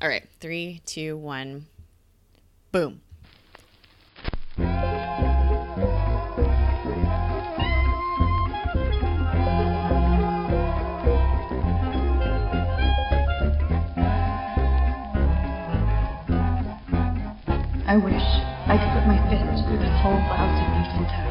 All 0.00 0.08
right, 0.08 0.22
three, 0.38 0.80
two, 0.86 1.16
one, 1.16 1.66
boom. 2.70 3.00
I 17.88 17.96
wish 17.96 18.22
I 18.66 18.78
could 18.78 18.92
put 18.94 19.04
my 19.08 19.18
fist 19.28 19.66
through 19.66 19.78
this 19.78 20.00
whole 20.00 20.12
lousy, 20.12 20.64
beautiful 20.76 21.06
town. 21.06 21.28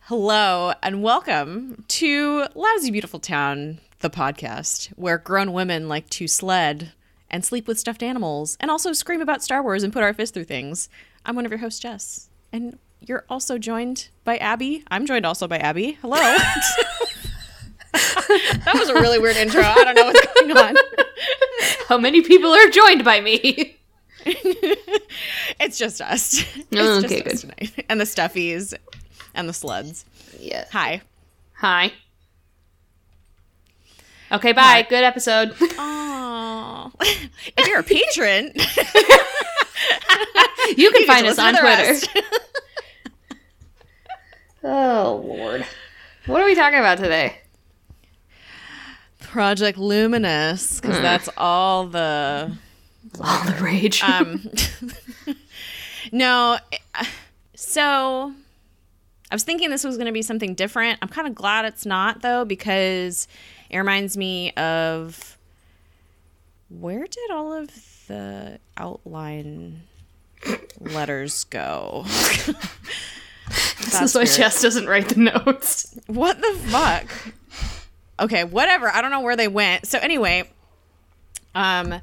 Hello, 0.00 0.72
and 0.82 1.04
welcome 1.04 1.84
to 1.86 2.46
Lousy 2.56 2.90
Beautiful 2.90 3.20
Town, 3.20 3.78
the 4.00 4.10
podcast 4.10 4.88
where 4.96 5.18
grown 5.18 5.52
women 5.52 5.88
like 5.88 6.08
to 6.10 6.28
sled 6.28 6.92
and 7.30 7.44
sleep 7.44 7.66
with 7.66 7.78
stuffed 7.78 8.02
animals 8.02 8.56
and 8.60 8.70
also 8.70 8.92
scream 8.92 9.20
about 9.20 9.42
Star 9.42 9.62
Wars 9.62 9.82
and 9.82 9.92
put 9.92 10.02
our 10.02 10.14
fists 10.14 10.32
through 10.34 10.44
things. 10.44 10.88
I'm 11.26 11.34
one 11.36 11.44
of 11.44 11.50
your 11.52 11.58
hosts, 11.60 11.80
Jess. 11.80 12.28
And 12.52 12.78
you're 13.00 13.24
also 13.28 13.58
joined 13.58 14.08
by 14.24 14.36
Abby. 14.38 14.84
I'm 14.90 15.04
joined 15.06 15.26
also 15.26 15.46
by 15.48 15.58
Abby. 15.58 15.98
Hello. 16.00 16.16
that 17.92 18.72
was 18.74 18.88
a 18.88 18.94
really 18.94 19.18
weird 19.18 19.36
intro. 19.36 19.62
I 19.62 19.84
don't 19.84 19.94
know 19.94 20.04
what's 20.06 20.26
going 20.34 20.56
on. 20.56 20.74
How 21.88 21.98
many 21.98 22.22
people 22.22 22.50
are 22.50 22.68
joined 22.70 23.04
by 23.04 23.20
me? 23.20 23.74
It's 25.60 25.78
just 25.78 26.00
us. 26.00 26.34
It's 26.56 26.66
Oh, 26.76 27.00
just 27.00 27.06
okay, 27.06 27.22
us 27.22 27.42
good. 27.42 27.54
tonight. 27.56 27.86
And 27.88 27.98
the 28.00 28.04
stuffies 28.04 28.74
and 29.34 29.48
the 29.48 29.52
sleds. 29.52 30.04
Yes. 30.38 30.68
Hi. 30.72 31.00
Hi. 31.54 31.92
Okay, 34.30 34.52
bye. 34.52 34.86
Good 34.88 35.04
episode. 35.04 35.50
Aww. 35.54 36.92
if 37.56 37.66
you're 37.66 37.80
a 37.80 37.82
patron, 37.82 38.52
You 40.76 40.90
can 40.90 41.00
you 41.02 41.06
find 41.06 41.26
us 41.26 41.38
on 41.38 41.54
Twitter. 41.56 41.94
Oh 44.64 45.22
Lord. 45.24 45.64
What 46.26 46.42
are 46.42 46.44
we 46.44 46.54
talking 46.54 46.78
about 46.78 46.98
today? 46.98 47.38
Project 49.20 49.78
Luminous, 49.78 50.80
because 50.80 51.00
that's 51.00 51.28
all 51.36 51.86
the 51.86 52.52
All 53.20 53.44
the 53.44 53.54
rage. 53.62 54.02
um 54.02 54.50
no 56.12 56.58
so 57.54 58.32
i 59.30 59.34
was 59.34 59.42
thinking 59.42 59.68
this 59.68 59.84
was 59.84 59.96
going 59.96 60.06
to 60.06 60.12
be 60.12 60.22
something 60.22 60.54
different 60.54 60.98
i'm 61.02 61.08
kind 61.08 61.26
of 61.28 61.34
glad 61.34 61.66
it's 61.66 61.84
not 61.84 62.22
though 62.22 62.46
because 62.46 63.28
it 63.70 63.78
reminds 63.78 64.16
me 64.16 64.52
of 64.52 65.36
where 66.68 67.06
did 67.06 67.30
all 67.30 67.52
of 67.52 67.68
the 68.08 68.58
outline 68.76 69.82
letters 70.80 71.44
go 71.44 72.02
this 73.78 74.00
is 74.02 74.14
why. 74.14 74.24
Jess 74.24 74.60
doesn't 74.62 74.86
write 74.86 75.08
the 75.08 75.16
notes. 75.20 75.98
what 76.06 76.38
the 76.40 76.54
fuck 76.68 77.06
okay 78.20 78.44
whatever 78.44 78.88
i 78.88 79.00
don't 79.00 79.10
know 79.10 79.20
where 79.20 79.36
they 79.36 79.48
went 79.48 79.86
so 79.86 79.98
anyway 79.98 80.48
um 81.54 81.94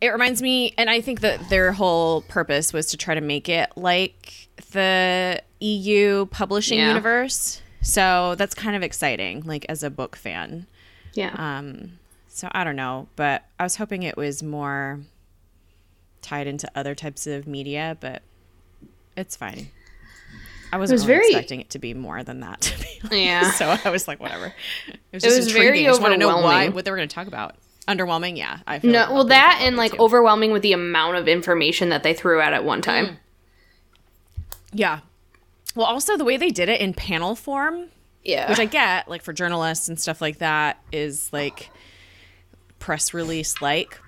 it 0.00 0.08
reminds 0.08 0.42
me 0.42 0.74
and 0.76 0.90
i 0.90 1.00
think 1.00 1.20
that 1.20 1.48
their 1.48 1.72
whole 1.72 2.20
purpose 2.22 2.72
was 2.72 2.86
to 2.86 2.96
try 2.96 3.14
to 3.14 3.20
make 3.22 3.48
it 3.48 3.70
like 3.76 4.48
the 4.72 5.42
eu 5.60 6.26
publishing 6.26 6.78
Yeah. 6.78 6.88
universe 6.88 7.61
so 7.82 8.34
that's 8.36 8.54
kind 8.54 8.76
of 8.76 8.82
exciting 8.82 9.42
like 9.42 9.66
as 9.68 9.82
a 9.82 9.90
book 9.90 10.16
fan 10.16 10.66
Yeah. 11.14 11.34
um 11.36 11.98
so 12.28 12.48
i 12.52 12.64
don't 12.64 12.76
know 12.76 13.08
but 13.16 13.44
i 13.58 13.62
was 13.64 13.76
hoping 13.76 14.02
it 14.04 14.16
was 14.16 14.42
more 14.42 15.00
tied 16.22 16.46
into 16.46 16.70
other 16.74 16.94
types 16.94 17.26
of 17.26 17.46
media 17.46 17.96
but 18.00 18.22
it's 19.16 19.36
fine 19.36 19.68
i 20.72 20.78
wasn't 20.78 20.94
was 20.94 21.06
really 21.06 21.18
very- 21.18 21.26
expecting 21.30 21.60
it 21.60 21.70
to 21.70 21.78
be 21.78 21.92
more 21.92 22.22
than 22.22 22.40
that 22.40 22.60
to 22.62 23.08
be. 23.10 23.18
Yeah. 23.24 23.50
so 23.58 23.76
i 23.84 23.90
was 23.90 24.06
like 24.08 24.20
whatever 24.20 24.46
it 24.46 24.54
was 25.12 25.24
It 25.24 25.26
just 25.28 25.36
was 25.38 25.52
very 25.52 25.84
i 25.84 25.88
just 25.90 26.00
want 26.00 26.14
to 26.14 26.18
know 26.18 26.36
why 26.40 26.68
what 26.68 26.84
they 26.84 26.90
were 26.90 26.96
going 26.96 27.08
to 27.08 27.14
talk 27.14 27.26
about 27.26 27.56
underwhelming 27.88 28.38
yeah 28.38 28.60
i 28.66 28.78
feel 28.78 28.92
no, 28.92 29.00
like 29.00 29.10
well 29.10 29.24
that 29.24 29.58
and 29.60 29.76
like 29.76 29.92
too. 29.92 29.98
overwhelming 29.98 30.52
with 30.52 30.62
the 30.62 30.72
amount 30.72 31.16
of 31.16 31.26
information 31.26 31.88
that 31.88 32.04
they 32.04 32.14
threw 32.14 32.40
out 32.40 32.52
at 32.52 32.64
one 32.64 32.80
time. 32.80 33.06
Mm. 33.06 33.16
yeah 34.72 35.00
well 35.74 35.86
also 35.86 36.16
the 36.16 36.24
way 36.24 36.36
they 36.36 36.50
did 36.50 36.68
it 36.68 36.80
in 36.80 36.94
panel 36.94 37.34
form 37.34 37.88
Yeah. 38.24 38.48
which 38.50 38.58
I 38.60 38.66
get, 38.66 39.08
like 39.08 39.22
for 39.22 39.32
journalists 39.32 39.88
and 39.88 39.98
stuff 39.98 40.20
like 40.20 40.38
that, 40.38 40.78
is 40.92 41.32
like 41.32 41.70
press 42.78 43.12
release 43.14 43.60
like, 43.62 43.98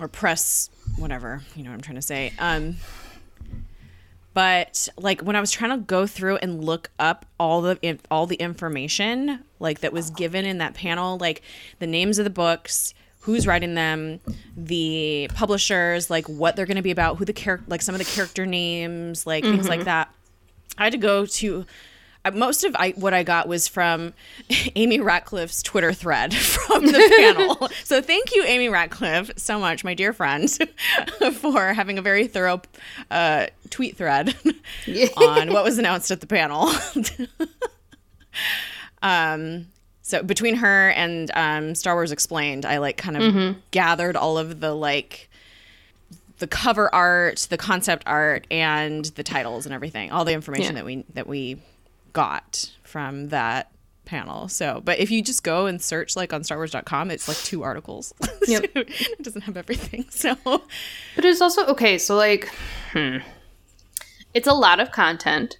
or 0.00 0.08
press 0.08 0.70
whatever. 0.96 1.42
You 1.56 1.62
know 1.64 1.70
what 1.70 1.74
I'm 1.76 1.80
trying 1.82 1.96
to 1.96 2.02
say. 2.02 2.32
Um, 2.38 2.76
but 4.32 4.88
like 4.96 5.20
when 5.22 5.34
I 5.36 5.40
was 5.40 5.50
trying 5.50 5.70
to 5.72 5.78
go 5.84 6.06
through 6.06 6.36
and 6.36 6.62
look 6.64 6.90
up 6.98 7.26
all 7.38 7.60
the 7.62 7.98
all 8.10 8.26
the 8.26 8.36
information 8.36 9.40
like 9.58 9.80
that 9.80 9.92
was 9.92 10.10
given 10.10 10.44
in 10.44 10.58
that 10.58 10.74
panel, 10.74 11.18
like 11.18 11.42
the 11.80 11.86
names 11.86 12.18
of 12.18 12.24
the 12.24 12.30
books. 12.30 12.94
Who's 13.24 13.46
writing 13.46 13.74
them? 13.74 14.18
The 14.56 15.30
publishers, 15.34 16.08
like 16.08 16.26
what 16.26 16.56
they're 16.56 16.64
going 16.64 16.78
to 16.78 16.82
be 16.82 16.90
about, 16.90 17.18
who 17.18 17.26
the 17.26 17.34
character, 17.34 17.66
like 17.68 17.82
some 17.82 17.94
of 17.94 17.98
the 17.98 18.06
character 18.06 18.46
names, 18.46 19.26
like 19.26 19.44
things 19.44 19.68
like 19.68 19.84
that. 19.84 20.10
I 20.78 20.84
had 20.84 20.92
to 20.92 20.98
go 20.98 21.26
to 21.26 21.66
uh, 22.24 22.30
most 22.32 22.64
of 22.64 22.76
I, 22.78 22.90
what 22.90 23.14
I 23.14 23.22
got 23.22 23.48
was 23.48 23.66
from 23.66 24.12
Amy 24.76 25.00
Ratcliffe's 25.00 25.62
Twitter 25.62 25.92
thread 25.92 26.34
from 26.36 26.86
the 26.86 27.14
panel. 27.18 27.68
So 27.84 28.00
thank 28.00 28.34
you, 28.34 28.44
Amy 28.44 28.68
Ratcliffe, 28.68 29.32
so 29.36 29.58
much, 29.58 29.82
my 29.84 29.94
dear 29.94 30.12
friend, 30.12 30.48
for 31.32 31.72
having 31.72 31.98
a 31.98 32.02
very 32.02 32.26
thorough 32.28 32.60
uh, 33.10 33.46
tweet 33.70 33.96
thread 33.96 34.34
on 35.16 35.52
what 35.52 35.64
was 35.64 35.78
announced 35.78 36.10
at 36.10 36.20
the 36.20 36.26
panel. 36.26 36.70
um, 39.02 39.66
so 40.02 40.22
between 40.22 40.56
her 40.56 40.90
and 40.90 41.30
um, 41.34 41.74
Star 41.74 41.94
Wars 41.94 42.12
Explained, 42.12 42.64
I 42.64 42.78
like 42.78 42.96
kind 42.96 43.16
of 43.16 43.56
gathered 43.70 44.16
all 44.16 44.38
of 44.38 44.60
the 44.60 44.74
like 44.74 45.29
the 46.40 46.46
cover 46.48 46.92
art, 46.94 47.46
the 47.48 47.56
concept 47.56 48.02
art, 48.06 48.46
and 48.50 49.04
the 49.06 49.22
titles 49.22 49.64
and 49.66 49.74
everything, 49.74 50.10
all 50.10 50.24
the 50.24 50.32
information 50.32 50.74
Yeah. 50.74 50.80
that 50.82 50.84
we 50.84 51.04
that 51.14 51.26
we 51.26 51.56
got 52.12 52.70
from 52.82 53.28
that 53.28 53.70
panel. 54.04 54.48
So, 54.48 54.82
but 54.84 54.98
if 54.98 55.10
you 55.12 55.22
just 55.22 55.44
go 55.44 55.66
and 55.66 55.80
search 55.80 56.16
like 56.16 56.32
on 56.32 56.42
StarWars.com, 56.42 57.12
it's 57.12 57.28
like 57.28 57.36
two 57.38 57.62
articles. 57.62 58.12
Yep. 58.48 58.70
So 58.74 58.80
it 58.80 59.22
doesn't 59.22 59.42
have 59.42 59.56
everything. 59.56 60.06
So, 60.10 60.34
But 60.44 61.24
it's 61.24 61.40
also 61.40 61.64
okay. 61.66 61.98
So 61.98 62.16
like, 62.16 62.50
hmm, 62.92 63.18
it's 64.34 64.48
a 64.48 64.52
lot 64.54 64.80
of 64.80 64.90
content, 64.90 65.58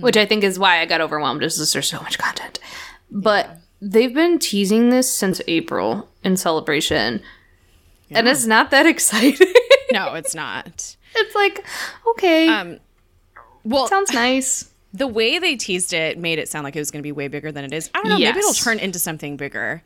which 0.00 0.16
I 0.16 0.24
think 0.24 0.42
is 0.44 0.58
why 0.58 0.80
I 0.80 0.86
got 0.86 1.00
overwhelmed. 1.02 1.42
Is 1.42 1.58
just 1.58 1.72
there's 1.74 1.88
so 1.90 2.00
much 2.00 2.18
content, 2.18 2.60
but 3.10 3.58
they've 3.82 4.14
been 4.14 4.38
teasing 4.38 4.88
this 4.90 5.12
since 5.12 5.42
April 5.48 6.08
in 6.24 6.36
celebration, 6.36 7.20
and 8.10 8.26
it's 8.28 8.46
not 8.46 8.70
that 8.70 8.86
exciting. 8.94 9.52
No, 9.92 10.14
it's 10.14 10.34
not. 10.34 10.96
it's 11.14 11.34
like, 11.34 11.64
okay, 12.10 12.48
Um, 12.48 12.78
well, 13.64 13.86
sounds 13.88 14.12
nice. 14.14 14.70
the 14.92 15.06
way 15.06 15.38
they 15.38 15.56
teased 15.56 15.92
it 15.92 16.18
made 16.18 16.38
it 16.38 16.48
sound 16.48 16.64
like 16.64 16.76
it 16.76 16.78
was 16.80 16.90
going 16.90 17.00
to 17.00 17.06
be 17.06 17.12
way 17.12 17.28
bigger 17.28 17.52
than 17.52 17.64
it 17.64 17.72
is. 17.72 17.90
I 17.94 17.98
don't 18.02 18.08
know. 18.10 18.18
Maybe 18.18 18.38
it'll 18.38 18.52
turn 18.54 18.78
into 18.78 18.98
something 18.98 19.36
bigger. 19.36 19.82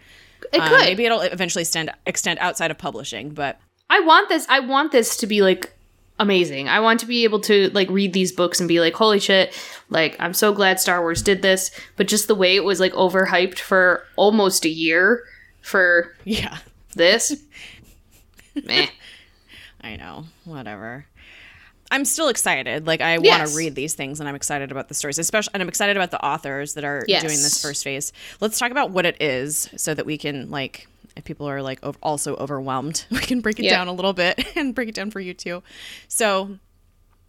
It 0.53 0.61
Uh, 0.61 0.69
could. 0.69 0.81
maybe 0.81 1.05
it'll 1.05 1.21
eventually 1.21 1.63
extend 1.63 1.91
extend 2.07 2.39
outside 2.41 2.71
of 2.71 2.79
publishing. 2.79 3.31
But 3.31 3.59
I 3.91 4.01
want 4.01 4.29
this. 4.29 4.47
I 4.49 4.61
want 4.61 4.93
this 4.93 5.17
to 5.19 5.27
be 5.27 5.41
like 5.43 5.73
amazing. 6.19 6.69
I 6.69 6.81
want 6.81 7.01
to 7.01 7.07
be 7.07 7.25
able 7.25 7.41
to 7.41 7.71
like 7.71 7.89
read 7.91 8.13
these 8.13 8.33
books 8.33 8.59
and 8.61 8.69
be 8.69 8.81
like, 8.81 8.95
holy 8.95 9.19
shit! 9.21 9.57
Like 9.89 10.17
I'm 10.19 10.35
so 10.35 10.53
glad 10.53 10.81
Star 10.81 11.01
Wars 11.01 11.23
did 11.23 11.43
this. 11.43 11.71
But 11.97 12.09
just 12.09 12.27
the 12.29 12.35
way 12.35 12.57
it 12.57 12.65
was 12.65 12.81
like 12.81 12.93
overhyped 12.93 13.59
for 13.61 14.05
almost 14.17 14.65
a 14.65 14.69
year 14.69 15.23
for 15.63 16.15
yeah, 16.25 16.59
this, 16.95 17.33
meh. 18.65 18.89
I 19.83 19.97
know. 19.97 20.25
Whatever. 20.45 21.07
I'm 21.91 22.05
still 22.07 22.29
excited. 22.29 22.87
Like 22.87 23.01
I 23.03 23.19
want 23.19 23.49
to 23.51 23.57
read 23.57 23.75
these 23.75 23.95
things, 23.95 24.19
and 24.21 24.29
I'm 24.29 24.35
excited 24.35 24.71
about 24.71 24.89
the 24.89 24.95
stories, 24.95 25.19
especially, 25.19 25.51
and 25.55 25.63
I'm 25.63 25.69
excited 25.69 25.97
about 25.97 26.11
the 26.11 26.25
authors 26.25 26.75
that 26.75 26.85
are 26.85 27.05
Yes. 27.07 27.21
doing 27.23 27.35
this 27.37 27.61
first 27.61 27.85
phase. 27.85 28.13
Let's 28.41 28.59
talk 28.59 28.71
about 28.71 28.91
what 28.91 29.05
it 29.05 29.21
is, 29.21 29.69
so 29.77 29.93
that 29.93 30.07
we 30.07 30.17
can 30.17 30.51
like, 30.51 30.87
if 31.17 31.25
people 31.25 31.47
are 31.49 31.61
like 31.61 31.81
ov- 31.83 31.99
also 32.03 32.35
overwhelmed, 32.37 33.05
we 33.11 33.19
can 33.19 33.41
break 33.41 33.59
it 33.59 33.65
Yeah. 33.65 33.73
down 33.77 33.89
a 33.89 33.93
little 33.93 34.15
bit 34.15 34.43
and 34.57 34.75
break 34.75 34.89
it 34.89 34.95
down 34.95 35.11
for 35.11 35.21
you 35.21 35.35
too. 35.35 35.63
So, 36.09 36.57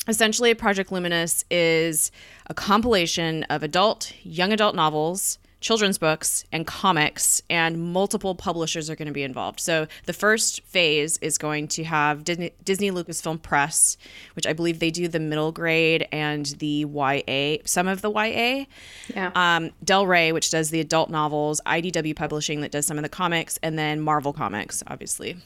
essentially, 0.07 0.53
Project 0.53 0.93
Luminous 0.93 1.43
is 1.51 2.09
a 2.47 2.53
compilation 2.53 3.43
of 3.49 3.63
adult, 3.63 4.13
young 4.23 4.53
adult 4.53 4.75
novels 4.75 5.39
children's 5.63 5.97
books 5.97 6.43
and 6.51 6.67
comics, 6.67 7.41
and 7.49 7.93
multiple 7.93 8.35
publishers 8.35 8.89
are 8.89 8.95
going 8.95 9.07
to 9.07 9.13
be 9.13 9.23
involved. 9.23 9.61
So 9.61 9.87
the 10.05 10.13
first 10.13 10.61
phase 10.63 11.17
is 11.19 11.37
going 11.37 11.69
to 11.69 11.85
have 11.85 12.25
Disney, 12.25 12.51
Disney 12.63 12.91
Lucasfilm 12.91 13.41
Press, 13.41 13.97
which 14.35 14.45
I 14.45 14.51
believe 14.51 14.79
they 14.79 14.91
do 14.91 15.07
the 15.07 15.21
middle 15.21 15.53
grade 15.53 16.05
and 16.11 16.45
the 16.59 16.85
YA, 16.85 17.63
some 17.65 17.87
of 17.87 18.01
the 18.01 18.11
YA. 18.11 18.65
Yeah. 19.15 19.31
Um, 19.33 19.71
Del 19.83 20.05
Rey, 20.05 20.33
which 20.33 20.51
does 20.51 20.69
the 20.69 20.81
adult 20.81 21.09
novels, 21.09 21.61
IDW 21.65 22.15
Publishing, 22.15 22.59
that 22.61 22.71
does 22.71 22.85
some 22.85 22.97
of 22.97 23.03
the 23.03 23.09
comics, 23.09 23.57
and 23.63 23.79
then 23.79 24.01
Marvel 24.01 24.33
Comics, 24.33 24.83
obviously. 24.87 25.37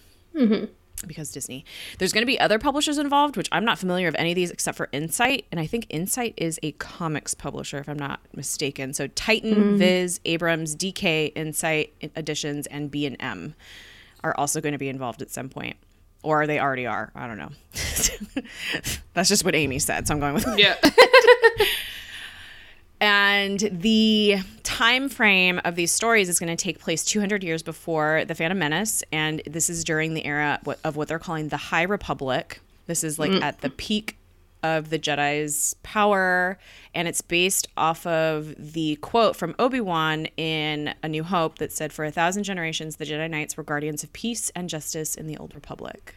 Because 1.05 1.31
Disney. 1.31 1.63
There's 1.99 2.11
going 2.11 2.23
to 2.23 2.27
be 2.27 2.39
other 2.39 2.57
publishers 2.57 2.97
involved, 2.97 3.37
which 3.37 3.49
I'm 3.51 3.63
not 3.63 3.77
familiar 3.77 4.07
of 4.07 4.15
any 4.15 4.31
of 4.31 4.35
these 4.35 4.49
except 4.49 4.77
for 4.77 4.89
Insight. 4.91 5.45
And 5.51 5.59
I 5.59 5.67
think 5.67 5.85
Insight 5.89 6.33
is 6.37 6.59
a 6.63 6.71
comics 6.73 7.33
publisher, 7.33 7.77
if 7.77 7.87
I'm 7.87 7.99
not 7.99 8.19
mistaken. 8.35 8.93
So 8.93 9.07
Titan, 9.07 9.53
hmm. 9.53 9.77
Viz, 9.77 10.19
Abrams, 10.25 10.75
DK, 10.75 11.33
Insight 11.35 11.93
Editions, 12.15 12.65
and 12.67 12.89
B&M 12.89 13.53
are 14.23 14.35
also 14.37 14.59
going 14.59 14.71
to 14.71 14.79
be 14.79 14.89
involved 14.89 15.21
at 15.21 15.29
some 15.29 15.49
point. 15.49 15.77
Or 16.23 16.47
they 16.47 16.59
already 16.59 16.87
are. 16.87 17.11
I 17.15 17.27
don't 17.27 17.37
know. 17.37 17.51
That's 19.13 19.29
just 19.29 19.45
what 19.45 19.55
Amy 19.55 19.79
said. 19.79 20.07
So 20.07 20.15
I'm 20.15 20.19
going 20.19 20.33
with 20.33 20.47
yeah. 20.57 20.75
and 22.99 23.59
the 23.71 24.37
time 24.63 25.07
frame 25.09 25.61
of 25.63 25.75
these 25.75 25.91
stories 25.91 26.29
is 26.29 26.39
going 26.39 26.55
to 26.55 26.61
take 26.61 26.79
place 26.79 27.03
200 27.05 27.43
years 27.43 27.61
before 27.61 28.25
the 28.25 28.33
phantom 28.33 28.57
menace. 28.57 29.03
And 29.11 29.41
this 29.45 29.69
is 29.69 29.83
during 29.83 30.13
the 30.13 30.25
era 30.25 30.59
of 30.83 30.95
what 30.95 31.07
they're 31.07 31.19
calling 31.19 31.49
the 31.49 31.57
high 31.57 31.83
republic. 31.83 32.59
This 32.87 33.03
is 33.03 33.19
like 33.19 33.31
at 33.31 33.61
the 33.61 33.69
peak 33.69 34.17
of 34.63 34.89
the 34.89 34.97
jedi's 34.97 35.75
power. 35.83 36.57
And 36.95 37.07
it's 37.07 37.21
based 37.21 37.67
off 37.77 38.07
of 38.07 38.55
the 38.57 38.95
quote 38.97 39.35
from 39.35 39.53
obi-wan 39.59 40.25
in 40.37 40.95
a 41.03 41.07
new 41.07 41.23
hope 41.23 41.59
that 41.59 41.71
said 41.71 41.93
for 41.93 42.05
a 42.05 42.11
thousand 42.11 42.43
generations 42.43 42.95
the 42.95 43.05
jedi 43.05 43.29
knights 43.29 43.55
were 43.55 43.63
guardians 43.63 44.03
of 44.03 44.11
peace 44.13 44.49
and 44.55 44.69
justice 44.69 45.13
in 45.13 45.27
the 45.27 45.37
old 45.37 45.53
republic. 45.53 46.15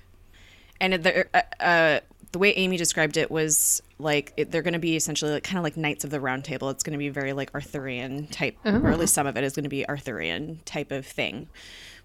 And 0.81 0.95
the 0.95 1.27
uh, 1.35 1.63
uh, 1.63 2.01
the 2.33 2.39
way 2.39 2.53
Amy 2.53 2.77
described 2.77 3.17
it 3.17 3.31
was 3.31 3.83
like 4.01 4.33
it, 4.37 4.51
they're 4.51 4.63
going 4.63 4.75
to 4.75 4.81
be 4.81 4.97
essentially 4.97 5.31
like 5.31 5.45
kind 5.45 5.59
of 5.59 5.65
like 5.65 5.77
Knights 5.77 6.05
of 6.05 6.11
the 6.11 6.21
Round 6.21 6.45
Table. 6.45 6.71
It's 6.71 6.83
going 6.83 6.93
to 6.93 6.99
be 6.99 7.09
very 7.09 7.33
like 7.33 7.55
Arthurian 7.55 8.27
type, 8.29 8.57
or 8.65 8.71
at 8.71 8.85
oh. 8.85 8.97
least 8.97 9.15
some 9.15 9.27
of 9.27 9.37
it 9.37 9.45
is 9.45 9.55
going 9.55 9.65
to 9.65 9.71
be 9.71 9.89
Arthurian 9.89 10.61
type 10.65 10.91
of 10.91 11.07
thing, 11.07 11.49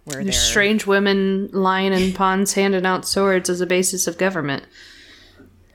where 0.03 0.15
they're 0.15 0.25
There's 0.25 0.39
strange 0.39 0.85
women 0.85 1.49
lying 1.51 1.93
in 1.93 2.13
ponds 2.13 2.53
handing 2.53 2.85
out 2.85 3.07
swords 3.07 3.49
as 3.49 3.61
a 3.61 3.65
basis 3.65 4.07
of 4.07 4.17
government. 4.17 4.63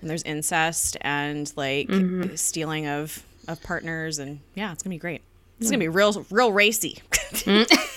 and 0.01 0.09
there's 0.09 0.23
incest 0.23 0.97
and 1.01 1.53
like 1.57 1.89
mm-hmm. 1.89 2.35
stealing 2.37 2.87
of 2.87 3.25
of 3.49 3.63
partners, 3.63 4.19
and 4.19 4.41
yeah, 4.55 4.73
it's 4.73 4.83
gonna 4.83 4.95
be 4.95 4.99
great. 4.99 5.23
It's 5.59 5.71
gonna 5.71 5.79
mm. 5.79 5.87
be 5.87 5.89
real 5.89 6.27
real 6.31 6.53
racy, 6.53 7.03
mm. 7.11 7.67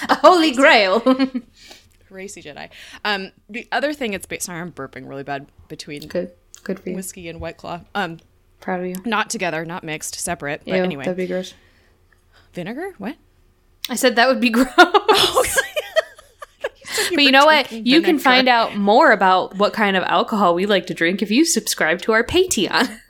A 0.08 0.14
holy 0.16 0.52
grail. 0.52 1.00
racy 2.10 2.42
Jedi. 2.42 2.70
Um, 3.04 3.32
the 3.48 3.66
other 3.72 3.92
thing 3.92 4.14
it's 4.14 4.26
based. 4.26 4.46
Sorry, 4.46 4.60
I'm 4.60 4.72
burping 4.72 5.08
really 5.08 5.22
bad 5.22 5.46
between 5.68 6.06
Good. 6.08 6.32
Good 6.64 6.80
for 6.80 6.90
you. 6.90 6.96
whiskey 6.96 7.28
and 7.28 7.40
White 7.40 7.56
Claw. 7.56 7.80
Um, 7.94 8.18
Proud 8.60 8.80
of 8.80 8.86
you. 8.86 8.96
not 9.04 9.30
together, 9.30 9.64
not 9.64 9.84
mixed, 9.84 10.18
separate. 10.18 10.62
But 10.66 10.76
Ew, 10.76 10.82
anyway, 10.82 11.04
that'd 11.04 11.16
be 11.16 11.26
gross. 11.26 11.54
vinegar. 12.52 12.94
What? 12.98 13.16
I 13.88 13.94
said 13.94 14.16
that 14.16 14.28
would 14.28 14.40
be 14.40 14.50
gross. 14.50 14.66
but 17.14 17.22
you 17.22 17.30
know 17.30 17.46
what? 17.46 17.70
You 17.72 18.02
can 18.02 18.18
find 18.18 18.48
out 18.48 18.76
more 18.76 19.12
about 19.12 19.56
what 19.56 19.72
kind 19.72 19.96
of 19.96 20.02
alcohol 20.04 20.54
we 20.54 20.66
like 20.66 20.86
to 20.86 20.94
drink 20.94 21.22
if 21.22 21.30
you 21.30 21.44
subscribe 21.44 22.00
to 22.02 22.12
our 22.12 22.24
Patreon. 22.24 23.00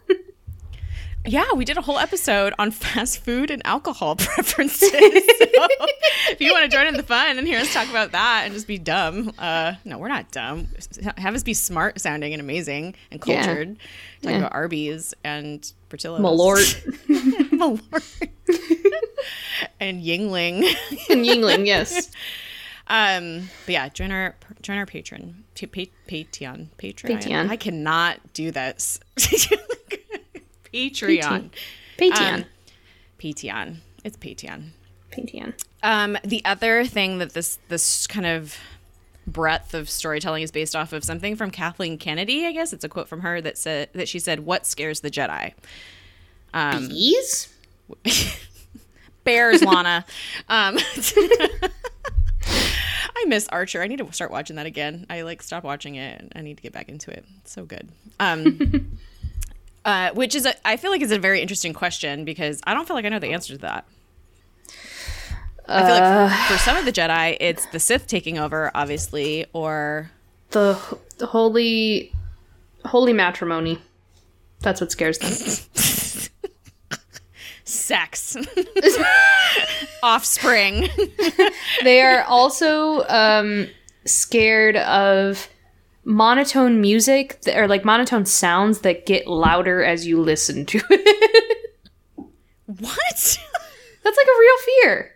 Yeah, 1.31 1.53
we 1.55 1.67
did 1.67 1.77
a 1.77 1.83
whole 1.83 1.99
episode 1.99 2.55
on 2.59 2.71
fast 2.83 3.23
food 3.23 3.51
and 3.51 3.61
alcohol 3.67 4.17
preferences. 4.19 4.91
so 4.91 4.97
if 4.99 6.41
you 6.41 6.53
want 6.53 6.65
to 6.71 6.75
join 6.75 6.87
in 6.87 6.95
the 6.95 7.03
fun 7.03 7.37
and 7.37 7.47
hear 7.47 7.59
us 7.61 7.71
talk 7.73 7.89
about 7.91 8.13
that 8.13 8.43
and 8.47 8.55
just 8.55 8.67
be 8.67 8.79
dumb, 8.79 9.35
uh, 9.39 9.75
no, 9.85 9.99
we're 9.99 10.09
not 10.09 10.31
dumb. 10.31 10.69
Have 11.19 11.35
us 11.35 11.43
be 11.43 11.53
smart 11.53 12.01
sounding 12.01 12.33
and 12.33 12.41
amazing 12.41 12.95
and 13.11 13.23
Yeah. 13.27 13.45
cultured. 13.45 13.77
Talking 14.23 14.31
Yeah. 14.31 14.39
about 14.47 14.55
Arby's 14.55 15.13
and 15.23 15.71
Portillo's. 15.91 16.21
Malort 16.23 16.97
Malort. 17.51 18.29
and 19.79 20.03
Yuengling. 20.03 20.65
and 21.11 21.27
Yuengling, 21.27 21.67
yes. 21.67 22.11
Um, 22.87 23.51
but 23.67 23.73
yeah, 23.75 23.89
join 23.91 24.11
our 24.13 24.35
join 24.63 24.79
our 24.79 24.87
patron, 24.87 25.45
pa- 25.55 25.67
pa- 25.67 25.93
Patreon, 26.09 26.69
Patreon. 26.79 27.21
Patreon. 27.23 27.51
I 27.51 27.57
cannot 27.57 28.33
do 28.33 28.51
this. 28.51 28.99
Patreon. 30.73 31.51
Patreon. 31.99 32.35
Um, 32.35 32.45
Patreon. 33.19 33.77
It's 34.05 34.17
Patreon. 34.17 34.71
Patreon. 35.11 35.55
Um, 35.83 36.19
the 36.25 36.45
other 36.45 36.85
thing 36.85 37.19
that 37.19 37.33
this 37.33 37.59
this 37.69 38.07
kind 38.07 38.27
of 38.27 38.57
breadth 39.27 39.75
of 39.75 39.91
storytelling 39.91 40.43
is 40.43 40.51
based 40.51 40.75
off 40.75 40.93
of 40.93 41.05
something 41.05 41.37
from 41.37 41.51
Kathleen 41.51 41.99
Kennedy. 41.99 42.47
I 42.47 42.53
guess 42.53 42.73
it's 42.73 42.85
a 42.85 42.89
quote 42.89 43.09
from 43.09 43.21
her 43.21 43.41
that 43.41 43.59
said 43.59 43.91
that 43.93 44.09
she 44.09 44.19
said, 44.19 44.41
"What 44.41 44.67
scares 44.67 45.01
the 45.01 45.11
Jedi." 45.11 45.53
Um, 46.55 46.89
Bees? 46.89 47.53
Bears, 49.25 49.63
Lana. 49.63 50.05
um, 50.49 50.79
I 53.17 53.25
miss 53.27 53.49
Archer. 53.49 53.83
I 53.83 53.89
need 53.89 53.99
to 53.99 54.13
start 54.13 54.31
watching 54.31 54.57
that 54.57 54.67
again. 54.67 55.07
I 55.11 55.23
like 55.23 55.43
stop 55.43 55.65
watching 55.65 55.97
it. 55.97 56.33
I 56.35 56.41
need 56.41 56.57
to 56.57 56.63
get 56.63 56.73
back 56.73 56.89
into 56.89 57.11
it. 57.11 57.25
It's 57.41 57.53
so 57.53 57.65
good. 57.65 57.89
Um, 58.21 58.99
uh, 59.85 60.11
which 60.13 60.35
is, 60.35 60.47
a, 60.47 60.55
I 60.67 60.77
feel 60.77 60.91
like, 60.91 61.01
is 61.03 61.13
a 61.13 61.19
very 61.19 61.41
interesting 61.41 61.73
question 61.73 62.25
because 62.25 62.61
I 62.67 62.75
don't 62.75 62.87
feel 62.87 62.97
like 62.97 63.05
I 63.05 63.09
know 63.09 63.19
the 63.19 63.33
answer 63.33 63.55
to 63.55 63.59
that. 63.61 63.87
I 65.67 65.83
feel 65.83 65.95
like 66.01 66.31
for, 66.49 66.55
for 66.55 66.59
some 66.59 66.77
of 66.79 66.87
the 66.87 66.93
Jedi, 66.93 67.37
it's 67.41 67.67
the 67.67 67.79
Sith 67.79 68.07
taking 68.07 68.39
over, 68.39 68.71
obviously, 68.75 69.45
or 69.53 70.11
The, 70.51 70.79
the 71.19 71.27
holy 71.27 72.13
holy 72.85 73.13
matrimony. 73.13 73.79
That's 74.61 74.81
what 74.81 74.91
scares 74.91 75.19
them. 75.19 75.33
sex, 77.65 78.37
offspring. 80.03 80.89
they 81.85 82.01
are 82.01 82.23
also 82.23 83.07
um, 83.09 83.69
scared 84.05 84.77
of 84.77 85.49
monotone 86.09 86.81
music 86.81 87.39
that, 87.43 87.59
or 87.59 87.69
like 87.69 87.85
monotone 87.85 88.25
sounds 88.25 88.81
that 88.81 89.05
get 89.07 89.27
louder 89.27 89.85
as 89.85 90.07
you 90.07 90.21
listen 90.21 90.65
to 90.67 90.81
it. 90.91 91.55
what? 92.67 92.99
That's 94.05 94.17
like 94.17 94.27
a 94.27 94.41
real 94.41 94.59
fear. 94.65 95.15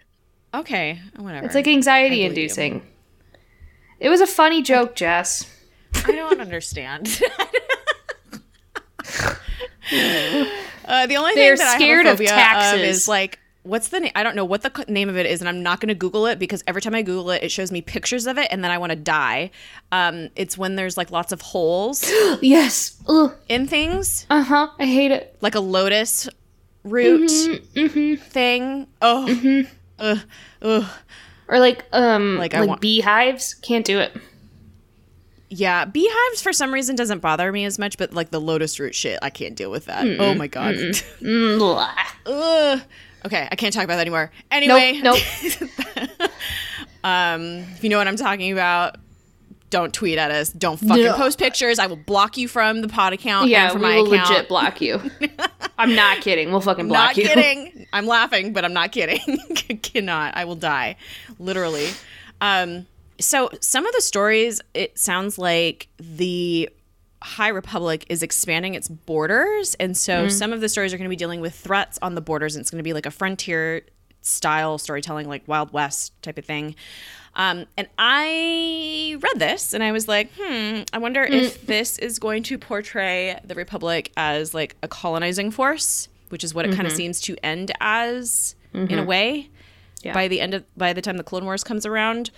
Okay, 0.54 1.00
whatever. 1.16 1.46
It's 1.46 1.54
like 1.54 1.66
anxiety 1.66 2.24
inducing. 2.24 2.82
It 3.98 4.10
was 4.10 4.20
a 4.20 4.26
funny 4.26 4.60
joke, 4.62 4.94
Jess. 4.94 5.48
I 6.04 6.12
don't 6.12 6.40
understand. 6.40 7.06
uh, 10.84 11.06
the 11.06 11.16
only 11.16 11.34
They're 11.34 11.56
thing 11.56 11.64
that 11.64 11.76
scared 11.76 12.06
I 12.06 12.10
of 12.10 12.18
have 12.18 12.20
a 12.20 12.24
phobia 12.24 12.28
taxes. 12.28 12.82
is 12.82 13.08
like, 13.08 13.38
what's 13.64 13.88
the 13.88 14.00
name? 14.00 14.12
I 14.14 14.22
don't 14.22 14.34
know 14.36 14.44
what 14.44 14.62
the 14.62 14.84
name 14.88 15.08
of 15.08 15.16
it 15.16 15.26
is, 15.26 15.40
and 15.40 15.48
I'm 15.48 15.62
not 15.62 15.80
going 15.80 15.88
to 15.88 15.94
Google 15.94 16.26
it 16.26 16.38
because 16.38 16.62
every 16.66 16.82
time 16.82 16.94
I 16.94 17.02
Google 17.02 17.30
it, 17.30 17.42
it 17.42 17.50
shows 17.50 17.70
me 17.72 17.80
pictures 17.80 18.26
of 18.26 18.38
it, 18.38 18.48
and 18.50 18.62
then 18.64 18.70
I 18.70 18.78
want 18.78 18.90
to 18.90 18.96
die. 18.96 19.50
Um, 19.92 20.30
it's 20.36 20.56
when 20.58 20.76
there's 20.76 20.96
like 20.96 21.10
lots 21.10 21.32
of 21.32 21.40
holes 21.40 22.04
Yes. 22.42 23.00
Ugh. 23.08 23.32
in 23.48 23.66
things, 23.66 24.26
Uh 24.30 24.42
huh. 24.42 24.68
I 24.78 24.86
hate 24.86 25.10
it. 25.12 25.36
like 25.40 25.54
a 25.54 25.60
lotus 25.60 26.28
root 26.84 27.30
Mm-hmm, 27.30 28.22
thing. 28.22 28.86
Oh, 29.00 29.66
ugh, 29.98 30.18
ugh. 30.62 30.84
Or 31.48 31.58
like 31.60 31.84
um 31.92 32.38
Like, 32.38 32.54
like, 32.54 32.68
want- 32.68 32.80
beehives. 32.80 33.54
Can't 33.54 33.84
do 33.84 33.98
it. 34.00 34.16
Yeah, 35.54 35.84
beehives 35.84 36.40
for 36.40 36.52
some 36.54 36.72
reason 36.72 36.96
doesn't 36.96 37.18
bother 37.20 37.52
me 37.52 37.66
as 37.66 37.78
much, 37.78 37.98
but 37.98 38.14
like 38.14 38.30
the 38.30 38.40
lotus 38.40 38.80
root 38.80 38.94
shit, 38.94 39.18
I 39.20 39.28
can't 39.28 39.54
deal 39.54 39.70
with 39.70 39.84
that. 39.84 40.06
Oh 40.18 40.34
my 40.34 40.46
god. 40.46 40.74
Mm, 40.76 41.58
blah. 41.58 41.92
Ugh. 42.26 42.80
Okay, 43.24 43.48
I 43.50 43.54
can't 43.56 43.72
talk 43.72 43.84
about 43.84 43.96
that 43.96 44.02
anymore. 44.02 44.30
Anyway, 44.50 45.00
Nope. 45.02 45.18
Nope. 45.60 45.70
um, 47.04 47.42
if 47.74 47.82
you 47.84 47.90
know 47.90 47.98
what 47.98 48.08
I'm 48.08 48.16
talking 48.16 48.52
about, 48.52 48.96
don't 49.70 49.92
tweet 49.94 50.18
at 50.18 50.30
us. 50.30 50.50
Don't 50.50 50.78
fucking 50.78 51.04
No. 51.04 51.14
post 51.16 51.38
pictures. 51.38 51.78
I 51.78 51.86
will 51.86 51.96
block 51.96 52.36
you 52.36 52.46
from 52.48 52.82
the 52.82 52.88
pod 52.88 53.12
account. 53.14 53.48
yeah, 53.48 53.64
and 53.64 53.72
from 53.72 53.82
we 53.82 53.88
my 53.88 53.96
will 53.96 54.12
account. 54.12 54.28
legit 54.30 54.48
block 54.48 54.80
you. 54.80 55.00
I'm 55.78 55.94
not 55.94 56.20
kidding. 56.20 56.50
We'll 56.50 56.60
fucking 56.60 56.88
block 56.88 57.08
Not 57.08 57.16
you. 57.16 57.24
Not 57.24 57.34
kidding. 57.34 57.86
I'm 57.92 58.06
laughing, 58.06 58.52
but 58.52 58.64
I'm 58.64 58.74
not 58.74 58.92
kidding. 58.92 59.20
Cannot. 59.82 60.36
I 60.36 60.44
will 60.44 60.56
die, 60.56 60.96
literally. 61.38 61.88
Um, 62.40 62.86
so 63.18 63.48
some 63.60 63.86
of 63.86 63.94
the 63.94 64.00
stories, 64.02 64.60
it 64.74 64.98
sounds 64.98 65.38
like 65.38 65.88
the 65.98 66.68
High 67.22 67.48
Republic 67.48 68.04
is 68.08 68.22
expanding 68.22 68.74
its 68.74 68.88
borders, 68.88 69.74
and 69.80 69.96
so 69.96 70.28
some 70.28 70.52
of 70.52 70.60
the 70.60 70.68
stories 70.68 70.92
are 70.92 70.96
going 70.98 71.06
to 71.08 71.10
be 71.10 71.16
dealing 71.16 71.40
with 71.40 71.54
threats 71.54 71.98
on 72.02 72.14
the 72.14 72.20
borders, 72.20 72.54
and 72.56 72.60
it's 72.62 72.70
going 72.70 72.78
to 72.80 72.82
be 72.84 72.92
like 72.92 73.06
a 73.06 73.10
frontier 73.10 73.82
style 74.20 74.78
storytelling, 74.78 75.28
like 75.28 75.46
Wild 75.48 75.72
West 75.72 76.12
type 76.22 76.38
of 76.38 76.44
thing. 76.44 76.74
Um, 77.34 77.64
and 77.78 77.88
I 77.98 79.16
read 79.20 79.38
this 79.38 79.72
and 79.72 79.82
I 79.82 79.90
was 79.90 80.06
like, 80.06 80.30
hmm, 80.38 80.82
I 80.92 80.98
wonder 80.98 81.22
if 81.22 81.66
this 81.66 81.98
is 81.98 82.18
going 82.18 82.42
to 82.44 82.58
portray 82.58 83.38
the 83.42 83.54
Republic 83.54 84.12
as 84.18 84.52
like 84.52 84.76
a 84.82 84.88
colonizing 84.88 85.50
force, 85.50 86.08
which 86.28 86.44
is 86.44 86.52
what 86.54 86.66
it 86.66 86.74
kind 86.74 86.86
of 86.86 86.92
seems 86.92 87.20
to 87.22 87.36
end 87.42 87.72
as 87.80 88.54
in 88.74 88.98
a 88.98 89.04
way 89.04 89.48
Yeah. 90.02 90.12
by 90.12 90.28
the 90.28 90.40
end 90.42 90.52
of 90.54 90.64
by 90.76 90.92
the 90.92 91.00
time 91.00 91.16
the 91.16 91.24
Clone 91.24 91.44
Wars 91.46 91.64
comes 91.64 91.86
around. 91.86 92.30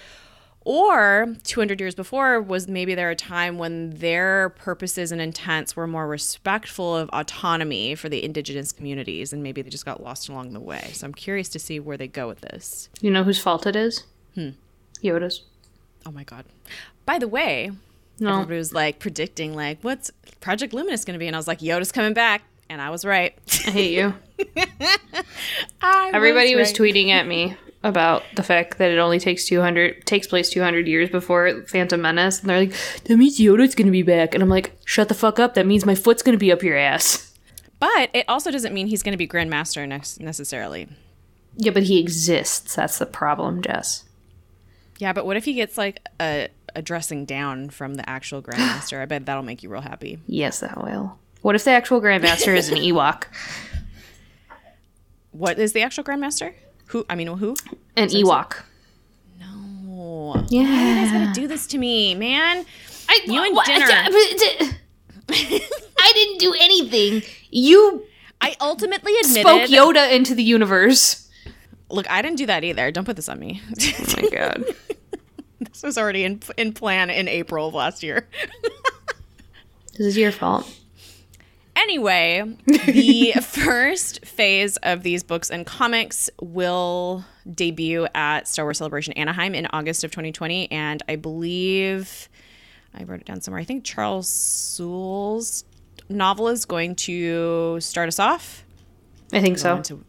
Or 0.66 1.35
200 1.44 1.78
years 1.78 1.94
before 1.94 2.40
was 2.40 2.66
maybe 2.68 2.94
there 2.94 3.11
a 3.11 3.14
time 3.16 3.59
when 3.59 3.90
their 3.90 4.49
purposes 4.49 5.12
and 5.12 5.21
intents 5.21 5.76
were 5.76 5.87
more 5.87 6.06
respectful 6.09 6.97
of 6.97 7.11
autonomy 7.11 7.94
for 7.94 8.09
the 8.09 8.25
indigenous 8.25 8.73
communities 8.73 9.33
and 9.35 9.42
maybe 9.42 9.61
they 9.61 9.68
just 9.68 9.85
got 9.85 10.02
lost 10.02 10.30
along 10.30 10.54
the 10.54 10.61
way. 10.61 10.90
So 10.94 11.06
I'm 11.06 11.12
curious 11.12 11.50
to 11.50 11.59
see 11.59 11.78
where 11.80 11.99
they 11.99 12.09
go 12.09 12.26
with 12.28 12.40
this. 12.40 12.88
You 13.02 13.11
know 13.11 13.25
whose 13.25 13.38
fault 13.38 13.66
it 13.66 13.76
is? 13.76 14.04
Hmm. 14.35 14.50
Yoda's. 15.02 15.42
Oh 16.06 16.11
my 16.11 16.25
god. 16.25 16.47
By 17.04 17.18
the 17.18 17.28
way, 17.28 17.71
No. 18.18 18.33
everybody 18.37 18.56
was 18.56 18.73
like 18.73 18.99
predicting 19.00 19.54
like 19.54 19.78
what's 19.83 20.11
Project 20.40 20.73
Luminous 20.73 21.04
going 21.04 21.12
to 21.14 21.18
be 21.18 21.26
and 21.26 21.37
I 21.37 21.38
was 21.38 21.47
like 21.49 21.61
Yoda's 21.61 21.92
coming 21.92 22.14
back 22.14 22.42
and 22.71 22.80
I 22.80 22.88
was 22.88 23.04
right. 23.04 23.35
I 23.66 23.71
hate 23.71 23.92
you. 23.92 24.14
I 25.83 26.11
Everybody 26.14 26.56
was, 26.56 26.68
right. 26.68 26.76
tweeting 26.76 27.11
at 27.11 27.26
me 27.26 27.56
about 27.84 28.24
the 28.34 28.42
fact 28.42 28.78
that 28.78 28.90
it 28.90 28.98
only 28.98 29.20
takes 29.20 29.44
200 29.44 30.06
takes 30.06 30.26
place 30.26 30.48
200 30.50 30.88
years 30.88 31.10
before 31.10 31.62
Phantom 31.68 32.00
Menace 32.00 32.40
and 32.40 32.48
they're 32.48 32.60
like 32.60 32.74
that 33.04 33.16
means 33.16 33.38
Yoda's 33.38 33.74
going 33.74 33.86
to 33.86 33.92
be 33.92 34.02
back 34.02 34.34
and 34.34 34.42
I'm 34.42 34.48
like 34.48 34.76
shut 34.86 35.08
the 35.08 35.14
fuck 35.14 35.38
up 35.38 35.54
that 35.54 35.66
means 35.66 35.84
my 35.84 35.94
foot's 35.94 36.22
going 36.22 36.32
to 36.32 36.38
be 36.38 36.50
up 36.50 36.62
your 36.62 36.76
ass. 36.76 37.30
But 37.78 38.08
it 38.14 38.24
also 38.26 38.50
doesn't 38.50 38.72
mean 38.72 38.86
he's 38.86 39.02
going 39.02 39.12
to 39.12 39.18
be 39.18 39.28
Grandmaster 39.28 39.86
next 39.86 40.18
necessarily. 40.18 40.88
Yeah, 41.56 41.72
but 41.72 41.82
he 41.82 42.00
exists. 42.00 42.74
That's 42.74 42.98
the 42.98 43.06
problem, 43.06 43.60
Jess. 43.62 44.04
Yeah, 44.98 45.12
but 45.12 45.26
what 45.26 45.36
if 45.36 45.44
he 45.44 45.52
gets 45.52 45.76
like 45.76 46.00
a, 46.18 46.48
a 46.74 46.80
dressing 46.80 47.26
down 47.26 47.68
from 47.68 47.94
the 47.94 48.08
actual 48.08 48.42
Grandmaster? 48.42 49.02
I 49.02 49.04
bet 49.04 49.26
that'll 49.26 49.42
make 49.42 49.62
you 49.62 49.68
real 49.68 49.82
happy. 49.82 50.18
Yes, 50.26 50.60
that 50.60 50.82
will. 50.82 51.18
What 51.42 51.54
if 51.54 51.64
the 51.64 51.72
actual 51.72 52.00
Grandmaster 52.00 52.56
is 52.56 52.70
an 52.70 52.78
Ewok? 52.78 53.24
What 55.32 55.58
is 55.58 55.74
the 55.74 55.82
actual 55.82 56.04
Grandmaster? 56.04 56.54
Who? 56.86 57.04
I 57.08 57.14
mean, 57.14 57.26
who? 57.28 57.56
An 57.96 58.08
Ewok. 58.08 58.62
No. 59.40 60.44
Yeah. 60.48 60.60
you 60.62 60.66
guys 60.94 61.12
gotta 61.12 61.32
do 61.40 61.46
this 61.48 61.66
to 61.68 61.78
me, 61.78 62.14
man. 62.14 62.64
I, 63.08 63.20
You 63.26 63.42
and 63.44 63.54
what- 63.54 63.66
dinner. 63.66 63.86
I 65.28 66.12
didn't 66.14 66.38
do 66.38 66.54
anything. 66.58 67.22
You 67.50 68.04
I 68.40 68.56
ultimately 68.60 69.12
admitted. 69.22 69.40
spoke 69.40 69.62
Yoda 69.70 70.12
into 70.12 70.34
the 70.34 70.42
universe. 70.42 71.28
Look, 71.90 72.10
I 72.10 72.20
didn't 72.22 72.36
do 72.38 72.46
that 72.46 72.64
either. 72.64 72.90
Don't 72.90 73.04
put 73.04 73.16
this 73.16 73.28
on 73.28 73.38
me. 73.38 73.62
Oh 73.70 74.20
my 74.22 74.28
god. 74.28 74.64
this 75.60 75.82
was 75.82 75.96
already 75.96 76.24
in 76.24 76.40
in 76.56 76.72
plan 76.72 77.08
in 77.10 77.28
April 77.28 77.68
of 77.68 77.74
last 77.74 78.02
year. 78.02 78.28
this 79.96 80.06
is 80.08 80.16
your 80.16 80.32
fault. 80.32 80.70
Anyway, 81.84 82.56
the 82.66 83.32
first 83.42 84.24
phase 84.24 84.78
of 84.78 85.02
these 85.02 85.22
books 85.22 85.50
and 85.50 85.66
comics 85.66 86.30
will 86.40 87.24
debut 87.52 88.06
at 88.14 88.48
Star 88.48 88.64
Wars 88.64 88.78
Celebration 88.78 89.12
Anaheim 89.14 89.54
in 89.54 89.66
August 89.70 90.02
of 90.02 90.10
2020. 90.10 90.72
And 90.72 91.02
I 91.08 91.16
believe 91.16 92.28
I 92.94 93.04
wrote 93.04 93.20
it 93.20 93.26
down 93.26 93.42
somewhere. 93.42 93.60
I 93.60 93.64
think 93.64 93.84
Charles 93.84 94.28
Soule's 94.28 95.64
novel 96.08 96.48
is 96.48 96.64
going 96.64 96.96
to 96.96 97.78
start 97.80 98.08
us 98.08 98.18
off. 98.18 98.64
I 99.32 99.40
think 99.42 99.58
so. 99.58 99.80
to- 99.82 100.04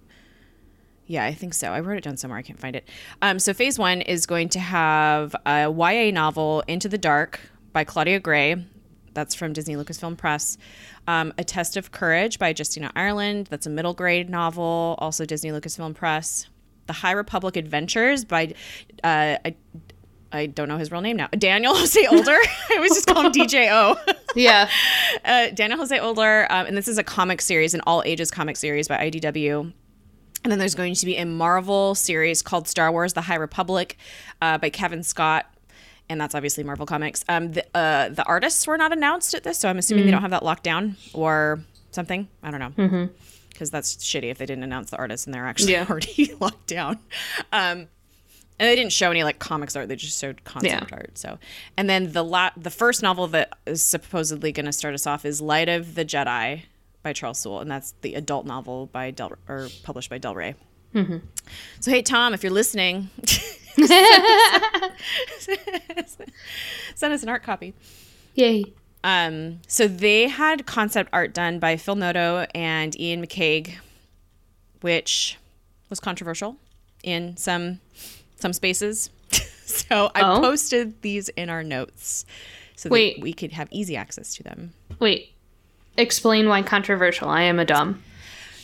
yeah, 1.08 1.26
I 1.26 1.34
think 1.34 1.54
so. 1.54 1.68
I 1.72 1.82
wrote 1.82 1.98
it 1.98 2.04
down 2.06 2.16
somewhere. 2.18 2.40
I 2.40 2.42
can't 2.42 2.60
find 2.60 2.76
it. 2.76 2.88
Um, 3.22 3.38
so 3.38 3.54
phase 3.54 3.78
one 3.78 4.02
is 4.02 4.26
going 4.26 4.50
to 4.50 4.60
have 4.60 5.36
a 5.46 5.70
YA 5.70 6.12
novel, 6.12 6.64
Into 6.68 6.88
the 6.90 6.98
Dark, 6.98 7.40
by 7.74 7.84
Claudia 7.84 8.20
Gray. 8.22 8.66
That's 9.14 9.36
from 9.36 9.54
Disney 9.54 9.76
Lucasfilm 9.76 10.18
Press. 10.18 10.58
Um, 11.08 11.34
a 11.38 11.44
Test 11.44 11.78
of 11.78 11.92
Courage 11.92 12.40
by 12.40 12.54
Justina 12.58 12.92
Ireland. 12.96 13.48
That's 13.52 13.68
a 13.68 13.70
middle 13.70 13.94
grade 13.94 14.30
novel, 14.30 14.96
also 14.98 15.26
Disney 15.26 15.52
Lucasfilm 15.52 15.94
Press. 15.94 16.48
The 16.88 16.94
High 16.94 17.12
Republic 17.12 17.56
Adventures 17.58 18.26
by 18.26 18.54
uh, 19.04 19.38
I, 19.46 19.56
I 20.32 20.46
don't 20.48 20.68
know 20.68 20.78
his 20.78 20.92
real 20.92 21.02
name 21.02 21.18
now. 21.18 21.28
Daniel 21.28 21.76
Jose 21.78 22.06
Older. 22.08 22.32
I 22.70 22.76
always 22.76 22.94
just 22.94 23.08
call 23.08 23.26
him 23.26 23.32
DJO. 23.32 23.98
Yeah. 24.36 24.70
uh, 25.24 25.48
Daniel 25.52 25.80
Jose 25.80 25.98
Older, 25.98 26.46
um, 26.50 26.66
and 26.66 26.76
this 26.76 26.90
is 26.90 26.98
a 26.98 27.04
comic 27.06 27.40
series, 27.42 27.74
an 27.74 27.80
all 27.88 28.04
ages 28.06 28.32
comic 28.32 28.58
series 28.58 28.90
by 28.90 29.10
IDW. 29.10 29.72
And 30.44 30.52
then 30.52 30.60
there's 30.60 30.76
going 30.76 30.94
to 30.94 31.06
be 31.06 31.16
a 31.16 31.26
Marvel 31.26 31.96
series 31.96 32.42
called 32.42 32.68
Star 32.68 32.92
Wars: 32.92 33.14
The 33.14 33.22
High 33.22 33.36
Republic 33.38 33.98
uh, 34.42 34.58
by 34.58 34.70
Cavan 34.70 35.04
Scott, 35.04 35.46
and 36.10 36.20
that's 36.22 36.36
obviously 36.36 36.64
Marvel 36.64 36.86
Comics. 36.86 37.24
Um, 37.30 37.52
the 37.54 37.66
uh, 37.78 38.10
the 38.10 38.24
artists 38.24 38.66
were 38.68 38.78
not 38.78 38.92
announced 38.94 39.34
at 39.34 39.44
this, 39.44 39.58
so 39.58 39.70
I'm 39.70 39.78
assuming 39.78 40.06
they 40.06 40.12
don't 40.12 40.22
have 40.22 40.32
that 40.32 40.44
locked 40.44 40.64
down 40.64 40.98
or 41.14 41.60
something. 41.92 42.28
I 42.44 42.52
don't 42.52 42.78
know 42.78 43.10
because 43.50 43.72
that's 43.72 43.96
shitty 43.98 44.30
if 44.32 44.38
they 44.38 44.46
didn't 44.46 44.64
announce 44.66 44.92
the 44.92 44.98
artists 44.98 45.26
and 45.26 45.34
they're 45.34 45.48
actually 45.48 45.72
Yeah. 45.72 45.86
already 45.90 46.34
locked 46.42 46.68
down. 46.68 47.00
Um, 47.54 47.88
and 48.58 48.70
they 48.70 48.76
didn't 48.76 48.92
show 48.92 49.12
any 49.12 49.24
like 49.24 49.40
comics 49.40 49.76
art; 49.76 49.88
they 49.90 49.96
just 49.96 50.20
showed 50.20 50.44
concept 50.44 50.90
Yeah. 50.92 50.98
art. 50.98 51.18
So, 51.18 51.40
and 51.78 51.90
then 51.90 52.12
the 52.14 52.24
la- 52.24 52.52
the 52.58 52.70
first 52.72 53.02
novel 53.02 53.28
that 53.28 53.58
is 53.66 53.82
supposedly 53.84 54.52
going 54.52 54.66
to 54.66 54.74
start 54.74 54.94
us 54.94 55.06
off 55.08 55.26
is 55.26 55.42
Light 55.42 55.68
of 55.70 55.96
the 55.96 56.06
Jedi 56.06 56.64
by 57.04 57.14
Charles 57.14 57.38
Soule, 57.40 57.60
and 57.60 57.70
that's 57.70 57.94
the 58.02 58.16
adult 58.16 58.46
novel 58.46 58.86
by 58.88 59.12
Del 59.12 59.34
or 59.50 59.68
published 59.84 60.10
by 60.10 60.18
Del 60.18 60.36
Rey. 60.36 60.56
So, 61.82 61.92
hey 61.92 62.02
Tom, 62.02 62.34
if 62.34 62.42
you're 62.44 62.54
listening, 62.54 63.10
send 66.96 67.14
us 67.14 67.24
an 67.24 67.30
art 67.30 67.44
copy. 67.44 67.74
Yay. 68.36 68.66
Um, 69.04 69.60
so 69.68 69.88
they 69.88 70.28
had 70.28 70.66
concept 70.66 71.10
art 71.14 71.34
done 71.34 71.60
by 71.60 71.78
Phil 71.78 71.96
Noto 71.96 72.46
and 72.56 72.96
Iain 73.00 73.24
McCaig, 73.26 73.76
which 74.82 75.38
was 75.90 76.00
controversial 76.00 76.58
in 77.04 77.38
some 77.38 77.80
some 78.38 78.52
spaces. 78.54 79.10
so 79.66 80.12
I 80.16 80.22
Oh. 80.22 80.40
posted 80.42 81.02
these 81.02 81.30
in 81.30 81.50
our 81.50 81.64
notes 81.64 82.26
so 82.76 82.90
Wait. 82.90 83.18
that 83.18 83.22
we 83.24 83.32
could 83.34 83.52
have 83.54 83.68
easy 83.72 83.96
access 83.96 84.36
to 84.36 84.44
them. 84.44 84.74
Wait. 85.00 85.32
Explain 85.98 86.50
why 86.50 86.62
controversial. 86.62 87.30
I 87.30 87.44
am 87.44 87.60
a 87.60 87.66
dumb. 87.66 88.02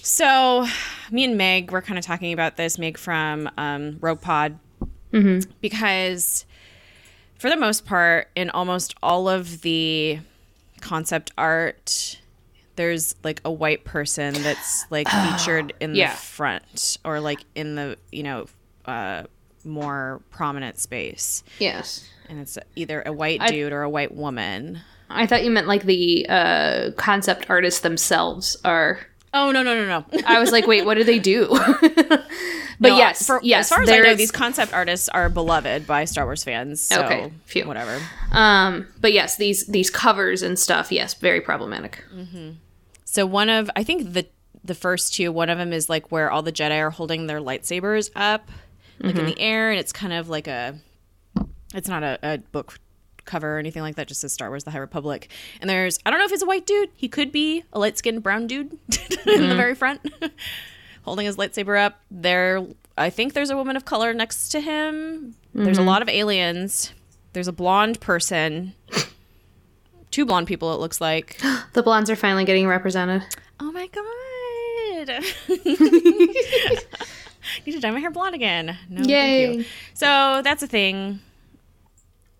So 0.02 0.66
me 1.12 1.24
and 1.24 1.38
Meg 1.38 1.72
were 1.72 1.82
kind 1.82 1.98
of 2.00 2.04
talking 2.04 2.34
about 2.34 2.58
this, 2.58 2.78
Meg 2.80 2.98
from 2.98 3.50
um, 3.58 3.98
Rogue 4.02 4.20
Pod, 4.20 4.58
because 5.62 6.46
for 7.40 7.50
the 7.50 7.58
most 7.58 7.86
part, 7.86 8.28
in 8.36 8.50
almost 8.50 8.96
all 9.02 9.28
of 9.30 9.62
the 9.62 10.20
concept 10.82 11.32
art, 11.38 12.18
there's 12.76 13.16
like 13.24 13.42
a 13.46 13.52
white 13.52 13.84
person 13.84 14.34
that's 14.36 14.86
like 14.90 15.08
featured 15.38 15.74
in 15.80 15.96
Yeah. 15.96 16.12
the 16.12 16.18
front 16.18 16.98
or 17.04 17.20
like 17.20 17.40
in 17.56 17.76
the, 17.76 17.98
you 18.12 18.24
know, 18.24 18.46
uh, 18.86 19.24
more 19.64 20.22
prominent 20.32 20.80
space. 20.80 21.44
Yes. 21.60 22.08
And 22.30 22.40
it's 22.40 22.58
either 22.76 23.02
a 23.06 23.12
white 23.12 23.42
dude 23.48 23.74
or 23.74 23.84
a 23.84 23.90
white 23.90 24.14
woman. 24.16 24.80
I 25.10 25.28
thought 25.28 25.44
you 25.44 25.52
meant 25.52 25.68
like 25.68 25.84
the 25.84 26.26
uh, 26.30 26.92
concept 26.96 27.48
artists 27.50 27.82
themselves 27.82 28.56
are. 28.64 29.00
Oh, 29.34 29.52
no, 29.52 29.62
no, 29.64 29.76
no, 29.76 29.86
no. 29.86 30.20
I 30.26 30.40
was 30.40 30.52
like, 30.52 30.68
wait, 30.68 30.86
what 30.86 30.96
do 30.96 31.04
they 31.04 31.20
do? 31.20 31.48
but 32.82 32.90
No, 32.90 32.98
yes, 32.98 33.26
for, 33.26 33.40
yes. 33.44 33.66
as 33.66 33.70
far 33.70 33.84
as 33.84 33.90
I 33.90 34.00
know, 34.00 34.16
these 34.16 34.32
concept 34.32 34.74
artists 34.74 35.08
are 35.08 35.30
beloved 35.30 35.86
by 35.86 36.06
Star 36.06 36.26
Wars 36.26 36.44
fans. 36.44 36.82
So 36.82 37.04
Okay, 37.04 37.32
phew. 37.46 37.68
whatever. 37.68 38.00
Um, 38.32 38.88
but 39.00 39.14
yes, 39.14 39.38
these 39.38 39.68
these 39.68 39.90
covers 39.90 40.42
and 40.42 40.58
stuff, 40.58 40.92
yes, 40.92 41.14
very 41.14 41.42
problematic. 41.42 42.04
Mm-hmm. 42.14 42.52
So 43.06 43.26
one 43.26 43.50
of 43.50 43.70
I 43.76 43.84
think 43.84 44.14
the 44.14 44.26
the 44.64 44.76
first 44.76 45.14
two, 45.14 45.32
one 45.32 45.50
of 45.50 45.58
them 45.58 45.74
is 45.74 45.90
like 45.90 46.12
where 46.12 46.32
all 46.32 46.42
the 46.42 46.52
Jedi 46.52 46.80
are 46.80 46.90
holding 46.90 47.28
their 47.28 47.40
lightsabers 47.40 48.10
up, 48.16 48.50
like 49.00 49.16
in 49.16 49.22
mm-hmm. 49.22 49.28
the 49.28 49.40
air, 49.40 49.70
and 49.72 49.80
it's 49.80 49.92
kind 49.92 50.14
of 50.14 50.30
like 50.30 50.48
a, 50.48 50.76
it's 51.74 51.88
not 51.88 52.04
a, 52.04 52.20
a 52.24 52.38
book 52.52 52.80
cover 53.26 53.56
or 53.56 53.60
anything 53.60 53.82
like 53.82 53.96
that. 53.96 54.08
Just 54.08 54.22
says 54.22 54.34
Star 54.34 54.50
Wars: 54.50 54.64
The 54.64 54.72
High 54.72 54.80
Republic. 54.80 55.30
And 55.60 55.70
there's 55.70 56.00
I 56.06 56.10
don't 56.10 56.20
know 56.20 56.26
if 56.26 56.32
it's 56.32 56.44
a 56.44 56.48
white 56.48 56.66
dude. 56.66 56.90
He 56.96 57.08
could 57.08 57.32
be 57.32 57.64
a 57.74 57.80
light 57.80 57.98
skinned 57.98 58.24
brown 58.24 58.48
dude 58.48 58.72
in 58.72 58.78
the 58.90 59.16
mm-hmm. 59.26 59.58
very 59.58 59.76
front, 59.76 60.02
holding 61.04 61.26
his 61.26 61.38
lightsaber 61.38 61.80
up. 61.80 62.00
There, 62.10 62.66
I 62.98 63.10
think 63.10 63.34
there's 63.34 63.50
a 63.50 63.56
woman 63.56 63.76
of 63.76 63.86
color 63.86 64.14
next 64.14 64.50
to 64.50 64.60
him. 64.60 65.36
There's 65.54 65.78
a 65.78 65.82
mm-hmm. 65.82 65.90
lot 65.90 66.02
of 66.02 66.10
aliens. 66.10 66.94
There's 67.34 67.48
a 67.48 67.54
blonde 67.54 68.00
person. 68.00 68.74
Two 70.12 70.26
blonde 70.26 70.48
people, 70.48 70.74
it 70.74 70.80
looks 70.80 71.02
like. 71.02 71.40
The 71.74 71.84
blondes 71.84 72.10
are 72.10 72.18
finally 72.18 72.44
getting 72.44 72.68
represented. 72.68 73.24
Oh 73.62 73.72
my 73.72 73.88
god. 73.88 74.04
Need 77.66 77.72
to 77.74 77.80
dye 77.80 77.92
my 77.92 78.00
hair 78.00 78.12
blonde 78.12 78.36
again. 78.36 78.78
No, 78.90 79.04
Yay. 79.04 79.46
thank 79.46 79.60
you. 79.60 79.66
So 79.94 80.42
that's 80.44 80.62
a 80.64 80.68
thing. 80.68 81.22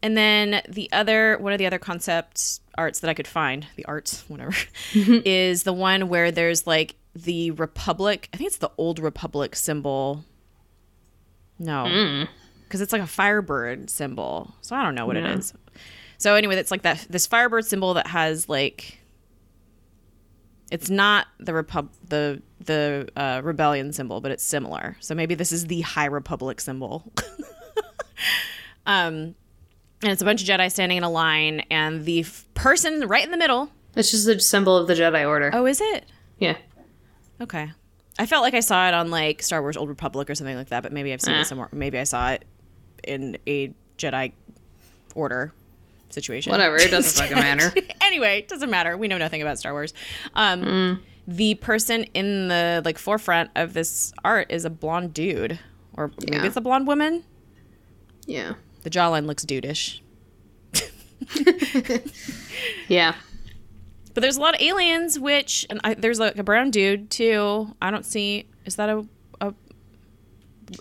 And 0.04 0.18
then 0.18 0.62
the 0.68 0.92
other 0.92 1.38
one 1.38 1.54
of 1.54 1.60
the 1.60 1.68
other 1.68 1.80
concept 1.80 2.60
arts 2.78 3.00
that 3.02 3.10
I 3.10 3.14
could 3.14 3.28
find, 3.28 3.68
the 3.76 3.86
arts, 3.86 4.24
whatever, 4.28 4.56
is 4.94 5.64
the 5.64 5.74
one 5.74 6.10
where 6.10 6.32
there's 6.32 6.66
like 6.66 6.96
the 7.16 7.52
Republic. 7.52 8.30
I 8.34 8.38
think 8.38 8.48
it's 8.48 8.58
the 8.58 8.72
old 8.78 9.00
Republic 9.00 9.56
symbol. 9.56 10.24
No. 11.60 12.26
Because 12.64 12.82
it's 12.82 12.94
like 12.94 13.02
a 13.02 13.08
firebird 13.08 13.90
symbol. 13.90 14.54
So 14.62 14.76
I 14.76 14.84
don't 14.84 14.96
know 14.96 15.06
what 15.06 15.18
it 15.18 15.26
is. 15.26 15.54
So 16.18 16.36
anyway, 16.36 16.56
it's 16.56 16.72
like 16.72 16.84
that 16.84 17.06
this 17.10 17.28
firebird 17.28 17.66
symbol 17.66 17.96
that 17.96 18.08
has 18.08 18.48
like 18.48 19.00
It's 20.72 20.90
not 20.90 21.28
the 21.40 21.54
repub 21.54 21.90
the 22.08 22.42
the 22.64 23.10
uh, 23.16 23.42
rebellion 23.44 23.92
symbol, 23.92 24.22
but 24.22 24.32
it's 24.32 24.44
similar. 24.44 24.96
So 25.00 25.16
maybe 25.16 25.36
this 25.36 25.52
is 25.52 25.66
the 25.68 25.82
High 25.82 26.06
Republic 26.06 26.62
symbol. 26.62 27.12
um, 28.86 29.36
and 30.04 30.12
it's 30.12 30.22
a 30.22 30.26
bunch 30.26 30.42
of 30.42 30.48
Jedi 30.48 30.72
standing 30.72 30.98
in 31.00 31.04
a 31.04 31.10
line, 31.10 31.62
and 31.72 32.06
the 32.06 32.22
f- 32.22 32.46
person 32.54 33.08
right 33.08 33.24
in 33.26 33.32
the 33.32 33.38
middle. 33.38 33.72
It's 33.96 34.12
just 34.12 34.28
a 34.28 34.40
symbol 34.40 34.78
of 34.78 34.88
the 34.88 34.94
Jedi 34.94 35.28
Order. 35.28 35.50
Oh, 35.54 35.66
is 35.66 35.82
it? 35.82 36.06
Yeah. 36.40 36.58
Okay. 37.42 37.72
I 38.20 38.26
felt 38.26 38.44
like 38.44 38.54
I 38.54 38.60
saw 38.60 38.88
it 38.88 38.94
on 38.94 39.10
like 39.10 39.42
Star 39.42 39.62
Wars 39.62 39.76
Old 39.78 39.90
Republic 39.90 40.30
or 40.30 40.36
something 40.36 40.56
like 40.56 40.70
that, 40.70 40.84
but 40.84 40.92
maybe 40.92 41.12
I've 41.14 41.22
seen 41.22 41.34
Eh. 41.36 41.42
it 41.42 41.46
somewhere. 41.46 41.70
Maybe 41.72 41.98
I 41.98 42.04
saw 42.04 42.32
it 42.32 42.46
in 43.04 43.38
a 43.48 43.74
Jedi 43.98 44.34
Order 45.16 45.54
situation. 46.10 46.52
Whatever. 46.52 46.76
It 46.78 46.92
doesn't 46.92 47.20
fucking 47.28 47.38
matter. 47.42 47.74
anyway, 48.02 48.40
it 48.40 48.48
doesn't 48.48 48.70
matter. 48.70 48.98
We 48.98 49.08
know 49.08 49.18
nothing 49.18 49.42
about 49.42 49.58
Star 49.60 49.72
Wars. 49.74 49.94
Um, 50.36 51.02
The 51.28 51.56
person 51.56 52.04
in 52.14 52.48
the 52.50 52.82
like 52.84 52.98
forefront 52.98 53.52
of 53.56 53.74
this 53.74 54.12
art 54.26 54.52
is 54.52 54.66
a 54.66 54.70
blonde 54.70 55.14
dude, 55.14 55.60
or 55.94 56.12
maybe 56.20 56.38
Yeah. 56.38 56.46
it's 56.46 56.58
a 56.58 56.62
blonde 56.62 56.88
woman. 56.88 57.24
Yeah. 58.26 58.54
The 58.84 58.90
jawline 58.90 59.26
looks 59.26 59.46
dudeish, 59.46 60.00
Yeah. 62.88 63.16
But 64.14 64.22
there's 64.22 64.38
a 64.38 64.42
lot 64.42 64.56
of 64.56 64.62
aliens. 64.62 65.20
Which 65.20 65.66
and 65.70 65.80
I, 65.84 65.94
there's 65.94 66.20
like 66.20 66.38
a 66.38 66.44
brown 66.44 66.72
dude 66.72 67.10
too. 67.10 67.76
I 67.82 67.92
don't 67.92 68.06
see. 68.06 68.48
Is 68.66 68.76
that 68.76 68.90
a 68.90 69.06
a 69.40 69.54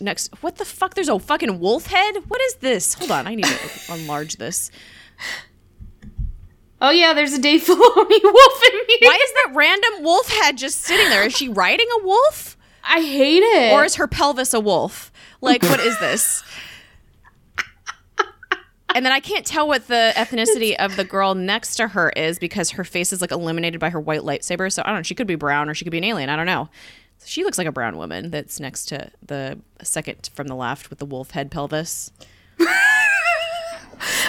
next? 0.01 0.31
What 0.43 0.57
the 0.57 0.65
fuck? 0.65 0.95
There's 0.95 1.09
a 1.09 1.19
fucking 1.19 1.61
wolf 1.61 1.87
head. 1.87 2.17
What 2.29 2.41
is 2.43 2.55
this? 2.57 2.95
Hold 2.95 3.11
on, 3.11 3.27
I 3.27 3.35
need 3.35 3.45
to 3.47 3.95
enlarge 3.95 4.37
this. 4.37 4.71
Oh 6.83 6.91
yeah, 6.91 7.13
there's 7.13 7.33
a 7.35 7.41
Dave 7.41 7.63
Filoni 7.67 7.77
wolf 8.23 8.63
in 8.65 8.81
here. 8.89 8.99
Why 9.03 9.19
is 9.23 9.33
that 9.33 9.53
random 9.55 10.03
wolf 10.03 10.31
head 10.31 10.57
just 10.57 10.81
sitting 10.81 11.09
there? 11.11 11.25
Is 11.25 11.37
she 11.37 11.49
riding 11.49 11.87
a 12.01 12.05
wolf? 12.05 12.57
I 12.83 13.01
hate 13.03 13.43
it. 13.43 13.73
or 13.73 13.85
is 13.85 13.97
her 13.97 14.07
pelvis 14.09 14.55
a 14.55 14.61
wolf? 14.61 15.13
Like, 15.43 15.63
what 15.63 15.81
is 15.81 15.99
this? 16.01 16.43
And 18.95 19.05
then 19.05 19.13
I 19.13 19.21
can't 19.21 19.47
tell 19.47 19.69
what 19.69 19.87
the 19.89 20.13
ethnicity 20.17 20.75
of 20.77 20.97
the 20.97 21.05
girl 21.05 21.35
next 21.35 21.77
to 21.77 21.89
her 21.89 22.11
is 22.11 22.39
because 22.39 22.71
her 22.71 22.85
face 22.85 23.13
is 23.13 23.21
like 23.21 23.31
illuminated 23.31 23.81
by 23.81 23.91
her 23.91 24.01
white 24.01 24.23
lightsaber. 24.23 24.73
So 24.73 24.83
I 24.85 24.87
don't 24.87 24.97
know. 24.97 25.03
She 25.03 25.15
could 25.15 25.27
be 25.27 25.37
brown 25.37 25.69
or 25.69 25.75
she 25.75 25.85
could 25.85 25.93
be 25.93 25.99
an 25.99 26.05
alien. 26.05 26.31
I 26.31 26.37
don't 26.37 26.47
know. 26.47 26.69
She 27.25 27.45
looks 27.45 27.59
like 27.59 27.67
a 27.67 27.73
brown 27.73 27.97
woman 27.97 28.31
that's 28.31 28.59
next 28.61 28.87
to 28.87 29.11
the 29.25 29.59
second 29.83 30.31
from 30.33 30.47
the 30.47 30.55
left 30.55 30.91
with 30.91 30.99
the 30.99 31.07
wolf 31.07 31.33
head 31.33 31.51
pelvis. 31.51 32.11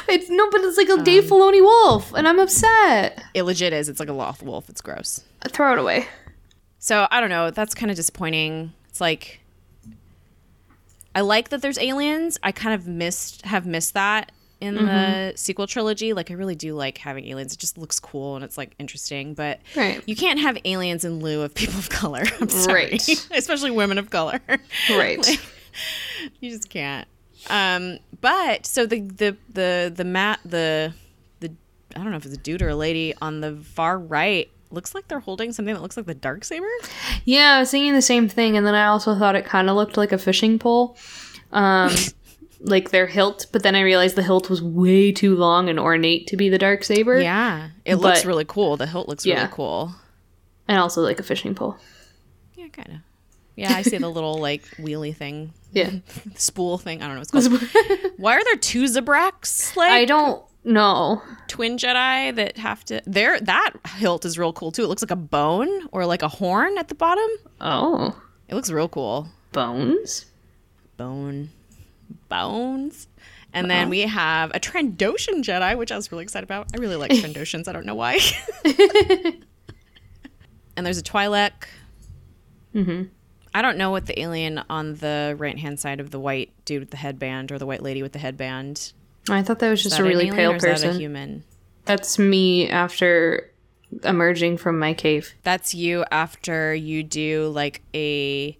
it's 0.08 0.30
no, 0.30 0.50
but 0.52 0.62
it's 0.62 0.78
like 0.78 0.90
a 0.90 1.02
Dave 1.02 1.32
um, 1.32 1.40
Filoni 1.40 1.62
wolf, 1.62 2.14
and 2.14 2.28
I'm 2.28 2.40
upset. 2.40 3.24
It 3.34 3.44
legit 3.44 3.72
is. 3.72 3.88
It's 3.88 4.00
like 4.00 4.10
a 4.10 4.14
loth 4.14 4.44
wolf. 4.44 4.70
It's 4.70 4.82
gross. 4.82 5.24
Uh, 5.42 5.50
throw 5.50 5.72
it 5.72 5.80
away. 5.80 6.08
So 6.80 7.08
I 7.12 7.22
don't 7.22 7.30
know. 7.30 7.50
That's 7.50 7.74
kind 7.74 7.90
of 7.92 7.96
disappointing. 7.96 8.74
It's 8.90 9.00
like 9.00 9.40
I 11.16 11.22
like 11.22 11.50
that 11.50 11.62
there's 11.62 11.78
aliens. 11.80 12.40
I 12.44 12.52
kind 12.52 12.76
of 12.76 12.88
missed 12.88 13.46
have 13.46 13.66
missed 13.66 13.94
that 13.94 14.32
in 14.62 14.76
the 14.76 15.34
sequel 15.36 15.68
trilogy. 15.68 16.14
Like 16.14 16.32
I 16.32 16.36
really 16.36 16.56
do 16.56 16.74
like 16.76 16.98
having 17.00 17.26
aliens. 17.28 17.54
It 17.54 17.60
just 17.60 17.78
looks 17.78 18.00
cool 18.00 18.36
and 18.36 18.46
it's 18.46 18.58
like 18.58 18.74
interesting. 18.80 19.34
But 19.34 19.60
Right. 19.76 20.02
you 20.06 20.16
can't 20.16 20.40
have 20.40 20.58
aliens 20.64 21.04
in 21.04 21.20
lieu 21.20 21.42
of 21.42 21.54
people 21.54 21.80
of 21.80 21.90
color. 21.90 22.24
I'm 22.40 22.50
sorry, 22.50 22.92
Right. 22.92 23.28
especially 23.32 23.72
women 23.72 23.98
of 23.98 24.10
color. 24.10 24.40
Right. 24.90 25.18
like, 25.28 25.40
you 26.40 26.50
just 26.52 26.70
can't. 26.70 27.08
Um, 27.50 27.98
but 28.22 28.66
so 28.68 28.86
the 28.86 29.00
the 29.02 29.36
the 29.52 29.92
the 29.96 30.04
mat 30.06 30.40
the 30.46 30.94
the 31.40 31.52
I 31.96 32.00
don't 32.04 32.12
know 32.12 32.18
if 32.18 32.26
it's 32.26 32.36
a 32.36 32.38
dude 32.38 32.62
or 32.62 32.70
a 32.70 32.76
lady 32.76 33.16
on 33.22 33.42
the 33.42 33.58
far 33.64 33.98
right 33.98 34.48
looks 34.70 34.94
like 34.96 35.08
they're 35.08 35.20
holding 35.20 35.52
something 35.52 35.74
that 35.74 35.82
looks 35.82 35.98
like 35.98 36.06
the 36.06 36.14
dark 36.14 36.44
saber. 36.46 36.68
Yeah, 37.26 37.56
I 37.56 37.60
was 37.62 37.72
thinking 37.72 37.94
the 37.94 38.02
same 38.02 38.30
thing, 38.30 38.56
and 38.58 38.66
then 38.66 38.76
I 38.76 38.86
also 38.86 39.18
thought 39.18 39.36
it 39.36 39.44
kind 39.44 39.70
of 39.70 39.76
looked 39.76 39.98
like 39.98 40.12
a 40.14 40.18
fishing 40.18 40.60
pole, 40.60 40.96
um, 41.52 41.92
like 42.64 42.92
their 42.92 43.08
hilt. 43.08 43.48
But 43.52 43.64
then 43.64 43.76
I 43.76 43.82
realized 43.82 44.16
the 44.16 44.24
hilt 44.24 44.50
was 44.50 44.62
way 44.62 45.12
too 45.12 45.36
long 45.36 45.70
and 45.70 45.80
ornate 45.80 46.28
to 46.28 46.38
be 46.38 46.50
the 46.50 46.58
dark 46.58 46.84
saber. 46.84 47.20
Yeah, 47.20 47.70
it 47.86 47.96
looks 47.96 48.26
really 48.26 48.46
cool. 48.46 48.78
The 48.78 48.88
hilt 48.88 49.08
looks 49.08 49.26
Yeah. 49.26 49.42
really 49.42 49.54
cool. 49.54 49.96
and 50.68 50.80
also 50.80 51.02
like 51.02 51.20
a 51.20 51.24
fishing 51.24 51.54
pole. 51.56 51.76
Yeah, 52.56 52.68
kind 52.70 52.90
of. 52.90 52.96
Yeah, 53.56 53.74
I 53.76 53.82
see 53.82 53.98
the 53.98 54.08
little 54.10 54.38
like 54.40 54.64
wheelie 54.78 55.16
thing, 55.16 55.54
Yeah, 55.74 55.92
spool 56.36 56.78
thing. 56.78 57.02
I 57.02 57.08
don't 57.08 57.16
know 57.16 57.22
what 57.22 57.34
it's 57.36 57.48
called. 57.50 58.14
Why 58.18 58.36
are 58.38 58.44
there 58.44 58.56
two 58.56 58.84
Zabraks 58.86 59.76
like 59.76 59.92
I 59.92 60.06
don't 60.06 60.42
know. 60.64 61.22
twin 61.48 61.78
Jedi 61.78 62.34
that 62.36 62.58
have 62.58 62.86
to? 62.86 63.02
There, 63.06 63.40
that 63.42 63.72
hilt 63.98 64.24
is 64.26 64.38
real 64.40 64.54
cool 64.54 64.72
too. 64.72 64.84
It 64.84 64.88
looks 64.88 65.02
like 65.04 65.12
a 65.12 65.16
bone 65.18 65.88
or 65.92 66.06
like 66.06 66.22
a 66.22 66.28
horn 66.30 66.78
at 66.78 66.88
the 66.88 66.96
bottom. 66.96 67.28
Oh, 67.60 68.16
It 68.48 68.56
looks 68.56 68.70
real 68.72 68.88
cool. 68.88 69.28
bones. 69.52 70.28
Bone, 70.98 71.50
bones. 72.30 73.08
And 73.54 73.70
then 73.70 73.90
we 73.90 74.02
have 74.02 74.52
a 74.52 74.60
Trandoshan 74.60 75.44
Jedi, 75.44 75.78
which 75.78 75.92
I 75.92 75.96
was 75.96 76.12
really 76.12 76.24
excited 76.24 76.46
about. 76.46 76.70
I 76.74 76.78
really 76.78 76.96
like 76.96 77.12
Trandoshans. 77.12 77.68
I 77.68 77.74
don't 77.74 77.86
know 77.86 77.96
why. 77.96 78.20
and 80.76 80.86
there's 80.86 80.98
a 80.98 81.04
Twi'lek. 81.04 81.52
Mm-hmm. 82.74 83.04
I 83.54 83.62
don't 83.62 83.78
know 83.78 83.92
what 83.92 84.06
the 84.06 84.18
alien 84.20 84.64
on 84.70 84.96
the 84.96 85.36
right 85.38 85.60
hand 85.60 85.80
side 85.80 86.00
of 86.00 86.12
the 86.12 86.20
white 86.20 86.54
dude 86.64 86.80
with 86.80 86.92
the 86.92 86.98
headband 86.98 87.52
or 87.52 87.60
the 87.60 87.66
white 87.66 87.84
lady 87.84 88.02
with 88.02 88.14
the 88.14 88.20
headband. 88.20 88.94
I 89.30 89.44
thought 89.44 89.60
that 89.60 89.70
was 89.70 89.84
just 89.84 89.98
that 89.98 90.06
a 90.06 90.08
really 90.08 90.32
pale 90.32 90.54
is 90.54 90.62
that 90.64 90.72
person. 90.72 90.98
human. 91.00 91.44
That's 91.86 92.18
me 92.18 92.70
after 92.70 93.52
emerging 94.04 94.58
from 94.58 94.80
my 94.80 94.94
cave. 94.94 95.34
That's 95.44 95.74
you 95.74 96.06
after 96.12 96.74
you 96.74 97.04
do 97.04 97.50
like 97.54 97.82
a 97.94 98.58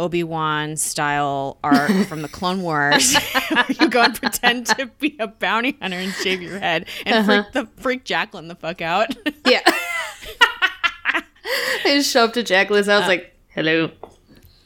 Obi 0.00 0.24
Wan 0.24 0.76
style 0.76 1.58
art 1.62 1.90
from 2.06 2.22
the 2.22 2.28
Clone 2.28 2.62
Wars. 2.62 3.14
you 3.80 3.88
go 3.88 4.02
and 4.02 4.14
pretend 4.18 4.66
to 4.66 4.86
be 4.98 5.14
a 5.20 5.26
bounty 5.28 5.76
hunter 5.80 5.98
and 5.98 6.12
shave 6.14 6.40
your 6.40 6.58
head 6.58 6.86
and 7.04 7.26
freak 7.26 7.52
the 7.52 7.66
freak 7.80 8.04
Jacqueline 8.04 8.48
the 8.48 8.54
fuck 8.54 8.80
out. 8.80 9.14
Yeah. 9.46 9.60
I 11.12 11.22
just 11.84 12.10
show 12.10 12.24
up 12.24 12.32
to 12.34 12.42
Jacqueline's 12.42 12.86
house 12.86 13.06
like, 13.06 13.34
hello. 13.48 13.90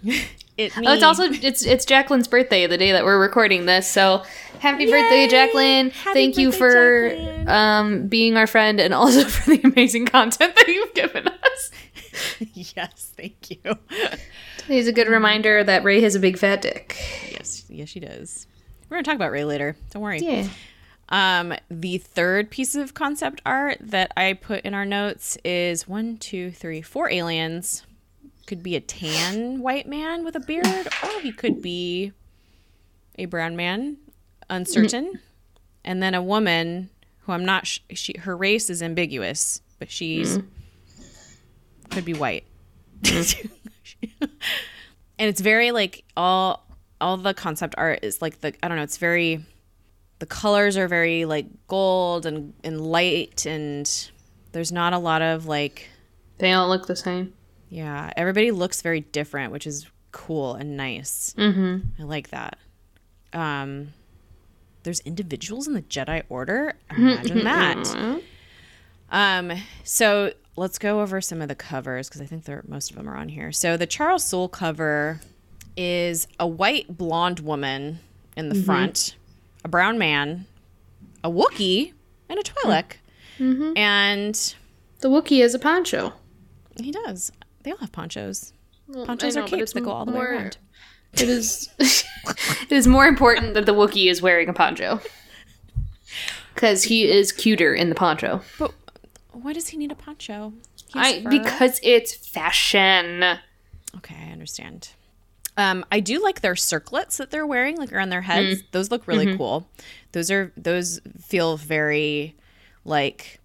it 0.05 0.73
Oh, 0.77 0.93
it's 0.93 1.03
also 1.03 1.25
it's 1.25 1.65
it's 1.65 1.85
Jacqueline's 1.85 2.29
birthday 2.29 2.67
the 2.67 2.79
day 2.79 2.93
that 2.93 3.05
we're 3.05 3.21
recording 3.21 3.67
this. 3.67 3.89
So 3.89 4.23
happy 4.61 4.89
birthday, 4.89 5.27
Jacqueline! 5.29 5.91
Happy 5.91 6.15
Thank 6.15 6.39
you 6.39 6.53
for 6.53 7.09
Jacqueline. 7.11 7.49
um, 7.49 8.07
being 8.07 8.37
our 8.37 8.47
friend 8.47 8.81
and 8.81 8.95
also 8.95 9.25
for 9.29 9.51
the 9.51 9.61
amazing 9.65 10.07
content 10.07 10.55
that 10.55 10.69
you've 10.69 10.95
given 10.95 11.27
us. 11.27 11.71
yes, 12.55 13.13
thank 13.17 13.51
you. 13.51 13.79
It's 14.69 14.89
a 14.89 14.93
good 14.93 15.09
reminder 15.09 15.63
that 15.65 15.85
Ray 15.85 16.01
has 16.03 16.15
a 16.15 16.21
big 16.21 16.39
fat 16.39 16.63
dick. 16.63 16.97
yes, 17.31 17.65
yes, 17.69 17.89
she 17.89 18.01
does. 18.01 18.47
We're 18.89 18.97
gonna 18.97 19.05
talk 19.05 19.17
about 19.17 19.31
Ray 19.33 19.45
later. 19.45 19.77
Don't 19.91 20.03
worry. 20.03 20.21
Yeah. 20.21 20.49
Um, 21.09 21.55
the 21.71 21.99
third 21.99 22.51
piece 22.51 22.75
of 22.75 22.95
concept 22.95 23.43
art 23.45 23.79
that 23.81 24.13
I 24.17 24.33
put 24.33 24.63
in 24.63 24.73
our 24.75 24.87
notes 24.87 25.37
is 25.45 25.87
one, 25.87 26.17
two, 26.17 26.51
three, 26.51 26.81
four 26.81 27.11
aliens. 27.11 27.85
Could 28.47 28.63
be 28.63 28.77
a 28.77 28.81
tan 28.81 29.61
white 29.61 29.87
man 29.87 30.25
with 30.25 30.37
a 30.37 30.41
beard, 30.41 30.89
or 31.03 31.21
he 31.21 31.33
could 31.33 31.63
be 31.63 32.13
a 33.19 33.25
brown 33.27 33.57
man, 33.57 33.97
uncertain, 34.51 35.19
and 35.85 36.03
then 36.03 36.15
a 36.15 36.23
woman 36.23 36.91
who 37.21 37.33
I'm 37.33 37.45
not. 37.45 37.67
Sh- 37.67 37.81
she 37.95 38.15
her 38.19 38.37
race 38.37 38.69
is 38.69 38.83
ambiguous, 38.83 39.63
but 39.79 39.91
she's 39.91 40.39
could 41.91 42.05
be 42.05 42.15
white. 42.15 42.45
and 44.21 44.31
it's 45.19 45.41
very 45.41 45.71
like 45.73 46.05
all 46.17 46.67
all 47.01 47.17
the 47.17 47.35
concept 47.35 47.75
art 47.77 48.01
is 48.03 48.23
like 48.23 48.41
the 48.41 48.55
I 48.63 48.69
don't 48.69 48.77
know. 48.77 48.83
It's 48.85 48.99
very 48.99 49.45
the 50.19 50.27
colors 50.27 50.77
are 50.77 50.89
very 50.89 51.25
like 51.25 51.47
gold 51.67 52.25
and, 52.27 52.55
and 52.63 52.81
light 52.81 53.47
and 53.47 54.11
there's 54.53 54.73
not 54.73 54.93
a 54.93 54.99
lot 54.99 55.23
of 55.23 55.47
like 55.47 55.89
They 56.39 56.53
all 56.53 56.69
look 56.69 56.87
the 56.87 56.97
same. 56.97 57.35
yeah 57.69 58.11
everybody 58.17 58.51
looks 58.51 58.81
very 58.81 59.01
different 59.01 59.53
which 59.53 59.67
is 59.67 59.87
cool 60.13 60.55
and 60.55 60.77
nice 60.77 61.35
mm-hmm. 61.37 61.79
i 62.01 62.05
like 62.05 62.31
that 62.31 62.57
um 63.33 63.89
there's 64.85 65.01
individuals 65.01 65.67
in 65.67 65.75
the 65.75 65.83
jedi 65.83 66.23
order 66.29 66.75
imagine 66.97 67.45
that 67.45 68.21
um 69.11 69.53
so 69.83 70.33
let's 70.57 70.79
go 70.79 71.01
over 71.01 71.21
some 71.21 71.43
of 71.43 71.49
the 71.49 71.55
covers 71.55 72.09
because 72.09 72.21
i 72.21 72.27
think 72.27 72.45
they're 72.45 72.65
most 72.67 72.91
of 72.91 72.97
them 72.97 73.09
are 73.09 73.17
on 73.17 73.29
here 73.29 73.53
so 73.53 73.77
the 73.77 73.87
charles 73.87 74.25
soule 74.25 74.49
cover 74.49 75.21
is 75.77 76.27
a 76.39 76.47
white 76.47 76.97
blonde 76.97 77.41
woman 77.41 77.99
in 78.37 78.49
the 78.49 78.55
mm-hmm. 78.55 78.65
front 78.65 79.17
a 79.65 79.69
brown 79.69 79.99
man 79.99 80.47
a 81.23 81.31
Wookie, 81.31 81.95
and 82.29 82.39
a 82.39 82.43
twi'lek 82.43 82.97
mm-hmm. 83.39 83.77
and 83.77 84.55
The 85.01 85.09
Wookie 85.09 85.41
has 85.41 85.55
a 85.55 85.59
poncho. 85.59 86.13
he 86.81 86.93
does 86.93 87.33
they 87.63 87.71
all 87.71 87.79
have 87.79 87.93
ponchos 87.93 88.53
Well, 88.87 89.07
Ponchos 89.07 89.37
I 89.37 89.41
are 89.41 89.47
capes 89.47 89.73
that 89.73 89.81
go 89.81 89.91
all 89.91 90.05
the 90.05 90.13
way 90.13 90.21
around. 90.21 90.59
It 91.15 91.29
is. 91.29 91.69
it 91.79 92.73
is 92.73 92.89
more 92.89 93.07
important 93.07 93.55
that 93.55 93.67
the 93.67 93.73
Wookie 93.73 94.11
is 94.11 94.21
wearing 94.21 94.49
a 94.49 94.53
poncho 94.53 95.01
because 96.55 96.83
he 96.83 97.09
is 97.09 97.31
cuter 97.31 97.73
in 97.73 97.89
the 97.89 97.95
poncho. 97.95 98.43
But 98.59 98.73
why 99.35 99.53
does 99.53 99.69
he 99.69 99.77
need 99.77 99.93
a 99.93 99.95
poncho? 99.95 100.53
I 100.95 101.25
because 101.29 101.81
it's 101.83 102.15
fashion. 102.15 103.23
Okay, 103.97 104.17
I 104.29 104.33
understand. 104.33 104.91
Um, 105.57 105.85
I 105.93 106.01
do 106.01 106.21
like 106.23 106.41
their 106.41 106.57
circlets 106.57 107.17
that 107.19 107.31
they're 107.31 107.47
wearing, 107.47 107.77
like 107.77 107.93
around 107.93 108.09
their 108.11 108.23
heads. 108.23 108.63
Those 108.73 108.91
look 108.91 109.07
really 109.07 109.37
cool. 109.37 109.69
Those 110.13 110.31
are 110.31 110.53
those 110.57 111.01
feel 111.21 111.57
very 111.57 112.35
like 112.85 113.41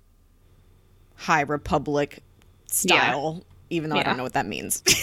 High 1.15 1.41
Republic 1.41 2.23
style, 2.67 3.43
even 3.69 3.89
though 3.89 3.97
I 3.97 4.03
don't 4.03 4.17
know 4.17 4.23
what 4.23 4.33
that 4.33 4.45
means. 4.47 4.83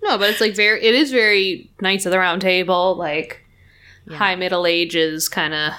No, 0.00 0.16
but 0.16 0.30
it's 0.30 0.40
like 0.40 0.56
very. 0.56 0.82
It 0.82 0.94
is 0.94 1.10
very 1.10 1.70
Knights 1.82 2.06
of 2.06 2.12
the 2.12 2.18
Round 2.18 2.40
Table, 2.40 2.96
like 2.96 3.44
high 4.08 4.36
Middle 4.36 4.66
Ages 4.66 5.28
kind 5.28 5.52
of 5.52 5.72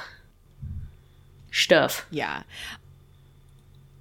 stuff. 1.52 2.06
yeah. 2.12 2.44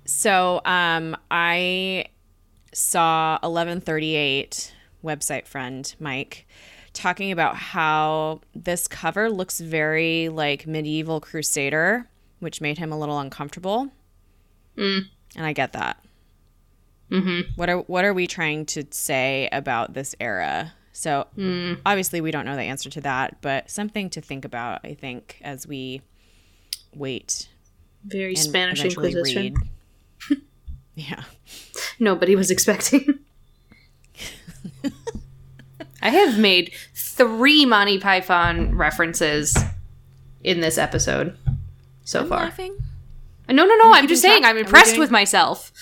So 0.09 0.62
um, 0.64 1.14
I 1.31 2.07
saw 2.73 3.33
1138 3.42 4.75
website 5.05 5.47
friend 5.47 5.94
Mike 6.01 6.47
talking 6.94 7.31
about 7.31 7.57
how 7.57 8.40
this 8.55 8.88
cover 8.88 9.29
looks 9.31 9.61
very 9.61 10.31
like 10.31 10.66
medieval 10.66 11.21
crusader, 11.21 12.09
which 12.40 12.62
made 12.62 12.79
him 12.79 12.90
a 12.90 12.99
little 12.99 13.18
uncomfortable. 13.18 13.90
And 15.37 15.44
I 15.44 15.53
get 15.53 15.75
that. 15.75 16.03
Mm-hmm. 17.11 17.53
What 17.57 17.68
are 17.68 17.79
what 17.81 18.07
are 18.07 18.14
we 18.14 18.27
trying 18.27 18.64
to 18.66 18.85
say 18.90 19.51
about 19.53 19.92
this 19.92 20.14
era? 20.18 20.73
So 20.92 21.27
obviously 21.85 22.23
we 22.23 22.31
don't 22.31 22.47
know 22.47 22.57
the 22.57 22.62
answer 22.62 22.88
to 22.88 23.03
that, 23.03 23.42
but 23.42 23.71
something 23.71 24.09
to 24.11 24.23
think 24.23 24.47
about. 24.47 24.81
I 24.85 24.94
think 24.94 25.38
as 25.42 25.66
we 25.66 26.01
wait 26.94 27.51
Very 28.05 28.37
Spanish 28.37 28.83
Inquisition. 28.83 29.55
read. 29.55 29.57
Yeah. 30.99 31.23
Nobody 32.01 32.35
was 32.37 32.51
expecting. 32.51 33.21
I 36.01 36.11
have 36.11 36.39
made 36.39 36.73
three 36.95 37.65
Monty 37.67 37.99
Python 37.99 38.77
references 38.77 39.57
in 40.43 40.61
this 40.61 40.79
episode 40.79 41.37
so 42.05 42.25
far. 42.25 42.41
Laughing? 42.45 42.77
No, 43.49 43.65
no, 43.67 43.75
no. 43.77 43.93
I'm 43.93 44.07
just 44.07 44.23
saying. 44.23 44.43
track? 44.43 44.51
I'm 44.51 44.59
impressed 44.59 44.91
doing- 44.91 45.01
with 45.01 45.11
myself. 45.11 45.73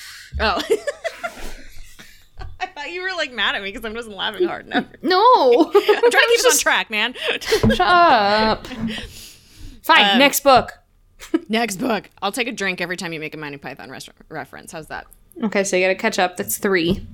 Oh. 0.40 0.62
I 2.58 2.66
thought 2.66 2.90
you 2.90 3.02
were 3.02 3.14
like 3.16 3.32
mad 3.32 3.54
at 3.54 3.62
me 3.62 3.70
because 3.72 3.84
I 3.84 3.90
wasn't 3.92 4.16
laughing 4.16 4.46
hard 4.46 4.66
enough. 4.66 4.86
No, 5.02 5.16
I'm 5.66 5.72
trying 5.72 6.10
to 6.10 6.10
keep 6.36 6.46
us 6.46 6.54
on 6.54 6.58
track, 6.58 6.90
man. 6.90 7.14
Shut 7.40 7.80
up. 7.80 8.66
Fine. 9.82 10.10
Um, 10.12 10.18
next 10.18 10.40
book. 10.42 10.72
Next 11.48 11.76
book. 11.76 12.10
I'll 12.22 12.32
take 12.32 12.48
a 12.48 12.52
drink 12.52 12.80
every 12.80 12.96
time 12.96 13.12
you 13.12 13.20
make 13.20 13.34
a 13.34 13.38
Monty 13.38 13.58
Python 13.58 13.90
res- 13.90 14.08
reference. 14.28 14.72
How's 14.72 14.88
that? 14.88 15.06
Okay, 15.42 15.64
so 15.64 15.76
you 15.76 15.84
got 15.84 15.88
to 15.88 15.94
catch 15.94 16.18
up. 16.18 16.36
That's 16.36 16.58
three. 16.58 17.06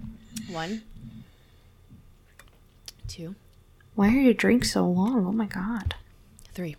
One, 0.51 0.83
two, 3.09 3.35
Why 3.95 4.09
are 4.09 4.21
your 4.21 4.35
drinks 4.35 4.73
so 4.73 4.87
long? 4.89 5.27
Oh 5.27 5.33
my 5.33 5.47
god. 5.47 5.95
three. 6.53 6.77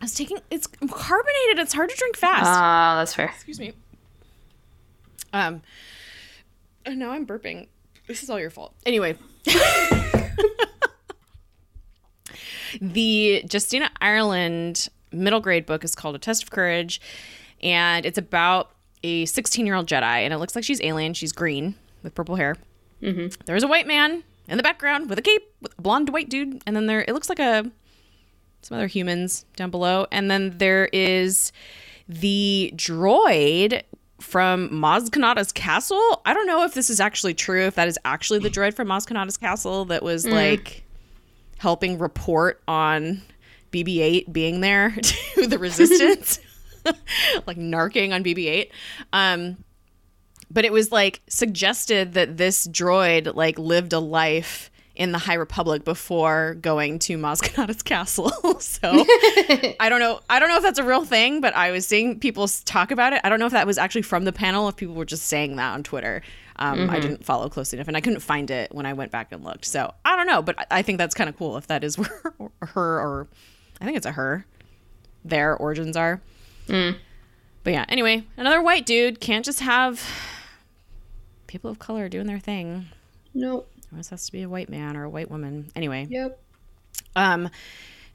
I 0.00 0.04
was 0.04 0.14
taking. 0.14 0.38
It's 0.50 0.66
carbonated. 0.66 1.58
It's 1.58 1.74
hard 1.74 1.90
to 1.90 1.96
drink 1.96 2.16
fast. 2.16 2.46
Ah, 2.46 2.94
that's 2.98 3.14
fair. 3.14 3.26
Excuse 3.26 3.60
me. 3.60 3.72
Um. 5.32 5.60
Oh, 6.86 6.92
now 6.94 7.10
I'm 7.10 7.26
burping. 7.26 7.68
This 8.06 8.22
is 8.22 8.30
all 8.30 8.40
your 8.40 8.50
fault. 8.50 8.74
Anyway. 8.86 9.16
the 12.80 13.44
Justina 13.50 13.90
Ireland 14.00 14.88
middle 15.12 15.40
grade 15.40 15.66
book 15.66 15.84
is 15.84 15.94
called 15.94 16.14
A 16.14 16.18
Test 16.18 16.42
of 16.42 16.50
Courage, 16.50 17.00
and 17.62 18.06
it's 18.06 18.18
about 18.18 18.70
a 19.02 19.26
16 19.26 19.66
year 19.66 19.74
old 19.74 19.86
Jedi, 19.86 20.02
and 20.02 20.32
it 20.32 20.38
looks 20.38 20.54
like 20.54 20.64
she's 20.64 20.80
alien. 20.82 21.14
She's 21.14 21.32
green 21.32 21.74
with 22.02 22.14
purple 22.14 22.36
hair. 22.36 22.56
Mm-hmm. 23.02 23.42
There's 23.46 23.62
a 23.62 23.68
white 23.68 23.86
man 23.86 24.24
in 24.48 24.56
the 24.56 24.62
background 24.62 25.08
with 25.08 25.18
a 25.18 25.22
cape, 25.22 25.42
with 25.62 25.78
a 25.78 25.82
blonde 25.82 26.10
white 26.10 26.28
dude, 26.28 26.62
and 26.66 26.76
then 26.76 26.86
there 26.86 27.02
it 27.06 27.12
looks 27.12 27.28
like 27.28 27.38
a 27.38 27.70
some 28.62 28.76
other 28.76 28.86
humans 28.86 29.46
down 29.56 29.70
below, 29.70 30.06
and 30.12 30.30
then 30.30 30.58
there 30.58 30.86
is 30.92 31.52
the 32.08 32.72
droid 32.76 33.82
from 34.20 34.68
Maz 34.68 35.08
Kanata's 35.08 35.52
castle. 35.52 36.20
I 36.26 36.34
don't 36.34 36.46
know 36.46 36.64
if 36.64 36.74
this 36.74 36.90
is 36.90 37.00
actually 37.00 37.32
true, 37.34 37.62
if 37.62 37.74
that 37.76 37.88
is 37.88 37.98
actually 38.04 38.40
the 38.40 38.50
droid 38.50 38.74
from 38.74 38.88
Maz 38.88 39.06
Kanata's 39.06 39.38
castle 39.38 39.86
that 39.86 40.02
was 40.02 40.26
like 40.26 40.84
helping 41.58 41.98
report 41.98 42.62
on 42.68 43.22
BB 43.72 43.98
8 44.00 44.32
being 44.32 44.60
there 44.60 44.90
to 45.34 45.46
the 45.46 45.58
resistance, 45.58 46.40
like 47.46 47.56
narking 47.56 48.12
on 48.12 48.24
BB 48.24 48.46
8. 48.46 48.72
Um, 49.12 49.64
but 50.50 50.64
it 50.64 50.72
was 50.72 50.90
like 50.90 51.20
suggested 51.28 52.14
that 52.14 52.36
this 52.36 52.66
droid 52.66 53.34
like 53.34 53.58
lived 53.58 53.92
a 53.92 54.00
life 54.00 54.70
in 54.96 55.12
the 55.12 55.18
High 55.18 55.34
Republic 55.34 55.84
before 55.84 56.54
going 56.60 56.98
to 56.98 57.16
Maz 57.16 57.40
Kanata's 57.40 57.82
castle. 57.84 58.30
so 58.60 58.90
I 59.80 59.88
don't 59.88 60.00
know. 60.00 60.20
I 60.28 60.38
don't 60.40 60.48
know 60.48 60.56
if 60.56 60.62
that's 60.62 60.78
a 60.80 60.84
real 60.84 61.04
thing, 61.04 61.40
but 61.40 61.54
I 61.56 61.70
was 61.70 61.86
seeing 61.86 62.18
people 62.18 62.46
talk 62.64 62.90
about 62.90 63.12
it. 63.14 63.20
I 63.24 63.28
don't 63.30 63.38
know 63.38 63.46
if 63.46 63.52
that 63.52 63.66
was 63.66 63.78
actually 63.78 64.02
from 64.02 64.24
the 64.24 64.32
panel, 64.32 64.68
if 64.68 64.76
people 64.76 64.94
were 64.96 65.04
just 65.06 65.26
saying 65.26 65.56
that 65.56 65.72
on 65.72 65.82
Twitter. 65.84 66.20
Um, 66.56 66.90
I 66.90 67.00
didn't 67.00 67.24
follow 67.24 67.48
closely 67.48 67.78
enough, 67.78 67.88
and 67.88 67.96
I 67.96 68.02
couldn't 68.02 68.20
find 68.20 68.50
it 68.50 68.74
when 68.74 68.84
I 68.84 68.92
went 68.92 69.10
back 69.10 69.32
and 69.32 69.42
looked. 69.42 69.64
So 69.64 69.94
I 70.04 70.14
don't 70.16 70.26
know, 70.26 70.42
but 70.42 70.58
I- 70.58 70.66
I 70.78 70.82
think 70.82 70.98
that's 70.98 71.14
kind 71.14 71.30
of 71.30 71.38
cool 71.38 71.56
if 71.56 71.68
that 71.68 71.82
is 71.82 71.96
where 71.96 72.34
her 72.60 73.00
or 73.00 73.28
I 73.80 73.84
think 73.84 73.96
it's 73.96 74.06
a 74.06 74.12
her. 74.12 74.44
Their 75.24 75.56
origins 75.56 75.96
are. 75.96 76.20
But 76.68 77.72
yeah. 77.72 77.84
Anyway, 77.88 78.24
another 78.36 78.62
white 78.62 78.86
dude 78.86 79.20
can't 79.20 79.44
just 79.44 79.60
have 79.60 80.02
people 81.46 81.70
of 81.70 81.78
color 81.78 82.08
doing 82.08 82.26
their 82.26 82.38
thing. 82.38 82.86
Nope. 83.34 83.70
It 83.78 83.86
always 83.92 84.08
has 84.10 84.26
to 84.26 84.32
be 84.32 84.42
a 84.42 84.48
white 84.48 84.68
man 84.68 84.96
or 84.96 85.04
a 85.04 85.10
white 85.10 85.30
woman. 85.30 85.70
Anyway, 85.74 86.06
Yep. 86.08 86.40
um, 87.16 87.50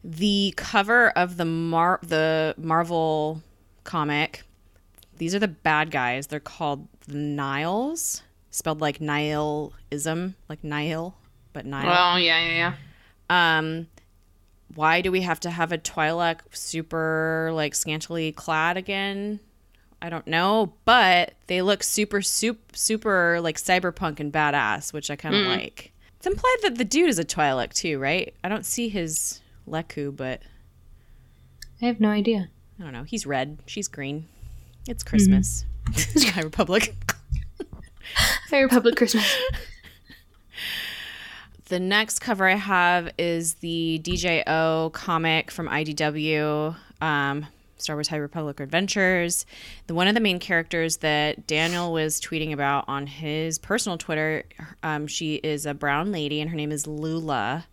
the 0.03 0.53
cover 0.55 1.09
of 1.11 1.37
the 1.37 1.45
Mar 1.45 1.99
the 2.01 2.53
Marvel 2.57 3.41
comic. 3.83 4.43
These 5.17 5.33
are 5.35 5.39
the 5.39 5.47
bad 5.47 5.91
guys. 5.91 6.27
They're 6.27 6.39
called 6.39 6.87
the 7.07 7.15
Niles, 7.17 8.23
spelled 8.51 8.81
like 8.81 8.99
Nihilism, 9.01 10.35
like 10.49 10.63
Nihil, 10.63 11.15
but 11.53 11.65
Nile. 11.65 12.13
Oh 12.13 12.17
yeah, 12.17 12.39
yeah, 12.45 12.73
yeah. 13.29 13.57
Um, 13.57 13.87
why 14.73 15.01
do 15.01 15.11
we 15.11 15.21
have 15.21 15.39
to 15.41 15.49
have 15.49 15.71
a 15.71 15.77
Twi'lek 15.77 16.39
super 16.51 17.51
like 17.53 17.75
scantily 17.75 18.31
clad 18.31 18.77
again? 18.77 19.39
I 20.01 20.09
don't 20.09 20.27
know, 20.27 20.73
but 20.83 21.33
they 21.47 21.61
look 21.61 21.81
super, 21.83 22.21
super, 22.21 22.75
super 22.75 23.39
like 23.41 23.57
cyberpunk 23.57 24.19
and 24.19 24.31
badass, 24.31 24.93
which 24.93 25.09
I 25.09 25.15
kind 25.15 25.35
of 25.35 25.43
hmm. 25.43 25.49
like. 25.49 25.91
It's 26.17 26.27
implied 26.27 26.57
that 26.63 26.77
the 26.77 26.85
dude 26.85 27.09
is 27.09 27.19
a 27.19 27.23
Twi'lek 27.23 27.73
too, 27.73 27.99
right? 27.99 28.33
I 28.43 28.49
don't 28.49 28.65
see 28.65 28.89
his 28.89 29.41
Leku, 29.67 30.15
but 30.15 30.41
I 31.81 31.85
have 31.85 31.99
no 31.99 32.09
idea. 32.09 32.49
I 32.79 32.83
don't 32.83 32.93
know. 32.93 33.03
He's 33.03 33.25
red. 33.25 33.59
She's 33.65 33.87
green. 33.87 34.27
It's 34.87 35.03
Christmas. 35.03 35.65
Mm-hmm. 35.91 36.29
High 36.29 36.41
Republic. 36.41 36.95
High 38.49 38.61
Republic 38.61 38.95
Christmas. 38.95 39.25
The 41.67 41.79
next 41.79 42.19
cover 42.19 42.47
I 42.47 42.55
have 42.55 43.11
is 43.17 43.55
the 43.55 43.99
DJO 44.03 44.93
comic 44.93 45.49
from 45.49 45.67
IDW, 45.67 46.75
um, 47.01 47.47
Star 47.77 47.95
Wars 47.95 48.07
High 48.07 48.17
Republic 48.17 48.59
Adventures. 48.59 49.47
The 49.87 49.95
one 49.95 50.07
of 50.07 50.13
the 50.13 50.19
main 50.19 50.37
characters 50.37 50.97
that 50.97 51.47
Daniel 51.47 51.91
was 51.91 52.21
tweeting 52.21 52.53
about 52.53 52.85
on 52.87 53.07
his 53.07 53.57
personal 53.57 53.97
Twitter, 53.97 54.43
um, 54.83 55.07
she 55.07 55.35
is 55.35 55.65
a 55.65 55.73
brown 55.73 56.11
lady, 56.11 56.39
and 56.39 56.51
her 56.51 56.55
name 56.55 56.71
is 56.71 56.85
Lula. 56.85 57.65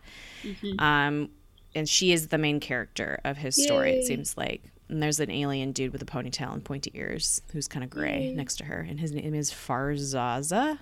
Um, 0.79 1.29
and 1.75 1.87
she 1.87 2.11
is 2.11 2.29
the 2.29 2.37
main 2.39 2.59
character 2.59 3.19
of 3.23 3.37
his 3.37 3.55
story. 3.55 3.91
It 3.93 4.05
seems 4.05 4.35
like. 4.37 4.63
And 4.89 5.01
there's 5.01 5.19
an 5.19 5.31
alien 5.31 5.71
dude 5.71 5.93
with 5.93 6.01
a 6.01 6.05
ponytail 6.05 6.51
and 6.53 6.63
pointy 6.63 6.91
ears 6.95 7.41
who's 7.51 7.67
kind 7.67 7.83
of 7.83 7.89
gray 7.89 8.33
next 8.35 8.55
to 8.57 8.65
her, 8.65 8.79
and 8.87 8.99
his 8.99 9.11
name 9.11 9.33
is 9.35 9.51
Farzaza 9.51 10.79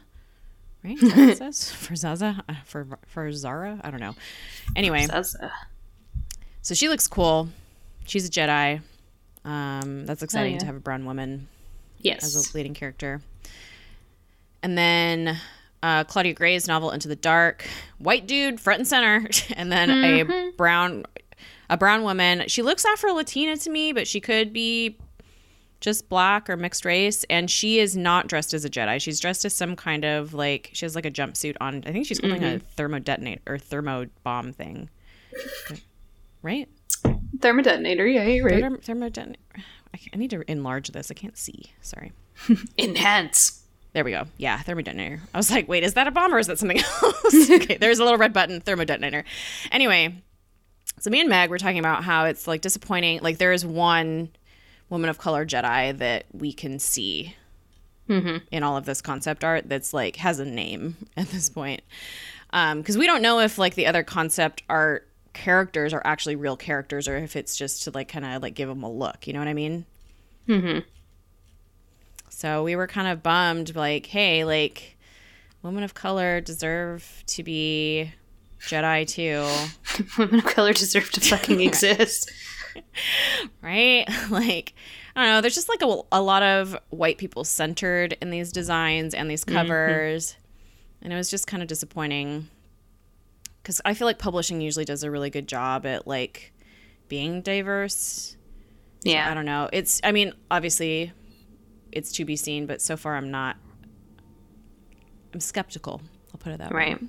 right? 0.83 1.01
Is 1.01 1.09
that 1.09 1.17
what 1.17 1.29
it 1.29 1.37
says 1.37 1.71
for 1.71 1.95
Zaza, 1.95 2.43
uh, 2.47 2.53
for 2.65 2.87
for 3.07 3.31
Zara. 3.31 3.79
I 3.83 3.91
don't 3.91 3.99
know. 3.99 4.15
Anyway, 4.75 5.07
uh, 5.09 5.23
so 6.61 6.73
she 6.73 6.89
looks 6.89 7.07
cool. 7.07 7.49
She's 8.05 8.27
a 8.27 8.31
Jedi. 8.31 8.81
Um, 9.43 10.05
that's 10.05 10.21
exciting 10.21 10.53
yeah. 10.53 10.59
to 10.59 10.65
have 10.67 10.75
a 10.75 10.79
brown 10.79 11.05
woman 11.05 11.47
yes, 11.99 12.23
as 12.23 12.53
a 12.53 12.57
leading 12.57 12.73
character. 12.73 13.21
And 14.63 14.77
then 14.77 15.37
uh, 15.81 16.03
Claudia 16.03 16.33
Gray's 16.33 16.67
novel 16.67 16.91
Into 16.91 17.07
the 17.07 17.15
Dark, 17.15 17.67
white 17.97 18.27
dude 18.27 18.59
front 18.59 18.79
and 18.79 18.87
center, 18.87 19.27
and 19.55 19.71
then 19.71 19.89
a 19.89 20.51
brown 20.57 21.05
a 21.69 21.77
brown 21.77 22.03
woman. 22.03 22.43
She 22.47 22.61
looks 22.61 22.85
Afro 22.85 23.13
Latina 23.13 23.55
to 23.57 23.69
me, 23.69 23.93
but 23.93 24.07
she 24.07 24.19
could 24.19 24.51
be 24.51 24.97
just 25.81 26.07
black 26.07 26.49
or 26.49 26.55
mixed 26.55 26.85
race. 26.85 27.25
And 27.29 27.49
she 27.51 27.79
is 27.79 27.97
not 27.97 28.27
dressed 28.27 28.53
as 28.53 28.63
a 28.63 28.69
Jedi. 28.69 29.01
She's 29.01 29.19
dressed 29.19 29.43
as 29.43 29.53
some 29.53 29.75
kind 29.75 30.05
of 30.05 30.33
like 30.33 30.69
she 30.73 30.85
has 30.85 30.95
like 30.95 31.05
a 31.05 31.11
jumpsuit 31.11 31.57
on. 31.59 31.83
I 31.85 31.91
think 31.91 32.05
she's 32.05 32.19
holding 32.19 32.43
a 32.43 32.59
mm-hmm. 32.59 32.81
thermodetonator 32.81 33.39
or 33.47 33.57
thermo 33.57 34.05
bomb 34.23 34.53
thing, 34.53 34.89
right? 36.41 36.69
Thermodetonator. 37.37 38.13
Yeah, 38.13 38.23
you're 38.23 38.45
right. 38.45 38.61
Thermo, 38.83 39.09
thermo. 39.09 39.35
I, 39.93 39.99
I 40.13 40.17
need 40.17 40.29
to 40.29 40.49
enlarge 40.49 40.89
this. 40.89 41.11
I 41.11 41.15
can't 41.15 41.37
see. 41.37 41.73
Sorry. 41.81 42.13
Enhance. 42.77 43.63
There 43.93 44.05
we 44.05 44.11
go. 44.11 44.25
Yeah, 44.37 44.57
thermodetonator. 44.59 45.19
I 45.33 45.37
was 45.37 45.51
like, 45.51 45.67
wait, 45.67 45.83
is 45.83 45.95
that 45.95 46.07
a 46.07 46.11
bomb 46.11 46.33
or 46.33 46.39
is 46.39 46.47
that 46.47 46.59
something 46.59 46.79
else? 46.79 47.49
okay, 47.51 47.77
there's 47.77 47.99
a 47.99 48.03
little 48.03 48.17
red 48.17 48.31
button, 48.31 48.61
thermodetonator. 48.61 49.25
Anyway, 49.69 50.23
so 50.99 51.09
me 51.09 51.19
and 51.19 51.29
Meg 51.29 51.49
were 51.49 51.57
talking 51.57 51.79
about 51.79 52.03
how 52.03 52.25
it's 52.25 52.47
like 52.47 52.61
disappointing. 52.61 53.19
Like 53.21 53.37
there 53.37 53.51
is 53.51 53.65
one 53.65 54.29
woman 54.91 55.09
of 55.09 55.17
color 55.17 55.43
Jedi 55.43 55.97
that 55.97 56.25
we 56.31 56.53
can 56.53 56.77
see 56.77 57.35
mm-hmm. 58.07 58.37
in 58.51 58.61
all 58.61 58.77
of 58.77 58.85
this 58.85 59.01
concept 59.01 59.43
art 59.43 59.67
that's 59.67 59.93
like 59.93 60.17
has 60.17 60.39
a 60.39 60.45
name 60.45 60.95
at 61.17 61.29
this 61.29 61.49
point. 61.49 61.81
Um, 62.53 62.79
because 62.79 62.97
we 62.97 63.07
don't 63.07 63.23
know 63.23 63.39
if 63.39 63.57
like 63.57 63.73
the 63.73 63.87
other 63.87 64.03
concept 64.03 64.61
art 64.69 65.07
characters 65.33 65.93
are 65.93 66.01
actually 66.03 66.35
real 66.35 66.57
characters 66.57 67.07
or 67.07 67.15
if 67.15 67.37
it's 67.37 67.55
just 67.55 67.83
to 67.83 67.91
like 67.91 68.09
kind 68.09 68.25
of 68.25 68.41
like 68.43 68.53
give 68.53 68.69
them 68.69 68.83
a 68.83 68.91
look. 68.91 69.25
You 69.25 69.33
know 69.33 69.39
what 69.39 69.47
I 69.47 69.53
mean? 69.53 69.85
Mm-hmm. 70.47 70.79
So 72.29 72.63
we 72.63 72.75
were 72.75 72.87
kind 72.87 73.07
of 73.07 73.21
bummed, 73.21 73.75
like, 73.75 74.07
hey, 74.07 74.43
like, 74.45 74.97
women 75.61 75.83
of 75.83 75.93
color 75.93 76.41
deserve 76.41 77.23
to 77.27 77.43
be 77.43 78.11
Jedi 78.61 79.07
too, 79.07 79.45
Women 80.17 80.39
of 80.39 80.45
color 80.45 80.73
deserve 80.73 81.11
to 81.11 81.21
fucking 81.21 81.61
exist. 81.67 82.31
Right? 83.61 84.05
like, 84.29 84.73
I 85.15 85.25
don't 85.25 85.33
know. 85.35 85.41
There's 85.41 85.55
just 85.55 85.69
like 85.69 85.81
a, 85.81 86.01
a 86.11 86.21
lot 86.21 86.43
of 86.43 86.77
white 86.89 87.17
people 87.17 87.43
centered 87.43 88.17
in 88.21 88.29
these 88.29 88.51
designs 88.51 89.13
and 89.13 89.29
these 89.29 89.43
mm-hmm. 89.43 89.55
covers. 89.55 90.35
And 91.01 91.11
it 91.11 91.15
was 91.15 91.29
just 91.29 91.47
kind 91.47 91.63
of 91.63 91.67
disappointing 91.67 92.47
because 93.61 93.81
I 93.85 93.93
feel 93.93 94.07
like 94.07 94.19
publishing 94.19 94.61
usually 94.61 94.85
does 94.85 95.03
a 95.03 95.11
really 95.11 95.29
good 95.29 95.47
job 95.47 95.85
at 95.85 96.07
like 96.07 96.53
being 97.07 97.41
diverse. 97.41 98.35
Yeah. 99.03 99.29
I 99.29 99.33
don't 99.33 99.45
know. 99.45 99.69
It's, 99.73 99.99
I 100.03 100.11
mean, 100.11 100.33
obviously 100.49 101.11
it's 101.91 102.11
to 102.13 102.25
be 102.25 102.35
seen, 102.35 102.65
but 102.65 102.81
so 102.81 102.95
far 102.97 103.15
I'm 103.15 103.31
not, 103.31 103.57
I'm 105.33 105.39
skeptical. 105.39 106.01
I'll 106.33 106.39
put 106.39 106.53
it 106.53 106.59
that 106.59 106.71
way. 106.71 106.77
Right. 106.77 107.03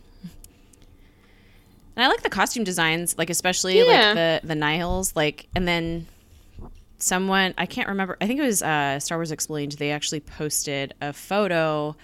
And 1.96 2.04
I 2.04 2.08
like 2.08 2.22
the 2.22 2.30
costume 2.30 2.64
designs, 2.64 3.16
like 3.18 3.30
especially 3.30 3.78
Yeah. 3.78 3.84
like 3.84 4.14
the 4.14 4.40
the 4.48 4.54
Nihils, 4.54 5.14
like 5.14 5.48
and 5.54 5.66
then 5.68 6.06
someone 6.98 7.54
I 7.58 7.66
can't 7.66 7.88
remember. 7.88 8.16
I 8.20 8.26
think 8.26 8.40
it 8.40 8.44
was 8.44 8.62
uh, 8.62 8.98
Star 9.00 9.18
Wars 9.18 9.30
Explained. 9.30 9.72
They 9.72 9.90
actually 9.90 10.20
posted 10.20 10.94
a 11.00 11.12
photo 11.12 11.96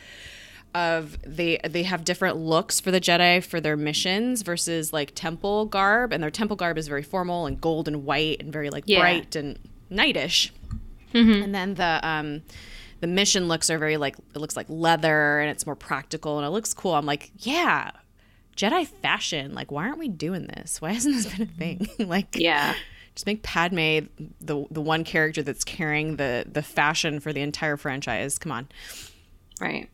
of 0.74 1.16
they 1.22 1.59
they 1.68 1.83
have 1.85 2.05
different 2.05 2.37
looks 2.37 2.79
for 2.81 2.90
the 2.90 3.01
Jedi 3.01 3.42
for 3.42 3.61
their 3.61 3.77
missions 3.77 4.42
versus 4.42 4.92
like 4.92 5.12
temple 5.14 5.64
garb, 5.66 6.12
and 6.12 6.22
their 6.22 6.31
temple 6.31 6.57
garb 6.57 6.77
is 6.77 6.88
very 6.88 7.03
formal 7.03 7.46
and 7.46 7.61
gold 7.61 7.88
and 7.88 8.05
white 8.05 8.42
and 8.42 8.53
very 8.53 8.68
like 8.70 8.85
Yeah. 8.87 9.01
bright 9.01 9.35
and 9.37 9.59
knightish. 9.90 10.51
And 11.14 11.55
then 11.55 11.74
the 11.74 12.01
um 12.07 12.42
the 13.01 13.07
mission 13.07 13.48
looks 13.48 13.70
are 13.70 13.79
very 13.79 13.96
like 13.96 14.16
it 14.35 14.38
looks 14.38 14.57
like 14.57 14.66
leather 14.68 15.40
and 15.40 15.51
it's 15.51 15.64
more 15.64 15.74
practical 15.74 16.37
and 16.38 16.46
it 16.46 16.51
looks 16.51 16.74
cool. 16.74 16.92
I'm 16.94 17.07
like, 17.07 17.31
yeah, 17.38 17.92
Jedi 18.58 18.86
fashion. 18.86 19.54
Like, 19.54 19.70
why 19.70 19.86
aren't 19.86 19.98
we 19.98 20.08
doing 20.08 20.46
this? 20.48 20.80
Why 20.82 20.92
hasn't 20.94 21.14
this 21.14 21.26
been 21.32 21.42
a 21.48 21.50
thing? 21.50 21.88
like, 22.08 22.34
Yeah. 22.36 22.74
just 23.14 23.24
make 23.26 23.42
Padme 23.42 24.00
the 24.40 24.66
the 24.70 24.82
one 24.82 25.04
character 25.04 25.42
that's 25.42 25.64
carrying 25.64 26.16
the 26.16 26.44
the 26.50 26.62
fashion 26.62 27.20
for 27.20 27.32
the 27.32 27.40
entire 27.40 27.76
franchise. 27.76 28.36
Come 28.38 28.52
on. 28.52 28.68
Right. 29.60 29.88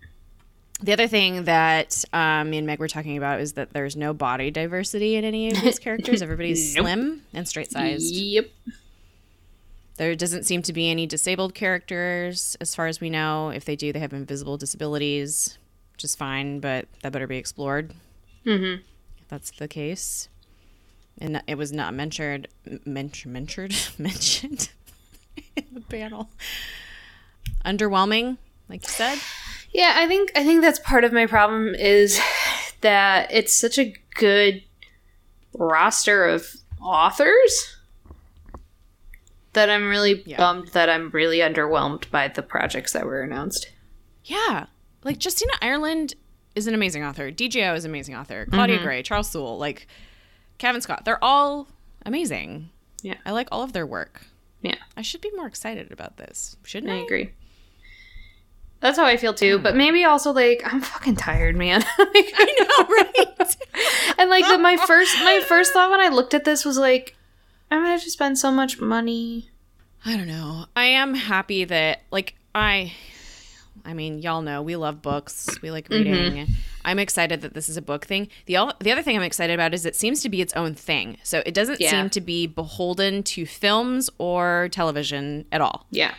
The 0.83 0.93
other 0.93 1.07
thing 1.07 1.45
that 1.45 2.05
um, 2.13 2.51
me 2.51 2.59
and 2.59 2.67
Meg 2.67 2.81
were 2.81 2.89
talking 2.89 3.17
about 3.17 3.41
is 3.41 3.53
that 3.53 3.73
there's 3.73 3.97
no 3.97 4.13
body 4.13 4.51
diversity 4.51 5.15
in 5.15 5.25
any 5.25 5.51
of 5.53 5.61
these 5.63 5.79
characters. 5.87 6.21
Everybody's 6.21 6.75
Nope. 6.75 6.83
slim 6.85 7.23
and 7.33 7.47
straight 7.49 7.71
sized. 7.71 8.13
Yep. 8.15 8.51
There 9.97 10.17
doesn't 10.17 10.43
seem 10.45 10.63
to 10.63 10.73
be 10.73 10.91
any 10.91 11.07
disabled 11.07 11.55
characters, 11.55 12.57
as 12.61 12.75
far 12.75 12.89
as 12.89 13.01
we 13.01 13.09
know. 13.09 13.51
If 13.51 13.65
they 13.65 13.77
do, 13.77 13.93
they 13.93 14.01
have 14.01 14.13
invisible 14.13 14.57
disabilities, 14.57 15.57
which 15.93 16.03
is 16.03 16.17
fine, 16.17 16.59
but 16.59 16.87
that 17.03 17.13
better 17.13 17.29
be 17.29 17.37
explored. 17.37 17.95
Mm-hmm. 18.47 18.83
If 19.21 19.29
that's 19.29 19.51
the 19.51 19.69
case. 19.69 20.29
And 21.19 21.43
it 21.47 21.57
was 21.57 21.73
not 21.73 21.95
mentioned, 21.95 22.49
mentioned, 22.85 23.33
mentioned, 23.33 23.91
mentioned 23.99 24.71
in 25.57 25.65
the 25.73 25.81
panel. 25.81 26.29
Underwhelming, 27.65 28.39
like 28.69 28.83
you 28.83 28.89
said. 28.89 29.19
Yeah, 29.73 29.93
I 29.97 30.07
think 30.07 30.33
I 30.37 30.45
think 30.45 30.61
that's 30.63 30.79
part 30.81 31.05
of 31.05 31.13
my 31.13 31.27
problem 31.27 31.75
is 31.75 32.21
that 32.81 33.33
it's 33.33 33.55
such 33.55 33.79
a 33.79 33.95
good 34.15 34.63
roster 35.57 36.27
of 36.27 36.47
authors 36.83 37.77
that 39.53 39.71
I'm 39.71 39.89
really 39.89 40.23
Yeah. 40.27 40.37
bummed 40.37 40.69
that 40.69 40.91
I'm 40.91 41.11
really 41.11 41.39
underwhelmed 41.39 42.11
by 42.11 42.29
the 42.29 42.43
projects 42.43 42.93
that 42.93 43.07
were 43.07 43.23
announced. 43.23 43.71
Yeah. 44.25 44.67
Like 45.05 45.23
Justina 45.25 45.53
Ireland 45.63 46.15
is 46.55 46.67
an 46.67 46.75
amazing 46.75 47.05
author. 47.05 47.31
DJO 47.31 47.75
is 47.77 47.85
an 47.85 47.91
amazing 47.91 48.15
author. 48.15 48.47
Claudia 48.51 48.77
Mm-hmm. 48.77 48.85
Gray, 48.85 49.03
Charles 49.03 49.29
Soule, 49.31 49.59
like 49.59 49.87
Cavan 50.59 50.81
Scott. 50.81 51.05
They're 51.05 51.23
all 51.23 51.69
amazing. 52.07 52.71
Yeah. 53.03 53.15
I 53.27 53.33
like 53.33 53.49
all 53.53 53.63
of 53.63 53.73
their 53.73 53.87
work. 53.87 54.23
Yeah, 54.63 54.77
I 54.97 55.03
should 55.03 55.21
be 55.21 55.31
more 55.37 55.47
excited 55.47 55.93
about 55.93 56.17
this. 56.17 56.57
Shouldn't 56.65 56.91
I? 56.91 56.97
I 56.97 56.99
agree. 57.01 57.33
That's 58.81 58.99
how 58.99 59.05
I 59.07 59.17
feel 59.17 59.33
too, 59.35 59.59
but 59.59 59.77
maybe 59.77 60.05
also 60.05 60.33
like 60.33 60.63
I'm 60.65 60.81
fucking 60.81 61.17
tired, 61.17 61.57
man. 61.57 61.81
Like- 61.99 62.33
I 62.37 62.57
know, 62.61 62.87
right? 62.95 63.57
and 64.19 64.31
like 64.31 64.47
the, 64.47 64.59
my 64.59 64.77
first 64.87 65.17
my 65.21 65.43
first 65.47 65.73
thought 65.73 65.91
when 65.91 66.01
I 66.01 66.09
looked 66.09 66.35
at 66.35 66.45
this 66.45 66.65
was 66.65 66.77
like 66.79 67.17
I'm 67.71 67.79
gonna 67.81 67.91
have 67.91 68.03
to 68.05 68.11
spend 68.11 68.39
so 68.39 68.51
much 68.51 68.81
money. 68.81 69.51
I 70.05 70.17
don't 70.17 70.29
know. 70.29 70.67
I 70.77 70.85
am 70.87 71.15
happy 71.15 71.65
that 71.65 72.03
like 72.11 72.35
I 72.55 72.93
I 73.85 73.93
mean, 73.95 74.19
y'all 74.21 74.41
know 74.43 74.63
we 74.63 74.77
love 74.77 75.03
books. 75.03 75.49
We 75.63 75.71
like 75.71 75.89
Mm-hmm. 75.89 76.11
reading. 76.13 76.47
I'm 76.87 76.99
excited 76.99 77.41
that 77.43 77.55
this 77.55 77.69
is 77.69 77.77
a 77.77 77.83
book 77.83 78.07
thing. 78.07 78.29
The 78.47 78.57
al- 78.57 78.75
the 78.81 78.91
other 78.93 79.03
thing 79.03 79.17
I'm 79.17 79.23
excited 79.23 79.53
about 79.55 79.75
is 79.75 79.85
it 79.87 79.95
seems 79.97 80.23
to 80.23 80.29
be 80.29 80.41
its 80.41 80.53
own 80.55 80.75
thing. 80.75 81.19
So 81.23 81.43
it 81.47 81.55
doesn't 81.55 81.81
Yeah. 81.81 81.91
seem 81.91 82.11
to 82.11 82.21
be 82.21 82.47
beholden 82.47 83.23
to 83.25 83.45
films 83.47 84.09
or 84.19 84.69
television 84.73 85.45
at 85.53 85.61
all. 85.61 85.87
Yeah. 85.91 86.15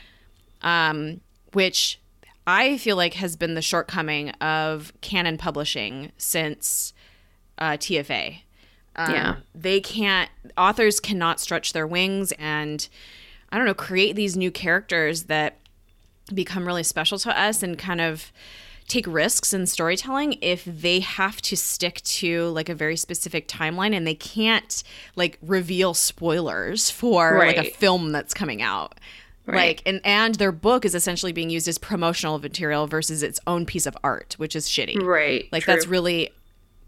Um, 0.62 1.22
which 1.54 2.00
I 2.48 2.78
feel 2.78 2.96
like 2.96 3.16
has 3.16 3.36
been 3.36 3.54
the 3.56 3.62
shortcoming 3.62 4.30
of 4.42 4.94
canon 5.02 5.38
publishing 5.38 6.12
since 6.18 6.94
uh, 7.58 7.72
TFA. 7.78 8.40
Um, 8.96 9.12
Yeah. 9.14 9.36
They 9.54 9.80
can't, 9.80 10.30
authors 10.58 11.00
cannot 11.00 11.40
stretch 11.40 11.74
their 11.74 11.88
wings 11.88 12.32
and, 12.34 12.88
I 13.52 13.58
don't 13.58 13.66
know, 13.66 13.74
create 13.74 14.16
these 14.16 14.36
new 14.38 14.52
characters 14.52 15.24
that 15.24 15.58
become 16.34 16.66
really 16.66 16.84
special 16.84 17.20
to 17.20 17.40
us 17.40 17.62
and 17.64 17.78
kind 17.78 18.02
of 18.02 18.32
take 18.88 19.06
risks 19.08 19.52
in 19.54 19.66
storytelling 19.66 20.38
if 20.42 20.64
they 20.66 21.00
have 21.00 21.42
to 21.42 21.58
stick 21.58 22.02
to 22.04 22.50
like 22.50 22.70
a 22.70 22.76
very 22.76 22.96
specific 22.96 23.48
timeline 23.48 23.96
and 23.96 24.06
they 24.06 24.14
can't 24.14 24.84
like 25.16 25.40
reveal 25.42 25.94
spoilers 25.96 26.90
for 26.92 27.38
like 27.40 27.58
a 27.58 27.64
film 27.72 28.12
that's 28.12 28.34
coming 28.34 28.62
out 28.62 29.00
Right. 29.48 29.56
like 29.78 29.82
and 29.86 30.02
and 30.04 30.36
their 30.36 30.52
book 30.52 30.86
is 30.86 30.96
essentially 30.96 31.32
being 31.32 31.52
used 31.52 31.68
as 31.68 31.78
promotional 31.78 32.40
material 32.40 32.88
versus 32.88 33.22
its 33.22 33.40
own 33.46 33.66
piece 33.68 33.86
of 33.86 33.96
art 34.04 34.34
which 34.38 34.56
is 34.56 34.68
shitty 34.68 35.00
Right. 35.04 35.48
like 35.52 35.64
true. 35.64 35.74
that's 35.74 35.86
really 35.88 36.32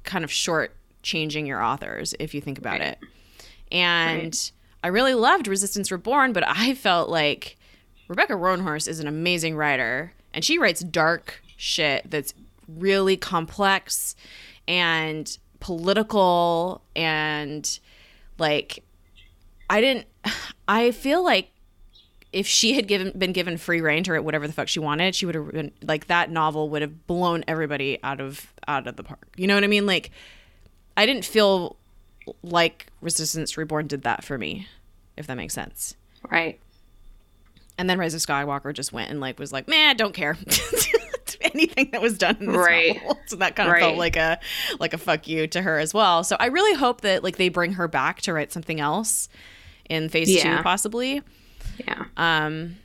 kind 0.03 0.23
of 0.23 0.31
short 0.31 0.75
changing 1.03 1.45
your 1.45 1.61
authors 1.63 2.15
if 2.19 2.33
you 2.33 2.41
think 2.41 2.57
about 2.57 2.79
Right. 2.79 2.81
it 2.81 2.99
and 3.71 4.51
i 4.83 4.87
really 4.87 5.13
loved 5.13 5.47
resistance 5.47 5.91
reborn 5.91 6.33
but 6.33 6.43
i 6.47 6.73
felt 6.73 7.09
like 7.09 7.56
rebecca 8.07 8.33
roanhorse 8.33 8.87
is 8.87 8.99
an 8.99 9.07
amazing 9.07 9.55
writer 9.55 10.13
and 10.33 10.43
she 10.43 10.57
writes 10.57 10.81
dark 10.81 11.41
shit 11.55 12.09
that's 12.09 12.33
really 12.67 13.17
complex 13.17 14.15
and 14.67 15.37
political 15.59 16.81
and 16.95 17.79
like 18.37 18.83
i 19.69 19.81
didn't 19.81 20.05
i 20.67 20.91
feel 20.91 21.23
like 21.23 21.49
if 22.33 22.45
she 22.45 22.73
had 22.73 22.87
given 22.87 23.11
been 23.17 23.31
given 23.31 23.57
free 23.57 23.81
reign 23.81 24.03
to 24.03 24.11
write 24.11 24.23
whatever 24.23 24.47
the 24.47 24.53
fuck 24.53 24.67
she 24.67 24.79
wanted, 24.79 25.15
she 25.15 25.25
would 25.25 25.35
have 25.35 25.51
been 25.51 25.71
like 25.81 26.07
that 26.07 26.29
novel 26.29 26.69
would 26.69 26.81
have 26.81 27.07
blown 27.07 27.43
everybody 27.47 27.99
out 28.03 28.19
of 28.19 28.53
out 28.67 28.87
of 28.87 28.95
the 28.95 29.03
park. 29.03 29.27
You 29.37 29.47
know 29.47 29.55
what 29.55 29.63
I 29.63 29.67
mean? 29.67 29.85
Like 29.85 30.11
I 30.95 31.05
didn't 31.05 31.25
feel 31.25 31.77
like 32.43 32.87
Resistance 33.01 33.57
Reborn 33.57 33.87
did 33.87 34.03
that 34.03 34.23
for 34.23 34.37
me, 34.37 34.67
if 35.15 35.27
that 35.27 35.35
makes 35.35 35.53
sense. 35.53 35.95
right. 36.29 36.59
And 37.77 37.89
then 37.89 37.99
Rise 37.99 38.13
of 38.13 38.21
Skywalker 38.21 38.73
just 38.73 38.91
went 38.91 39.09
and 39.11 39.19
like 39.19 39.37
was 39.39 39.51
like, 39.53 39.67
man, 39.67 39.95
don't 39.97 40.13
care. 40.13 40.37
Anything 41.41 41.89
that 41.91 42.01
was 42.01 42.17
done 42.17 42.37
in 42.39 42.47
this 42.47 42.55
Right. 42.55 42.95
novel. 43.01 43.19
So 43.27 43.35
that 43.37 43.55
kind 43.55 43.69
of 43.69 43.77
felt 43.77 43.97
like 43.97 44.15
a 44.15 44.39
like 44.79 44.93
a 44.93 44.97
fuck 44.97 45.27
you 45.27 45.45
to 45.47 45.61
her 45.61 45.77
as 45.77 45.93
well. 45.93 46.23
So 46.23 46.35
I 46.39 46.47
really 46.47 46.75
hope 46.75 47.01
that 47.01 47.23
like 47.23 47.37
they 47.37 47.49
bring 47.49 47.73
her 47.73 47.87
back 47.87 48.21
to 48.23 48.33
write 48.33 48.51
something 48.51 48.79
else 48.79 49.29
in 49.89 50.09
phase 50.09 50.29
Yeah. 50.33 50.57
two, 50.57 50.63
possibly. 50.63 51.21
Yeah. 51.77 52.05
Um, 52.17 52.77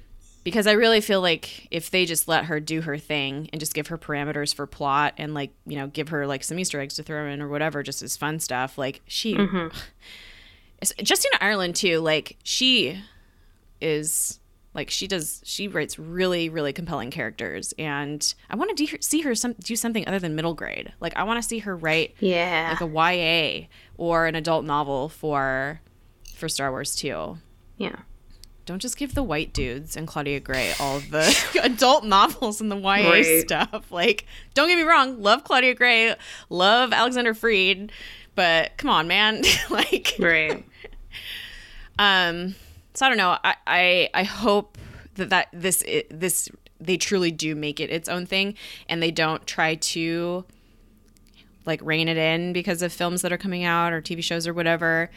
because 0.44 0.66
I 0.66 0.72
really 0.72 1.00
feel 1.00 1.20
like 1.20 1.68
if 1.70 1.90
they 1.90 2.05
just 2.05 2.28
let 2.28 2.46
her 2.46 2.61
do 2.61 2.83
her 2.83 2.98
thing 2.98 3.48
and 3.52 3.61
just 3.61 3.74
give 3.74 3.87
her 3.88 3.96
parameters 3.96 4.55
for 4.55 4.66
plot 4.66 5.14
and 5.16 5.33
like 5.35 5.52
you 5.66 5.76
know 5.76 5.87
give 5.87 6.09
her 6.11 6.26
like 6.26 6.44
some 6.44 6.59
Easter 6.59 6.81
eggs 6.81 6.94
to 6.96 7.02
throw 7.02 7.26
in 7.28 7.40
or 7.40 7.48
whatever, 7.48 7.83
just 7.83 8.02
as 8.02 8.16
fun 8.16 8.38
stuff. 8.40 8.76
Like 8.76 9.00
she, 9.07 9.35
It's- 10.83 10.92
Justina 10.98 11.37
Ireland 11.40 11.76
too. 11.76 12.00
Like 12.00 12.37
she 12.42 13.00
is 13.81 14.38
Like 14.74 14.88
she 14.88 15.06
does, 15.06 15.42
she 15.44 15.68
writes 15.68 15.98
really, 15.98 16.48
really 16.48 16.72
compelling 16.72 17.11
characters, 17.11 17.74
and 17.78 18.35
I 18.48 18.56
want 18.56 18.74
to 18.74 18.87
de- 18.87 19.02
see 19.02 19.20
her 19.20 19.35
some, 19.35 19.52
do 19.62 19.76
something 19.76 20.06
other 20.08 20.18
than 20.18 20.35
middle 20.35 20.54
grade. 20.54 20.92
Like 20.98 21.14
I 21.16 21.24
want 21.24 21.42
to 21.42 21.46
see 21.46 21.58
her 21.61 21.76
write 21.76 22.14
Yeah. 22.20 22.70
like 22.70 22.80
a 22.80 22.87
YA 22.87 23.66
or 23.98 24.26
an 24.26 24.35
adult 24.35 24.64
novel 24.64 25.08
for 25.11 25.80
for 26.35 26.48
Star 26.48 26.70
Wars 26.70 26.96
too. 26.96 27.38
yeah. 27.76 27.96
Don't 28.64 28.78
just 28.80 28.96
give 28.96 29.16
the 29.16 29.24
white 29.24 29.52
dudes 29.52 29.96
and 29.96 30.06
Claudia 30.06 30.38
Gray 30.38 30.72
all 30.78 31.00
the 31.00 31.37
adult 31.64 32.04
novels 32.04 32.61
and 32.61 32.70
the 32.70 32.76
YA 32.76 33.11
Right. 33.11 33.40
stuff. 33.40 33.90
Like, 33.90 34.24
don't 34.54 34.68
get 34.68 34.76
me 34.76 34.85
wrong, 34.85 35.20
love 35.20 35.42
Claudia 35.42 35.74
Gray, 35.74 36.14
love 36.48 36.92
Alexander 36.92 37.35
Freed, 37.35 37.90
but 38.37 38.76
come 38.76 38.88
on, 38.88 39.08
man. 39.08 39.42
like, 39.70 40.14
Right. 40.18 40.64
um, 41.98 42.54
so 42.94 43.07
I 43.07 43.09
don't 43.09 43.18
know. 43.18 43.37
I 43.42 43.57
I, 43.66 44.11
I 44.14 44.22
hope 44.24 44.78
that 45.14 45.31
that 45.31 45.48
this 45.52 45.85
this 46.11 46.48
they 46.81 46.96
truly 46.96 47.31
do 47.31 47.55
make 47.55 47.81
it 47.81 47.90
its 47.90 48.09
own 48.09 48.26
thing, 48.26 48.55
and 48.88 49.02
they 49.02 49.11
don't 49.11 49.46
try 49.46 49.76
to 49.76 50.44
like 51.64 51.81
rein 51.83 52.09
it 52.09 52.16
in 52.16 52.52
because 52.52 52.83
of 52.83 52.92
films 52.92 53.22
that 53.22 53.33
are 53.33 53.38
coming 53.38 53.64
out 53.64 53.92
or 53.92 54.00
TV 54.02 54.22
shows 54.22 54.46
or 54.46 54.55
whatever. 54.55 55.11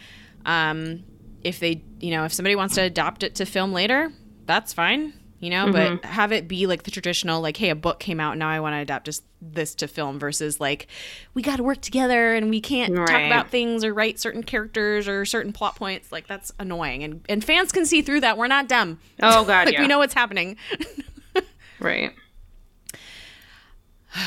Um, 0.45 1.03
if 1.43 1.59
they, 1.59 1.81
you 1.99 2.11
know, 2.11 2.25
if 2.25 2.33
somebody 2.33 2.55
wants 2.55 2.75
to 2.75 2.81
adopt 2.81 3.23
it 3.23 3.35
to 3.35 3.45
film 3.45 3.73
later, 3.73 4.11
that's 4.45 4.73
fine. 4.73 5.13
You 5.39 5.49
know, 5.49 5.71
but 5.71 5.91
mm-hmm. 5.91 6.07
have 6.07 6.31
it 6.31 6.47
be 6.47 6.65
like 6.65 6.83
the 6.83 6.91
traditional, 6.91 7.41
like, 7.41 7.57
hey, 7.57 7.69
a 7.69 7.75
book 7.75 7.99
came 7.99 8.19
out, 8.19 8.37
now 8.37 8.49
I 8.49 8.61
want 8.61 8.73
to 8.73 8.79
adapt 8.79 9.05
this, 9.05 9.21
this 9.41 9.75
to 9.75 9.87
film, 9.87 10.17
versus 10.17 10.59
like, 10.59 10.87
we 11.33 11.41
got 11.41 11.57
to 11.57 11.63
work 11.63 11.81
together 11.81 12.33
and 12.33 12.49
we 12.49 12.61
can't 12.61 12.95
talk 12.95 13.09
about 13.09 13.49
things 13.49 13.83
or 13.83 13.93
write 13.93 14.17
certain 14.17 14.43
characters 14.43 15.07
or 15.07 15.25
certain 15.25 15.51
plot 15.51 15.75
points. 15.75 16.11
Like, 16.11 16.25
that's 16.27 16.51
annoying, 16.57 17.03
and 17.03 17.21
and 17.27 17.43
fans 17.43 17.71
can 17.71 17.85
see 17.85 18.01
through 18.01 18.21
that. 18.21 18.37
We're 18.37 18.47
not 18.47 18.67
dumb. 18.67 18.99
Oh 19.21 19.43
God, 19.45 19.65
like, 19.65 19.73
yeah. 19.73 19.81
we 19.81 19.87
know 19.87 19.99
what's 19.99 20.13
happening. 20.13 20.57
Right. 21.79 22.13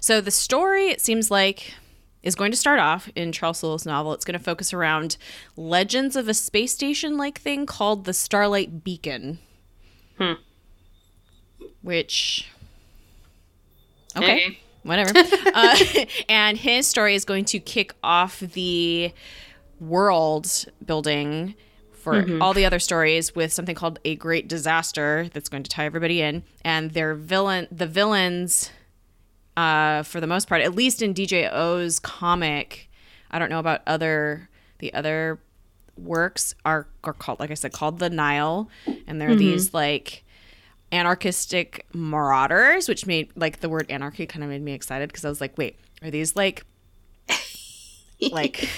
So 0.00 0.20
the 0.22 0.30
story, 0.30 0.88
it 0.88 1.02
seems 1.02 1.30
like, 1.30 1.74
is 2.22 2.34
going 2.34 2.50
to 2.50 2.56
start 2.56 2.78
off 2.78 3.10
in 3.14 3.30
Charles 3.32 3.58
Soule's 3.58 3.84
novel. 3.84 4.14
It's 4.14 4.24
going 4.24 4.38
to 4.38 4.42
focus 4.42 4.72
around 4.72 5.18
legends 5.54 6.16
of 6.16 6.28
a 6.28 6.34
space 6.34 6.72
station-like 6.72 7.38
thing 7.38 7.66
called 7.66 8.04
the 8.04 8.14
Starlight 8.14 8.82
Beacon. 8.84 9.38
Hmm. 10.18 10.32
Which, 11.82 12.48
okay, 14.16 14.46
Okay. 14.46 14.58
whatever. 14.82 15.12
uh, 15.54 15.76
and 16.28 16.58
his 16.58 16.86
story 16.86 17.14
is 17.14 17.24
going 17.24 17.44
to 17.46 17.58
kick 17.60 17.94
off 18.02 18.40
the 18.40 19.12
world 19.80 20.66
building 20.84 21.54
for 21.92 22.24
all 22.40 22.54
the 22.54 22.64
other 22.64 22.78
stories 22.78 23.34
with 23.34 23.52
something 23.52 23.74
called 23.74 23.98
a 24.04 24.16
great 24.16 24.48
disaster 24.48 25.28
that's 25.32 25.48
going 25.48 25.62
to 25.62 25.68
tie 25.70 25.84
everybody 25.84 26.22
in 26.22 26.42
and 26.64 26.92
their 26.92 27.14
villain 27.14 27.68
the 27.70 27.86
villains 27.86 28.70
uh, 29.56 30.02
for 30.04 30.20
the 30.20 30.26
most 30.26 30.48
part, 30.48 30.62
at 30.62 30.74
least 30.74 31.02
in 31.02 31.12
DJO's 31.12 31.98
comic. 31.98 32.88
I 33.30 33.38
don't 33.38 33.50
know 33.50 33.58
about 33.58 33.82
other 33.86 34.48
the 34.78 34.94
other 34.94 35.38
works 35.98 36.54
are 36.64 36.86
are 37.04 37.12
called 37.12 37.40
like 37.40 37.50
I 37.50 37.54
said 37.54 37.72
called 37.72 37.98
the 37.98 38.10
Nihil, 38.10 38.70
and 39.06 39.20
they're 39.20 39.30
mm-hmm. 39.30 39.38
these 39.38 39.74
like 39.74 40.24
anarchistic 40.92 41.86
marauders, 41.92 42.88
which 42.88 43.06
made 43.06 43.30
like 43.36 43.60
the 43.60 43.68
word 43.68 43.86
anarchy 43.90 44.26
kind 44.26 44.42
of 44.42 44.50
made 44.50 44.62
me 44.62 44.72
excited 44.72 45.08
because 45.08 45.24
I 45.24 45.28
was 45.28 45.40
like, 45.40 45.56
wait, 45.58 45.76
are 46.02 46.10
these 46.10 46.36
like 46.36 46.64
like 48.32 48.68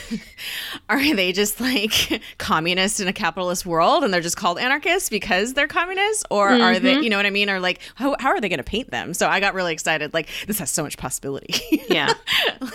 are 0.88 1.14
they 1.14 1.32
just 1.32 1.60
like 1.60 2.22
communists 2.38 3.00
in 3.00 3.08
a 3.08 3.12
capitalist 3.12 3.64
world 3.64 4.04
and 4.04 4.12
they're 4.12 4.20
just 4.20 4.36
called 4.36 4.58
anarchists 4.58 5.08
because 5.08 5.54
they're 5.54 5.68
communists? 5.68 6.24
Or 6.30 6.50
are 6.50 6.78
they 6.78 6.94
mm-hmm. 6.94 7.02
you 7.02 7.10
know 7.10 7.16
what 7.16 7.26
i 7.26 7.30
mean? 7.30 7.48
Or 7.48 7.60
like 7.60 7.80
how, 7.94 8.16
how 8.18 8.30
are 8.30 8.40
they 8.40 8.48
going 8.48 8.58
to 8.58 8.64
paint 8.64 8.90
them? 8.90 9.14
So 9.14 9.28
i 9.28 9.40
got 9.40 9.54
really 9.54 9.72
excited. 9.72 10.12
Like 10.14 10.28
this 10.46 10.58
has 10.58 10.70
so 10.70 10.82
much 10.82 10.96
possibility. 10.96 11.54
Yeah. 11.88 12.12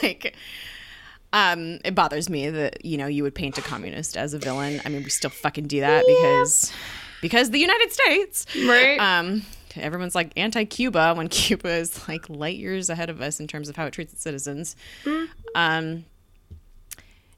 like 0.02 0.36
um 1.36 1.80
it 1.86 1.94
bothers 1.94 2.30
me 2.30 2.50
that 2.50 2.84
you 2.84 2.98
know 2.98 3.06
you 3.08 3.22
would 3.22 3.36
paint 3.36 3.58
a 3.58 3.62
communist 3.62 4.16
as 4.18 4.34
a 4.34 4.40
villain 4.40 4.82
i 4.86 4.90
mean 4.90 5.04
we 5.04 5.10
still 5.10 5.30
fucking 5.30 5.68
do 5.68 5.82
that 5.82 6.04
because 6.08 6.72
because 7.22 7.52
the 7.52 7.60
united 7.60 7.92
states 7.92 8.46
Right. 8.56 8.98
um 9.00 9.44
everyone's 9.76 10.16
like 10.16 10.32
anti-cuba 10.38 11.14
when 11.16 11.28
cuba 11.40 11.70
is 11.70 12.08
like 12.08 12.30
light 12.30 12.58
years 12.58 12.90
ahead 12.90 13.10
of 13.10 13.22
us 13.22 13.40
in 13.42 13.48
terms 13.48 13.68
of 13.70 13.76
how 13.76 13.86
it 13.86 13.92
treats 13.92 14.14
its 14.14 14.22
citizens 14.22 14.76
um 15.56 16.06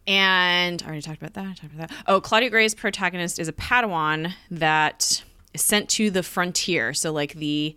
and 0.06 0.82
I 0.84 0.86
already 0.88 1.02
talked 1.02 1.22
about 1.22 1.34
that. 1.34 1.44
I 1.46 1.54
talked 1.54 1.74
about 1.76 1.90
that. 1.90 1.98
Oh, 2.08 2.22
Claudia 2.22 2.50
Gray's 2.50 2.74
protagonist 2.74 3.40
is 3.40 3.50
a 3.50 3.52
Padawan 3.54 4.34
that 4.50 5.22
is 5.54 5.62
sent 5.62 5.90
to 5.90 6.10
the 6.10 6.24
frontier. 6.24 6.94
So, 6.94 7.12
like 7.12 7.34
the 7.34 7.76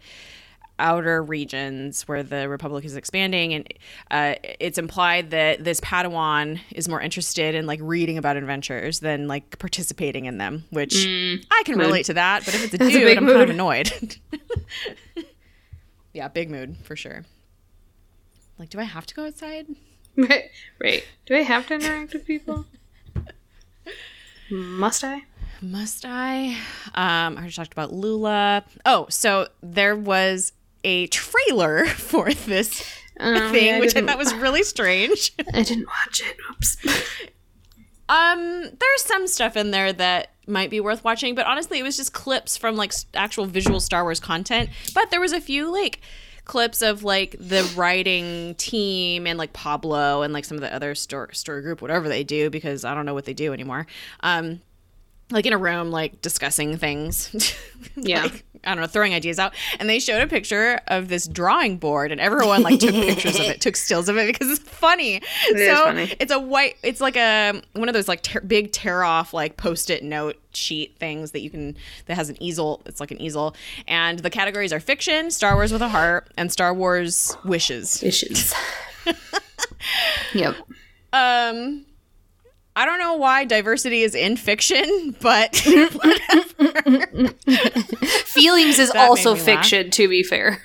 outer 0.81 1.23
regions 1.23 2.09
where 2.09 2.23
the 2.23 2.49
Republic 2.49 2.85
is 2.85 2.97
expanding. 2.97 3.55
And 3.55 3.75
uh, 4.11 4.35
it's 4.59 4.79
implied 4.79 5.31
that 5.31 5.63
this 5.63 5.81
Padawan 5.81 6.61
is 6.73 6.89
more 6.89 7.01
interested 7.01 7.55
in 7.55 7.67
like 7.67 7.81
reading 7.83 8.19
about 8.19 8.37
adventures 8.37 9.01
than 9.01 9.29
like 9.29 9.59
participating 9.59 10.25
in 10.25 10.39
them, 10.39 10.65
which 10.71 11.07
I 11.51 11.63
can 11.65 11.79
relate 11.79 12.07
to 12.07 12.15
that. 12.15 12.45
But 12.45 12.55
if 12.55 12.65
it's 12.65 12.75
a 12.75 12.79
That's 12.79 12.93
dude, 12.93 13.05
big 13.05 13.19
I'm 13.19 13.27
kind 13.27 13.43
of 13.43 13.51
annoyed. 13.51 14.17
yeah, 16.13 16.29
big 16.29 16.51
mood 16.51 16.77
for 16.83 16.97
sure. 16.97 17.25
Like, 18.59 18.71
do 18.71 18.81
I 18.81 18.85
have 18.85 19.07
to 19.07 19.15
go 19.15 19.27
outside? 19.27 19.67
right. 20.17 20.51
Right. 20.83 21.07
Do 21.27 21.35
I 21.35 21.43
have 21.43 21.67
to 21.69 21.75
interact 21.75 22.13
with 22.13 22.27
people? 22.27 22.67
Must 24.51 25.05
I? 25.05 25.23
Must 25.63 26.05
I? 26.07 26.57
Um, 26.95 27.37
I 27.37 27.37
already 27.37 27.53
talked 27.53 27.73
about 27.73 27.93
Lula. 27.93 28.65
Oh, 28.85 29.07
so 29.11 29.49
there 29.63 29.95
was 29.95 30.53
a 30.85 31.07
trailer 31.09 31.87
for 31.87 32.33
this 32.33 32.83
Um, 33.19 33.53
thing, 33.53 33.67
yeah, 33.67 33.77
I 33.77 33.81
which 33.81 33.95
I 33.97 34.03
thought 34.03 34.19
was 34.19 34.33
really 34.35 34.63
strange. 34.63 35.33
I 35.55 35.63
didn't 35.63 35.87
watch 35.87 36.23
it. 36.25 36.37
Oops. 36.51 36.77
um, 38.09 38.63
there's 38.63 39.03
some 39.03 39.27
stuff 39.27 39.57
in 39.57 39.71
there 39.71 39.93
that 39.93 40.31
might 40.47 40.71
be 40.71 40.81
worth 40.81 41.05
watching, 41.05 41.35
but 41.35 41.47
honestly, 41.47 41.79
it 41.79 41.83
was 41.83 41.97
just 41.97 42.13
clips 42.13 42.57
from 42.57 42.77
like 42.77 42.93
actual 43.15 43.47
visual 43.47 43.79
Star 43.79 44.03
Wars 44.03 44.19
content. 44.21 44.69
But 44.95 45.11
there 45.11 45.21
was 45.21 45.33
a 45.33 45.41
few 45.41 45.71
like 45.71 46.01
clips 46.45 46.83
of 46.83 47.05
like 47.05 47.37
the 47.39 47.63
writing 47.77 48.57
team 48.57 49.27
and 49.27 49.39
like 49.39 49.53
Pablo 49.53 50.23
and 50.23 50.33
like 50.33 50.45
some 50.45 50.57
of 50.57 50.63
the 50.63 50.75
other 50.75 50.95
story 50.97 51.35
story 51.35 51.63
group, 51.63 51.81
whatever 51.81 52.09
they 52.09 52.25
do, 52.25 52.51
because 52.51 52.85
I 52.85 52.95
don't 52.95 53.07
know 53.07 53.15
what 53.15 53.27
they 53.27 53.35
do 53.35 53.53
anymore. 53.53 53.87
Um, 54.21 54.61
like 55.31 55.47
in 55.47 55.53
a 55.53 55.59
room, 55.59 55.91
like 55.93 56.21
discussing 56.23 56.77
things. 56.79 57.55
Yeah. 57.97 58.25
Like, 58.25 58.45
I 58.65 58.75
don't 58.75 58.81
know, 58.83 58.87
throwing 58.87 59.15
ideas 59.15 59.39
out. 59.39 59.55
And 59.79 59.89
they 59.89 59.99
showed 59.99 60.21
a 60.23 60.27
picture 60.27 60.81
of 60.89 61.09
this 61.09 61.27
drawing 61.27 61.79
board, 61.79 62.13
and 62.13 62.21
everyone 62.21 62.63
like 62.63 62.81
took 62.81 62.91
pictures 62.95 63.37
of 63.37 63.43
it, 63.43 63.61
took 63.61 63.77
stills 63.77 64.09
of 64.09 64.17
it 64.17 64.27
because 64.27 64.51
it's 64.51 64.69
funny. 64.69 65.23
so 65.49 65.55
is 65.57 65.79
funny. 65.79 66.15
it's 66.21 66.33
a 66.33 66.39
white. 66.39 66.77
It's 66.83 67.01
like 67.01 67.17
a 67.17 67.63
one 67.73 67.89
of 67.89 67.95
those 67.95 68.09
like 68.09 68.23
ter- 68.23 68.41
big 68.41 68.73
tear 68.73 69.03
off 69.03 69.33
like 69.33 69.57
post 69.57 69.91
it 69.91 70.03
note 70.05 70.37
sheet 70.53 70.97
things 70.99 71.31
that 71.31 71.41
you 71.41 71.51
can 71.51 71.77
that 72.07 72.15
has 72.17 72.29
an 72.29 72.43
easel. 72.43 72.83
It's 72.87 73.01
like 73.01 73.11
an 73.11 73.21
easel, 73.21 73.55
and 73.89 74.19
the 74.19 74.31
categories 74.31 74.73
are 74.73 74.81
fiction, 74.81 75.31
Star 75.31 75.55
Wars 75.55 75.73
with 75.73 75.83
a 75.83 75.89
heart, 75.89 76.29
and 76.37 76.53
Star 76.53 76.75
Wars 76.75 77.37
wishes. 77.45 78.03
Issues. 78.03 78.53
yep. 80.35 80.57
Um. 81.13 81.87
I 82.77 82.87
don't 82.87 82.99
know 82.99 83.15
why 83.15 83.45
diversity 83.45 84.03
is 84.03 84.15
in 84.15 84.37
fiction, 84.37 85.17
but 85.21 85.57
Feelings 88.27 88.79
is 88.79 88.95
made 88.95 89.01
also 89.01 89.35
me 89.35 89.41
laugh. 89.41 89.45
fiction, 89.45 89.91
to 89.91 90.09
be 90.09 90.23
fair. 90.23 90.63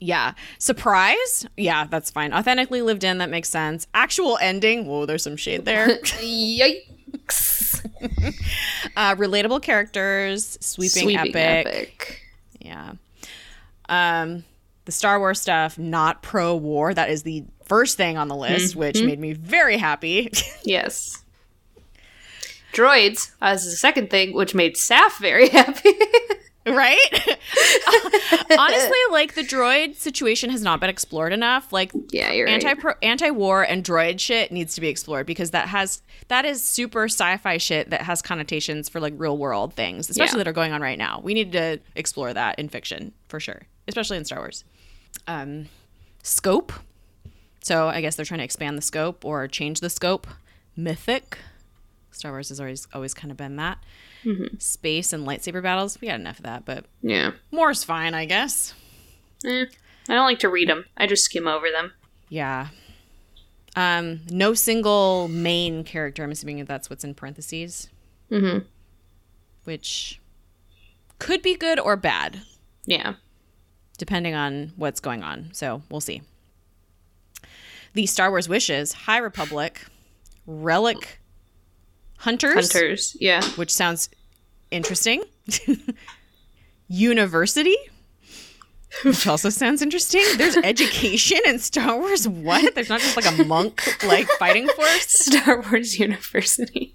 Yeah. 0.00 0.32
Surprise? 0.58 1.46
Yeah, 1.56 1.84
that's 1.86 2.10
fine. 2.10 2.32
Authentically 2.32 2.82
lived 2.82 3.04
in, 3.04 3.18
that 3.18 3.30
makes 3.30 3.48
sense. 3.48 3.86
Actual 3.94 4.38
ending? 4.40 4.86
Whoa, 4.86 5.06
there's 5.06 5.22
some 5.22 5.36
shade 5.36 5.64
there. 5.64 5.98
Yikes. 6.02 7.84
uh, 8.96 9.14
relatable 9.16 9.62
characters, 9.62 10.56
sweeping, 10.60 11.02
Sweeping 11.02 11.34
epic. 11.36 11.66
epic. 11.66 12.22
Yeah. 12.60 12.92
Um, 13.88 14.44
the 14.84 14.92
Star 14.92 15.18
Wars 15.18 15.40
stuff, 15.40 15.78
not 15.78 16.22
pro 16.22 16.54
war. 16.56 16.94
That 16.94 17.10
is 17.10 17.22
the 17.24 17.44
first 17.68 17.96
thing 17.96 18.16
on 18.16 18.28
the 18.28 18.36
list, 18.36 18.74
which 18.76 19.02
made 19.02 19.18
me 19.20 19.32
very 19.34 19.76
happy. 19.76 20.30
Yes. 20.64 21.22
Droids 22.72 23.30
as 23.40 23.64
the 23.64 23.70
second 23.70 24.10
thing, 24.10 24.34
which 24.34 24.54
made 24.54 24.74
Saf 24.74 25.18
very 25.18 25.48
happy. 25.60 25.90
right? 26.66 26.98
Honestly, 28.58 28.98
like 29.10 29.34
the 29.34 29.42
droid 29.42 29.94
situation 29.96 30.50
has 30.50 30.62
not 30.62 30.78
been 30.80 30.90
explored 30.90 31.32
enough. 31.32 31.72
Like 31.72 31.90
yeah, 32.10 32.30
you're 32.32 32.46
anti 32.46 32.74
right. 32.74 32.96
anti 33.02 33.30
war 33.30 33.62
and 33.62 33.82
droid 33.82 34.20
shit 34.20 34.52
needs 34.52 34.74
to 34.74 34.80
be 34.82 34.88
explored 34.88 35.26
because 35.26 35.50
that 35.52 35.68
has 35.68 36.02
that 36.28 36.44
is 36.44 36.62
super 36.62 37.04
sci-fi 37.04 37.56
shit 37.56 37.88
that 37.90 38.02
has 38.02 38.20
connotations 38.20 38.88
for 38.90 39.00
like 39.00 39.14
real 39.16 39.38
world 39.38 39.72
things, 39.72 40.10
especially 40.10 40.36
Yeah. 40.38 40.44
that 40.44 40.48
are 40.48 40.52
going 40.52 40.72
on 40.72 40.82
right 40.82 40.98
now. 40.98 41.20
We 41.24 41.32
need 41.32 41.52
to 41.52 41.78
explore 41.96 42.34
that 42.34 42.58
in 42.58 42.68
fiction 42.68 43.12
for 43.28 43.40
sure, 43.40 43.62
especially 43.88 44.18
in 44.18 44.26
Star 44.26 44.40
Wars. 44.40 44.64
Um, 45.26 45.68
scope. 46.22 46.72
So 47.60 47.88
I 47.88 48.00
guess 48.00 48.16
they're 48.16 48.24
trying 48.24 48.38
to 48.38 48.44
expand 48.44 48.78
the 48.78 48.82
scope 48.82 49.24
or 49.24 49.46
change 49.48 49.80
the 49.80 49.90
scope. 49.90 50.26
Mythic. 50.76 51.38
Star 52.10 52.32
Wars 52.32 52.48
has 52.48 52.58
always 52.60 52.86
always 52.94 53.14
kind 53.14 53.30
of 53.30 53.36
been 53.36 53.56
that. 53.56 53.78
Mm-hmm. 54.24 54.56
Space 54.58 55.12
and 55.12 55.26
lightsaber 55.26 55.62
battles, 55.62 56.00
we 56.00 56.08
got 56.08 56.18
enough 56.18 56.38
of 56.38 56.44
that, 56.44 56.64
but 56.64 56.86
Yeah. 57.02 57.32
more's 57.52 57.84
fine, 57.84 58.14
I 58.14 58.24
guess. 58.24 58.74
Eh, 59.44 59.66
I 60.08 60.14
don't 60.14 60.24
like 60.24 60.40
to 60.40 60.48
read 60.48 60.68
them. 60.68 60.86
I 60.96 61.06
just 61.06 61.24
skim 61.24 61.46
over 61.46 61.66
them. 61.70 61.92
Yeah. 62.28 62.68
Um, 63.76 64.20
no 64.30 64.54
single 64.54 65.28
main 65.28 65.84
character. 65.84 66.24
I'm 66.24 66.32
assuming 66.32 66.64
that's 66.64 66.90
what's 66.90 67.04
in 67.04 67.14
parentheses, 67.14 67.88
Mm-hmm. 68.30 68.66
which 69.64 70.20
could 71.18 71.42
be 71.42 71.54
good 71.54 71.78
or 71.78 71.96
bad, 71.96 72.42
Yeah. 72.86 73.14
depending 73.98 74.34
on 74.34 74.72
what's 74.76 75.00
going 75.00 75.22
on. 75.22 75.50
So 75.52 75.82
we'll 75.90 76.00
see. 76.00 76.22
The 77.94 78.06
Star 78.06 78.30
Wars 78.30 78.48
wishes, 78.48 78.92
High 78.92 79.18
Republic, 79.18 79.84
Relic 80.46 81.20
Hunters, 82.18 82.72
Hunters. 82.72 83.16
Yeah. 83.20 83.42
which 83.56 83.72
sounds 83.72 84.08
interesting. 84.70 85.24
University, 86.88 87.76
which 89.04 89.26
also 89.26 89.50
sounds 89.50 89.82
interesting. 89.82 90.22
There's 90.36 90.56
education 90.64 91.38
in 91.46 91.58
Star 91.58 91.98
Wars. 91.98 92.26
What? 92.26 92.74
There's 92.74 92.88
not 92.88 93.00
just 93.00 93.16
like 93.16 93.26
a 93.26 93.44
monk 93.44 94.02
like 94.04 94.26
fighting 94.38 94.68
force. 94.68 95.06
Star 95.08 95.60
Wars 95.70 95.98
University. 95.98 96.94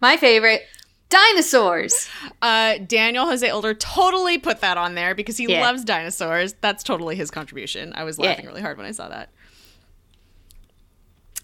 My 0.00 0.16
favorite. 0.16 0.62
Dinosaurs. 1.16 2.08
Uh, 2.42 2.78
Daniel 2.86 3.26
Jose 3.26 3.48
Older 3.50 3.72
totally 3.74 4.38
put 4.38 4.60
that 4.60 4.76
on 4.76 4.94
there 4.94 5.14
because 5.14 5.36
he 5.36 5.46
Yeah. 5.50 5.60
loves 5.62 5.84
dinosaurs. 5.84 6.54
That's 6.60 6.82
totally 6.84 7.16
his 7.16 7.30
contribution. 7.30 7.92
I 7.94 8.04
was 8.04 8.18
Yeah. 8.18 8.26
laughing 8.30 8.46
really 8.46 8.60
hard 8.60 8.76
when 8.76 8.86
I 8.86 8.90
saw 8.92 9.08
that. 9.08 9.30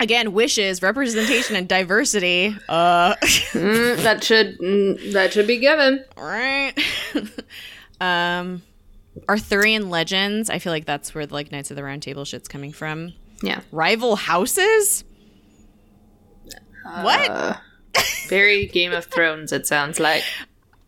Again, 0.00 0.32
wishes, 0.32 0.82
representation, 0.82 1.54
and 1.56 1.68
diversity. 1.68 2.56
Uh, 2.68 3.14
Mm, 3.52 4.02
that 4.02 4.24
should 4.24 4.58
mm, 4.58 5.12
that 5.12 5.32
should 5.32 5.46
be 5.46 5.58
given. 5.58 6.04
right. 6.16 6.72
um, 8.00 8.62
Arthurian 9.28 9.90
legends. 9.90 10.50
I 10.50 10.58
feel 10.58 10.72
like 10.72 10.86
that's 10.86 11.14
where 11.14 11.26
the 11.26 11.34
like 11.34 11.52
Knights 11.52 11.70
of 11.70 11.76
the 11.76 11.84
Round 11.84 12.02
Table 12.02 12.24
shit's 12.24 12.48
coming 12.48 12.72
from. 12.72 13.12
Yeah. 13.42 13.60
Rival 13.70 14.16
houses. 14.16 15.04
what? 16.84 17.60
Very 18.28 18.66
Game 18.66 18.92
of 18.92 19.04
Thrones. 19.06 19.52
It 19.52 19.66
sounds 19.66 20.00
like. 20.00 20.22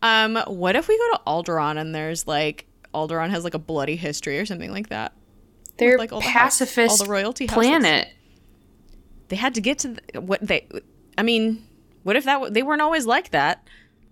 Um, 0.01 0.37
what 0.47 0.75
if 0.75 0.87
we 0.87 0.97
go 0.97 1.11
to 1.13 1.21
Alderaan 1.27 1.77
and 1.77 1.93
there's 1.95 2.27
like 2.27 2.65
Alderaan 2.93 3.29
has 3.29 3.43
like 3.43 3.53
a 3.53 3.59
bloody 3.59 3.95
history 3.95 4.39
or 4.39 4.45
something 4.45 4.71
like 4.71 4.89
that? 4.89 5.13
They're 5.77 5.97
like, 5.97 6.13
all 6.13 6.21
the 6.21 6.27
house- 6.27 6.59
pacifist 6.59 7.01
all 7.01 7.05
the 7.05 7.11
royalty 7.11 7.45
houses. 7.47 7.55
planet. 7.67 8.09
They 9.27 9.35
had 9.35 9.55
to 9.55 9.61
get 9.61 9.79
to 9.79 9.87
the, 10.13 10.21
what 10.21 10.41
they. 10.41 10.67
I 11.17 11.23
mean, 11.23 11.65
what 12.03 12.15
if 12.15 12.23
that 12.25 12.53
they 12.53 12.63
weren't 12.63 12.81
always 12.81 13.05
like 13.05 13.31
that? 13.31 13.67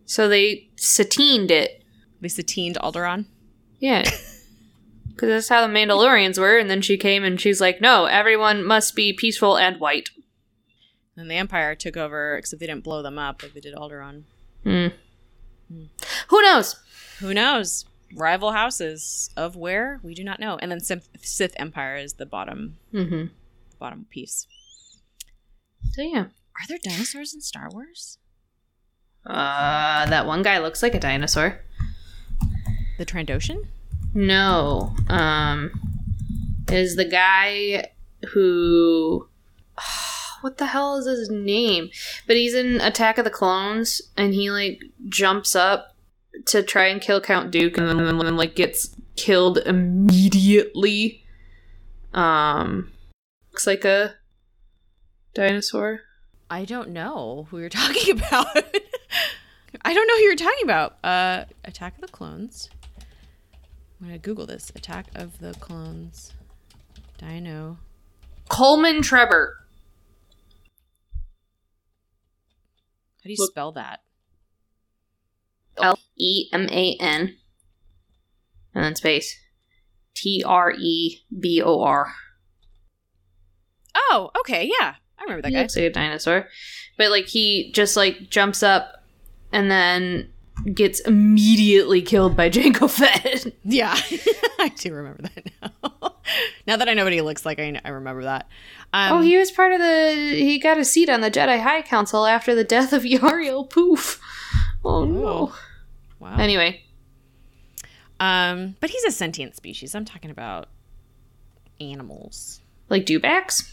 So 0.06 0.28
they 0.28 0.70
satined 0.76 1.52
it. 1.52 1.84
They 2.22 2.28
satined 2.28 2.78
Alderaan. 2.78 3.26
Yeah. 3.80 4.10
Because 5.16 5.30
that's 5.30 5.50
how 5.50 5.62
the 5.66 5.72
Mandalorians 5.72 6.40
were. 6.40 6.58
And 6.58 6.72
then 6.72 6.82
she 6.82 6.98
came 6.98 7.24
and 7.24 7.40
she's 7.40 7.62
like, 7.62 7.80
no, 7.80 8.06
everyone 8.06 8.66
must 8.66 8.96
be 8.96 9.14
peaceful 9.14 9.58
and 9.60 9.80
white. 9.80 10.10
And 11.16 11.30
the 11.30 11.36
Empire 11.36 11.76
took 11.76 11.96
over, 11.96 12.36
except 12.38 12.60
they 12.60 12.68
didn't 12.68 12.84
blow 12.84 13.02
them 13.04 13.20
up 13.20 13.44
like 13.44 13.54
they 13.54 13.60
did 13.60 13.76
Alderaan. 13.76 14.24
Hmm. 14.64 14.88
Who 16.30 16.42
knows? 16.42 16.76
Who 17.20 17.34
knows? 17.34 17.86
Rival 18.16 18.52
houses 18.52 19.30
of 19.38 19.56
where 19.56 20.00
we 20.04 20.14
do 20.14 20.24
not 20.24 20.40
know. 20.40 20.58
And 20.62 20.72
then 20.72 20.80
Sith, 20.80 21.10
Sith 21.22 21.54
Empire 21.58 21.96
is 21.98 22.14
the 22.14 22.26
bottom, 22.26 22.78
Mm-hmm. 22.94 23.16
the 23.26 23.78
bottom 23.80 24.06
piece. 24.10 24.48
So 25.92 26.02
yeah. 26.02 26.26
Are 26.26 26.68
there 26.68 26.78
dinosaurs 26.84 27.34
in 27.34 27.42
Star 27.42 27.70
Wars? 27.72 28.18
Uh, 29.26 30.06
that 30.08 30.26
one 30.28 30.42
guy 30.44 30.58
looks 30.60 30.84
like 30.84 30.94
a 30.96 31.00
dinosaur. 31.00 31.60
The 32.98 33.06
Trandoshan? 33.06 33.66
No. 34.14 34.96
Um, 35.10 35.72
is 36.72 36.96
the 36.96 37.06
guy 37.06 37.90
who. 38.34 39.28
What 40.44 40.58
the 40.58 40.66
hell 40.66 40.98
is 40.98 41.06
his 41.06 41.30
name? 41.30 41.90
But 42.28 42.36
he's 42.36 42.54
in 42.54 42.82
Attack 42.82 43.18
of 43.18 43.24
the 43.24 43.32
Clones, 43.32 44.02
and 44.18 44.34
he 44.34 44.52
like 44.52 44.84
jumps 45.08 45.56
up 45.56 45.96
to 46.48 46.62
try 46.62 46.88
and 46.88 47.00
kill 47.00 47.22
Count 47.22 47.50
Dooku, 47.54 47.78
and 47.78 47.88
then, 47.88 48.00
and 48.02 48.20
then 48.20 48.36
like 48.36 48.54
gets 48.54 48.94
killed 49.16 49.60
immediately. 49.60 51.24
Um, 52.14 52.92
looks 53.52 53.66
like 53.66 53.86
a 53.86 54.16
dinosaur. 55.34 56.02
I 56.50 56.66
don't 56.66 56.90
know 56.90 57.48
who 57.50 57.60
you're 57.60 57.70
talking 57.84 58.18
about. 58.18 58.48
I 59.82 59.94
don't 59.94 60.08
know 60.08 60.18
who 60.18 60.24
you're 60.24 60.36
talking 60.36 60.64
about. 60.66 60.98
Uh, 61.06 61.46
Attack 61.64 61.96
of 61.96 62.02
the 62.02 62.08
Clones. 62.08 62.70
I'm 64.02 64.08
gonna 64.08 64.18
Google 64.20 64.46
this. 64.46 64.74
Attack 64.76 65.08
of 65.16 65.40
the 65.40 65.54
Clones. 65.54 66.34
Dino. 67.18 67.78
Coleman 68.50 68.98
Trebor. 68.98 69.54
How 73.24 73.28
do 73.28 73.32
you 73.32 73.38
Look- 73.40 73.52
spell 73.52 73.72
that? 73.74 74.02
L 75.78 75.98
E 76.18 76.50
M 76.54 76.68
A 76.70 76.96
N. 77.00 77.36
And 78.76 78.84
then 78.84 78.96
space. 78.96 79.36
T 80.16 80.44
R 80.46 80.72
E 80.72 81.20
B 81.40 81.62
O 81.64 81.82
R. 81.82 82.14
Oh, 83.96 84.30
okay, 84.42 84.70
yeah, 84.80 84.96
I 85.20 85.24
remember 85.24 85.42
that 85.44 85.50
He 85.50 85.54
guy. 85.56 85.62
looks 85.62 85.76
like 85.76 85.86
a 85.86 85.90
dinosaur. 85.92 86.48
But 86.98 87.10
like 87.12 87.26
he 87.28 87.72
just 87.74 87.96
like 87.98 88.30
jumps 88.30 88.62
up 88.64 89.04
and 89.52 89.70
then 89.72 90.32
gets 90.74 91.00
immediately 91.02 92.02
killed 92.02 92.36
by 92.38 92.50
Jango 92.52 92.90
Fett. 92.90 93.54
Yeah, 93.64 93.94
I 94.60 94.72
do 94.78 94.94
remember 94.94 95.24
that 95.24 95.52
now. 95.84 95.93
now 96.68 96.78
that 96.78 96.88
I 96.90 96.94
know 96.94 97.04
what 97.04 97.14
he 97.14 97.22
looks 97.22 97.46
like, 97.46 97.60
I, 97.60 97.80
I 97.84 97.90
remember 97.90 98.24
that. 98.24 98.48
Um, 98.94 99.14
oh, 99.14 99.22
he 99.22 99.38
was 99.38 99.52
part 99.52 99.72
of 99.72 99.80
the 99.80 100.34
he 100.36 100.60
got 100.60 100.78
a 100.78 100.86
seat 100.86 101.10
on 101.10 101.22
the 101.22 101.32
Jedi 101.32 101.62
High 101.62 101.82
Council 101.82 102.26
after 102.26 102.54
the 102.56 102.64
death 102.64 102.94
of 102.94 103.04
Yarael 103.04 103.70
Poof. 103.70 104.20
Oh 104.86 105.06
no. 105.06 105.54
wow. 106.20 106.36
Anyway. 106.38 106.82
Um, 108.20 108.76
but 108.80 108.90
he's 108.90 109.04
a 109.04 109.12
sentient 109.12 109.56
species. 109.56 109.96
I'm 109.96 110.06
talking 110.06 110.32
about 110.32 110.70
animals. 111.82 112.62
Like 112.90 113.06
Dewbacks? 113.06 113.70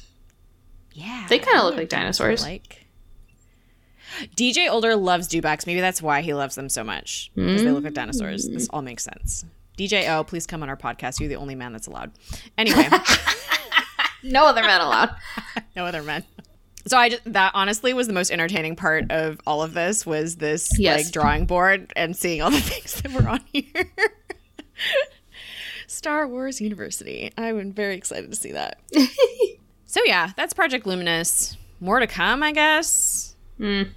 Yeah, 0.93 1.27
They 1.29 1.39
kinda 1.39 1.63
look 1.63 1.77
like 1.77 1.89
dinosaurs. 1.89 2.43
Like 2.43 2.87
DJ 4.37 4.69
Older 4.69 4.97
loves 4.97 5.29
dewbacks. 5.29 5.67
Maybe 5.67 5.81
that's 5.81 6.03
why 6.03 6.21
he 6.21 6.35
loves 6.35 6.57
them 6.57 6.69
so 6.69 6.83
much 6.83 7.31
because 7.35 7.63
they 7.63 7.71
look 7.71 7.85
like 7.85 7.95
dinosaurs. 7.95 8.49
This 8.49 8.69
all 8.71 8.83
makes 8.83 9.05
sense. 9.05 9.45
DJ 9.81 10.15
O, 10.15 10.23
please 10.25 10.47
come 10.47 10.63
on 10.63 10.69
our 10.69 10.77
podcast. 10.77 11.21
You're 11.21 11.31
the 11.31 11.37
only 11.37 11.55
man 11.55 11.73
that's 11.73 11.87
allowed. 11.87 12.13
Anyway, 12.59 12.87
No 14.23 14.45
other 14.45 14.61
men 14.63 14.81
allowed. 14.83 15.11
no 15.77 15.87
other 15.87 16.03
men. 16.03 16.23
So 16.87 16.99
I 16.99 17.09
just 17.09 17.23
that 17.33 17.53
honestly 17.55 17.95
was 17.95 18.07
the 18.07 18.13
most 18.13 18.31
entertaining 18.31 18.77
part 18.77 19.11
of 19.11 19.41
all 19.47 19.63
of 19.63 19.73
this 19.73 20.05
was 20.05 20.37
this 20.37 20.79
Yes. 20.79 21.05
like 21.05 21.13
drawing 21.13 21.47
board 21.47 21.93
and 21.97 22.15
seeing 22.15 22.43
all 22.43 22.51
the 22.51 22.61
things 22.61 23.01
that 23.01 23.13
were 23.13 23.27
on 23.29 23.41
here. 23.53 23.65
Star 25.87 26.29
Wars 26.29 26.61
University. 26.61 27.33
I'm 27.39 27.73
very 27.73 27.95
excited 27.97 28.31
to 28.31 28.37
see 28.37 28.53
that. 28.53 28.81
so 29.87 30.01
yeah, 30.05 30.33
that's 30.37 30.53
Project 30.53 30.87
Luminous. 30.87 31.57
More 31.81 32.01
to 32.01 32.07
come, 32.07 32.43
I 32.43 32.53
guess. 32.53 33.35
Mm. 33.59 33.91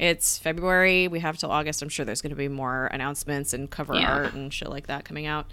It's 0.00 0.38
February. 0.38 1.08
We 1.08 1.20
have 1.20 1.36
till 1.36 1.50
August. 1.50 1.82
I'm 1.82 1.88
sure 1.90 2.04
there's 2.06 2.22
going 2.22 2.30
to 2.30 2.36
be 2.36 2.48
more 2.48 2.86
announcements 2.86 3.52
and 3.52 3.70
cover 3.70 3.94
Yeah. 3.94 4.10
art 4.10 4.32
and 4.34 4.52
shit 4.52 4.70
like 4.70 4.86
that 4.86 5.04
coming 5.04 5.26
out. 5.26 5.46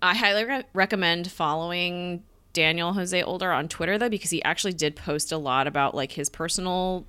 I 0.00 0.14
highly 0.14 0.44
re- 0.44 0.64
recommend 0.72 1.30
following 1.30 2.22
Daniel 2.54 2.94
Jose 2.94 3.22
Older 3.22 3.52
on 3.52 3.68
Twitter 3.68 3.98
though 3.98 4.08
because 4.08 4.30
he 4.30 4.42
actually 4.42 4.72
did 4.72 4.96
post 4.96 5.32
a 5.32 5.36
lot 5.38 5.66
about 5.66 5.94
like 5.94 6.12
his 6.12 6.30
personal 6.30 7.04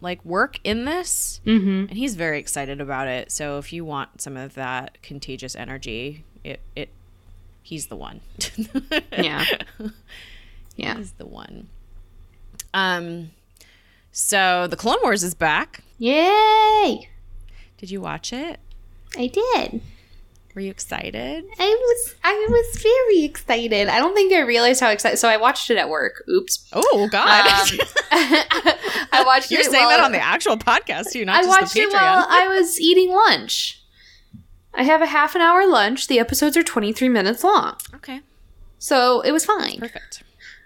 like 0.00 0.24
work 0.24 0.60
in 0.62 0.84
this 0.84 1.40
Mm-hmm. 1.44 1.86
and 1.88 1.92
he's 1.98 2.14
very 2.14 2.38
excited 2.38 2.80
about 2.80 3.08
it. 3.08 3.32
So 3.32 3.58
if 3.58 3.72
you 3.72 3.84
want 3.84 4.20
some 4.20 4.36
of 4.36 4.54
that 4.54 5.02
contagious 5.02 5.56
energy, 5.56 6.24
it 6.44 6.60
it 6.76 6.90
he's 7.62 7.88
the 7.88 7.96
one. 7.96 8.20
Yeah. 9.12 9.44
Yeah. 10.76 10.96
he's 10.96 11.12
the 11.12 11.26
one. 11.26 11.68
Um 12.72 13.32
so 14.12 14.66
the 14.68 14.76
Clone 14.76 14.98
Wars 15.02 15.22
is 15.24 15.34
back. 15.34 15.82
Yay! 15.98 17.08
Did 17.76 17.90
you 17.90 18.00
watch 18.00 18.32
it? 18.32 18.58
I 19.16 19.26
did. 19.26 19.80
Were 20.54 20.62
you 20.62 20.70
excited? 20.70 21.44
I 21.58 21.66
was 21.68 22.14
I 22.24 22.46
was 22.50 22.82
very 22.82 23.24
excited. 23.24 23.88
I 23.88 23.98
don't 23.98 24.14
think 24.14 24.32
I 24.32 24.40
realized 24.40 24.80
how 24.80 24.90
excited. 24.90 25.18
So 25.18 25.28
I 25.28 25.36
watched 25.36 25.70
it 25.70 25.76
at 25.76 25.88
work. 25.88 26.24
Oops. 26.28 26.68
Oh 26.72 27.08
God! 27.12 27.46
Um, 27.46 27.78
I 28.10 29.22
watched 29.24 29.50
You're 29.52 29.62
saying 29.62 29.88
that 29.88 30.00
on 30.00 30.10
the 30.12 30.20
actual 30.20 30.56
podcast 30.56 31.12
too, 31.12 31.24
not 31.24 31.36
I 31.36 31.42
just 31.44 31.48
watched 31.60 31.74
the 31.74 31.80
it 31.82 31.90
Patreon. 31.90 31.92
while 31.92 32.26
I 32.28 32.48
was 32.48 32.80
eating 32.80 33.10
lunch. 33.14 33.82
I 34.74 34.82
have 34.82 35.00
a 35.02 35.06
half 35.06 35.34
an 35.34 35.40
hour 35.42 35.66
lunch. 35.66 36.06
The 36.08 36.18
episodes 36.18 36.56
are 36.56 36.62
23 36.62 37.08
minutes 37.08 37.42
long. 37.44 37.76
okay, 37.96 38.20
So 38.78 39.20
it 39.20 39.32
was 39.32 39.44
fine. 39.44 39.78
perfect. 39.78 40.22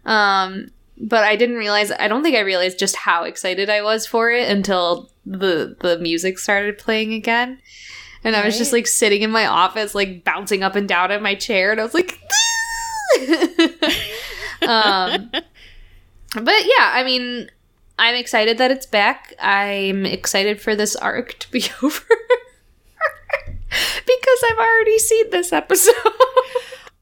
Um 0.07 0.69
but 0.99 1.25
I 1.25 1.37
didn't 1.37 1.57
realize. 1.57 1.91
I 1.91 2.09
don't 2.09 2.23
think 2.23 2.37
I 2.37 2.41
realized 2.41 2.79
just 2.79 2.97
how 2.97 3.25
excited 3.25 3.69
I 3.69 3.83
was 3.83 4.07
for 4.07 4.31
it 4.31 4.49
until 4.49 5.11
the 5.27 5.77
the 5.81 5.99
music 5.99 6.39
started 6.39 6.79
playing 6.79 7.13
again, 7.15 7.61
and 8.25 8.35
I 8.37 8.45
was 8.45 8.59
just 8.59 8.73
like 8.73 8.87
sitting 8.87 9.23
in 9.23 9.31
my 9.31 9.47
office, 9.47 9.95
like 9.95 10.25
bouncing 10.25 10.63
up 10.63 10.75
and 10.77 10.89
down 10.89 11.11
in 11.11 11.23
my 11.23 11.35
chair, 11.35 11.71
and 11.73 11.81
I 11.81 11.85
was 11.85 11.95
like, 11.95 12.19
um, 14.63 15.31
but 15.33 16.65
yeah, 16.65 16.91
I 16.93 17.03
mean, 17.05 17.51
I'm 17.99 18.15
excited 18.15 18.59
that 18.59 18.71
it's 18.71 18.87
back. 18.87 19.35
I'm 19.39 20.05
excited 20.07 20.61
for 20.61 20.75
this 20.75 20.97
arc 20.97 21.39
to 21.41 21.51
be 21.51 21.65
over. 21.83 22.05
because 23.71 24.45
I've 24.51 24.59
already 24.59 24.99
seen 24.99 25.31
this 25.31 25.53
episode. 25.53 25.95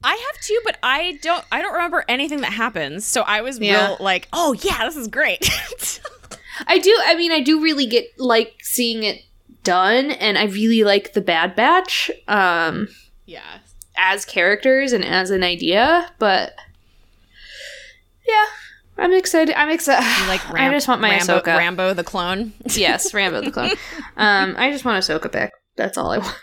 I 0.03 0.13
have 0.15 0.41
too, 0.41 0.59
but 0.65 0.77
I 0.81 1.19
don't. 1.21 1.43
I 1.51 1.61
don't 1.61 1.73
remember 1.73 2.03
anything 2.07 2.41
that 2.41 2.53
happens. 2.53 3.05
So 3.05 3.21
I 3.21 3.41
was 3.41 3.59
Yeah. 3.59 3.87
real 3.89 3.97
like, 3.99 4.27
oh 4.33 4.53
yeah, 4.53 4.85
this 4.85 4.95
is 4.97 5.07
great. 5.07 5.47
I 6.67 6.79
do. 6.79 6.95
I 7.05 7.15
mean, 7.15 7.31
I 7.31 7.41
do 7.41 7.61
really 7.61 7.85
get 7.85 8.05
like 8.17 8.55
seeing 8.61 9.03
it 9.03 9.21
done, 9.63 10.11
and 10.11 10.37
I 10.37 10.45
really 10.45 10.83
like 10.83 11.13
the 11.13 11.21
Bad 11.21 11.55
Batch 11.55 12.11
um, 12.27 12.87
yeah. 13.25 13.59
as 13.97 14.25
characters 14.25 14.93
and 14.93 15.03
as 15.03 15.29
an 15.29 15.43
idea. 15.43 16.11
But 16.19 16.53
yeah, 18.27 18.45
I'm 18.97 19.13
excited. 19.13 19.55
I'm 19.55 19.69
excited. 19.69 20.05
Like 20.27 20.47
I 20.51 20.69
just 20.71 20.87
want 20.87 21.01
my 21.01 21.09
Rambo, 21.09 21.39
Ahsoka. 21.39 21.57
Rambo 21.57 21.93
the 21.93 22.03
clone. 22.03 22.53
yes, 22.65 23.13
Rambo 23.13 23.41
the 23.41 23.51
clone. 23.51 23.71
um, 24.17 24.55
I 24.57 24.71
just 24.71 24.85
want 24.85 25.03
Ahsoka 25.03 25.31
back. 25.31 25.51
That's 25.75 25.97
all 25.97 26.11
I 26.11 26.19
want. 26.19 26.37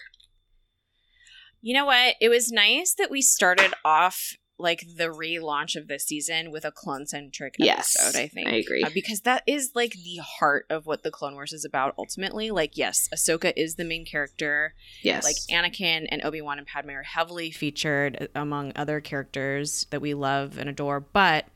You 1.61 1.75
know 1.75 1.87
what? 1.87 2.15
It 2.21 2.29
was 2.29 2.53
nice 2.53 2.95
that 2.99 3.11
we 3.11 3.21
started 3.21 3.75
off 3.85 4.37
like 4.59 4.85
the 4.97 5.05
relaunch 5.05 5.77
of 5.77 5.87
this 5.89 6.05
season 6.05 6.51
with 6.51 6.65
a 6.65 6.73
clone 6.73 7.07
centric 7.07 7.55
Yes, 7.59 7.97
episode. 7.99 8.19
I 8.19 8.27
think 8.29 8.49
I 8.49 8.57
agree. 8.57 8.83
Uh, 8.83 8.91
because 8.93 9.21
that 9.23 9.43
is 9.47 9.71
like 9.75 9.93
the 9.93 10.17
heart 10.17 10.67
of 10.69 10.87
what 10.87 11.03
the 11.03 11.11
Clone 11.11 11.35
Wars 11.35 11.53
is 11.53 11.65
about. 11.65 11.95
Ultimately, 11.97 12.51
like 12.51 12.77
yes, 12.77 13.09
Ahsoka 13.15 13.53
is 13.57 13.77
the 13.77 13.85
main 13.85 14.05
character. 14.05 14.75
Yes, 15.03 15.25
Like 15.25 15.37
Anakin 15.51 16.07
and 16.11 16.25
Obi 16.25 16.41
Wan 16.41 16.59
and 16.59 16.67
Padme 16.67 16.91
are 16.91 17.03
heavily 17.05 17.51
featured 17.51 18.19
uh, 18.21 18.27
among 18.35 18.73
other 18.75 19.01
characters 19.01 19.87
that 19.91 20.01
we 20.01 20.15
love 20.15 20.59
and 20.59 20.69
adore, 20.69 21.01
but 21.01 21.47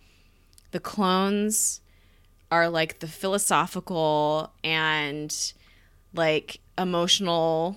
the 0.70 0.80
clones 0.80 1.80
are 2.50 2.68
like 2.68 3.00
the 3.00 3.08
philosophical 3.08 4.52
and 4.62 5.52
like 6.14 6.60
emotional 6.78 7.76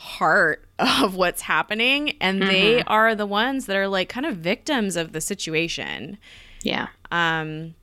heart 0.00 0.68
of 0.78 1.14
what's 1.16 1.42
happening 1.42 2.16
and 2.20 2.40
they 2.40 2.82
are 2.84 3.14
the 3.16 3.26
ones 3.26 3.66
that 3.66 3.76
are 3.76 3.88
like 3.88 4.08
kind 4.08 4.24
of 4.26 4.36
victims 4.36 4.94
of 4.96 5.12
the 5.12 5.20
situation 5.20 6.16
yeah, 6.62 6.86
um 7.10 7.74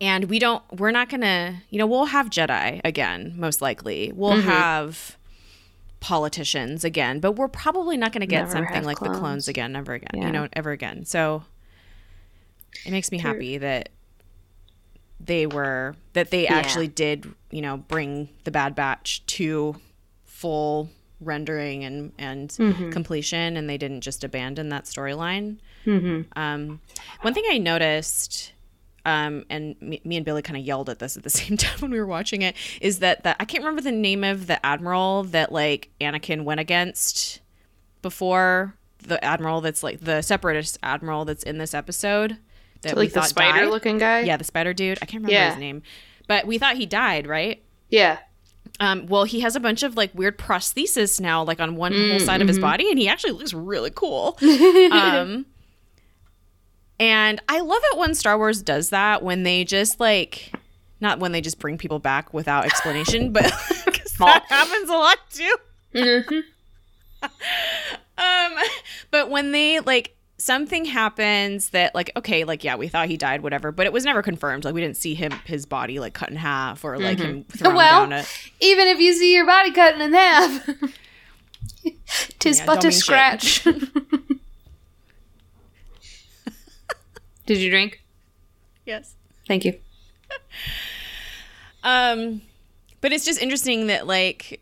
and 0.00 0.24
we 0.30 0.38
don't 0.38 0.62
we're 0.78 0.90
not 0.90 1.08
gonna 1.10 1.62
you 1.68 1.78
know 1.78 1.86
we'll 1.86 2.06
have 2.06 2.30
jedi 2.30 2.80
again 2.84 3.34
most 3.36 3.60
likely 3.60 4.12
we'll 4.14 4.32
Mm-hmm. 4.38 4.48
have 4.48 5.16
politicians 6.00 6.84
again 6.84 7.20
but 7.20 7.32
we're 7.32 7.48
probably 7.48 7.98
not 7.98 8.10
gonna 8.12 8.26
get 8.26 8.40
Never 8.48 8.52
something 8.52 8.84
like 8.84 8.98
the 9.00 9.06
clones. 9.06 9.18
clones 9.20 9.48
again 9.48 9.72
never 9.72 9.92
again 9.92 10.08
Yeah. 10.14 10.26
you 10.26 10.32
know 10.32 10.48
ever 10.54 10.70
again 10.70 11.04
so 11.04 11.44
it 12.86 12.90
makes 12.92 13.12
me 13.12 13.18
happy 13.18 13.58
that 13.58 13.90
they 15.22 15.46
were 15.46 15.96
that 16.14 16.30
they 16.30 16.46
actually 16.46 16.88
did 16.88 17.30
you 17.50 17.60
know 17.60 17.76
bring 17.76 18.30
the 18.44 18.50
bad 18.50 18.74
batch 18.74 19.24
to 19.26 19.76
full 20.24 20.88
rendering 21.20 21.84
and 21.84 22.12
and 22.18 22.50
Mm-hmm. 22.50 22.90
completion 22.90 23.56
and 23.56 23.68
they 23.68 23.76
didn't 23.78 24.00
just 24.00 24.24
abandon 24.24 24.68
that 24.70 24.84
storyline 24.84 25.56
Mm-hmm. 25.86 26.38
um, 26.38 26.80
one 27.22 27.32
thing 27.34 27.44
I 27.50 27.56
noticed, 27.56 28.52
um, 29.06 29.44
and 29.48 29.80
me, 29.80 30.00
me 30.04 30.16
and 30.18 30.26
Billy 30.26 30.42
kind 30.42 30.58
of 30.58 30.62
yelled 30.62 30.90
at 30.90 30.98
this 30.98 31.16
at 31.16 31.22
the 31.22 31.30
same 31.40 31.56
time 31.56 31.78
when 31.80 31.90
we 31.90 31.98
were 31.98 32.06
watching 32.06 32.42
it, 32.42 32.54
is 32.82 32.98
that 32.98 33.22
the, 33.24 33.40
I 33.40 33.46
can't 33.46 33.64
remember 33.64 33.80
the 33.80 33.90
name 33.92 34.22
of 34.22 34.46
the 34.46 34.64
admiral 34.64 35.22
that 35.24 35.52
like 35.52 35.88
Anakin 36.00 36.44
went 36.44 36.60
against 36.60 37.40
before 38.02 38.74
the 38.98 39.22
admiral 39.24 39.60
that's 39.62 39.82
like 39.82 40.00
the 40.00 40.20
separatist 40.22 40.78
admiral 40.82 41.24
that's 41.24 41.42
in 41.42 41.56
this 41.58 41.72
episode 41.74 42.36
that 42.82 42.94
we 42.94 43.02
like 43.04 43.12
the 43.12 43.22
spider 43.22 43.60
died. 43.60 43.68
looking 43.70 43.96
guy. 43.98 44.20
Yeah, 44.20 44.36
the 44.36 44.44
spider 44.44 44.72
dude. 44.74 44.98
I 45.02 45.06
can't 45.06 45.22
remember 45.24 45.32
Yeah. 45.32 45.50
his 45.50 45.58
name, 45.58 45.82
but 46.28 46.46
we 46.46 46.58
thought 46.58 46.76
he 46.76 46.86
died, 46.86 47.26
right? 47.26 47.62
yeah. 47.88 48.18
Um, 48.80 49.06
well, 49.06 49.24
he 49.24 49.40
has 49.40 49.54
a 49.56 49.60
bunch 49.60 49.82
of 49.82 49.96
like 49.96 50.10
weird 50.14 50.38
prosthesis 50.38 51.20
now, 51.20 51.44
like 51.44 51.60
on 51.60 51.76
one 51.76 51.92
whole 51.92 52.18
side 52.18 52.40
of 52.40 52.48
his 52.48 52.58
body, 52.58 52.88
and 52.90 52.98
he 52.98 53.08
actually 53.08 53.32
looks 53.32 53.52
really 53.52 53.90
cool. 53.90 54.38
um, 54.90 55.44
and 56.98 57.42
I 57.48 57.60
love 57.60 57.82
it 57.92 57.98
when 57.98 58.14
Star 58.14 58.38
Wars 58.38 58.62
does 58.62 58.90
that 58.90 59.22
when 59.22 59.42
they 59.42 59.64
just 59.64 60.00
like, 60.00 60.54
not 61.00 61.18
when 61.18 61.32
they 61.32 61.42
just 61.42 61.58
bring 61.58 61.76
people 61.76 61.98
back 61.98 62.32
without 62.32 62.64
explanation, 62.64 63.32
but 63.32 63.42
that 64.18 64.44
happens 64.48 64.88
a 64.88 64.94
lot 64.94 65.18
too. 65.30 65.56
um, 68.18 68.54
but 69.10 69.30
when 69.30 69.52
they 69.52 69.80
like 69.80 70.16
something 70.40 70.84
happens 70.86 71.70
that 71.70 71.94
like 71.94 72.10
okay 72.16 72.44
like 72.44 72.64
yeah 72.64 72.74
we 72.74 72.88
thought 72.88 73.08
he 73.08 73.16
died 73.16 73.42
whatever 73.42 73.70
but 73.70 73.86
it 73.86 73.92
was 73.92 74.04
never 74.04 74.22
confirmed 74.22 74.64
like 74.64 74.74
we 74.74 74.80
didn't 74.80 74.96
see 74.96 75.14
him 75.14 75.30
his 75.44 75.66
body 75.66 76.00
like 76.00 76.14
cut 76.14 76.30
in 76.30 76.36
half 76.36 76.84
or 76.84 76.98
like 76.98 77.18
him 77.18 77.44
thrown 77.44 77.74
Well, 77.74 78.08
down 78.08 78.20
a 78.20 78.24
Even 78.60 78.88
if 78.88 78.98
you 78.98 79.14
see 79.14 79.32
your 79.34 79.46
body 79.46 79.70
cutting 79.70 80.00
in 80.00 80.12
half, 80.14 80.66
tis 82.38 82.58
Yeah, 82.60 82.66
but 82.66 82.84
a 82.84 82.92
scratch. 82.92 83.64
Did 87.46 87.58
you 87.58 87.70
drink? 87.70 88.02
yes 88.86 89.14
Thank 89.46 89.64
you. 89.64 89.74
Um, 91.82 92.42
but 93.00 93.10
it's 93.10 93.24
just 93.24 93.40
interesting 93.40 93.86
that 93.86 94.06
like 94.06 94.60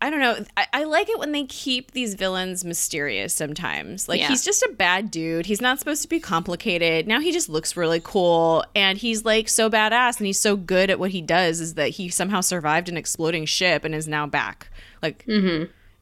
I 0.00 0.10
don't 0.10 0.20
know. 0.20 0.44
I, 0.56 0.66
I 0.72 0.84
like 0.84 1.08
it 1.08 1.18
when 1.18 1.32
they 1.32 1.42
keep 1.44 1.90
these 1.90 2.14
villains 2.14 2.64
mysterious 2.64 3.34
sometimes. 3.34 4.08
Like 4.08 4.20
Yeah. 4.20 4.28
he's 4.28 4.44
just 4.44 4.62
a 4.62 4.72
bad 4.76 5.10
dude. 5.10 5.46
He's 5.46 5.60
not 5.60 5.80
supposed 5.80 6.02
to 6.02 6.08
be 6.08 6.20
complicated. 6.20 7.08
Now 7.08 7.18
he 7.18 7.32
just 7.32 7.48
looks 7.48 7.76
really 7.76 8.00
cool 8.02 8.64
and 8.76 8.96
he's 8.96 9.24
like 9.24 9.48
so 9.48 9.68
badass 9.68 10.18
and 10.18 10.26
he's 10.28 10.38
so 10.38 10.54
good 10.56 10.88
at 10.88 11.00
what 11.00 11.10
he 11.10 11.20
does 11.20 11.60
is 11.60 11.74
that 11.74 11.88
he 11.90 12.08
somehow 12.10 12.40
survived 12.42 12.88
an 12.88 12.96
exploding 12.96 13.44
ship 13.44 13.84
and 13.84 13.92
is 13.92 14.06
now 14.06 14.24
back. 14.26 14.70
Like 15.02 15.24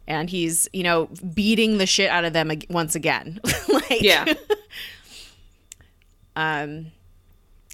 and 0.06 0.28
he's, 0.30 0.68
you 0.74 0.82
know, 0.82 1.08
beating 1.34 1.78
the 1.78 1.86
shit 1.86 2.10
out 2.10 2.26
of 2.26 2.34
them 2.34 2.50
ag- 2.50 2.66
once 2.68 2.94
again. 2.94 3.40
like 3.68 4.02
Yeah. 4.02 4.34
um, 6.36 6.92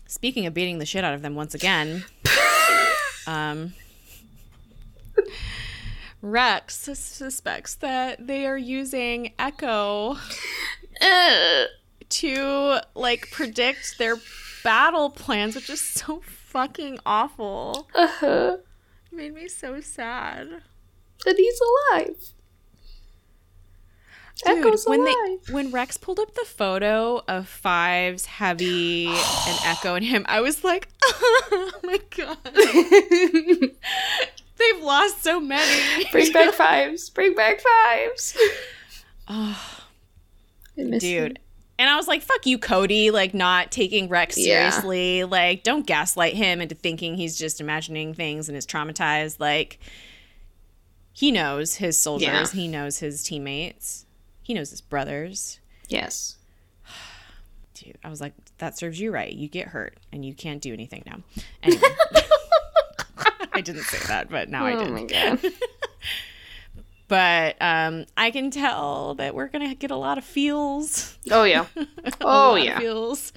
speaking 0.07 0.47
of 0.47 0.55
beating 0.55 0.79
the 0.79 0.87
shit 0.87 1.03
out 1.05 1.14
of 1.14 1.23
them 1.23 1.35
once 1.35 1.55
again, 1.55 2.05
um, 3.27 3.75
Rex 6.23 6.77
suspects 6.77 7.75
that 7.77 8.27
they 8.27 8.47
are 8.47 8.57
using 8.57 9.33
Echo 9.39 10.16
to 12.09 12.81
like 12.95 13.31
predict 13.33 13.99
their 13.99 14.16
battle 14.62 15.11
plans, 15.11 15.57
which 15.57 15.68
is 15.68 15.81
so 15.81 16.23
fucking 16.25 17.01
awful. 17.05 17.89
uh-huh. 17.95 18.59
It 19.11 19.14
made 19.16 19.35
me 19.35 19.49
so 19.49 19.81
sad. 19.81 20.49
That 21.25 21.37
he's 21.37 21.61
alive. 21.61 22.16
Dude, 24.45 24.59
Echo's 24.59 24.87
when 24.87 25.01
alive. 25.01 25.14
they 25.47 25.53
when 25.53 25.70
Rex 25.70 25.97
pulled 25.97 26.18
up 26.18 26.35
the 26.35 26.45
photo 26.47 27.23
of 27.29 27.49
Fives, 27.49 28.27
Hevy, 28.27 29.07
and 29.09 29.59
Echo 29.64 29.95
and 29.95 30.05
him, 30.05 30.25
I 30.29 30.41
was 30.41 30.64
like, 30.64 30.89
oh 31.05 31.70
my 31.83 32.01
god. 32.16 32.39
They've 34.73 34.83
lost 34.85 35.23
so 35.23 35.41
many. 35.41 36.05
Bring 36.13 36.33
back 36.33 36.55
fives. 36.55 37.11
Bring 37.11 37.35
back 37.35 37.61
fives. 37.61 38.37
Oh, 39.29 39.81
I 40.79 40.83
miss 40.83 41.03
him. 41.03 41.29
dude. 41.29 41.39
And 41.79 41.91
I 41.91 41.97
was 41.97 42.07
like, 42.07 42.23
fuck 42.23 42.47
you, 42.47 42.59
Cody, 42.59 43.11
like 43.11 43.35
not 43.35 43.73
taking 43.73 44.09
Rex 44.09 44.39
Yeah. 44.39 44.71
seriously. 44.71 45.25
Like, 45.25 45.65
don't 45.65 45.85
gaslight 45.87 46.35
him 46.35 46.61
into 46.61 46.75
thinking 46.77 47.17
he's 47.17 47.37
just 47.37 47.61
imagining 47.61 48.15
things 48.15 48.49
and 48.49 48.57
is 48.57 48.67
traumatized. 48.67 49.41
Like, 49.41 49.81
he 51.13 51.31
knows 51.33 51.77
his 51.77 51.99
soldiers, 51.99 52.55
Yeah. 52.55 52.61
he 52.61 52.69
knows 52.69 52.99
his 52.99 53.23
teammates, 53.25 54.07
he 54.43 54.55
knows 54.55 54.71
his 54.71 54.81
brothers. 54.81 55.59
Yes. 55.89 56.37
Dude, 57.75 57.99
I 58.05 58.11
was 58.11 58.21
like, 58.21 58.35
that 58.59 58.79
serves 58.79 59.01
you 59.01 59.11
right. 59.11 59.33
You 59.33 59.49
get 59.49 59.69
hurt 59.69 59.97
and 60.13 60.25
you 60.25 60.35
can't 60.35 60.63
do 60.63 60.73
anything 60.73 61.03
now. 61.05 61.19
Anyway. 61.65 61.83
I 63.55 63.61
didn't 63.61 63.82
say 63.84 63.98
that, 64.09 64.30
but 64.30 64.48
now 64.48 64.64
I 64.66 64.74
Oh 64.74 64.84
did. 64.84 64.90
my 64.92 65.05
god. 65.05 65.40
But 67.09 67.57
um, 67.61 68.07
I 68.16 68.30
can 68.30 68.50
tell 68.50 69.14
that 69.16 69.34
we're 69.34 69.48
gonna 69.48 69.74
get 69.74 69.90
a 69.90 69.96
lot 69.96 70.16
of 70.16 70.24
feels. 70.24 71.18
Oh 71.30 71.44
yeah. 71.44 71.66
a 71.76 72.12
Oh 72.22 72.55
yeah. 72.55 72.78
feels. 72.78 73.32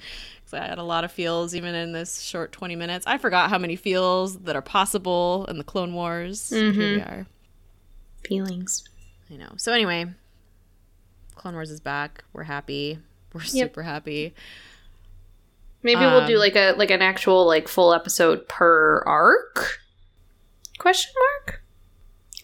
I 0.52 0.64
had 0.64 0.78
a 0.78 0.82
lot 0.82 1.04
of 1.04 1.12
feels 1.12 1.54
even 1.54 1.74
in 1.74 1.92
this 1.92 2.22
short 2.22 2.52
twenty 2.52 2.74
minutes. 2.76 3.06
I 3.06 3.18
forgot 3.18 3.50
how 3.50 3.58
many 3.58 3.76
feels 3.76 4.38
that 4.44 4.56
are 4.56 4.62
possible 4.62 5.44
in 5.50 5.58
the 5.58 5.64
Clone 5.64 5.92
Wars. 5.92 6.48
Here 6.48 6.70
we 6.70 6.76
Mm-hmm. 6.78 7.00
are. 7.12 7.26
Feelings. 8.24 8.84
I 9.30 9.34
know. 9.36 9.52
So 9.58 9.72
anyway, 9.72 10.06
Clone 11.34 11.52
Wars 11.54 11.70
is 11.70 11.80
back. 11.80 12.24
We're 12.32 12.44
happy. 12.44 12.98
We're 13.34 13.42
super 13.42 13.82
happy. 13.82 14.34
Maybe 15.82 16.00
we'll 16.00 16.26
do 16.26 16.34
Um, 16.34 16.40
like 16.40 16.56
a 16.56 16.72
like 16.78 16.90
an 16.90 17.02
actual 17.02 17.44
like 17.46 17.68
full 17.68 17.92
episode 17.92 18.48
per 18.48 19.02
arc? 19.04 19.80
Question 20.78 21.12
mark? 21.46 21.62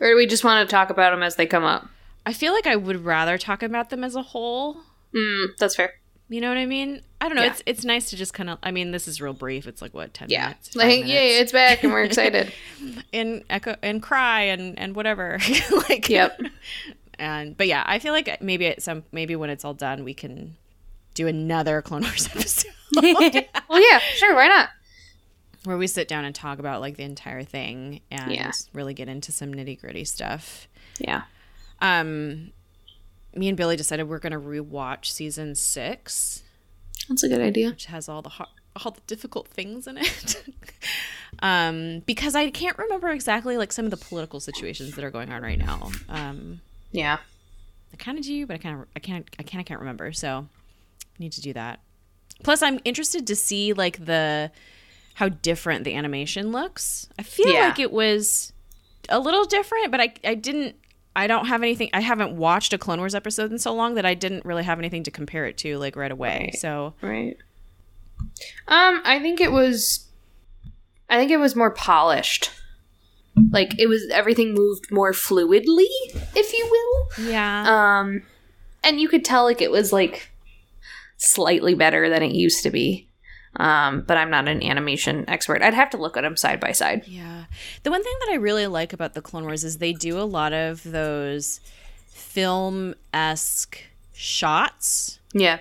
Or 0.01 0.09
do 0.09 0.17
we 0.17 0.27
just 0.27 0.45
want 0.45 0.69
to 0.69 0.71
talk 0.75 0.91
about 0.91 1.11
them 1.11 1.23
as 1.23 1.37
they 1.37 1.47
come 1.47 1.65
up? 1.65 1.89
I 2.25 2.33
feel 2.33 2.53
like 2.53 2.67
I 2.67 2.77
would 2.77 3.05
rather 3.05 3.39
talk 3.39 3.63
about 3.63 3.91
them 3.91 4.03
as 4.05 4.15
a 4.17 4.23
whole. 4.23 4.79
Mm, 5.15 5.57
that's 5.59 5.77
fair. 5.77 5.93
You 6.29 6.41
know 6.41 6.49
what 6.49 6.57
I 6.57 6.67
mean? 6.67 7.03
I 7.21 7.29
don't 7.29 7.37
know. 7.37 7.43
Yeah. 7.43 7.51
It's 7.51 7.63
it's 7.67 7.85
nice 7.85 8.09
to 8.11 8.17
just 8.17 8.33
kind 8.33 8.49
of. 8.49 8.59
I 8.63 8.71
mean, 8.71 8.91
this 8.91 9.07
is 9.07 9.21
real 9.21 9.35
brief. 9.35 9.67
It's 9.67 9.83
like 9.83 9.93
what 9.93 10.15
ten 10.15 10.29
Yeah. 10.31 10.45
minutes? 10.47 10.69
five 10.69 10.77
Like, 10.77 10.89
minutes. 10.89 11.09
yay, 11.11 11.39
it's 11.39 11.53
back 11.53 11.85
and 11.85 11.93
we're 11.93 12.05
excited. 12.05 12.53
and 13.13 13.45
echo 13.51 13.77
and 13.83 14.03
cry 14.03 14.43
and 14.43 14.79
and 14.79 14.97
whatever. 14.97 15.39
like 15.89 16.09
Yep. 16.09 16.41
And 17.19 17.57
but 17.57 17.69
yeah, 17.69 17.85
I 17.87 17.99
feel 18.01 18.13
like 18.13 18.41
maybe 18.43 18.67
at 18.67 18.83
some 18.83 19.05
maybe 19.13 19.37
when 19.37 19.51
it's 19.51 19.65
all 19.65 19.75
done, 19.75 20.03
we 20.03 20.15
can 20.15 20.57
do 21.15 21.29
another 21.29 21.81
Clone 21.83 22.03
Wars 22.03 22.27
episode 22.35 22.73
well, 22.97 23.81
yeah, 23.81 23.99
sure, 24.17 24.35
why 24.35 24.49
not? 24.49 24.69
Where 25.65 25.77
we 25.77 25.87
sit 25.87 26.09
down 26.09 26.25
and 26.25 26.35
talk 26.35 26.59
about 26.59 26.81
like 26.81 26.97
the 26.97 27.05
entire 27.05 27.45
thing 27.45 28.01
and 28.11 28.33
Yeah. 28.33 28.51
really 28.73 28.95
get 28.95 29.09
into 29.09 29.31
some 29.33 29.53
nitty 29.55 29.81
gritty 29.81 30.05
stuff. 30.05 30.67
Yeah. 30.99 31.23
Um, 31.81 32.53
me 33.35 33.49
and 33.49 33.57
Billy 33.57 33.77
decided 33.77 34.09
we're 34.09 34.19
gonna 34.19 34.41
rewatch 34.41 35.07
season 35.07 35.55
six. 35.55 36.43
That's 37.09 37.23
a 37.23 37.29
good 37.29 37.41
idea. 37.41 37.71
which 37.71 37.87
has 37.87 38.09
all 38.09 38.23
the 38.23 38.29
har 38.29 38.49
all 38.85 38.93
the 38.93 39.01
difficult 39.07 39.49
things 39.49 39.87
in 39.87 39.99
it. 39.99 40.45
um, 41.43 42.01
because 42.07 42.35
I 42.35 42.51
can't 42.51 42.77
remember 42.79 43.11
exactly 43.11 43.57
like 43.59 43.73
some 43.73 43.85
of 43.85 43.91
the 43.91 43.97
political 43.97 44.41
situations 44.41 44.95
that 44.97 45.05
are 45.05 45.11
going 45.11 45.31
on 45.33 45.43
right 45.43 45.59
now. 45.59 45.91
Um, 46.09 46.61
Yeah. 46.91 47.19
I 47.93 47.97
kind 47.97 48.19
of 48.19 48.25
do, 48.25 48.47
but 48.47 48.55
I 48.55 48.59
kind 48.59 48.81
of 48.81 48.87
I 48.97 49.01
can't 49.01 49.29
I 49.39 49.43
kind 49.43 49.61
of 49.61 49.67
can't 49.67 49.81
remember. 49.81 50.13
So 50.13 50.47
I 51.03 51.17
need 51.19 51.33
to 51.33 51.41
do 51.43 51.53
that. 51.53 51.81
Plus, 52.43 52.63
I'm 52.63 52.81
interested 52.85 53.27
to 53.27 53.37
see 53.37 53.73
like 53.73 54.05
the 54.05 54.51
how 55.15 55.29
different 55.29 55.85
the 55.85 55.95
animation 55.95 56.53
looks. 56.53 57.09
I 57.19 57.23
feel 57.23 57.49
Yeah. 57.53 57.69
like 57.69 57.79
it 57.79 57.93
was 57.93 58.53
a 59.09 59.19
little 59.19 59.45
different, 59.45 59.91
but 59.91 60.01
I 60.01 60.13
I 60.25 60.35
didn't. 60.35 60.77
I 61.15 61.27
don't 61.27 61.47
have 61.47 61.63
anything. 61.63 61.91
I 61.93 62.01
haven't 62.01 62.33
watched 62.37 62.73
a 62.73 62.79
Clone 62.79 62.99
Wars 62.99 63.15
episode 63.15 63.53
in 63.53 63.59
so 63.59 63.75
long 63.75 63.97
that 63.97 64.07
I 64.07 64.15
didn't 64.15 64.47
really 64.47 64.65
have 64.65 64.79
anything 64.79 65.03
to 65.03 65.11
compare 65.11 65.45
it 65.47 65.59
to 65.59 65.77
like 65.77 65.95
right 65.97 66.11
away. 66.11 66.51
Right. 66.53 66.59
So 66.59 66.95
Right. 67.03 67.37
Um, 68.69 69.03
I 69.05 69.19
think 69.21 69.41
it 69.41 69.53
was 69.53 70.07
I 71.11 71.19
think 71.19 71.31
it 71.31 71.37
was 71.39 71.55
more 71.55 71.71
polished. 71.71 72.51
Like 73.51 73.79
it 73.79 73.89
was 73.89 74.09
everything 74.11 74.55
moved 74.55 74.91
more 74.91 75.13
fluidly, 75.13 75.87
if 76.35 76.53
you 76.53 76.67
will. 76.71 77.27
yeah, 77.31 77.99
Um 78.01 78.23
and 78.85 78.99
you 79.01 79.09
could 79.09 79.25
tell 79.25 79.45
like 79.45 79.61
it 79.61 79.71
was 79.71 79.93
like 79.93 80.31
slightly 81.19 81.75
better 81.75 82.09
than 82.09 82.23
it 82.23 82.33
used 82.35 82.63
to 82.63 82.71
be. 82.71 83.09
Um, 83.57 84.01
but 84.01 84.17
I'm 84.17 84.31
not 84.31 84.49
an 84.49 84.63
animation 84.63 85.25
expert. 85.29 85.63
I'd 85.63 85.75
have 85.75 85.91
to 85.91 85.99
look 85.99 86.17
at 86.17 86.23
them 86.23 86.37
side 86.37 86.59
by 86.59 86.73
side. 86.73 87.03
Yeah. 87.07 87.45
The 87.83 87.91
one 87.91 88.03
thing 88.03 88.15
that 88.21 88.31
I 88.33 88.37
really 88.37 88.67
like 88.67 88.93
about 88.95 89.13
the 89.15 89.21
Clone 89.21 89.45
Wars 89.45 89.63
is 89.63 89.77
they 89.79 89.93
do 89.93 90.19
a 90.19 90.25
lot 90.25 90.53
of 90.55 90.83
those 90.85 91.61
film 92.09 92.95
esque 93.13 93.79
shots, 94.15 95.19
Yeah. 95.35 95.59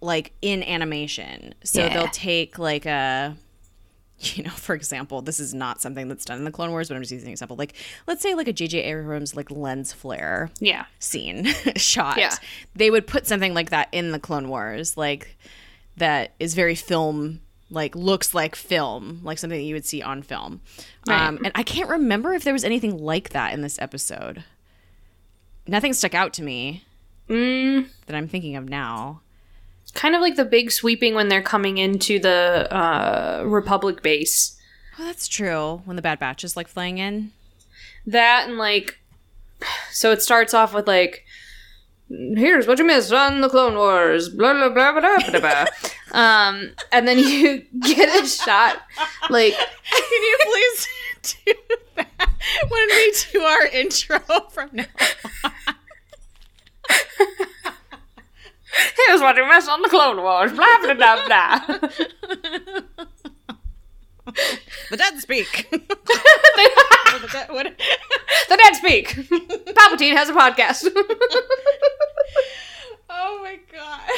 like 0.00 0.32
in 0.42 0.62
animation. 0.62 1.54
So 1.64 1.80
Yeah. 1.84 1.94
they'll 1.94 2.08
take 2.08 2.56
like 2.58 2.86
a, 2.86 3.36
you 4.20 4.44
know, 4.44 4.50
for 4.50 4.74
example, 4.76 5.22
this 5.22 5.40
is 5.40 5.52
not 5.52 5.82
something 5.82 6.06
that's 6.08 6.24
done 6.24 6.38
in 6.38 6.44
the 6.44 6.52
Clone 6.52 6.70
Wars, 6.70 6.88
but 6.88 6.94
I'm 6.94 7.02
just 7.02 7.10
using 7.12 7.28
an 7.28 7.32
example. 7.32 7.56
Like, 7.56 7.74
let's 8.06 8.22
say 8.22 8.34
like 8.34 8.46
a 8.48 8.52
J.J. 8.52 8.78
Abrams 8.82 9.34
like 9.34 9.50
lens 9.50 9.92
flare 9.92 10.50
Yeah. 10.60 10.84
scene 11.00 11.46
shot. 11.76 12.16
Yeah. 12.18 12.34
They 12.76 12.90
would 12.90 13.08
put 13.08 13.26
something 13.26 13.54
like 13.54 13.70
that 13.70 13.88
in 13.90 14.12
the 14.12 14.20
Clone 14.20 14.48
Wars, 14.48 14.96
like 14.96 15.36
that 15.96 16.32
is 16.38 16.54
very 16.54 16.74
film, 16.74 17.40
like 17.70 17.94
looks 17.96 18.34
like 18.34 18.54
film, 18.54 19.20
like 19.24 19.38
something 19.38 19.58
that 19.58 19.64
you 19.64 19.74
would 19.74 19.86
see 19.86 20.02
on 20.02 20.22
film. 20.22 20.60
Right. 21.06 21.20
Um, 21.26 21.38
and 21.44 21.52
I 21.54 21.62
can't 21.62 21.88
remember 21.88 22.32
if 22.34 22.44
there 22.44 22.52
was 22.52 22.64
anything 22.64 22.98
like 22.98 23.30
that 23.30 23.52
in 23.54 23.62
this 23.62 23.78
episode. 23.80 24.44
Nothing 25.66 25.92
stuck 25.92 26.14
out 26.14 26.32
to 26.34 26.42
me 26.42 26.84
Mm, 27.28 27.88
that 28.06 28.14
I'm 28.14 28.28
thinking 28.28 28.54
of 28.54 28.68
now. 28.68 29.20
kind 29.94 30.14
of 30.14 30.20
like 30.20 30.36
the 30.36 30.44
big 30.44 30.70
sweeping 30.70 31.14
when 31.14 31.28
they're 31.28 31.42
coming 31.42 31.78
into 31.78 32.18
the 32.20 32.68
uh, 32.72 33.42
Republic 33.44 34.00
base. 34.02 34.56
Oh, 34.98 35.04
that's 35.04 35.26
true. 35.26 35.82
When 35.84 35.96
the 35.96 36.02
Bad 36.02 36.18
Batch 36.20 36.44
is 36.44 36.56
like 36.56 36.68
flying 36.68 36.98
in. 36.98 37.32
That 38.06 38.48
and 38.48 38.58
like, 38.58 39.00
so 39.90 40.12
it 40.12 40.22
starts 40.22 40.54
off 40.54 40.72
with 40.72 40.86
like, 40.86 41.24
here's 42.08 42.66
what 42.66 42.78
you 42.78 42.84
missed 42.84 43.12
on 43.12 43.40
the 43.40 43.48
Clone 43.48 43.74
Wars, 43.74 44.28
blah 44.28 44.52
blah 44.52 44.68
blah 44.68 44.92
blah 44.92 45.18
blah 45.18 45.40
blah. 45.40 45.40
blah. 45.40 45.66
um, 46.20 46.70
and 46.92 47.06
then 47.08 47.18
you 47.18 47.64
get 47.80 48.22
a 48.22 48.26
shot 48.26 48.76
like, 49.30 49.54
Can 49.90 50.22
you 50.22 50.38
please 50.44 50.88
do 51.44 51.54
that 51.96 52.30
when 52.68 52.86
we 52.88 53.12
do 53.32 53.40
our 53.42 53.66
intro 53.66 54.18
from 54.50 54.70
now 54.72 54.84
on? 55.44 55.52
here's 59.06 59.20
what 59.20 59.36
you 59.36 59.46
missed 59.48 59.68
on 59.68 59.82
the 59.82 59.88
Clone 59.88 60.18
Wars, 60.22 60.52
blah 60.52 60.78
blah 60.82 60.94
blah 60.94 61.26
blah. 61.26 61.78
The 64.90 64.96
dead 64.96 65.18
speak. 65.20 65.68
The 65.70 65.78
dead- 67.32 67.48
what- 67.48 67.78
the 68.48 68.56
dead 68.56 68.74
speak. 68.74 69.08
Palpatine 69.10 70.14
has 70.16 70.28
a 70.28 70.32
podcast. 70.32 70.84
God. 73.96 74.10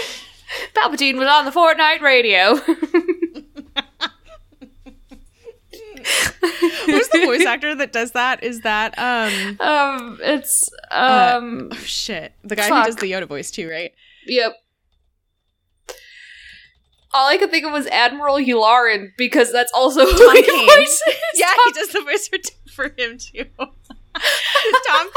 Palpatine 0.74 1.18
was 1.18 1.28
on 1.28 1.44
the 1.44 1.50
Fortnite 1.50 2.00
radio. 2.00 2.56
Who's 6.86 7.08
the 7.08 7.22
voice 7.24 7.44
actor 7.44 7.74
that 7.74 7.92
does 7.92 8.12
that? 8.12 8.42
Is 8.42 8.62
that 8.62 8.98
um 8.98 9.56
um, 9.60 10.18
it's 10.22 10.70
um, 10.90 11.68
oh 11.72 11.76
shit. 11.76 12.32
The 12.44 12.56
guy 12.56 12.68
fuck. 12.68 12.78
who 12.78 12.84
does 12.84 12.96
the 12.96 13.10
Yoda 13.10 13.26
voice 13.26 13.50
too, 13.50 13.68
right? 13.68 13.92
Yep. 14.26 14.54
All 17.12 17.26
I 17.26 17.38
could 17.38 17.50
think 17.50 17.64
of 17.64 17.72
was 17.72 17.86
Admiral 17.86 18.36
Yularen 18.36 19.08
because 19.16 19.50
that's 19.50 19.72
also 19.72 20.04
who 20.04 20.12
Tom 20.12 20.36
he 20.36 20.42
voices. 20.42 21.02
Yeah, 21.34 21.52
he 21.66 21.72
does 21.72 21.88
the 21.88 22.00
voice 22.02 22.28
for, 22.28 22.38
for 22.72 22.94
him 22.96 23.18
too. 23.18 23.46
Tom 24.88 25.08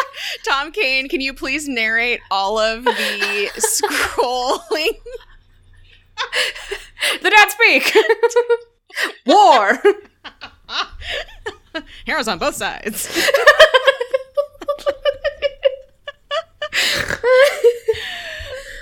Tom 0.45 0.71
Kane, 0.71 1.09
can 1.09 1.21
you 1.21 1.33
please 1.33 1.67
narrate 1.67 2.21
all 2.29 2.59
of 2.59 2.83
the 2.83 3.49
scrolling? 3.57 4.97
the 7.21 7.29
dad 7.29 7.49
speak. 7.51 7.93
War. 9.25 9.81
Heroes 12.05 12.27
on 12.27 12.37
both 12.37 12.55
sides. 12.55 13.07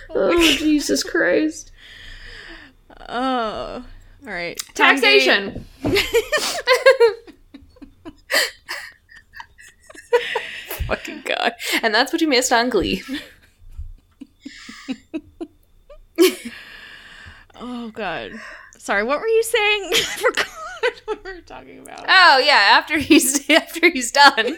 oh 0.09 0.39
Jesus 0.57 1.03
Christ! 1.03 1.71
Oh. 3.07 3.85
All 4.25 4.33
right. 4.33 4.59
Taxation. 4.73 5.65
Fucking 10.89 11.23
god! 11.25 11.53
And 11.81 11.93
that's 11.95 12.11
what 12.11 12.21
you 12.21 12.27
missed 12.27 12.51
on 12.51 12.69
Glee. 12.69 13.03
Oh 17.61 17.89
god. 17.91 18.31
Sorry, 18.77 19.03
what 19.03 19.19
were 19.19 19.27
you 19.27 19.43
saying? 19.43 19.89
I 19.93 19.97
forgot 20.17 20.47
what 21.05 21.23
we 21.23 21.33
were 21.33 21.41
talking 21.41 21.79
about. 21.79 22.05
Oh 22.07 22.37
yeah, 22.39 22.69
after 22.71 22.97
he's 22.97 23.49
after 23.49 23.89
he's 23.89 24.11
done. 24.11 24.57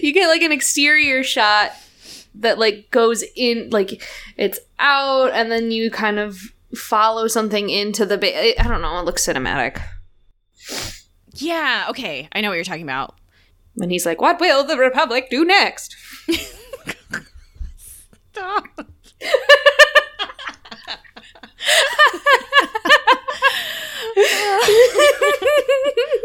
you 0.00 0.12
get 0.12 0.28
like 0.28 0.42
an 0.42 0.52
exterior 0.52 1.22
shot 1.22 1.72
that 2.34 2.58
like 2.58 2.90
goes 2.90 3.22
in 3.36 3.70
like 3.70 4.02
it's 4.36 4.58
out 4.78 5.30
and 5.32 5.50
then 5.52 5.70
you 5.70 5.90
kind 5.90 6.18
of 6.18 6.40
follow 6.74 7.28
something 7.28 7.70
into 7.70 8.04
the 8.04 8.18
ba- 8.18 8.60
I 8.60 8.66
don't 8.66 8.82
know, 8.82 8.98
it 8.98 9.04
looks 9.04 9.26
cinematic. 9.26 9.80
Yeah, 11.34 11.86
okay. 11.90 12.28
I 12.32 12.40
know 12.40 12.48
what 12.48 12.54
you're 12.54 12.64
talking 12.64 12.82
about. 12.82 13.14
When 13.74 13.90
he's 13.90 14.04
like, 14.06 14.20
"What 14.20 14.40
will 14.40 14.64
the 14.64 14.76
republic 14.76 15.28
do 15.30 15.44
next?" 15.44 15.96
Stop. 18.32 18.86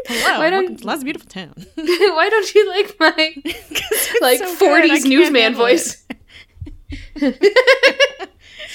Hello. 0.07 0.39
Why 0.39 0.49
don't 0.49 0.79
to 0.79 0.87
Lots 0.87 0.99
of 0.99 1.05
Beautiful 1.05 1.29
Town. 1.29 1.53
Why 1.75 2.29
don't 2.29 2.55
you 2.55 2.69
like 2.69 2.95
my 2.99 3.11
like 4.21 4.39
so 4.39 4.55
40s 4.55 4.87
can't 4.87 5.05
newsman 5.05 5.55
voice? 5.55 6.05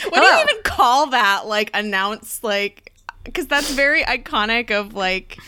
What 0.08 0.18
Hello. 0.18 0.30
do 0.32 0.36
you 0.36 0.42
even 0.50 0.62
call 0.64 1.10
that? 1.10 1.46
Like 1.46 1.70
announce 1.74 2.42
like 2.42 2.92
because 3.22 3.46
that's 3.46 3.70
very 3.70 4.02
iconic 4.02 4.72
of 4.72 4.94
like 4.94 5.38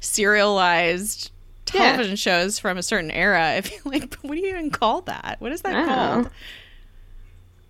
serialized 0.00 1.30
Yeah. 1.74 1.90
television 1.92 2.16
shows 2.16 2.58
from 2.58 2.78
a 2.78 2.82
certain 2.82 3.10
era. 3.10 3.50
I 3.56 3.60
feel 3.60 3.80
like 3.84 4.14
what 4.22 4.34
do 4.34 4.40
you 4.40 4.48
even 4.48 4.70
call 4.70 5.02
that? 5.02 5.36
What 5.40 5.52
is 5.52 5.62
that 5.62 5.74
I 5.76 5.84
called? 5.84 6.24
know. 6.24 6.30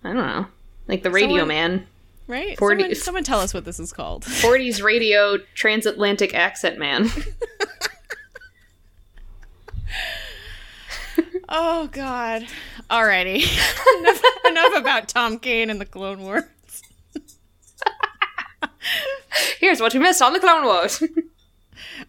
I 0.03 0.13
don't 0.13 0.17
know. 0.27 0.45
Like 0.87 1.03
the 1.03 1.11
radio 1.11 1.39
Someone- 1.41 1.47
man. 1.47 1.87
right? 2.27 2.57
40 2.57 2.81
Someone, 2.81 2.95
someone 2.95 3.23
tell 3.23 3.39
us 3.39 3.53
what 3.53 3.65
this 3.65 3.79
is 3.79 3.91
called. 3.93 4.23
40s 4.25 4.81
radio 4.83 5.37
transatlantic 5.55 6.33
accent 6.33 6.77
man. 6.79 7.09
Oh 11.53 11.87
God. 11.91 12.45
Alrighty. 12.89 13.43
enough, 13.99 14.21
enough 14.47 14.77
about 14.77 15.09
Tom 15.09 15.37
Kane 15.37 15.69
and 15.69 15.81
the 15.81 15.85
Clone 15.85 16.21
Wars. 16.21 16.43
Here's 19.59 19.81
what 19.81 19.93
you 19.93 19.99
missed 19.99 20.21
on 20.21 20.31
the 20.33 20.39
Clone 20.39 20.63
Wars. 20.63 21.03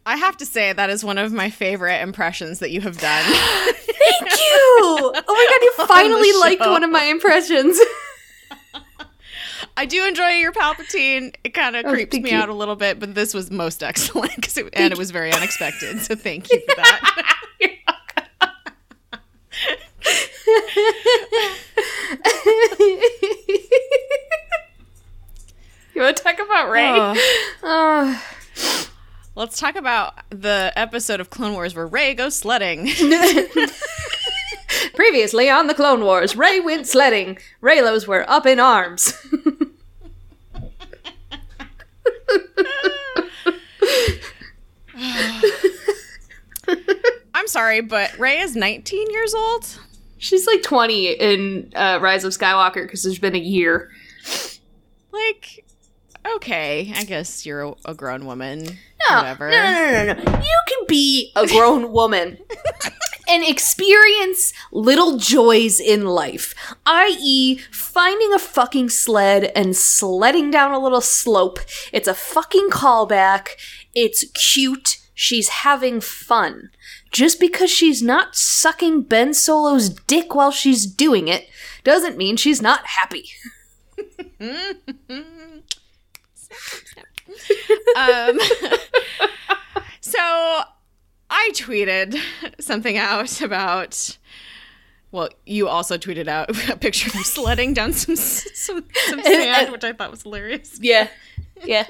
I 0.06 0.16
have 0.16 0.36
to 0.38 0.46
say 0.46 0.72
that 0.72 0.90
is 0.90 1.04
one 1.04 1.18
of 1.18 1.32
my 1.32 1.50
favorite 1.50 2.00
impressions 2.02 2.58
that 2.60 2.70
you 2.70 2.80
have 2.80 2.98
done. 2.98 3.24
Thank 3.24 4.30
you. 4.30 4.32
Oh 4.80 5.12
my 5.14 5.46
god, 5.48 5.62
you 5.62 5.72
finally 5.86 6.32
liked 6.40 6.60
one 6.60 6.82
of 6.84 6.90
my 6.90 7.04
impressions. 7.04 7.78
I 9.76 9.86
do 9.86 10.04
enjoy 10.06 10.28
your 10.32 10.52
Palpatine. 10.52 11.34
It 11.44 11.50
kind 11.54 11.76
of 11.76 11.86
Oh, 11.86 11.90
creeps 11.92 12.14
me 12.18 12.30
you. 12.32 12.36
out 12.36 12.48
a 12.50 12.54
little 12.54 12.76
bit, 12.76 12.98
but 13.00 13.14
this 13.14 13.32
was 13.32 13.50
most 13.50 13.82
excellent 13.82 14.56
it, 14.58 14.68
and 14.74 14.92
it 14.92 14.98
was 14.98 15.10
very 15.10 15.32
unexpected. 15.32 16.00
So 16.02 16.14
thank 16.14 16.52
you 16.52 16.60
for 16.68 16.74
that. 16.76 17.36
you 25.94 26.00
want 26.02 26.16
to 26.16 26.22
talk 26.22 26.38
about 26.38 26.70
Rey? 26.70 26.88
Oh. 26.88 27.14
Oh. 28.54 28.88
Let's 29.34 29.58
talk 29.58 29.76
about 29.76 30.12
the 30.28 30.70
episode 30.76 31.18
of 31.18 31.30
Clone 31.30 31.54
Wars 31.54 31.74
where 31.74 31.86
Rey 31.86 32.12
goes 32.12 32.36
sledding. 32.36 32.90
Previously 34.94 35.48
on 35.48 35.68
the 35.68 35.74
Clone 35.74 36.02
Wars, 36.02 36.36
Rey 36.36 36.60
went 36.60 36.86
sledding. 36.86 37.38
Reylos 37.62 38.06
were 38.06 38.28
up 38.28 38.44
in 38.44 38.60
arms. 38.60 39.14
I'm 47.32 47.48
sorry, 47.48 47.80
but 47.80 48.18
Rey 48.18 48.40
is 48.40 48.54
19 48.54 49.10
years 49.10 49.34
old. 49.34 49.78
She's 50.18 50.46
like 50.46 50.62
20 50.62 51.08
in 51.08 51.72
uh, 51.74 51.98
Rise 52.02 52.24
of 52.24 52.32
Skywalker 52.32 52.84
because 52.84 53.02
there's 53.02 53.18
been 53.18 53.34
a 53.34 53.38
year. 53.38 53.90
Like, 55.10 55.64
okay, 56.36 56.92
I 56.94 57.04
guess 57.04 57.44
you're 57.46 57.62
a, 57.62 57.74
a 57.86 57.94
grown 57.94 58.26
woman. 58.26 58.78
No, 59.10 59.16
Whatever. 59.16 59.50
no, 59.50 59.56
no, 59.62 59.92
no, 59.92 60.12
no, 60.14 60.22
no. 60.22 60.38
You 60.38 60.62
can 60.68 60.86
be 60.88 61.32
a 61.34 61.46
grown 61.46 61.92
woman 61.92 62.38
and 63.28 63.44
experience 63.44 64.52
little 64.70 65.16
joys 65.16 65.80
in 65.80 66.06
life, 66.06 66.54
i.e., 66.86 67.58
finding 67.70 68.32
a 68.32 68.38
fucking 68.38 68.90
sled 68.90 69.50
and 69.56 69.76
sledding 69.76 70.50
down 70.50 70.72
a 70.72 70.78
little 70.78 71.00
slope. 71.00 71.58
It's 71.92 72.08
a 72.08 72.14
fucking 72.14 72.70
callback. 72.70 73.48
It's 73.94 74.24
cute. 74.34 74.98
She's 75.14 75.48
having 75.48 76.00
fun. 76.00 76.70
Just 77.10 77.38
because 77.38 77.70
she's 77.70 78.02
not 78.02 78.34
sucking 78.34 79.02
Ben 79.02 79.34
Solo's 79.34 79.90
dick 79.90 80.34
while 80.34 80.50
she's 80.50 80.86
doing 80.86 81.28
it 81.28 81.48
doesn't 81.84 82.16
mean 82.16 82.36
she's 82.36 82.62
not 82.62 82.86
happy. 82.86 83.28
um, 87.96 88.38
so 90.00 90.18
I 91.30 91.50
tweeted 91.54 92.18
something 92.60 92.96
out 92.96 93.40
about. 93.40 94.18
Well, 95.10 95.28
you 95.44 95.68
also 95.68 95.98
tweeted 95.98 96.26
out 96.26 96.48
a 96.70 96.76
picture 96.76 97.08
of 97.08 97.26
sledding 97.26 97.74
down 97.74 97.92
some 97.92 98.16
some, 98.16 98.84
some 99.06 99.22
sand, 99.22 99.72
which 99.72 99.84
I 99.84 99.92
thought 99.92 100.10
was 100.10 100.22
hilarious. 100.22 100.78
Yeah. 100.80 101.08
Yeah. 101.62 101.86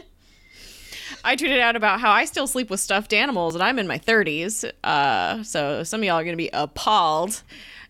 I 1.24 1.36
tweeted 1.36 1.60
out 1.60 1.76
about 1.76 2.00
how 2.00 2.10
I 2.10 2.24
still 2.24 2.46
sleep 2.46 2.68
with 2.68 2.80
stuffed 2.80 3.12
animals 3.12 3.54
and 3.54 3.62
I'm 3.62 3.78
in 3.78 3.86
my 3.86 3.98
30s. 3.98 4.68
Uh, 4.82 5.42
so 5.44 5.84
some 5.84 6.00
of 6.00 6.04
y'all 6.04 6.16
are 6.16 6.24
going 6.24 6.32
to 6.32 6.36
be 6.36 6.50
appalled. 6.52 7.42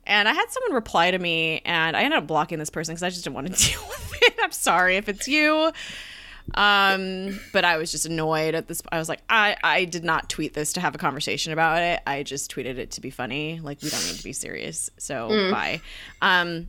And 0.05 0.29
I 0.29 0.33
had 0.33 0.47
someone 0.51 0.75
reply 0.75 1.11
to 1.11 1.19
me 1.19 1.63
and 1.65 1.97
I 1.97 2.03
ended 2.03 2.19
up 2.19 2.27
blocking 2.27 2.59
this 2.59 2.71
person 2.71 2.93
because 2.95 3.03
I 3.03 3.09
just 3.11 3.25
didn't 3.25 3.35
want 3.35 3.47
to 3.47 3.53
deal 3.71 3.81
with 3.89 4.15
it. 4.23 4.35
I'm 4.43 4.53
sorry 4.53 4.97
if 4.97 5.09
it's 5.09 5.29
you. 5.29 5.73
Um, 6.55 7.41
but 7.53 7.65
I 7.65 7.77
was 7.77 7.91
just 7.91 8.07
annoyed 8.07 8.55
at 8.55 8.69
this. 8.69 8.83
I 8.91 8.99
was 8.99 9.09
like, 9.09 9.21
I, 9.29 9.57
I 9.63 9.85
did 9.85 10.05
not 10.05 10.29
tweet 10.29 10.55
this 10.55 10.73
to 10.75 10.81
have 10.81 10.95
a 10.95 10.99
conversation 10.99 11.53
about 11.53 11.83
it. 11.83 12.01
I 12.07 12.23
just 12.23 12.55
tweeted 12.55 12.79
it 12.79 12.91
to 12.93 13.01
be 13.01 13.11
funny. 13.11 13.61
Like, 13.61 13.83
we 13.83 13.89
don't 13.89 14.05
need 14.07 14.17
to 14.17 14.25
be 14.25 14.33
serious. 14.33 14.91
So, 14.99 15.29
bye. 15.51 15.81
Um, 16.21 16.69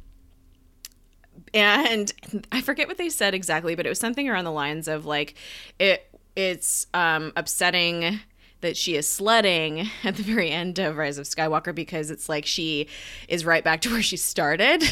and 1.54 2.12
I 2.52 2.62
forget 2.62 2.88
what 2.88 2.98
they 2.98 3.10
said 3.10 3.34
exactly, 3.34 3.76
but 3.76 3.86
it 3.86 3.90
was 3.90 4.00
something 4.00 4.28
around 4.30 4.46
the 4.46 4.52
lines 4.52 4.88
of 4.88 5.06
like 5.06 5.36
it 5.80 6.10
it's 6.36 6.88
um 6.94 7.32
upsetting 7.36 8.20
that 8.62 8.78
she 8.78 8.96
is 8.96 9.08
sledding 9.08 9.88
at 10.04 10.16
the 10.16 10.24
very 10.24 10.50
end 10.50 10.80
of 10.80 10.98
Rise 10.98 11.18
of 11.18 11.26
Skywalker 11.26 11.76
because 11.76 12.10
it's 12.10 12.30
like 12.30 12.46
she 12.46 12.88
is 13.28 13.46
right 13.46 13.64
back 13.64 13.82
to 13.82 13.92
where 13.92 14.02
she 14.02 14.18
started, 14.18 14.84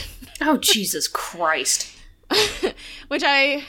Oh, 0.41 0.57
Jesus 0.57 1.07
Christ. 1.07 1.89
which 3.07 3.23
I 3.25 3.63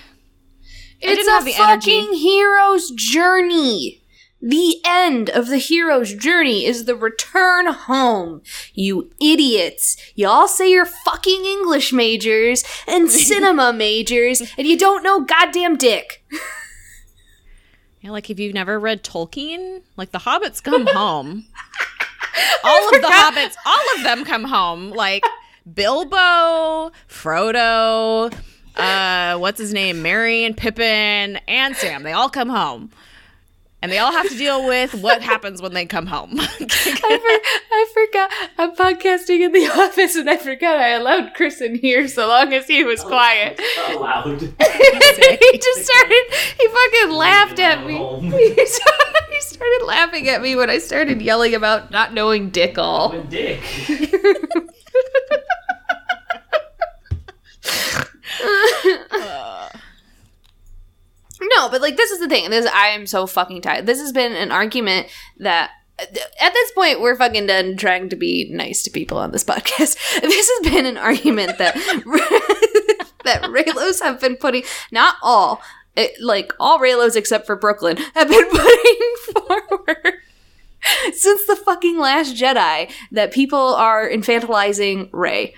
It's 1.02 1.28
a 1.28 1.44
the 1.44 1.54
energy. 1.54 1.90
fucking 2.00 2.14
hero's 2.14 2.90
journey. 2.90 3.98
The 4.44 4.78
end 4.84 5.30
of 5.30 5.46
the 5.46 5.58
hero's 5.58 6.14
journey 6.14 6.64
is 6.64 6.84
the 6.84 6.96
return 6.96 7.66
home. 7.72 8.42
You 8.74 9.10
idiots. 9.20 9.96
Y'all 10.16 10.48
say 10.48 10.70
you're 10.70 10.84
fucking 10.84 11.44
English 11.44 11.92
majors 11.92 12.64
and 12.88 13.08
cinema 13.10 13.72
majors, 13.72 14.42
and 14.58 14.66
you 14.66 14.76
don't 14.76 15.04
know 15.04 15.20
goddamn 15.20 15.76
dick. 15.76 16.24
Yeah, 18.00 18.10
like 18.10 18.30
if 18.30 18.40
you've 18.40 18.54
never 18.54 18.80
read 18.80 19.04
Tolkien, 19.04 19.82
like 19.96 20.10
the 20.10 20.18
hobbits 20.18 20.60
come 20.60 20.86
home. 20.92 21.44
all 22.64 22.94
of 22.94 23.00
the 23.00 23.06
hobbits, 23.08 23.54
all 23.64 23.96
of 23.96 24.02
them 24.02 24.24
come 24.24 24.44
home. 24.44 24.90
Like 24.90 25.22
Bilbo, 25.72 26.90
Frodo, 27.08 28.34
uh, 28.76 29.38
what's 29.38 29.58
his 29.58 29.72
name? 29.72 30.02
Merry 30.02 30.44
and 30.44 30.56
Pippin 30.56 31.38
and 31.48 31.76
Sam. 31.76 32.02
They 32.02 32.12
all 32.12 32.28
come 32.30 32.48
home. 32.48 32.90
And 33.82 33.90
they 33.90 33.98
all 33.98 34.12
have 34.12 34.28
to 34.28 34.36
deal 34.38 34.64
with 34.64 34.94
what 34.94 35.22
happens 35.22 35.60
when 35.60 35.72
they 35.74 35.86
come 35.86 36.06
home. 36.06 36.34
I, 36.38 36.46
for- 36.46 36.70
I 37.74 37.86
forgot. 37.92 38.30
I'm 38.56 38.76
podcasting 38.76 39.40
in 39.40 39.50
the 39.50 39.66
office, 39.76 40.14
and 40.14 40.30
I 40.30 40.36
forgot 40.36 40.76
I 40.76 40.90
allowed 40.90 41.34
Chris 41.34 41.60
in 41.60 41.74
here 41.74 42.06
so 42.06 42.28
long 42.28 42.52
as 42.52 42.68
he 42.68 42.84
was 42.84 43.02
quiet. 43.02 43.60
Allowed. 43.88 44.40
he 44.40 45.58
just 45.58 45.84
started. 45.84 46.24
He 46.60 46.68
fucking 46.68 47.10
laughed 47.10 47.58
at 47.58 47.84
me. 47.84 47.94
He 48.20 48.66
started, 48.66 49.24
he 49.32 49.40
started 49.40 49.84
laughing 49.84 50.28
at 50.28 50.40
me 50.40 50.54
when 50.54 50.70
I 50.70 50.78
started 50.78 51.20
yelling 51.20 51.52
about 51.56 51.90
not 51.90 52.14
knowing 52.14 52.50
dick 52.50 52.78
all. 52.78 53.10
With 53.10 53.30
dick. 58.38 59.80
No, 61.56 61.68
but 61.68 61.80
like 61.80 61.96
this 61.96 62.10
is 62.10 62.20
the 62.20 62.28
thing. 62.28 62.50
This 62.50 62.66
I 62.66 62.88
am 62.88 63.06
so 63.06 63.26
fucking 63.26 63.62
tired. 63.62 63.86
This 63.86 64.00
has 64.00 64.12
been 64.12 64.32
an 64.32 64.52
argument 64.52 65.08
that 65.38 65.70
at 65.98 66.52
this 66.52 66.72
point 66.72 67.00
we're 67.00 67.16
fucking 67.16 67.46
done 67.46 67.76
trying 67.76 68.08
to 68.08 68.16
be 68.16 68.48
nice 68.50 68.82
to 68.84 68.90
people 68.90 69.18
on 69.18 69.32
this 69.32 69.44
podcast. 69.44 69.96
This 70.20 70.50
has 70.50 70.72
been 70.72 70.86
an 70.86 70.96
argument 70.96 71.58
that 71.58 71.74
that 73.24 73.42
Reylos 73.42 74.02
have 74.02 74.20
been 74.20 74.36
putting 74.36 74.62
not 74.90 75.16
all 75.22 75.62
it, 75.96 76.12
like 76.20 76.52
all 76.58 76.78
Reylos 76.78 77.16
except 77.16 77.46
for 77.46 77.56
Brooklyn 77.56 77.96
have 78.14 78.28
been 78.28 78.48
putting 78.50 79.14
forward 79.32 80.14
since 81.12 81.46
the 81.46 81.56
fucking 81.56 81.98
last 81.98 82.34
Jedi 82.34 82.90
that 83.12 83.32
people 83.32 83.74
are 83.74 84.08
infantilizing 84.08 85.08
Rey 85.12 85.54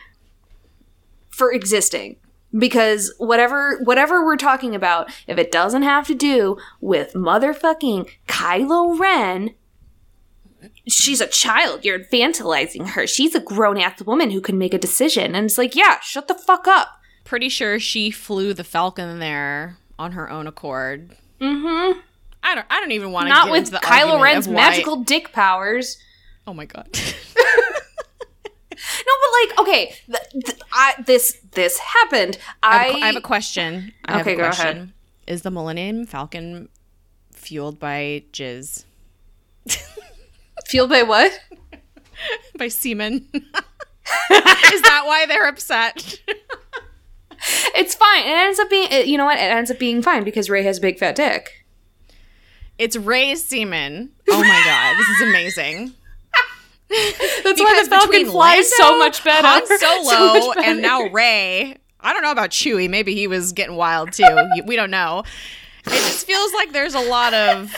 for 1.30 1.52
existing 1.52 2.16
because 2.56 3.12
whatever 3.18 3.80
whatever 3.84 4.24
we're 4.24 4.36
talking 4.36 4.74
about 4.74 5.10
if 5.26 5.38
it 5.38 5.50
doesn't 5.50 5.82
have 5.82 6.06
to 6.06 6.14
do 6.14 6.56
with 6.80 7.12
motherfucking 7.14 8.08
Kylo 8.26 8.98
Ren 8.98 9.54
she's 10.88 11.20
a 11.20 11.26
child. 11.26 11.84
You're 11.84 11.98
infantilizing 11.98 12.90
her. 12.90 13.06
She's 13.06 13.34
a 13.34 13.40
grown 13.40 13.78
ass 13.78 14.02
woman 14.02 14.30
who 14.30 14.40
can 14.40 14.58
make 14.58 14.74
a 14.74 14.78
decision. 14.78 15.34
And 15.34 15.46
it's 15.46 15.58
like 15.58 15.74
yeah 15.74 16.00
shut 16.00 16.28
the 16.28 16.34
fuck 16.34 16.66
up. 16.66 17.00
Pretty 17.24 17.48
sure 17.48 17.78
she 17.78 18.10
flew 18.10 18.52
the 18.52 18.64
Falcon 18.64 19.18
there 19.18 19.78
on 19.98 20.12
her 20.12 20.30
own 20.30 20.46
accord. 20.46 21.16
mm-hmm. 21.40 21.98
I 22.42 22.54
don't 22.54 22.66
I 22.68 22.80
don't 22.80 22.92
even 22.92 23.12
want 23.12 23.26
to 23.26 23.30
not 23.30 23.46
get 23.46 23.52
with 23.52 23.70
Kylo 23.72 24.20
Ren's 24.20 24.46
magical 24.46 24.96
dick 24.96 25.32
powers. 25.32 25.98
Oh 26.46 26.52
my 26.52 26.66
god. 26.66 26.88
no 28.74 29.12
but 29.20 29.58
like 29.58 29.60
okay 29.60 29.94
th- 30.06 30.44
th- 30.46 30.60
I, 30.72 30.94
this 31.06 31.38
this 31.52 31.78
happened 31.78 32.38
I 32.62 32.68
I, 32.68 32.82
have, 32.84 32.94
a- 32.94 32.98
I 32.98 33.06
have 33.06 33.16
a 33.16 33.20
question. 33.20 33.92
I 34.04 34.12
have 34.12 34.20
Okay, 34.22 34.34
a 34.34 34.36
go 34.36 34.42
question. 34.44 34.66
ahead. 34.76 34.92
Is 35.26 35.42
the 35.42 35.50
Millennium 35.50 36.06
Falcon 36.06 36.68
fueled 37.32 37.78
by 37.78 38.24
jizz? 38.32 38.84
fueled 40.66 40.90
by 40.90 41.02
what 41.02 41.38
By 42.58 42.68
semen? 42.68 43.28
Is 43.34 44.82
that 44.82 45.02
why 45.06 45.26
they're 45.26 45.48
upset? 45.48 46.20
it's 47.74 47.94
fine. 47.94 48.22
It 48.22 48.28
ends 48.30 48.58
up 48.58 48.70
being, 48.70 49.08
you 49.08 49.16
know 49.18 49.24
what? 49.24 49.38
It 49.38 49.42
ends 49.42 49.70
up 49.70 49.78
being 49.78 50.02
fine 50.02 50.24
because 50.24 50.48
Rey 50.50 50.62
has 50.62 50.78
a 50.78 50.80
big 50.80 50.98
fat 50.98 51.16
dick. 51.16 51.64
It's 52.78 52.96
Rey's 52.96 53.42
semen. 53.44 54.12
Oh 54.28 54.40
my 54.40 54.62
god, 54.64 54.98
this 54.98 55.08
is 55.08 55.20
amazing. 55.28 55.94
That's 57.44 57.60
why 57.60 57.80
the 57.82 57.88
Falcon 57.90 58.26
flies 58.26 58.70
so 58.76 58.98
much 58.98 59.24
better. 59.24 59.46
Han 59.46 59.66
So 59.66 59.76
Solo, 59.76 60.34
much 60.46 60.56
better. 60.56 60.68
and 60.68 60.82
now 60.82 61.02
Rey. 61.12 61.76
I 62.00 62.12
don't 62.12 62.22
know 62.22 62.30
about 62.30 62.50
Chewie. 62.50 62.88
Maybe 62.90 63.14
he 63.14 63.26
was 63.26 63.52
getting 63.52 63.76
wild 63.76 64.12
too. 64.12 64.26
we 64.66 64.76
don't 64.76 64.90
know. 64.90 65.22
It 65.86 65.90
just 65.90 66.26
feels 66.26 66.52
like 66.52 66.72
there's 66.72 66.94
a 66.94 67.00
lot 67.00 67.32
of 67.34 67.74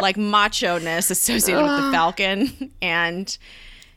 like 0.00 0.16
macho 0.16 0.78
ness 0.78 1.10
associated 1.10 1.62
with 1.62 1.72
the 1.84 1.90
Falcon, 1.92 2.70
and 2.80 3.36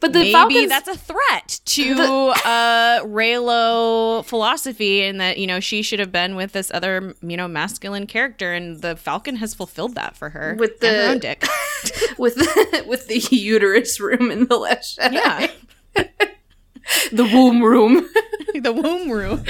But 0.03 0.11
the 0.11 0.19
maybe 0.19 0.31
Falcons, 0.33 0.67
that's 0.69 0.87
a 0.89 0.97
threat 0.97 1.61
to 1.63 1.93
uh 2.45 2.99
Reylo 3.05 4.25
philosophy, 4.25 5.01
and 5.03 5.21
that 5.21 5.37
you 5.37 5.47
know 5.47 5.61
she 5.61 5.81
should 5.81 5.99
have 5.99 6.11
been 6.11 6.35
with 6.35 6.51
this 6.51 6.69
other 6.73 7.15
you 7.21 7.37
know 7.37 7.47
masculine 7.47 8.05
character, 8.05 8.51
and 8.51 8.81
the 8.81 8.97
Falcon 8.97 9.37
has 9.37 9.53
fulfilled 9.53 9.95
that 9.95 10.17
for 10.17 10.31
her 10.31 10.57
With 10.59 10.71
her 10.81 10.91
the- 10.91 11.07
own 11.07 11.19
dick. 11.19 11.45
with 12.17 12.35
the, 12.35 12.83
with 12.85 13.07
the 13.07 13.19
uterus 13.35 13.99
room 14.01 14.29
in 14.29 14.47
the 14.47 14.57
Last 14.57 14.99
Jedi. 14.99 15.13
Yeah. 15.13 15.47
the 17.13 17.23
womb 17.23 17.63
room. 17.63 18.09
the 18.61 18.73
womb 18.73 19.09
room. 19.09 19.45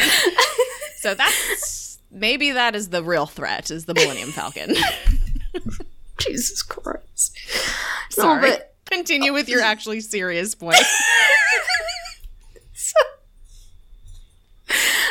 so 0.98 1.16
that's 1.16 1.98
maybe 2.12 2.52
that 2.52 2.76
is 2.76 2.90
the 2.90 3.04
real 3.04 3.26
threat 3.26 3.72
is 3.72 3.86
the 3.86 3.96
Millennium 3.96 4.32
Falcon. 4.32 4.76
Jesus 6.20 6.62
Christ. 6.62 7.36
Sorry. 8.10 8.42
No, 8.42 8.48
but 8.56 8.73
Continue 8.86 9.34
with 9.34 9.50
your 9.50 9.62
actually 9.62 10.02
serious 10.02 10.56
point. 10.56 10.78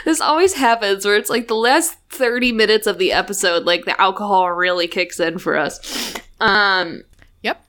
this 0.05 0.21
always 0.21 0.55
happens 0.55 1.05
where 1.05 1.17
it's 1.17 1.31
like 1.31 1.49
the 1.49 1.55
last 1.55 1.97
30 2.11 2.53
minutes 2.53 2.87
of 2.87 2.99
the 2.99 3.13
episode, 3.13 3.65
like 3.65 3.85
the 3.85 4.01
alcohol 4.01 4.51
really 4.53 4.89
kicks 4.89 5.21
in 5.21 5.39
for 5.39 5.57
us. 5.57 6.15
Um, 6.41 7.03
Yep. 7.43 7.65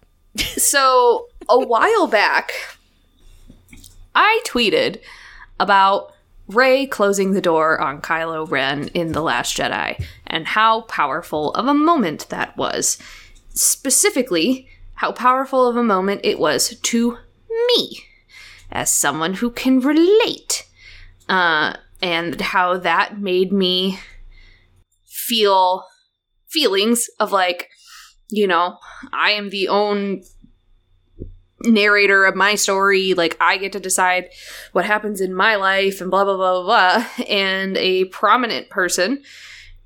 so 0.57 1.27
a 1.49 1.59
while 1.59 2.07
back, 2.07 2.51
I 4.15 4.41
tweeted 4.45 4.99
about 5.59 6.13
Rey 6.47 6.85
closing 6.85 7.31
the 7.31 7.41
door 7.41 7.79
on 7.79 8.01
Kylo 8.01 8.49
Ren 8.49 8.89
in 8.89 9.13
The 9.13 9.21
Last 9.21 9.55
Jedi 9.57 10.03
and 10.27 10.47
how 10.47 10.81
powerful 10.81 11.51
of 11.53 11.67
a 11.67 11.73
moment 11.73 12.27
that 12.29 12.57
was. 12.57 12.97
Specifically, 13.53 14.67
how 14.95 15.11
powerful 15.11 15.67
of 15.67 15.75
a 15.75 15.83
moment 15.83 16.21
it 16.23 16.39
was 16.39 16.77
to 16.79 17.17
me 17.67 18.03
as 18.71 18.91
someone 18.91 19.35
who 19.35 19.51
can 19.51 19.79
relate. 19.79 20.67
Uh, 21.29 21.73
and 22.01 22.41
how 22.41 22.77
that 22.77 23.17
made 23.19 23.53
me 23.53 23.97
feel 25.07 25.85
feelings 26.49 27.09
of 27.17 27.31
like, 27.31 27.69
you 28.29 28.45
know, 28.45 28.77
I 29.13 29.31
am 29.31 29.49
the 29.49 29.69
own 29.69 30.23
narrator 31.61 32.25
of 32.25 32.35
my 32.35 32.55
story. 32.55 33.13
Like, 33.13 33.37
I 33.39 33.57
get 33.57 33.71
to 33.71 33.79
decide 33.79 34.29
what 34.73 34.85
happens 34.85 35.21
in 35.21 35.33
my 35.33 35.55
life 35.55 36.01
and 36.01 36.11
blah, 36.11 36.25
blah, 36.25 36.35
blah, 36.35 36.61
blah, 36.61 36.99
blah. 36.99 37.25
And 37.29 37.77
a 37.77 38.05
prominent 38.05 38.69
person 38.69 39.23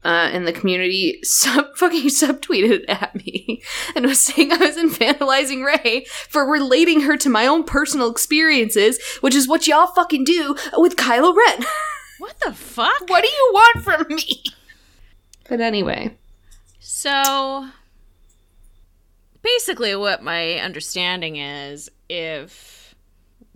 uh, 0.04 0.30
in 0.34 0.46
the 0.46 0.54
community 0.54 1.20
sub 1.24 1.76
fucking 1.76 2.08
subtweeted 2.08 2.86
at 2.88 3.16
me 3.16 3.62
and 3.96 4.06
was 4.06 4.20
saying 4.20 4.52
I 4.52 4.58
was 4.58 4.78
infantilizing 4.78 5.66
Rey 5.66 6.06
for 6.30 6.46
relating 6.50 7.02
her 7.02 7.18
to 7.18 7.30
my 7.30 7.46
own 7.48 7.64
personal 7.64 8.10
experiences, 8.10 9.00
which 9.22 9.36
is 9.36 9.48
what 9.48 9.68
y'all 9.68 9.88
fucking 9.88 10.24
do 10.24 10.56
with 10.78 10.96
Kylo 10.96 11.36
Ren. 11.36 11.66
What 12.20 12.40
the 12.44 12.52
fuck? 12.52 13.08
what 13.10 13.22
do 13.22 13.30
you 13.30 13.52
want 13.54 13.84
from 13.84 14.16
me? 14.16 14.44
But 15.48 15.62
anyway, 15.62 16.18
So 16.80 17.68
basically 19.44 19.96
what 19.96 20.24
my 20.24 20.54
understanding 20.56 21.36
is 21.36 21.90
if 22.10 22.77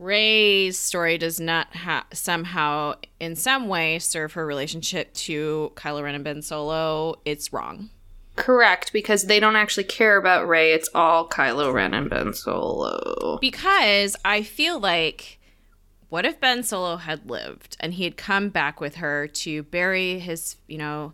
Rey's 0.02 0.78
story 0.80 1.18
does 1.18 1.40
not 1.40 1.76
ha- 1.76 2.06
somehow 2.12 2.96
in 3.20 3.36
some 3.36 3.68
way 3.68 4.00
serve 4.00 4.34
her 4.34 4.46
relationship 4.46 5.14
to 5.14 5.72
Kylo 5.76 6.04
Ren 6.04 6.16
and 6.16 6.24
Ben 6.24 6.42
Solo, 6.42 7.16
it's 7.24 7.54
wrong. 7.54 7.90
correct 8.36 8.92
because 8.94 9.24
they 9.24 9.40
don't 9.40 9.56
actually 9.56 9.84
care 9.84 10.18
about 10.18 10.48
Rey. 10.48 10.74
It's 10.74 10.90
all 10.96 11.28
Kylo 11.28 11.72
Ren 11.72 11.94
and 11.94 12.10
Ben 12.10 12.34
Solo. 12.34 13.38
Because 13.40 14.16
I 14.26 14.42
feel 14.42 14.80
like 14.80 15.38
what 16.10 16.26
if 16.26 16.40
Ben 16.40 16.64
Solo 16.64 16.98
had 16.98 17.30
lived 17.30 17.78
and 17.80 17.94
he 17.94 18.04
had 18.04 18.18
come 18.18 18.50
back 18.50 18.82
with 18.82 18.96
her 18.96 19.28
to 19.28 19.64
bury 19.64 20.20
his, 20.20 20.56
you 20.68 20.78
know, 20.78 21.14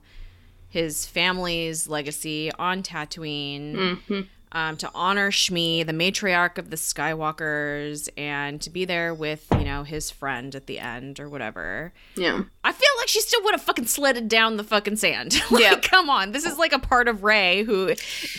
his 0.70 1.06
family's 1.06 1.88
legacy 1.88 2.52
on 2.58 2.84
Tatooine, 2.84 3.76
mm-hmm. 3.76 4.22
Um, 4.58 4.76
to 4.78 4.89
honor 4.95 5.30
Shmi, 5.30 5.86
the 5.86 5.93
matriarch 5.93 6.58
of 6.58 6.72
the 6.72 6.78
Skywalkers, 6.78 8.10
and 8.18 8.60
to 8.62 8.72
be 8.72 8.86
there 8.86 9.14
with, 9.14 9.45
you 9.51 9.64
know, 9.64 9.84
his 9.84 10.10
friend 10.10 10.55
at 10.55 10.66
the 10.66 10.80
end 10.80 11.20
or 11.20 11.30
whatever. 11.30 11.93
Yeah. 12.16 12.41
I 12.64 12.72
feel 12.72 12.89
like 12.97 13.08
she 13.08 13.22
still 13.22 13.43
would 13.43 13.51
have 13.53 13.62
fucking 13.62 13.86
sledded 13.86 14.28
down 14.28 14.58
the 14.58 14.64
fucking 14.64 14.95
sand. 14.95 15.39
like, 15.51 15.62
Yeah. 15.62 15.76
come 15.80 16.10
on. 16.10 16.32
This 16.32 16.43
is 16.43 16.58
like 16.58 16.74
a 16.74 16.80
part 16.80 17.08
of 17.08 17.24
Rey 17.24 17.64
who 17.64 17.89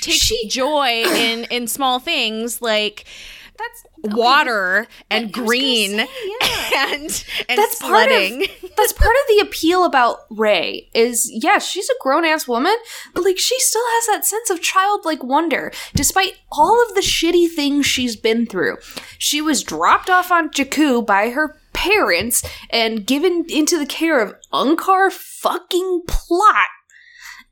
takes 0.00 0.16
She- 0.18 0.48
joy 0.48 1.04
in 1.06 1.44
in 1.44 1.68
small 1.68 2.00
things 2.00 2.60
like 2.60 3.04
That's 3.56 3.84
water 4.14 4.86
and 5.10 5.24
I 5.24 5.26
was 5.26 5.32
gonna 5.34 5.46
green 5.46 5.90
say, 5.90 6.08
yeah. 6.40 6.86
and 6.94 7.24
and 7.48 7.58
that's 7.58 7.78
part 7.80 8.10
of 8.10 8.57
that's 8.76 8.92
part 8.92 9.10
of 9.10 9.28
the 9.28 9.42
appeal 9.46 9.84
about 9.84 10.20
Rey 10.30 10.88
is 10.94 11.30
yes, 11.32 11.68
she's 11.68 11.88
a 11.88 11.94
grown 12.00 12.24
ass 12.24 12.48
woman, 12.48 12.74
but 13.14 13.24
like 13.24 13.38
she 13.38 13.58
still 13.60 13.82
has 13.84 14.06
that 14.06 14.24
sense 14.24 14.50
of 14.50 14.62
childlike 14.62 15.22
wonder, 15.22 15.72
despite 15.94 16.38
all 16.50 16.82
of 16.82 16.94
the 16.94 17.00
shitty 17.00 17.48
things 17.50 17.86
she's 17.86 18.16
been 18.16 18.46
through. 18.46 18.76
She 19.18 19.40
was 19.40 19.62
dropped 19.62 20.10
off 20.10 20.30
on 20.30 20.50
Jakku 20.50 21.04
by 21.04 21.30
her 21.30 21.56
parents 21.72 22.42
and 22.70 23.06
given 23.06 23.46
into 23.48 23.78
the 23.78 23.86
care 23.86 24.20
of 24.20 24.34
Unkar 24.52 25.12
fucking 25.12 26.02
Plutt. 26.08 26.68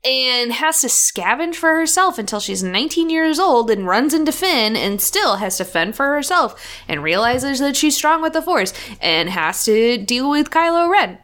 And 0.07 0.53
has 0.53 0.79
to 0.81 0.87
scavenge 0.87 1.55
for 1.55 1.75
herself 1.75 2.17
until 2.17 2.39
she's 2.39 2.63
19 2.63 3.09
years 3.09 3.39
old 3.39 3.69
and 3.69 3.85
runs 3.85 4.13
into 4.13 4.31
Finn 4.31 4.77
and 4.77 5.01
still 5.01 5.35
has 5.35 5.57
to 5.57 5.65
fend 5.65 5.95
for 5.97 6.05
herself 6.13 6.55
and 6.87 7.03
realizes 7.03 7.59
that 7.59 7.75
she's 7.75 7.97
strong 7.97 8.21
with 8.21 8.31
the 8.31 8.41
Force 8.41 8.73
and 9.01 9.29
has 9.29 9.65
to 9.65 9.97
deal 9.97 10.29
with 10.29 10.49
Kylo 10.49 10.89
Ren. 10.89 11.17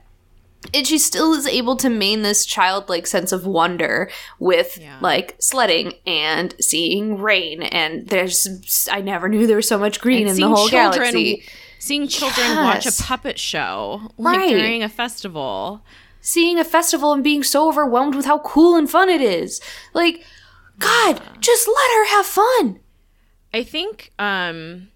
And 0.74 0.86
she 0.86 0.98
still 0.98 1.34
is 1.34 1.48
able 1.48 1.76
to 1.78 1.90
maintain 1.90 2.24
this 2.24 2.46
childlike 2.46 3.08
sense 3.08 3.32
of 3.32 3.46
wonder 3.46 4.10
with 4.40 4.78
Yeah. 4.82 4.98
like 5.02 5.36
sledding 5.40 5.94
and 6.06 6.54
seeing 6.60 7.18
rain. 7.22 7.64
And 7.64 8.08
there's, 8.08 8.48
I 8.92 9.00
never 9.02 9.30
knew 9.30 9.48
there 9.48 9.56
was 9.58 9.68
so 9.68 9.78
much 9.78 10.02
green 10.02 10.28
And 10.28 10.36
in 10.36 10.42
the 10.42 10.48
whole 10.48 10.68
children- 10.68 11.00
galaxy. 11.14 11.44
Seeing 11.80 12.08
children 12.08 12.56
watch 12.58 12.86
a 12.86 12.94
puppet 13.04 13.38
show 13.38 14.10
like 14.18 14.38
Right. 14.38 14.50
during 14.52 14.84
a 14.84 14.90
festival. 14.90 15.84
Seeing 16.24 16.58
a 16.58 16.64
festival 16.64 17.12
and 17.14 17.24
being 17.24 17.44
so 17.44 17.68
overwhelmed 17.68 18.16
with 18.16 18.26
how 18.26 18.40
cool 18.40 18.76
and 18.76 18.90
fun 18.90 19.10
it 19.10 19.22
is. 19.22 19.62
Like, 19.94 20.24
God, 20.80 21.22
just 21.42 21.68
let 21.68 21.92
her 21.92 22.06
have 22.16 22.26
fun. 22.26 22.80
I 23.54 23.64
think 23.64 24.12
um 24.18 24.88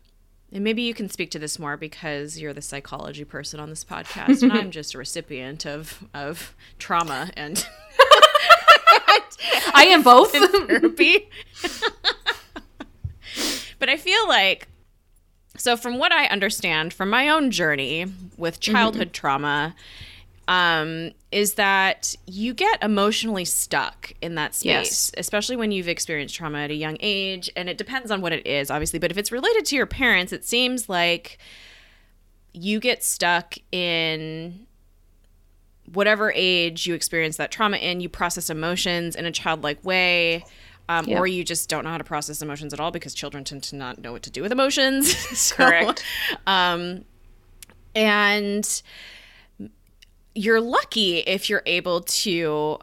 and 0.51 0.63
maybe 0.63 0.81
you 0.81 0.93
can 0.93 1.09
speak 1.09 1.29
to 1.31 1.39
this 1.39 1.59
more 1.59 1.75
because 1.77 2.39
you're 2.39 2.53
the 2.53 2.61
psychology 2.61 3.25
person 3.25 3.59
on 3.59 3.69
this 3.69 3.83
podcast 3.83 4.41
and 4.41 4.51
I'm 4.51 4.71
just 4.79 4.95
a 4.95 4.97
recipient 4.97 5.67
of 5.67 6.03
of 6.13 6.55
trauma 6.79 7.29
and 7.35 7.63
I 9.73 9.85
am 9.89 10.01
both. 10.01 10.31
therapy. 10.67 11.29
but 13.77 13.89
I 13.89 13.97
feel 13.97 14.27
like 14.27 14.69
so 15.57 15.75
from 15.77 15.99
what 15.99 16.11
I 16.11 16.25
understand 16.25 16.93
from 16.93 17.09
my 17.09 17.29
own 17.29 17.51
journey 17.51 18.05
with 18.37 18.59
childhood 18.59 19.13
trauma 19.13 19.75
um 20.47 21.11
is 21.31 21.55
that 21.55 22.15
you 22.25 22.53
get 22.53 22.81
emotionally 22.81 23.43
stuck 23.45 24.13
in 24.21 24.35
that 24.35 24.55
space 24.55 24.65
Yes. 24.65 25.11
especially 25.17 25.55
when 25.57 25.71
you've 25.71 25.89
experienced 25.89 26.35
trauma 26.35 26.59
at 26.59 26.71
a 26.71 26.75
young 26.75 26.97
age 27.01 27.49
and 27.55 27.67
it 27.69 27.77
depends 27.77 28.11
on 28.11 28.21
what 28.21 28.31
it 28.31 28.47
is 28.47 28.71
obviously 28.71 28.97
but 28.99 29.11
if 29.11 29.17
it's 29.17 29.31
related 29.31 29.65
to 29.65 29.75
your 29.75 29.85
parents 29.85 30.31
it 30.31 30.45
seems 30.45 30.87
like 30.87 31.37
you 32.53 32.79
get 32.79 33.03
stuck 33.03 33.55
in 33.71 34.65
whatever 35.93 36.31
age 36.35 36.85
you 36.87 36.93
experience 36.93 37.37
that 37.37 37.51
trauma 37.51 37.77
in, 37.77 38.01
you 38.01 38.09
process 38.09 38.49
emotions 38.49 39.15
in 39.15 39.25
a 39.25 39.31
childlike 39.31 39.81
way. 39.85 40.43
Um, 40.89 41.05
Yeah. 41.07 41.19
Or 41.19 41.27
you 41.27 41.43
just 41.45 41.69
don't 41.69 41.83
know 41.85 41.91
how 41.91 41.97
to 41.97 42.03
process 42.03 42.41
emotions 42.41 42.73
at 42.73 42.79
all 42.81 42.91
because 42.91 43.13
children 43.13 43.43
tend 43.43 43.63
to 43.63 43.75
not 43.75 43.99
know 43.99 44.11
what 44.11 44.23
to 44.23 44.29
do 44.29 44.41
with 44.41 44.51
emotions. 44.51 45.13
So, 45.37 45.55
Correct. 45.55 46.03
Um, 46.45 47.05
and 47.95 48.81
you're 50.37 50.61
lucky 50.61 51.17
if 51.19 51.49
you're 51.49 51.63
able 51.65 52.01
to 52.01 52.77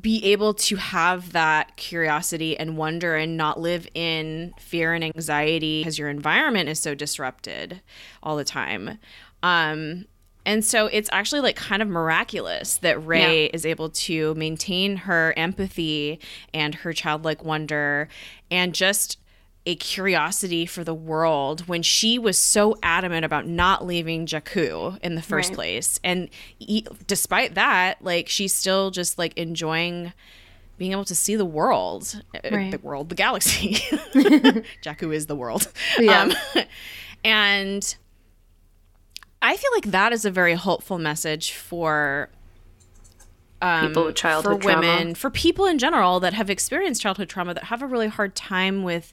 be 0.00 0.24
able 0.26 0.54
to 0.54 0.76
have 0.76 1.32
that 1.32 1.76
curiosity 1.76 2.56
and 2.56 2.76
wonder 2.76 3.16
and 3.16 3.36
not 3.36 3.58
live 3.58 3.88
in 3.94 4.52
fear 4.58 4.92
and 4.94 5.02
anxiety 5.02 5.80
because 5.80 5.98
your 5.98 6.08
environment 6.10 6.68
is 6.68 6.78
so 6.78 6.94
disrupted 6.94 7.80
all 8.22 8.36
the 8.36 8.44
time. 8.44 8.98
Um, 9.42 10.06
And 10.46 10.64
so 10.64 10.86
it's 10.86 11.10
actually 11.12 11.40
like 11.42 11.56
kind 11.56 11.82
of 11.82 11.88
miraculous 11.88 12.78
that 12.78 13.04
Rey 13.04 13.44
Yeah. 13.44 13.50
is 13.52 13.66
able 13.66 13.90
to 13.90 14.34
maintain 14.34 14.96
her 14.98 15.34
empathy 15.36 16.20
and 16.54 16.74
her 16.76 16.92
childlike 16.94 17.44
wonder 17.44 18.08
and 18.50 18.74
just 18.74 19.18
a 19.68 19.74
curiosity 19.76 20.64
for 20.66 20.82
the 20.82 20.94
world 20.94 21.68
when 21.68 21.82
she 21.82 22.18
was 22.18 22.38
so 22.38 22.74
adamant 22.82 23.24
about 23.24 23.46
not 23.46 23.84
leaving 23.86 24.24
Jakku 24.26 24.98
in 25.02 25.14
the 25.14 25.22
first 25.22 25.50
Right. 25.50 25.56
place. 25.56 26.00
And 26.02 26.30
e- 26.58 26.84
despite 27.06 27.54
that, 27.54 28.02
like 28.02 28.28
she's 28.28 28.54
still 28.54 28.90
just 28.90 29.18
like 29.18 29.36
enjoying 29.36 30.12
being 30.78 30.92
able 30.92 31.04
to 31.04 31.14
see 31.14 31.36
the 31.36 31.44
world, 31.44 32.22
uh, 32.34 32.48
Right. 32.50 32.70
the 32.70 32.78
world, 32.78 33.08
the 33.10 33.14
galaxy. 33.14 33.74
Jakku 34.82 35.14
is 35.14 35.26
the 35.26 35.36
world. 35.36 35.70
Yeah. 35.98 36.22
Um, 36.22 36.32
and 37.24 37.96
I 39.42 39.56
feel 39.56 39.70
like 39.74 39.86
that 39.86 40.12
is 40.12 40.24
a 40.24 40.30
very 40.30 40.54
hopeful 40.54 40.98
message 40.98 41.52
for 41.52 42.30
People 43.60 44.04
with 44.04 44.14
for 44.14 44.20
childhood 44.20 44.64
women, 44.64 44.98
trauma. 45.00 45.14
for 45.16 45.30
people 45.30 45.66
in 45.66 45.78
general 45.78 46.20
that 46.20 46.32
have 46.32 46.48
experienced 46.48 47.02
childhood 47.02 47.28
trauma 47.28 47.54
that 47.54 47.64
have 47.64 47.82
a 47.82 47.86
really 47.86 48.06
hard 48.06 48.36
time 48.36 48.84
with 48.84 49.12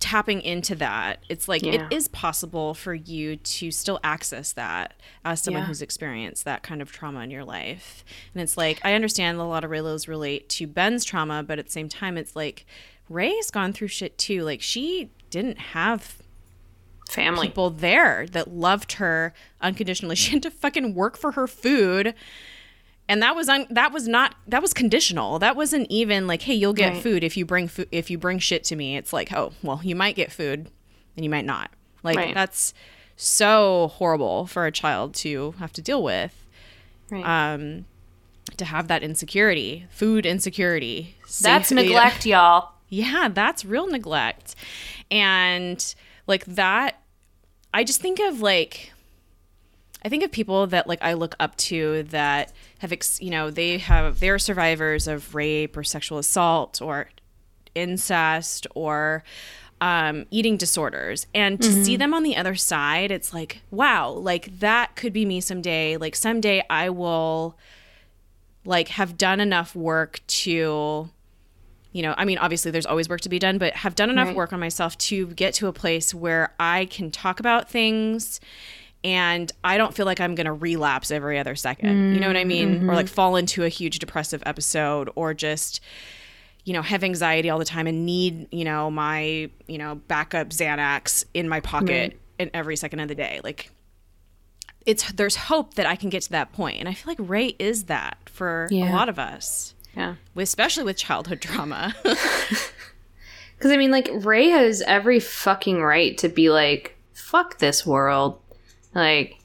tapping 0.00 0.40
into 0.40 0.74
that. 0.76 1.22
It's 1.28 1.46
like 1.46 1.62
Yeah. 1.62 1.72
it 1.74 1.92
is 1.92 2.08
possible 2.08 2.74
for 2.74 2.94
you 2.94 3.36
to 3.36 3.70
still 3.70 4.00
access 4.02 4.52
that 4.52 4.94
as 5.24 5.42
someone 5.42 5.62
Yeah. 5.62 5.66
who's 5.68 5.82
experienced 5.82 6.44
that 6.46 6.62
kind 6.62 6.82
of 6.82 6.90
trauma 6.90 7.20
in 7.20 7.30
your 7.30 7.44
life. 7.44 8.04
And 8.34 8.42
it's 8.42 8.56
like 8.56 8.80
I 8.84 8.94
understand 8.94 9.38
a 9.38 9.44
lot 9.44 9.62
of 9.62 9.70
Reylos 9.70 10.08
relate 10.08 10.48
to 10.50 10.66
Ben's 10.66 11.04
trauma, 11.04 11.42
but 11.42 11.58
at 11.58 11.66
the 11.66 11.72
same 11.72 11.88
time 11.88 12.16
it's 12.16 12.34
like 12.34 12.66
Rey's 13.08 13.50
gone 13.50 13.72
through 13.72 13.88
shit 13.88 14.16
too. 14.18 14.42
Like 14.42 14.62
she 14.62 15.10
didn't 15.30 15.58
have 15.58 16.16
Family. 17.08 17.48
people 17.48 17.70
there 17.70 18.26
that 18.32 18.48
loved 18.52 18.92
her 18.92 19.34
unconditionally. 19.60 20.14
She 20.20 20.30
had 20.32 20.42
to 20.44 20.50
fucking 20.50 20.94
work 20.94 21.16
for 21.16 21.32
her 21.32 21.46
food. 21.46 22.14
And 23.10 23.20
that 23.22 23.34
was 23.36 23.48
un- 23.48 23.66
that 23.70 23.92
was 23.92 24.06
not 24.08 24.34
that 24.46 24.62
was 24.62 24.72
conditional. 24.72 25.38
That 25.38 25.56
wasn't 25.56 25.86
even 25.90 26.26
like, 26.26 26.42
hey, 26.42 26.54
you'll 26.54 26.72
get 26.72 26.92
Right. 26.94 27.02
food 27.02 27.24
if 27.24 27.36
you 27.36 27.44
bring 27.44 27.68
food 27.68 27.88
if 27.90 28.08
you 28.10 28.16
bring 28.18 28.38
shit 28.38 28.62
to 28.64 28.76
me. 28.76 28.96
It's 28.96 29.12
like, 29.12 29.32
oh, 29.32 29.52
well, 29.62 29.80
you 29.82 29.94
might 29.96 30.14
get 30.16 30.30
food 30.32 30.70
and 31.16 31.24
you 31.24 31.28
might 31.30 31.44
not. 31.44 31.70
Like 32.02 32.16
Right. 32.16 32.34
that's 32.34 32.72
so 33.16 33.88
horrible 33.94 34.46
for 34.46 34.64
a 34.64 34.72
child 34.72 35.14
to 35.16 35.52
have 35.58 35.72
to 35.74 35.82
deal 35.82 36.02
with. 36.02 36.34
Right. 37.10 37.52
Um 37.52 37.84
to 38.56 38.64
have 38.64 38.88
that 38.88 39.02
insecurity, 39.02 39.86
food 39.90 40.24
insecurity. 40.24 41.16
That's 41.22 41.68
safety- 41.68 41.74
neglect, 41.74 42.24
y'all. 42.32 42.70
yeah, 42.88 43.28
that's 43.32 43.64
real 43.64 43.86
neglect. 43.86 44.54
And 45.10 45.94
like 46.26 46.44
that, 46.46 47.00
I 47.74 47.84
just 47.84 48.00
think 48.00 48.18
of 48.20 48.40
like, 48.40 48.92
I 50.04 50.08
think 50.08 50.22
of 50.24 50.32
people 50.32 50.66
that 50.68 50.86
like 50.86 51.00
I 51.02 51.12
look 51.14 51.34
up 51.38 51.56
to 51.58 52.04
that 52.04 52.52
have, 52.80 52.92
ex- 52.92 53.20
you 53.20 53.30
know, 53.30 53.50
they 53.50 53.78
have, 53.78 54.20
they're 54.20 54.38
survivors 54.38 55.06
of 55.08 55.34
rape 55.34 55.76
or 55.76 55.84
sexual 55.84 56.18
assault 56.18 56.82
or 56.82 57.08
incest 57.74 58.66
or 58.74 59.22
um, 59.80 60.26
eating 60.30 60.56
disorders. 60.58 61.26
And 61.34 61.60
to 61.62 61.84
see 61.84 61.96
them 61.96 62.12
on 62.12 62.22
the 62.22 62.36
other 62.36 62.54
side, 62.54 63.10
it's 63.10 63.32
like, 63.32 63.62
wow, 63.70 64.10
like 64.10 64.58
that 64.60 64.94
could 64.96 65.12
be 65.12 65.24
me 65.24 65.40
someday. 65.40 65.96
Like 65.96 66.14
someday 66.14 66.62
I 66.68 66.90
will 66.90 67.56
like 68.64 68.88
have 68.88 69.16
done 69.16 69.40
enough 69.40 69.74
work 69.74 70.20
to 70.26 71.08
you 71.92 72.02
know, 72.02 72.14
I 72.16 72.24
mean, 72.24 72.38
obviously 72.38 72.70
there's 72.70 72.86
always 72.86 73.08
work 73.08 73.20
to 73.22 73.28
be 73.28 73.40
done, 73.40 73.58
but 73.58 73.74
have 73.74 73.96
done 73.96 74.10
enough 74.10 74.28
Right. 74.28 74.36
work 74.36 74.52
on 74.52 74.60
myself 74.60 74.96
to 74.98 75.26
get 75.28 75.54
to 75.54 75.66
a 75.66 75.72
place 75.72 76.14
where 76.14 76.54
I 76.60 76.84
can 76.84 77.10
talk 77.10 77.40
about 77.40 77.68
things 77.68 78.38
and 79.02 79.50
I 79.64 79.78
don't 79.78 79.94
feel 79.94 80.06
like 80.06 80.20
I'm 80.20 80.34
going 80.34 80.46
to 80.46 80.52
relapse 80.52 81.10
every 81.10 81.38
other 81.38 81.54
second. 81.54 82.14
You 82.14 82.20
know 82.20 82.26
what 82.26 82.36
I 82.36 82.44
mean? 82.44 82.88
Or 82.88 82.94
like 82.94 83.06
mm-hmm. 83.06 83.14
fall 83.14 83.36
into 83.36 83.64
a 83.64 83.68
huge 83.68 83.98
depressive 83.98 84.42
episode 84.46 85.10
or 85.14 85.34
just 85.34 85.80
you 86.64 86.74
know, 86.74 86.82
have 86.82 87.02
anxiety 87.02 87.48
all 87.48 87.58
the 87.58 87.64
time 87.64 87.86
and 87.86 88.04
need, 88.04 88.46
you 88.52 88.64
know, 88.64 88.90
my, 88.90 89.48
you 89.66 89.78
know, 89.78 89.94
backup 90.08 90.50
Xanax 90.50 91.24
in 91.32 91.48
my 91.48 91.60
pocket 91.60 92.12
Right. 92.12 92.20
in 92.38 92.50
every 92.52 92.76
second 92.76 93.00
of 93.00 93.08
the 93.08 93.14
day. 93.14 93.40
Like 93.42 93.70
it's 94.84 95.10
there's 95.12 95.36
hope 95.36 95.74
that 95.74 95.86
I 95.86 95.96
can 95.96 96.10
get 96.10 96.22
to 96.24 96.30
that 96.32 96.52
point. 96.52 96.78
And 96.78 96.88
I 96.88 96.92
feel 96.92 97.10
like 97.10 97.28
Rey 97.30 97.56
is 97.58 97.84
that 97.84 98.18
for 98.26 98.68
a 98.70 98.92
lot 98.92 99.08
of 99.08 99.18
us 99.18 99.74
Yeah. 99.96 100.16
especially 100.36 100.84
with 100.84 100.98
childhood 100.98 101.40
trauma. 101.40 101.94
Because 103.60 103.72
I 103.72 103.76
mean, 103.76 103.90
like 103.90 104.08
Rey 104.10 104.48
has 104.48 104.80
every 104.86 105.20
fucking 105.20 105.82
right 105.82 106.16
to 106.16 106.30
be 106.30 106.48
like, 106.48 106.96
"Fuck 107.12 107.58
this 107.58 107.84
world," 107.84 108.39
like 108.94 109.38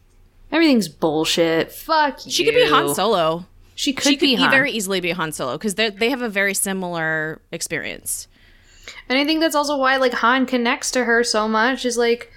everything's 0.51 0.87
bullshit. 0.87 1.71
Fuck 1.71 2.19
she 2.19 2.45
could 2.45 2.55
be 2.55 2.65
Han 2.69 2.93
Solo. 2.95 3.45
She 3.75 3.91
could 3.93 4.03
She 4.05 4.15
could 4.15 4.21
be 4.25 4.31
e- 4.33 4.35
Han. 4.35 4.49
very 4.51 4.71
easily 4.71 4.99
be 5.01 5.11
Han 5.11 5.31
Solo 5.31 5.57
because 5.57 5.75
they 5.75 5.89
they 5.89 6.09
have 6.09 6.21
a 6.21 6.29
very 6.29 6.53
similar 6.53 7.41
experience. 7.51 8.27
and 9.09 9.17
I 9.19 9.25
think 9.25 9.39
that's 9.41 9.55
also 9.55 9.77
why 9.77 9.97
like 9.97 10.13
Han 10.13 10.45
connects 10.45 10.91
to 10.91 11.03
her 11.05 11.23
so 11.23 11.47
much. 11.47 11.83
Is 11.85 11.97
like, 11.97 12.31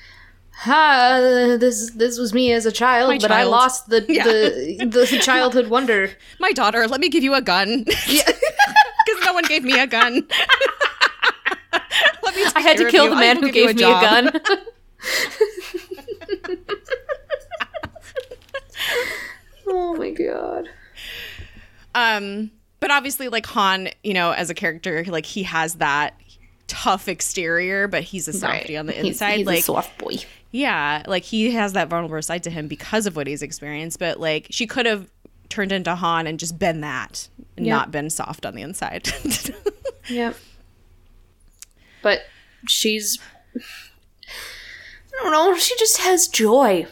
ha, 0.53 1.57
this 1.61 1.91
this 1.93 2.19
was 2.19 2.35
me 2.35 2.53
as 2.53 2.67
a 2.67 2.73
child, 2.73 3.09
My 3.11 3.19
but 3.19 3.31
I 3.31 3.45
lost 3.45 3.89
the 3.89 4.05
Yeah. 4.09 4.25
the 4.25 5.07
the 5.11 5.19
childhood 5.23 5.69
wonder. 5.69 6.11
My 6.41 6.53
daughter, 6.53 6.87
let 6.89 7.01
me 7.01 7.09
give 7.09 7.23
you 7.23 7.35
a 7.35 7.41
gun. 7.43 7.85
Yeah. 8.09 8.23
Because 9.07 9.25
no 9.25 9.33
one 9.33 9.45
gave 9.45 9.63
me 9.65 9.79
a 9.79 9.87
gun. 9.87 10.27
let 12.23 12.37
me 12.37 12.45
I 12.55 12.61
had 12.61 12.77
to 12.77 12.91
kill 12.91 13.07
care 13.09 13.11
the 13.11 13.13
of 13.13 13.13
you. 13.13 13.17
I 13.17 13.21
man 13.21 13.37
who 13.37 13.51
give 13.53 13.55
you 13.57 13.67
gave 13.69 13.77
me 13.77 13.83
a 13.83 13.87
job. 13.87 14.03
gun. 14.35 14.41
Oh 19.71 19.95
my 19.97 20.11
god. 20.11 20.69
Um, 21.95 22.51
but 22.81 22.91
obviously, 22.91 23.29
like 23.29 23.47
Han, 23.47 23.89
you 24.05 24.14
know, 24.14 24.33
as 24.33 24.51
a 24.51 24.55
character, 24.55 25.05
like 25.07 25.27
he 25.27 25.43
has 25.45 25.77
that 25.77 26.14
tough 26.66 27.09
exterior, 27.09 27.89
but 27.89 28.03
he's 28.05 28.29
a 28.29 28.33
softy 28.33 28.77
on 28.77 28.87
the 28.87 28.93
He's- 28.93 29.07
inside. 29.07 29.39
he's 29.39 29.47
a 29.47 29.51
like 29.51 29.64
soft 29.64 29.99
boy. 29.99 30.16
Yeah, 30.51 31.03
like 31.07 31.25
he 31.25 31.51
has 31.53 31.75
that 31.75 31.89
vulnerable 31.89 32.23
side 32.23 32.43
to 32.45 32.51
him 32.51 32.69
because 32.69 33.07
of 33.07 33.16
what 33.16 33.27
he's 33.27 33.43
experienced, 33.43 33.99
but 33.99 34.19
like 34.21 34.47
she 34.51 34.66
could 34.66 34.87
have 34.87 35.11
turned 35.49 35.73
into 35.73 35.95
Han 35.95 36.27
and 36.27 36.39
just 36.39 36.59
been 36.59 36.81
that, 36.83 37.29
and 37.57 37.66
Yeah. 37.66 37.77
not 37.77 37.91
been 37.91 38.11
soft 38.11 38.45
on 38.47 38.55
the 38.55 38.62
inside. 38.62 39.09
Yep. 40.11 40.37
But 42.03 42.21
she's 42.66 43.19
I 43.57 45.23
don't 45.23 45.33
know, 45.33 45.55
she 45.57 45.77
just 45.79 45.99
has 45.99 46.29
joy. 46.29 46.87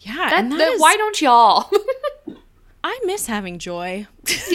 Yeah, 0.00 0.14
That, 0.14 0.32
and 0.40 0.52
that 0.52 0.58
that- 0.58 0.72
is- 0.72 0.80
why 0.80 0.96
don't 0.96 1.20
y'all? 1.20 1.70
I 2.84 2.98
miss 3.04 3.26
having 3.26 3.58
joy. 3.58 4.06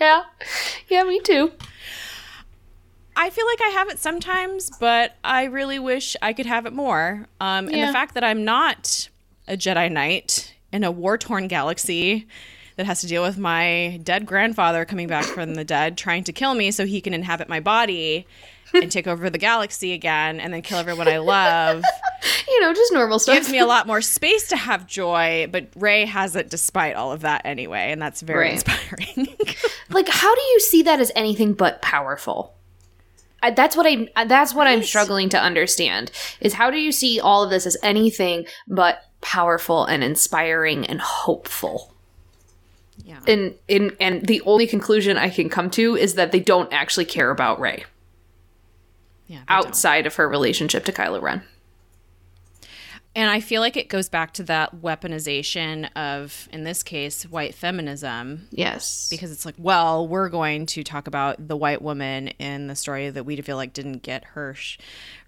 yeah. 0.00 0.22
Yeah, 0.88 1.02
me 1.04 1.20
too. 1.20 1.52
I 3.16 3.30
feel 3.30 3.46
like 3.46 3.60
I 3.60 3.68
have 3.70 3.88
it 3.88 3.98
sometimes, 3.98 4.70
but 4.78 5.16
I 5.24 5.44
really 5.44 5.78
wish 5.78 6.16
I 6.22 6.32
could 6.32 6.46
have 6.46 6.66
it 6.66 6.72
more. 6.72 7.26
Um, 7.40 7.68
And 7.68 7.88
the 7.88 7.92
fact 7.92 8.14
that 8.14 8.22
I'm 8.24 8.44
not 8.44 9.08
a 9.48 9.56
Jedi 9.56 9.90
Knight 9.90 10.54
in 10.72 10.84
a 10.84 10.90
war 10.90 11.18
torn 11.18 11.48
galaxy 11.48 12.26
that 12.76 12.86
has 12.86 13.00
to 13.00 13.08
deal 13.08 13.22
with 13.22 13.36
my 13.38 13.98
dead 14.04 14.24
grandfather 14.24 14.84
coming 14.84 15.08
back 15.08 15.24
from 15.24 15.54
the 15.54 15.64
dead, 15.64 15.98
trying 15.98 16.22
to 16.24 16.32
kill 16.32 16.54
me 16.54 16.70
so 16.70 16.86
he 16.86 17.00
can 17.00 17.12
inhabit 17.12 17.48
my 17.48 17.58
body 17.58 18.24
and 18.74 18.90
take 18.90 19.06
over 19.06 19.30
the 19.30 19.38
galaxy 19.38 19.92
again 19.92 20.40
and 20.40 20.52
then 20.52 20.62
kill 20.62 20.78
everyone 20.78 21.08
I 21.08 21.18
love 21.18 21.82
You 22.48 22.60
know, 22.62 22.72
just 22.72 22.92
normal 22.92 23.18
stuff. 23.18 23.36
gives 23.36 23.50
me 23.50 23.58
a 23.58 23.66
lot 23.66 23.86
more 23.86 24.00
space 24.00 24.48
to 24.48 24.56
have 24.56 24.86
joy. 24.86 25.48
But 25.52 25.68
Rey 25.76 26.04
has 26.06 26.34
it 26.34 26.50
despite 26.50 26.96
all 26.96 27.12
of 27.12 27.20
that 27.20 27.42
anyway, 27.44 27.92
and 27.92 28.00
that's 28.02 28.22
very 28.22 28.46
Right. 28.46 28.52
inspiring. 28.54 29.28
like 29.90 30.08
how 30.08 30.34
do 30.34 30.40
you 30.40 30.60
see 30.60 30.82
that 30.82 31.00
as 31.00 31.12
anything 31.14 31.52
but 31.54 31.80
powerful 31.82 32.54
I, 33.42 33.50
that's 33.52 33.76
what 33.76 33.86
i 33.86 34.24
that's 34.24 34.52
what 34.52 34.66
i'm 34.66 34.82
struggling 34.82 35.28
to 35.30 35.40
understand 35.40 36.10
is 36.40 36.54
how 36.54 36.70
do 36.70 36.78
you 36.78 36.92
see 36.92 37.20
all 37.20 37.42
of 37.44 37.50
this 37.50 37.66
as 37.66 37.76
anything 37.82 38.46
but 38.66 39.02
powerful 39.20 39.84
and 39.84 40.02
inspiring 40.02 40.84
and 40.86 41.00
hopeful 41.00 41.94
yeah. 43.04 43.20
and 43.26 43.54
in 43.68 43.96
and 44.00 44.26
the 44.26 44.42
only 44.42 44.66
conclusion 44.66 45.16
i 45.16 45.30
can 45.30 45.48
come 45.48 45.70
to 45.70 45.96
is 45.96 46.14
that 46.14 46.32
they 46.32 46.40
don't 46.40 46.72
actually 46.72 47.04
care 47.04 47.30
about 47.30 47.60
rey 47.60 47.84
yeah 49.28 49.38
they 49.48 49.54
don't. 49.54 49.66
outside 49.66 50.06
of 50.06 50.16
her 50.16 50.28
relationship 50.28 50.84
to 50.84 50.92
kylo 50.92 51.22
ren. 51.22 51.42
And 53.16 53.28
I 53.28 53.40
feel 53.40 53.60
like 53.60 53.76
it 53.76 53.88
goes 53.88 54.08
back 54.08 54.32
to 54.34 54.44
that 54.44 54.76
weaponization 54.76 55.90
of, 55.96 56.48
in 56.52 56.62
this 56.62 56.84
case, 56.84 57.24
white 57.24 57.52
feminism, 57.52 58.46
yes. 58.52 59.08
Because 59.10 59.32
it's 59.32 59.44
like, 59.44 59.56
well, 59.58 60.06
we're 60.06 60.28
going 60.28 60.66
to 60.66 60.84
talk 60.84 61.08
about 61.08 61.48
the 61.48 61.56
white 61.56 61.82
woman 61.82 62.28
in 62.38 62.68
the 62.68 62.76
story 62.76 63.10
that 63.10 63.24
we 63.24 63.34
feel 63.40 63.56
like 63.56 63.72
didn't 63.72 64.04
get 64.04 64.22
her, 64.24 64.54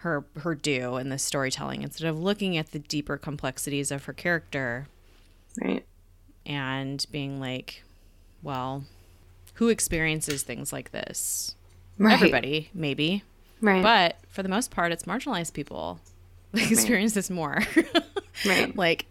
her, 0.00 0.24
her 0.38 0.54
due 0.54 0.98
in 0.98 1.08
the 1.08 1.18
storytelling, 1.18 1.82
instead 1.82 2.06
of 2.06 2.16
looking 2.16 2.56
at 2.56 2.70
the 2.70 2.78
deeper 2.78 3.16
complexities 3.16 3.90
of 3.90 4.04
her 4.04 4.12
character. 4.12 4.86
Right. 5.60 5.84
And 6.46 7.04
being 7.10 7.40
like, 7.40 7.82
well, 8.40 8.84
who 9.54 9.68
experiences 9.68 10.44
things 10.44 10.72
like 10.72 10.92
this? 10.92 11.56
right. 11.98 12.14
Everybody, 12.14 12.70
maybe, 12.72 13.24
right 13.60 13.82
but 13.82 14.16
for 14.30 14.42
the 14.42 14.48
most 14.48 14.70
part, 14.70 14.92
it's 14.92 15.04
marginalized 15.04 15.52
people 15.52 16.00
that 16.52 16.70
experience 16.70 17.12
this 17.14 17.30
more. 17.30 17.62
Right. 18.46 18.74
like 18.74 19.04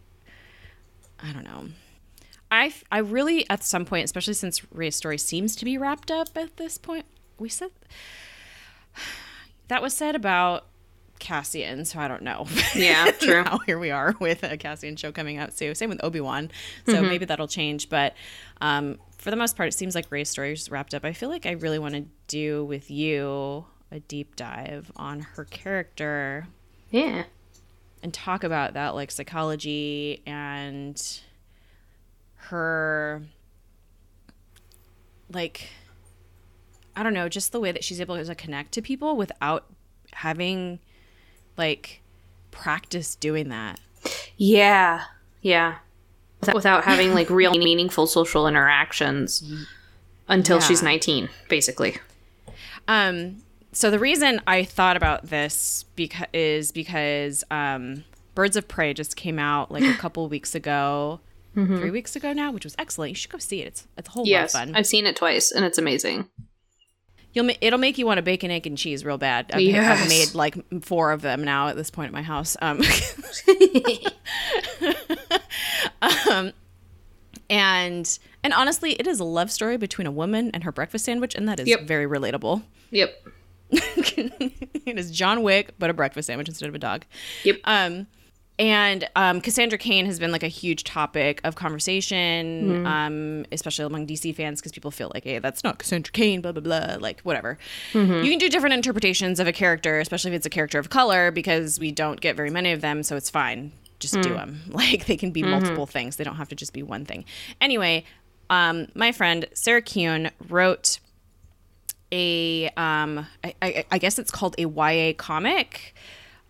I 1.22 1.32
don't 1.34 1.44
know. 1.44 1.68
I 2.50 2.74
I 2.92 3.00
really 3.00 3.48
at 3.50 3.64
some 3.64 3.86
point, 3.86 4.06
especially 4.06 4.34
since 4.34 4.62
Rey's 4.74 4.96
story 4.96 5.20
seems 5.20 5.56
to 5.58 5.66
be 5.66 5.78
wrapped 5.78 6.10
up 6.10 6.30
at 6.36 6.58
this 6.58 6.80
point. 6.80 7.06
We 7.38 7.48
said 7.50 7.70
that 9.68 9.84
was 9.84 9.94
said 9.94 10.16
about 10.16 10.66
Cassian, 11.20 11.86
so 11.86 12.00
I 12.00 12.08
don't 12.08 12.24
know. 12.24 12.48
Yeah, 12.74 13.12
true. 13.20 13.44
now 13.44 13.60
here 13.68 13.78
we 13.78 13.92
are 13.92 14.16
with 14.20 14.42
a 14.42 14.58
Cassian 14.58 14.96
show 14.96 15.12
coming 15.12 15.38
out 15.38 15.56
too. 15.56 15.76
Same 15.76 15.90
with 15.90 16.04
Obi 16.04 16.22
Wan, 16.22 16.50
so 16.88 17.02
maybe 17.02 17.26
that'll 17.26 17.48
change. 17.48 17.90
But 17.90 18.16
um, 18.62 18.98
for 19.18 19.30
the 19.30 19.38
most 19.38 19.56
part, 19.56 19.68
it 19.68 19.74
seems 19.74 19.94
like 19.94 20.08
Rey's 20.10 20.30
story 20.30 20.54
is 20.54 20.72
wrapped 20.72 20.96
up. 20.96 21.06
I 21.06 21.14
feel 21.14 21.30
like 21.30 21.46
I 21.46 21.52
really 21.52 21.78
want 21.78 21.94
to 21.94 22.06
do 22.28 22.66
with 22.66 22.90
you 22.90 23.66
a 23.92 24.00
deep 24.00 24.36
dive 24.36 24.92
on 24.96 25.22
her 25.22 25.46
character 25.46 26.48
Yeah. 26.92 27.24
and 28.04 28.14
talk 28.14 28.44
about 28.44 28.74
that 28.74 28.96
like 28.96 29.12
psychology 29.12 30.22
and 30.26 31.02
her 32.36 33.24
like 35.32 35.70
I 36.96 37.04
don't 37.04 37.14
know, 37.14 37.30
just 37.30 37.52
the 37.54 37.60
way 37.62 37.72
that 37.72 37.84
she's 37.84 38.02
able 38.02 38.22
to 38.22 38.36
connect 38.36 38.74
to 38.74 38.82
people 38.82 39.16
without 39.16 39.66
having 40.12 40.80
like 41.58 42.02
practice 42.52 43.16
doing 43.16 43.50
that. 43.50 43.80
Yeah. 44.36 45.04
Yeah. 45.42 45.76
Without, 46.54 46.84
having 46.84 47.14
like 47.14 47.30
real 47.30 47.52
meaningful 47.58 48.06
social 48.08 48.48
interactions 48.48 49.44
until 50.28 50.60
she's 50.60 50.82
19, 50.84 51.30
basically. 51.48 51.98
Um, 52.88 53.44
so 53.72 53.92
the 53.92 54.00
reason 54.00 54.42
I 54.48 54.64
thought 54.64 54.98
about 54.98 55.28
this 55.30 55.86
is 56.34 56.72
because 56.72 57.44
um, 57.52 58.04
Birds 58.36 58.58
of 58.58 58.68
Prey 58.68 58.94
just 58.94 59.16
came 59.16 59.40
out 59.40 59.72
like 59.72 59.84
a 59.84 59.94
couple 59.98 60.28
weeks 60.28 60.56
ago, 60.56 61.20
three 61.54 61.92
weeks 61.92 62.16
ago 62.16 62.34
now, 62.34 62.52
which 62.52 62.64
was 62.64 62.76
excellent. 62.80 63.12
You 63.12 63.16
should 63.16 63.32
go 63.32 63.38
see 63.38 63.62
it. 63.62 63.68
It's 63.68 63.88
it's 63.98 64.10
a 64.10 64.12
whole 64.12 64.26
Yes. 64.26 64.54
lot 64.54 64.64
of 64.64 64.70
fun. 64.70 64.76
I've 64.78 64.88
seen 64.88 65.06
it 65.06 65.16
twice 65.16 65.52
and 65.52 65.66
it's 65.66 65.78
amazing. 65.78 66.28
You'll 67.34 67.46
ma- 67.46 67.54
it'll 67.62 67.78
make 67.80 67.98
you 68.00 68.06
want 68.08 68.18
to 68.18 68.22
bake 68.24 68.44
an 68.44 68.50
egg 68.50 68.66
and 68.66 68.76
cheese 68.78 69.06
real 69.06 69.18
bad. 69.20 69.52
I've, 69.54 69.62
Yes. 69.62 70.02
I've 70.02 70.10
made 70.10 70.34
like 70.36 70.56
four 70.84 71.12
of 71.12 71.22
them 71.22 71.44
now 71.44 71.68
at 71.68 71.76
this 71.76 71.92
point 71.92 72.08
at 72.08 72.14
my 72.14 72.24
house. 72.24 72.58
Um, 72.62 72.82
um, 76.32 76.52
and 77.50 78.20
and 78.44 78.54
honestly, 78.54 78.94
it 78.94 79.08
is 79.08 79.20
a 79.20 79.24
love 79.24 79.52
story 79.52 79.78
between 79.78 80.08
a 80.08 80.12
woman 80.12 80.52
and 80.54 80.64
her 80.64 80.72
breakfast 80.72 81.06
sandwich, 81.06 81.36
and 81.36 81.48
that 81.48 81.60
is 81.60 81.68
Yep. 81.68 81.82
very 81.82 82.06
relatable. 82.06 82.64
Yep. 82.92 83.14
it 83.72 84.98
is 84.98 85.12
John 85.12 85.44
Wick, 85.44 85.76
but 85.80 85.90
a 85.90 85.94
breakfast 85.94 86.28
sandwich 86.28 86.48
instead 86.48 86.70
of 86.70 86.76
a 86.76 86.80
dog. 86.80 87.06
Yep. 87.44 87.58
Um, 87.66 88.08
and 88.60 89.10
um, 89.16 89.40
Cassandra 89.40 89.78
Cain 89.78 90.06
has 90.06 90.20
been 90.20 90.34
like 90.34 90.44
a 90.44 90.50
huge 90.50 90.84
topic 90.84 91.40
of 91.46 91.56
conversation, 91.56 92.86
um, 92.86 93.46
especially 93.54 93.86
among 93.86 94.06
DC 94.06 94.36
fans, 94.36 94.60
because 94.60 94.74
people 94.74 94.92
feel 94.92 95.10
like, 95.14 95.24
hey, 95.24 95.40
that's 95.40 95.64
not 95.64 95.80
Cassandra 95.80 96.12
Cain, 96.12 96.42
blah, 96.42 96.52
blah, 96.52 96.62
blah, 96.62 96.98
like 97.00 97.22
whatever. 97.22 97.58
You 97.94 98.30
can 98.30 98.38
do 98.38 98.50
different 98.50 98.74
interpretations 98.74 99.40
of 99.40 99.48
a 99.48 99.54
character, 99.54 100.02
especially 100.02 100.32
if 100.32 100.36
it's 100.36 100.46
a 100.46 100.50
character 100.50 100.78
of 100.78 100.90
color, 100.90 101.32
because 101.32 101.80
we 101.80 101.92
don't 101.94 102.20
get 102.20 102.36
very 102.36 102.50
many 102.50 102.74
of 102.74 102.82
them, 102.82 103.02
so 103.02 103.16
it's 103.16 103.30
fine. 103.30 103.72
Just 104.00 104.16
do 104.22 104.34
them. 104.34 104.60
Like 104.68 105.06
they 105.06 105.16
can 105.16 105.32
be 105.32 105.42
multiple 105.42 105.86
things, 105.86 106.18
they 106.18 106.26
don't 106.26 106.36
have 106.36 106.50
to 106.50 106.56
just 106.56 106.74
be 106.74 106.84
one 106.84 107.06
thing. 107.06 107.24
Anyway, 107.62 108.04
um, 108.50 108.88
my 108.94 109.14
friend 109.14 109.46
Sarah 109.54 109.82
Kuhn 109.82 110.32
wrote 110.50 111.00
a 112.12 112.68
um 112.78 113.26
I, 113.44 113.54
I, 113.62 113.86
I 113.92 113.98
guess 113.98 114.18
it's 114.20 114.32
called 114.32 114.56
a 114.58 114.68
YA 114.68 115.14
comic 115.18 115.96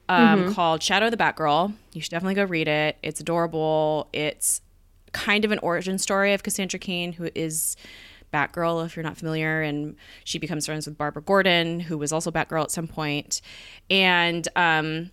um 0.08 0.54
called 0.54 0.82
Shadow 0.82 1.10
the 1.10 1.18
Batgirl. 1.18 1.74
You 1.94 2.02
should 2.02 2.12
definitely 2.12 2.36
go 2.36 2.46
read 2.46 2.68
it. 2.68 2.98
It's 3.04 3.20
adorable. 3.20 4.08
It's 4.14 4.62
kind 5.12 5.44
of 5.46 5.52
an 5.52 5.60
origin 5.60 5.98
story 5.98 6.34
of 6.34 6.44
Cassandra 6.44 6.80
Cain, 6.80 7.14
who 7.14 7.30
is 7.36 7.76
Batgirl, 8.34 8.86
if 8.86 8.96
you're 8.96 9.04
not 9.04 9.18
familiar, 9.18 9.62
and 9.62 9.96
she 10.24 10.38
becomes 10.38 10.66
friends 10.68 10.86
with 10.86 10.98
Barbara 10.98 11.24
Gordon, 11.24 11.80
who 11.80 11.98
was 11.98 12.12
also 12.12 12.32
Batgirl 12.32 12.64
at 12.64 12.72
some 12.72 12.88
point. 12.88 13.42
And 13.90 14.48
um 14.56 15.12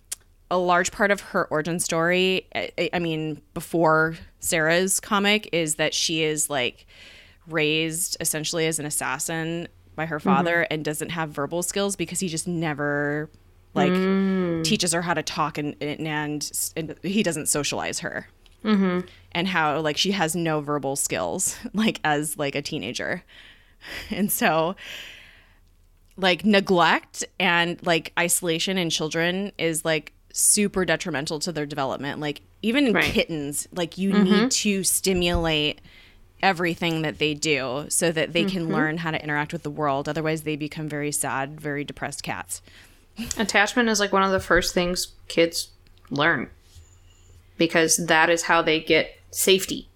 a 0.49 0.57
large 0.57 0.91
part 0.93 1.11
of 1.11 1.19
her 1.19 1.45
origin 1.47 1.77
story, 1.77 2.47
I, 2.55 2.89
I 2.93 2.99
mean, 2.99 3.41
before 3.53 4.15
Sarah's 4.39 4.99
comic, 5.01 5.49
is 5.51 5.75
that 5.75 5.93
she 5.93 6.23
is 6.23 6.49
like 6.49 6.85
raised 7.47 8.15
essentially 8.19 8.65
as 8.65 8.79
an 8.79 8.85
assassin 8.85 9.67
by 9.97 10.05
her 10.05 10.19
mm-hmm. 10.19 10.29
father 10.29 10.61
and 10.71 10.85
doesn't 10.85 11.09
have 11.09 11.31
verbal 11.31 11.61
skills 11.61 11.97
because 11.97 12.21
he 12.21 12.29
just 12.29 12.47
never 12.47 13.29
like 13.73 13.91
mm. 13.91 14.63
teaches 14.63 14.93
her 14.93 15.01
how 15.01 15.13
to 15.13 15.23
talk 15.23 15.57
and 15.57 15.75
and, 15.81 16.71
and, 16.77 16.95
he 17.03 17.21
doesn't 17.21 17.47
socialize 17.47 17.99
her. 17.99 18.27
Mm-hmm. 18.63 19.05
And 19.33 19.47
how 19.49 19.81
like 19.81 19.97
she 19.97 20.11
has 20.11 20.35
no 20.35 20.61
verbal 20.61 20.95
skills 20.95 21.57
like 21.73 21.99
as 22.05 22.37
like 22.37 22.55
a 22.55 22.61
teenager. 22.61 23.23
And 24.09 24.31
so 24.31 24.75
like 26.17 26.43
neglect 26.43 27.23
and 27.39 27.79
like 27.85 28.11
isolation 28.17 28.79
in 28.79 28.89
children 28.89 29.51
is 29.59 29.85
like 29.85 30.13
super 30.33 30.83
detrimental 30.83 31.37
to 31.39 31.51
their 31.51 31.67
development. 31.67 32.19
Like 32.19 32.41
even 32.63 32.87
in 32.87 32.93
Right. 32.93 33.05
kittens 33.05 33.67
like 33.71 33.97
you 33.99 34.11
mm-hmm. 34.11 34.23
need 34.23 34.51
to 34.51 34.83
stimulate 34.83 35.79
everything 36.41 37.01
that 37.01 37.17
they 37.17 37.33
do 37.33 37.85
so 37.89 38.11
that 38.11 38.33
they 38.33 38.45
can 38.45 38.63
mm-hmm. 38.63 38.73
learn 38.73 38.97
how 38.97 39.11
to 39.11 39.21
interact 39.23 39.51
with 39.51 39.63
the 39.63 39.69
world 39.69 40.07
otherwise 40.07 40.43
they 40.43 40.55
become 40.55 40.87
very 40.87 41.11
sad 41.11 41.59
very 41.59 41.83
depressed 41.83 42.23
cats 42.23 42.61
Attachment 43.37 43.89
is 43.89 43.99
like 43.99 44.13
one 44.13 44.23
of 44.23 44.31
the 44.31 44.39
first 44.39 44.73
things 44.73 45.13
kids 45.27 45.69
learn 46.09 46.49
because 47.57 47.97
that 47.97 48.29
is 48.29 48.43
how 48.43 48.61
they 48.61 48.79
get 48.79 49.17
safety. 49.31 49.89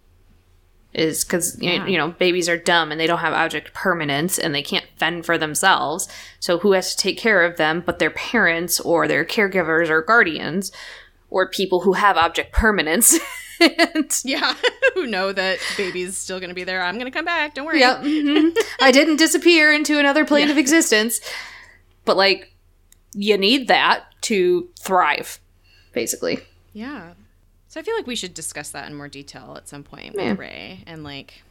Is 0.93 1.23
because 1.23 1.57
Yeah. 1.61 1.85
you 1.85 1.97
know 1.97 2.09
babies 2.09 2.49
are 2.49 2.57
dumb 2.57 2.91
and 2.91 2.99
they 2.99 3.07
don't 3.07 3.19
have 3.19 3.33
object 3.33 3.73
permanence 3.73 4.37
and 4.37 4.53
they 4.53 4.63
can't 4.63 4.87
fend 4.97 5.25
for 5.25 5.37
themselves. 5.37 6.09
So 6.39 6.57
who 6.59 6.73
has 6.73 6.95
to 6.95 7.01
take 7.01 7.17
care 7.17 7.43
of 7.43 7.57
them 7.57 7.83
but 7.85 7.99
their 7.99 8.09
parents 8.09 8.79
or 8.79 9.07
their 9.07 9.23
caregivers 9.23 9.89
or 9.89 10.01
guardians 10.01 10.71
or 11.29 11.47
people 11.47 11.81
who 11.81 11.93
have 11.93 12.17
object 12.17 12.51
permanence. 12.51 13.19
and, 13.61 14.11
yeah 14.25 14.55
who 14.95 15.05
know 15.07 15.31
that 15.31 15.59
baby's 15.77 16.17
still 16.17 16.39
gonna 16.39 16.53
be 16.53 16.63
there 16.63 16.81
i'm 16.81 16.97
gonna 16.97 17.11
come 17.11 17.25
back 17.25 17.53
don't 17.53 17.65
worry 17.65 17.79
Yep. 17.79 17.97
mhm. 18.01 18.57
I 18.81 18.91
didn't 18.91 19.17
disappear 19.17 19.71
into 19.71 19.99
another 19.99 20.25
plane 20.25 20.49
of 20.49 20.57
existence. 20.57 21.21
But 22.05 22.17
like 22.17 22.53
you 23.13 23.37
need 23.37 23.67
that 23.67 24.05
to 24.21 24.69
thrive, 24.79 25.39
basically. 25.93 26.39
Yeah. 26.73 27.13
So 27.67 27.79
I 27.79 27.83
feel 27.83 27.95
like 27.95 28.07
we 28.07 28.15
should 28.15 28.33
discuss 28.33 28.69
that 28.71 28.87
in 28.89 28.95
more 28.95 29.07
detail 29.07 29.53
at 29.57 29.67
some 29.69 29.83
point 29.83 30.15
with 30.15 30.23
Yeah. 30.25 30.35
Rey 30.37 30.83
and 30.87 31.03
like 31.03 31.43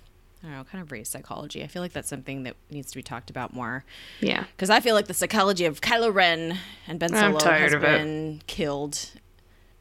I 0.43 0.47
don't 0.47 0.57
know, 0.57 0.65
kind 0.65 0.83
of 0.83 0.91
Rey's 0.91 1.09
psychology. 1.09 1.63
I 1.63 1.67
feel 1.67 1.83
like 1.83 1.93
that's 1.93 2.09
something 2.09 2.45
that 2.45 2.57
needs 2.71 2.91
to 2.91 2.97
be 2.97 3.03
talked 3.03 3.29
about 3.31 3.53
more 3.53 3.85
Yeah. 4.21 4.45
because 4.57 4.71
I 4.71 4.81
feel 4.81 4.95
like 4.95 5.07
the 5.07 5.15
psychology 5.15 5.67
of 5.67 5.81
Kylo 5.81 6.13
Ren 6.13 6.59
and 6.89 6.99
Ben 6.99 7.11
Solo 7.11 7.39
has 7.45 7.73
of 7.75 7.85
it. 7.85 7.87
been 7.87 8.43
killed. 8.47 9.11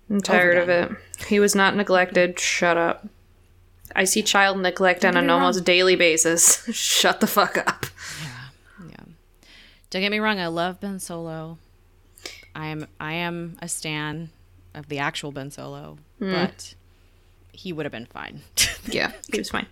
I'm 0.10 0.22
tired 0.22 0.57
of 0.57 0.70
it. 0.70 0.91
He 1.28 1.39
was 1.39 1.53
not 1.55 1.76
neglected. 1.76 2.39
Shut 2.39 2.78
up. 2.78 3.07
I 3.95 4.03
see 4.05 4.22
child 4.24 4.60
neglect 4.60 5.03
on 5.05 5.16
an 5.18 5.28
wrong. 5.28 5.41
almost 5.41 5.64
daily 5.64 5.95
basis. 5.95 6.64
Shut 6.76 7.20
the 7.20 7.28
fuck 7.28 7.57
up. 7.57 7.86
Yeah. 8.22 8.88
yeah. 8.89 9.03
Don't 9.89 10.01
get 10.01 10.12
me 10.12 10.20
wrong, 10.20 10.39
I 10.39 10.47
love 10.47 10.80
Ben 10.80 10.99
Solo. 10.99 11.57
I 12.55 12.68
am 12.68 12.88
I 13.00 13.13
am 13.13 13.58
a 13.62 13.67
stan 13.67 14.29
of 14.74 14.88
the 14.89 15.00
actual 15.00 15.32
Ben 15.32 15.50
Solo, 15.51 15.97
Hmm. 16.20 16.32
but 16.33 16.74
he 17.51 17.71
would 17.74 17.86
have 17.86 17.92
been 17.93 18.05
fine. 18.08 18.42
Yeah, 18.86 19.12
he 19.32 19.38
was 19.38 19.50
fine. 19.50 19.67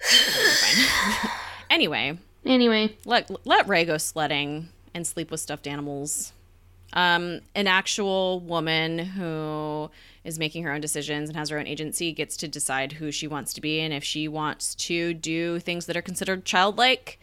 anyway, 1.70 2.18
Anyway, 2.44 2.96
let 3.04 3.30
let 3.46 3.68
Rey 3.68 3.84
go 3.84 3.98
sledding 3.98 4.68
and 4.94 5.06
sleep 5.06 5.30
with 5.30 5.40
stuffed 5.40 5.66
animals. 5.66 6.32
Um, 6.94 7.40
an 7.54 7.66
actual 7.66 8.40
woman 8.40 8.98
who 8.98 9.90
is 10.24 10.38
making 10.38 10.64
her 10.64 10.72
own 10.72 10.80
decisions 10.80 11.28
and 11.28 11.36
has 11.36 11.50
her 11.50 11.58
own 11.58 11.66
agency 11.66 12.12
gets 12.12 12.36
to 12.38 12.48
decide 12.48 12.92
who 12.92 13.12
she 13.12 13.26
wants 13.26 13.52
to 13.54 13.60
be 13.60 13.80
and 13.80 13.92
if 13.92 14.02
she 14.02 14.26
wants 14.28 14.74
to 14.74 15.12
do 15.14 15.58
things 15.58 15.86
that 15.86 15.96
are 15.96 16.02
considered 16.02 16.44
childlike. 16.44 17.18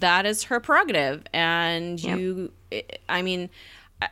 that 0.00 0.26
is 0.26 0.44
her 0.44 0.58
prerogative, 0.60 1.22
and 1.32 2.02
you. 2.18 2.52
It, 2.72 3.00
I 3.08 3.22
mean, 3.22 3.48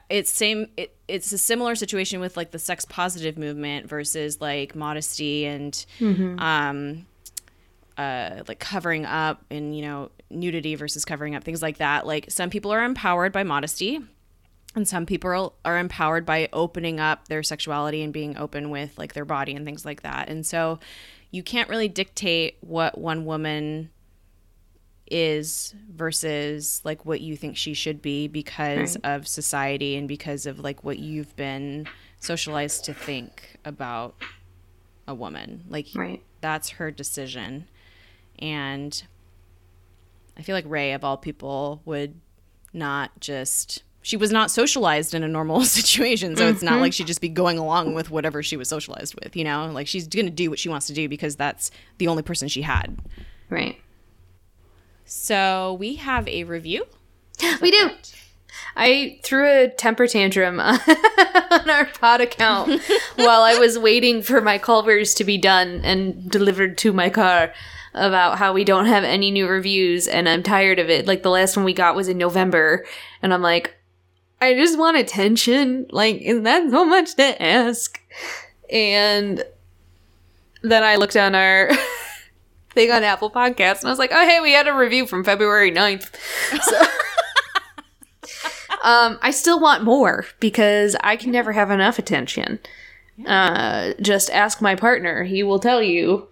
it's 0.09 0.31
same. 0.31 0.69
It, 0.77 0.95
it's 1.09 1.33
a 1.33 1.39
similar 1.39 1.75
situation 1.75 2.21
with 2.21 2.37
like 2.37 2.53
the 2.53 2.59
sex 2.61 2.85
positive 2.85 3.37
movement 3.37 3.89
versus 3.89 4.41
like 4.41 4.75
modesty 4.77 5.47
and 5.47 5.85
um 6.39 7.07
uh, 7.99 8.43
like 8.49 8.59
covering 8.59 9.05
up 9.05 9.45
and 9.51 9.77
you 9.77 9.83
know 9.83 10.11
nudity 10.31 10.75
versus 10.75 11.05
covering 11.05 11.35
up 11.37 11.45
things 11.45 11.63
like 11.63 11.79
that 11.79 12.07
like 12.07 12.29
some 12.29 12.51
people 12.51 12.73
are 12.73 12.83
empowered 12.85 13.33
by 13.33 13.45
modesty 13.45 14.01
and 14.77 14.87
some 14.89 15.07
people 15.07 15.55
are 15.65 15.79
empowered 15.79 16.27
by 16.27 16.49
opening 16.53 16.99
up 17.01 17.29
their 17.29 17.43
sexuality 17.43 18.03
and 18.03 18.13
being 18.13 18.37
open 18.37 18.71
with 18.71 18.97
like 18.99 19.15
their 19.15 19.25
body 19.25 19.55
and 19.55 19.65
things 19.65 19.85
like 19.85 20.03
that 20.03 20.29
and 20.29 20.45
so 20.47 20.79
you 21.31 21.43
can't 21.43 21.69
really 21.69 21.89
dictate 21.89 22.57
what 22.61 22.97
one 22.99 23.25
woman 23.25 23.91
is 25.11 25.75
versus 25.93 26.81
like 26.85 27.05
what 27.05 27.21
you 27.21 27.37
think 27.37 27.57
she 27.57 27.75
should 27.75 28.01
be 28.01 28.27
because 28.29 28.97
Right. 28.97 29.15
of 29.17 29.29
society 29.29 29.97
and 29.97 30.09
because 30.09 30.47
of 30.47 30.61
like 30.61 30.83
what 30.83 30.99
you've 30.99 31.35
been 31.37 31.87
socialized 32.21 32.85
to 32.87 32.95
think 32.95 33.57
about 33.67 34.15
a 35.07 35.15
woman. 35.15 35.65
Like 35.69 35.89
Right. 35.95 36.23
that's 36.41 36.71
her 36.71 36.91
decision. 36.91 37.69
And 38.39 39.03
I 40.39 40.43
feel 40.43 40.55
like 40.55 40.65
Rey 40.67 40.93
of 40.93 41.05
all 41.05 41.19
people 41.19 41.83
would 41.85 42.19
not 42.73 43.21
just 43.21 43.83
she 44.05 44.19
was 44.19 44.31
not 44.31 44.51
socialized 44.51 45.15
in 45.15 45.23
a 45.23 45.29
normal 45.29 45.65
situation, 45.65 46.37
so 46.37 46.47
it's 46.47 46.63
not 46.63 46.79
like 46.79 46.93
mm-hmm. 46.93 46.97
she'd 46.99 47.07
just 47.07 47.23
be 47.23 47.31
going 47.31 47.59
along 47.59 47.95
with 47.95 48.11
whatever 48.11 48.43
she 48.43 48.55
was 48.55 48.69
socialized 48.69 49.15
with, 49.15 49.35
you 49.35 49.45
know? 49.45 49.71
Like 49.73 49.87
she's 49.87 50.07
going 50.07 50.27
to 50.27 50.31
do 50.31 50.51
what 50.51 50.59
she 50.59 50.69
wants 50.69 50.87
to 50.89 50.93
do 50.93 51.09
because 51.09 51.37
that's 51.37 51.71
the 51.97 52.07
only 52.09 52.23
person 52.23 52.47
she 52.49 52.61
had. 52.61 53.01
Right. 53.49 53.81
So, 55.07 55.79
we 55.81 55.95
have 55.97 56.29
a 56.29 56.45
review. 56.45 56.85
We 57.63 57.71
do. 57.71 57.91
I 58.77 59.21
threw 59.23 59.49
a 59.49 59.69
temper 59.69 60.07
tantrum 60.07 60.61
on 60.61 61.71
our 61.71 61.87
pod 61.87 62.21
account 62.21 62.83
while 63.17 63.41
I 63.41 63.55
was 63.59 63.79
waiting 63.79 64.23
for 64.23 64.43
my 64.43 64.59
Culvers 64.59 65.15
to 65.15 65.25
be 65.25 65.39
done 65.39 65.81
and 65.83 66.31
delivered 66.31 66.77
to 66.79 66.93
my 66.93 67.09
car 67.09 67.55
about 67.95 68.37
how 68.39 68.53
we 68.53 68.65
don't 68.65 68.87
have 68.87 69.03
any 69.03 69.31
new 69.31 69.49
reviews 69.49 70.07
and 70.07 70.29
I'm 70.29 70.43
tired 70.43 70.79
of 70.79 70.91
it. 70.91 71.07
Like 71.07 71.23
the 71.23 71.31
last 71.31 71.57
one 71.57 71.65
we 71.65 71.73
got 71.73 71.97
was 71.97 72.09
in 72.09 72.19
November 72.19 72.85
and 73.23 73.33
I'm 73.33 73.43
like, 73.43 73.75
I 74.45 74.55
just 74.55 74.79
want 74.79 74.97
attention. 74.97 75.87
Like, 75.91 76.21
is 76.21 76.43
that 76.43 76.71
so 76.71 76.85
much 76.85 77.15
to 77.17 77.43
ask? 77.43 78.01
And 78.71 79.43
then 80.63 80.83
I 80.83 80.97
looked 80.97 81.17
on 81.17 81.35
our 81.35 81.71
thing 82.71 82.91
on 82.91 83.03
Apple 83.03 83.31
Podcasts 83.31 83.81
and 83.81 83.87
I 83.87 83.91
was 83.91 83.99
like, 83.99 84.13
oh, 84.13 84.29
hey, 84.29 84.41
we 84.41 84.53
had 84.53 84.69
a 84.69 84.75
review 84.75 85.07
from 85.07 85.25
February 85.25 85.73
9th. 85.73 86.15
So. 86.63 86.83
Um, 88.85 89.19
I 89.23 89.31
still 89.31 89.59
want 89.59 89.83
more 89.83 90.27
because 90.41 90.95
I 91.03 91.17
can 91.17 91.33
never 91.33 91.53
have 91.53 91.71
enough 91.71 91.99
attention. 91.99 92.59
Uh, 93.27 93.95
just 93.99 94.29
ask 94.29 94.61
my 94.61 94.75
partner; 94.75 95.25
he 95.25 95.43
will 95.43 95.59
tell 95.59 95.83
you. 95.83 96.29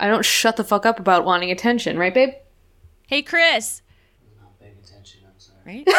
I 0.00 0.08
don't 0.08 0.24
shut 0.24 0.56
the 0.56 0.64
fuck 0.64 0.84
up 0.84 0.98
about 0.98 1.24
wanting 1.24 1.52
attention, 1.52 1.96
right, 1.96 2.12
babe? 2.12 2.30
Hey, 3.06 3.22
Chris. 3.22 3.82
Not 4.40 4.58
paying 4.58 4.74
attention, 4.82 5.20
I'm 5.24 5.38
sorry. 5.38 5.53
Right? 5.66 5.86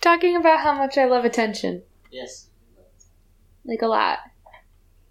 Talking 0.00 0.36
about 0.36 0.60
how 0.60 0.72
much 0.74 0.98
I 0.98 1.04
love 1.04 1.24
attention, 1.24 1.82
Yes. 2.10 2.48
like 3.64 3.82
a 3.82 3.86
lot. 3.86 4.18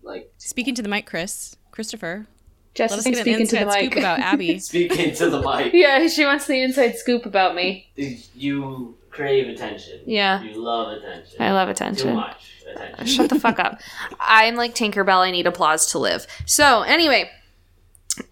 Like, 0.03 0.31
Speaking 0.37 0.75
to 0.75 0.81
the 0.81 0.89
mic, 0.89 1.05
Chris. 1.05 1.55
Christopher. 1.71 2.27
Jess 2.73 2.91
Let 2.91 2.99
us 2.99 3.05
is 3.05 3.11
get 3.11 3.17
an 3.19 3.23
speaking 3.23 3.47
to 3.47 3.55
the 3.55 3.61
inside 3.61 3.81
mic 3.81 3.91
scoop 3.91 3.99
about 4.01 4.19
Abby. 4.33 4.59
speaking 4.59 5.13
to 5.15 5.29
the 5.29 5.41
mic, 5.41 5.73
yeah, 5.73 6.07
she 6.07 6.25
wants 6.25 6.47
the 6.47 6.61
inside 6.61 6.95
scoop 6.97 7.25
about 7.25 7.55
me. 7.55 7.89
you 8.35 8.97
crave 9.09 9.47
attention. 9.47 10.01
Yeah. 10.05 10.41
You 10.41 10.55
love 10.55 10.91
attention. 10.97 11.41
I 11.41 11.51
love 11.51 11.69
attention. 11.69 12.09
Too 12.09 12.13
much 12.15 12.63
attention. 12.69 13.05
Shut 13.05 13.29
the 13.29 13.39
fuck 13.39 13.59
up. 13.59 13.79
I'm 14.19 14.55
like 14.55 14.73
Tinkerbell. 14.75 15.19
I 15.19 15.31
need 15.31 15.47
applause 15.47 15.85
to 15.91 15.99
live. 15.99 16.25
So, 16.45 16.81
anyway, 16.83 17.29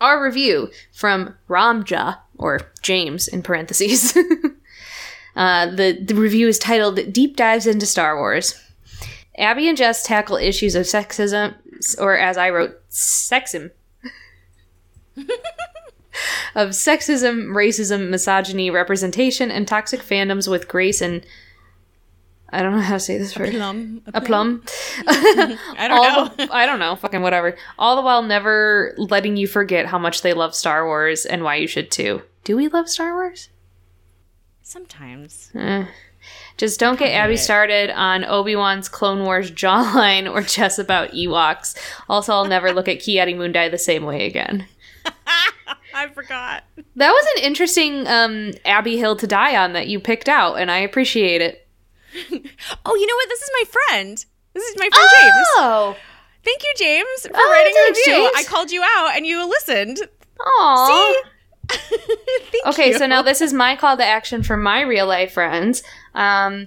our 0.02 0.24
review 0.24 0.72
from 0.94 1.36
Ramja, 1.50 2.20
or 2.40 2.62
James 2.82 3.28
in 3.28 3.44
parentheses. 3.44 4.18
uh, 5.36 5.68
the, 5.68 6.00
the 6.02 6.16
review 6.16 6.48
is 6.48 6.58
titled 6.58 7.14
Deep 7.14 7.36
Dives 7.36 7.68
into 7.68 7.86
Star 7.86 8.18
Wars. 8.18 8.60
Abby 9.38 9.70
and 9.70 9.78
Jess 9.78 10.04
tackle 10.04 10.38
issues 10.38 10.76
of 10.76 10.86
sexism, 10.86 11.54
or 12.00 12.18
as 12.18 12.38
I 12.38 12.50
wrote, 12.50 12.82
sexism. 12.90 13.72
of 16.56 16.70
sexism, 16.70 17.48
racism, 17.48 18.10
misogyny, 18.10 18.70
representation, 18.70 19.52
and 19.52 19.68
toxic 19.68 20.02
fandoms 20.02 20.50
with 20.50 20.68
grace 20.68 21.02
and. 21.02 21.26
I 22.52 22.62
don't 22.64 22.74
know 22.76 22.82
how 22.82 22.96
to 22.96 23.00
say 23.00 23.18
this 23.18 23.38
word. 23.38 23.50
A 23.50 23.52
Plum. 23.52 24.02
A 24.14 24.22
plum. 24.22 24.64
I 25.08 25.88
don't 25.88 25.92
All 25.92 26.26
know. 26.26 26.34
the- 26.36 26.54
I 26.54 26.66
don't 26.66 26.80
know. 26.80 26.96
Fucking 26.96 27.22
whatever. 27.22 27.56
All 27.78 27.96
the 27.96 28.02
while 28.02 28.24
never 28.24 28.94
letting 28.98 29.38
you 29.38 29.48
forget 29.48 29.86
how 29.86 30.00
much 30.00 30.22
they 30.22 30.34
love 30.34 30.56
Star 30.56 30.86
Wars 30.86 31.26
and 31.26 31.44
why 31.44 31.56
you 31.56 31.68
should 31.68 31.92
too. 31.92 32.22
Do 32.44 32.56
we 32.58 32.68
love 32.68 32.90
Star 32.90 33.14
Wars? 33.14 33.50
Sometimes. 34.64 35.52
Eh. 35.56 35.86
Just 36.58 36.80
don't 36.80 37.00
get 37.00 37.10
Abby 37.14 37.38
started 37.38 37.90
on 37.92 38.26
Obi 38.26 38.56
Wan's 38.56 38.90
Clone 38.90 39.24
Wars 39.24 39.50
jawline 39.52 40.30
or 40.32 40.42
just 40.42 40.78
about 40.80 41.12
Ewoks. 41.12 41.78
Also, 42.10 42.34
I'll 42.34 42.46
never 42.46 42.72
look 42.74 42.88
at 42.88 43.00
Ki-Adi 43.00 43.34
Mundi 43.36 43.70
the 43.70 43.78
same 43.78 44.04
way 44.06 44.26
again. 44.26 44.68
I 45.94 46.08
forgot. 46.14 46.64
That 46.98 47.12
was 47.12 47.26
an 47.38 47.44
interesting 47.44 48.06
um, 48.08 48.52
Abby 48.66 48.98
Hill 48.98 49.16
to 49.18 49.28
die 49.28 49.56
on 49.56 49.74
that 49.74 49.88
you 49.88 50.00
picked 50.00 50.28
out, 50.30 50.56
and 50.56 50.70
I 50.70 50.80
appreciate 50.80 51.42
it. 51.42 51.66
Oh, 52.86 52.96
you 52.96 53.06
know 53.08 53.16
what? 53.16 53.30
This 53.30 53.42
is 53.42 53.50
my 53.54 53.64
friend. 53.88 54.26
This 54.54 54.64
is 54.64 54.76
my 54.78 54.90
friend 54.90 55.10
James. 55.20 55.48
Oh, 55.58 55.96
Thank 56.44 56.64
you, 56.64 56.74
James, 56.78 57.22
for 57.28 57.32
Oh, 57.36 57.52
writing 57.52 57.74
a 57.76 57.90
review. 57.90 58.04
James. 58.06 58.32
I 58.36 58.44
called 58.50 58.72
you 58.72 58.82
out 58.82 59.16
and 59.16 59.26
you 59.26 59.48
listened. 59.48 60.00
Aw. 60.42 60.88
See? 60.88 61.22
Thank 62.52 62.66
Okay, 62.68 62.90
you. 62.92 62.98
so 62.98 63.06
now 63.06 63.22
this 63.22 63.42
is 63.42 63.54
my 63.54 63.76
call 63.76 63.96
to 63.98 64.04
action 64.06 64.42
for 64.42 64.58
my 64.58 64.82
real 64.82 65.06
life 65.06 65.34
friends. 65.34 65.84
Um, 66.16 66.66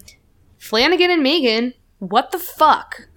Flanagan 0.59 1.11
and 1.11 1.23
Megan, 1.23 1.75
what 1.99 2.31
the 2.31 2.39
fuck? 2.39 3.09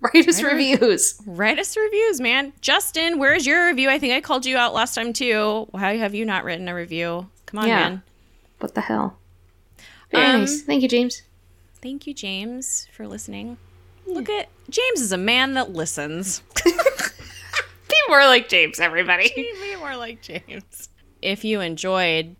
Write 0.00 0.28
us 0.28 0.42
reviews. 0.42 1.20
Write 1.26 1.58
us 1.60 1.76
reviews, 1.76 2.20
man. 2.20 2.52
Justin, 2.60 3.18
where's 3.20 3.46
your 3.46 3.66
review? 3.68 3.88
I 3.88 3.98
think 4.00 4.12
I 4.12 4.20
called 4.20 4.44
you 4.44 4.56
out 4.56 4.74
last 4.74 4.94
time 4.96 5.12
too. 5.12 5.68
Why 5.70 5.96
have 5.96 6.12
you 6.14 6.24
not 6.24 6.42
written 6.44 6.66
a 6.68 6.74
review? 6.74 7.28
Come 7.46 7.60
on, 7.60 7.68
Yeah. 7.68 7.76
man. 7.88 8.02
What 8.58 8.74
the 8.74 8.80
hell? 8.80 9.16
Very 10.12 10.24
Um, 10.24 10.40
nice. 10.40 10.62
Thank 10.62 10.82
you, 10.82 10.88
James. 10.88 11.22
Thank 11.80 12.06
you, 12.06 12.14
James, 12.14 12.86
for 12.92 13.08
listening. 13.08 13.56
Look 14.06 14.28
at 14.28 14.48
James 14.70 15.00
is 15.00 15.12
a 15.12 15.16
man 15.18 15.54
that 15.54 15.72
listens. 15.72 16.42
Be 16.64 17.96
more 18.08 18.24
like 18.26 18.48
James, 18.48 18.78
everybody. 18.80 19.30
Be 19.34 19.76
more 19.76 19.96
like 19.96 20.22
James. 20.22 20.88
If 21.20 21.44
you 21.44 21.60
enjoyed 21.60 22.36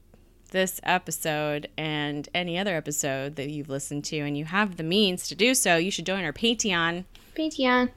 this 0.50 0.80
episode 0.84 1.68
and 1.78 2.28
any 2.34 2.58
other 2.58 2.76
episode 2.76 3.36
that 3.36 3.48
you've 3.50 3.68
listened 3.70 4.04
to 4.04 4.18
and 4.18 4.36
you 4.36 4.44
have 4.44 4.76
the 4.76 4.82
means 4.82 5.26
to 5.28 5.34
do 5.34 5.54
so, 5.54 5.76
you 5.76 5.90
should 5.90 6.06
join 6.06 6.24
our 6.24 6.32
Patreon. 6.32 7.04
Patreon. 7.36 7.90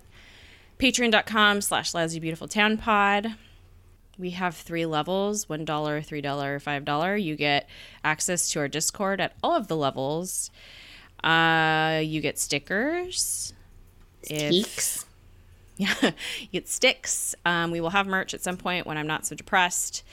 Patreon.com 0.80 1.62
slash 1.62 1.94
Lousy 1.94 2.20
Beautiful 2.20 2.48
Town 2.48 2.78
Pod. 2.78 3.36
We 4.18 4.32
have 4.32 4.56
three 4.56 4.86
levels 4.86 5.46
$1, 5.48 5.66
$3, 5.66 6.22
$5. 6.24 7.24
You 7.24 7.36
get 7.36 7.68
access 8.04 8.50
to 8.52 8.60
our 8.60 8.68
Discord 8.68 9.20
at 9.22 9.34
all 9.44 9.56
of 9.56 9.68
the 9.68 9.76
levels. 9.76 10.52
Uh, 11.24 12.02
you 12.04 12.22
get 12.22 12.38
stickers. 12.40 13.54
If- 14.24 15.06
Yeah, 15.78 15.94
you 16.04 16.48
get 16.54 16.70
sticks. 16.70 17.36
Um, 17.46 17.70
we 17.70 17.82
will 17.82 17.90
have 17.90 18.08
merch 18.08 18.34
at 18.34 18.42
some 18.42 18.56
point 18.56 18.88
when 18.88 18.98
I'm 18.98 19.08
not 19.08 19.26
so 19.26 19.36
depressed. 19.36 20.04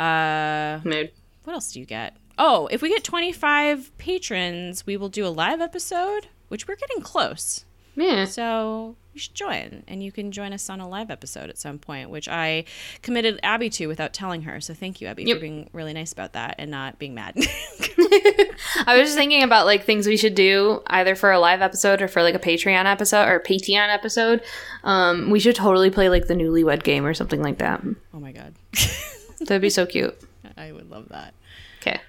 Uh, 0.00 0.80
Mood. 0.82 1.12
what 1.44 1.52
else 1.52 1.72
do 1.72 1.78
you 1.78 1.86
get? 1.86 2.16
Oh, 2.38 2.66
if 2.72 2.82
we 2.82 2.88
get 2.88 3.04
25 3.04 3.96
patrons, 3.98 4.84
we 4.84 4.96
will 4.96 5.08
do 5.08 5.24
a 5.24 5.28
live 5.28 5.60
episode, 5.60 6.26
which 6.48 6.66
we're 6.66 6.74
getting 6.74 7.02
close. 7.02 7.64
Yeah. 7.96 8.26
So 8.26 8.96
you 9.14 9.20
should 9.20 9.34
join, 9.34 9.82
and 9.88 10.02
you 10.02 10.12
can 10.12 10.30
join 10.30 10.52
us 10.52 10.68
on 10.68 10.80
a 10.80 10.86
live 10.88 11.10
episode 11.10 11.48
at 11.48 11.56
some 11.56 11.78
point, 11.78 12.10
which 12.10 12.28
I 12.28 12.66
committed 13.00 13.40
Abby 13.42 13.70
to 13.70 13.86
without 13.86 14.12
telling 14.12 14.42
her. 14.42 14.60
So 14.60 14.74
thank 14.74 15.00
you, 15.00 15.06
Abby, 15.08 15.24
Yep. 15.24 15.36
for 15.36 15.40
being 15.40 15.70
really 15.72 15.94
nice 15.94 16.12
about 16.12 16.34
that 16.34 16.56
and 16.58 16.70
not 16.70 16.98
being 16.98 17.14
mad. 17.14 17.34
I 17.38 18.96
was 18.98 19.06
just 19.08 19.16
thinking 19.16 19.42
about 19.42 19.64
like 19.66 19.84
things 19.84 20.06
we 20.06 20.16
should 20.16 20.34
do 20.34 20.82
either 20.88 21.14
for 21.14 21.32
a 21.32 21.38
live 21.38 21.62
episode 21.62 22.02
or 22.02 22.08
for 22.08 22.22
like 22.22 22.34
a 22.34 22.38
Patreon 22.38 22.84
episode 22.84 23.26
or 23.28 23.40
Patreon 23.40 23.92
episode. 23.94 24.42
Um, 24.84 25.30
we 25.30 25.40
should 25.40 25.56
totally 25.56 25.90
play 25.90 26.08
like 26.08 26.26
the 26.26 26.34
newlywed 26.34 26.82
game 26.82 27.06
or 27.06 27.14
something 27.14 27.42
like 27.42 27.58
that. 27.58 27.80
oh 28.12 28.20
my 28.20 28.32
god, 28.32 28.54
That'd 29.40 29.62
be 29.62 29.70
so 29.70 29.86
cute. 29.86 30.16
I 30.56 30.72
would 30.72 30.90
love 30.90 31.08
that. 31.10 31.34
Okay. 31.80 32.00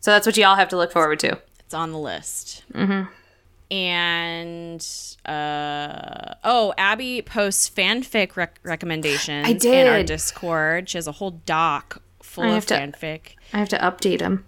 So 0.00 0.10
that's 0.12 0.26
what 0.26 0.36
y'all 0.36 0.56
have 0.56 0.68
to 0.68 0.76
look 0.76 0.92
forward 0.92 1.18
to. 1.20 1.40
It's 1.60 1.74
on 1.74 1.92
the 1.92 1.98
list. 1.98 2.62
Mm-hmm. 2.72 3.10
And 3.72 4.86
uh, 5.24 6.34
oh, 6.44 6.74
Abby 6.76 7.22
posts 7.22 7.70
fanfic 7.70 8.36
rec- 8.36 8.60
recommendations 8.62 9.46
I 9.46 9.54
did. 9.54 9.86
in 9.86 9.92
our. 9.92 10.02
Discord. 10.02 10.88
She 10.90 10.98
has 10.98 11.06
a 11.06 11.12
whole 11.12 11.30
doc 11.46 12.02
full 12.22 12.44
I 12.44 12.48
of 12.48 12.54
have 12.54 12.66
to- 12.66 12.74
fanfic. 12.74 13.20
I 13.52 13.58
have 13.58 13.68
to 13.70 13.78
update 13.78 14.18
them. 14.18 14.44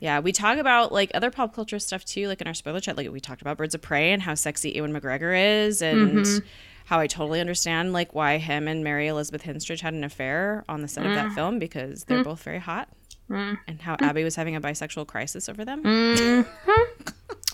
Yeah, 0.00 0.20
we 0.20 0.30
talk 0.30 0.58
about 0.58 0.92
like 0.92 1.10
other 1.14 1.30
pop 1.30 1.52
culture 1.54 1.78
stuff 1.80 2.04
too, 2.04 2.28
like 2.28 2.40
in 2.40 2.46
our 2.46 2.54
spoiler 2.54 2.78
chat. 2.80 2.96
Like 2.96 3.10
we 3.10 3.18
talked 3.20 3.40
about 3.42 3.56
Birds 3.58 3.74
of 3.74 3.82
Prey 3.82 4.12
and 4.12 4.22
how 4.22 4.34
sexy 4.34 4.70
Ewan 4.70 4.92
McGregor 4.92 5.66
is, 5.66 5.82
and 5.82 6.12
Mm-hmm. 6.18 6.46
how 6.84 7.00
I 7.00 7.08
totally 7.08 7.40
understand 7.40 7.92
like 7.92 8.14
why 8.14 8.38
him 8.38 8.68
and 8.68 8.84
Mary 8.84 9.08
Elizabeth 9.08 9.44
Winstead 9.44 9.80
had 9.80 9.94
an 9.94 10.04
affair 10.04 10.64
on 10.68 10.82
the 10.82 10.88
set 10.88 11.04
of 11.04 11.10
Mm. 11.12 11.14
that 11.16 11.32
film 11.32 11.58
because 11.58 12.04
they're 12.04 12.22
both 12.22 12.42
very 12.44 12.60
hot, 12.60 12.88
and 13.28 13.80
how 13.82 13.96
Abby 14.00 14.22
was 14.22 14.36
having 14.36 14.54
a 14.54 14.60
bisexual 14.60 15.08
crisis 15.08 15.48
over 15.48 15.64
them. 15.64 15.82
Mm. 15.82 16.46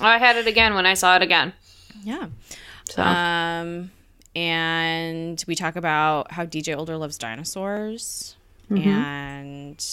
I 0.00 0.18
had 0.18 0.36
it 0.36 0.46
again 0.46 0.74
when 0.74 0.86
I 0.86 0.94
saw 0.94 1.16
it 1.16 1.22
again. 1.22 1.52
Yeah. 2.02 2.26
So 2.88 3.02
Um, 3.02 3.90
and 4.36 5.42
we 5.46 5.54
talk 5.54 5.76
about 5.76 6.32
how 6.32 6.44
DJ 6.44 6.76
Older 6.76 6.96
loves 6.96 7.16
dinosaurs. 7.18 8.36
And 8.70 9.86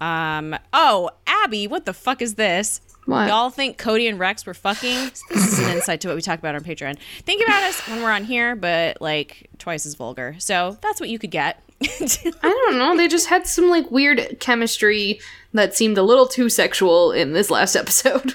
um 0.00 0.56
oh, 0.72 1.10
Abby, 1.26 1.66
what 1.66 1.84
the 1.84 1.92
fuck 1.94 2.22
is 2.22 2.34
this? 2.34 2.80
What? 3.06 3.26
Y'all 3.28 3.48
think 3.50 3.78
Cody 3.78 4.06
and 4.06 4.18
Rex 4.18 4.44
were 4.46 4.54
fucking? 4.54 5.10
This 5.30 5.52
is 5.52 5.58
an 5.58 5.70
insight 5.70 6.00
to 6.02 6.08
what 6.08 6.14
we 6.14 6.22
talk 6.22 6.38
about 6.38 6.54
on 6.54 6.62
Patreon. 6.62 6.98
Think 7.24 7.42
about 7.42 7.62
us 7.62 7.80
when 7.88 8.02
we're 8.02 8.10
on 8.10 8.24
here, 8.24 8.54
but 8.54 9.00
like 9.00 9.48
twice 9.58 9.86
as 9.86 9.94
vulgar. 9.94 10.36
So 10.38 10.76
that's 10.82 11.00
what 11.00 11.08
you 11.08 11.18
could 11.18 11.30
get. 11.30 11.62
I 11.82 12.28
don't 12.42 12.78
know. 12.78 12.96
They 12.96 13.08
just 13.08 13.28
had 13.28 13.46
some 13.46 13.70
like 13.70 13.90
weird 13.90 14.38
chemistry 14.40 15.20
that 15.54 15.74
seemed 15.74 15.96
a 15.96 16.02
little 16.02 16.26
too 16.28 16.48
sexual 16.50 17.10
in 17.12 17.32
this 17.32 17.50
last 17.50 17.74
episode. 17.74 18.34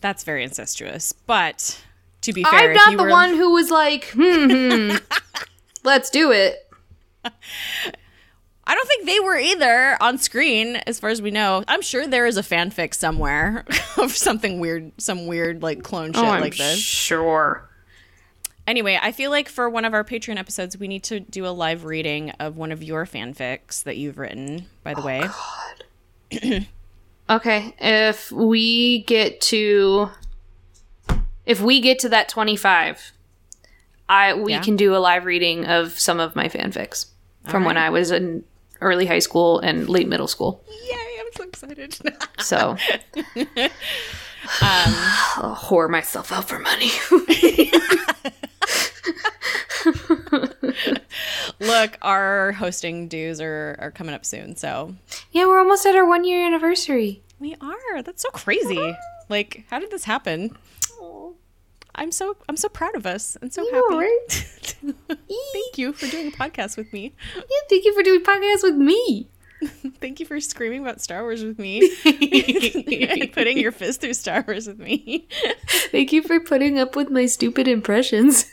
That's 0.00 0.24
very 0.24 0.44
incestuous. 0.44 1.12
But 1.12 1.80
to 2.22 2.32
be 2.32 2.42
fair, 2.44 2.70
I'm 2.70 2.74
not 2.74 2.96
the 2.96 3.02
were- 3.04 3.10
one 3.10 3.30
who 3.30 3.52
was 3.52 3.70
like, 3.70 4.06
hmm, 4.10 4.50
hmm, 4.50 4.96
let's 5.84 6.10
do 6.10 6.32
it. 6.32 6.64
I 7.24 8.74
don't 8.74 8.86
think 8.86 9.06
they 9.06 9.20
were 9.20 9.38
either 9.38 9.96
on 10.00 10.18
screen, 10.18 10.76
as 10.86 11.00
far 11.00 11.08
as 11.10 11.22
we 11.22 11.30
know. 11.30 11.64
I'm 11.66 11.80
sure 11.82 12.06
there 12.06 12.26
is 12.26 12.36
a 12.36 12.42
fanfic 12.42 12.92
somewhere 12.94 13.64
of 13.96 14.14
something 14.16 14.60
weird, 14.60 14.92
some 14.98 15.26
weird 15.26 15.62
like 15.62 15.82
clone 15.82 16.12
shit 16.12 16.22
Oh, 16.22 16.28
I'm 16.28 16.40
like 16.42 16.56
this. 16.56 16.78
sure. 16.78 17.64
Anyway, 18.66 18.98
I 19.00 19.12
feel 19.12 19.30
like 19.30 19.48
for 19.48 19.70
one 19.70 19.86
of 19.86 19.94
our 19.94 20.04
Patreon 20.04 20.36
episodes, 20.36 20.76
we 20.76 20.88
need 20.88 21.02
to 21.04 21.20
do 21.20 21.46
a 21.46 21.48
live 21.48 21.84
reading 21.86 22.30
of 22.32 22.58
one 22.58 22.70
of 22.70 22.82
your 22.82 23.06
fanfics 23.06 23.82
that 23.84 23.96
you've 23.96 24.18
written. 24.18 24.66
By 24.82 24.92
the 24.92 25.00
way, 25.00 26.66
Okay, 27.30 27.74
if 27.78 28.32
we 28.32 29.02
get 29.04 29.40
to 29.42 30.08
if 31.44 31.60
we 31.60 31.80
get 31.80 31.98
to 32.00 32.08
that 32.10 32.28
25, 32.28 33.12
I 34.08 34.34
we 34.34 34.52
Yeah. 34.52 34.62
can 34.62 34.76
do 34.76 34.94
a 34.94 34.98
live 34.98 35.24
reading 35.26 35.66
of 35.66 35.98
some 35.98 36.20
of 36.20 36.34
my 36.36 36.48
fanfics 36.48 37.06
from 37.46 37.64
when. 37.64 37.76
I 37.76 37.90
was 37.90 38.10
in 38.10 38.44
early 38.80 39.06
high 39.06 39.18
school 39.18 39.58
and 39.60 39.88
late 39.88 40.08
middle 40.08 40.28
school. 40.28 40.62
yay! 40.88 40.94
I'm 41.20 41.26
so 41.36 41.42
excited. 41.44 41.98
So 42.40 42.76
um, 43.16 43.68
I'll 44.62 45.56
whore 45.60 45.90
myself 45.90 46.32
out 46.32 46.48
for 46.48 46.58
money. 46.60 46.90
Look, 51.60 51.98
our 52.02 52.52
hosting 52.52 53.08
dues 53.08 53.40
are 53.40 53.76
are 53.78 53.90
coming 53.90 54.14
up 54.14 54.24
soon, 54.24 54.56
so 54.56 54.94
yeah, 55.32 55.46
we're 55.46 55.58
almost 55.58 55.86
at 55.86 55.94
our 55.96 56.06
one 56.06 56.24
year 56.24 56.46
anniversary. 56.46 57.22
we 57.38 57.54
are. 57.60 58.02
That's 58.02 58.22
so 58.22 58.30
crazy. 58.30 58.94
Like, 59.28 59.64
how 59.70 59.78
did 59.78 59.90
this 59.90 60.04
happen? 60.04 60.56
I'm 61.94 62.12
so 62.12 62.36
I'm 62.48 62.56
so 62.56 62.68
proud 62.68 62.94
of 62.94 63.06
us 63.06 63.36
and 63.42 63.52
so 63.52 63.64
happy. 63.72 64.08
Thank 65.52 65.78
you 65.78 65.92
for 65.92 66.06
doing 66.06 66.28
a 66.28 66.30
podcast 66.30 66.76
with 66.76 66.92
me. 66.92 67.12
Yeah, 67.34 67.42
thank 67.68 67.84
you 67.84 67.92
for 67.92 68.04
doing 68.04 68.22
podcast 68.22 68.62
with 68.62 68.76
me. 68.76 69.28
Thank 70.00 70.20
you 70.20 70.26
for 70.26 70.38
screaming 70.38 70.82
about 70.82 71.00
Star 71.00 71.24
Wars 71.24 71.42
with 71.42 71.58
me. 71.58 71.80
and 72.04 73.32
putting 73.32 73.58
your 73.58 73.72
fist 73.72 74.00
through 74.00 74.14
Star 74.14 74.44
Wars 74.46 74.68
with 74.68 74.78
me. 74.78 75.26
Thank 75.90 76.12
you 76.12 76.22
for 76.22 76.38
putting 76.38 76.78
up 76.78 76.94
with 76.94 77.10
my 77.10 77.26
stupid 77.26 77.66
impressions. 77.66 78.48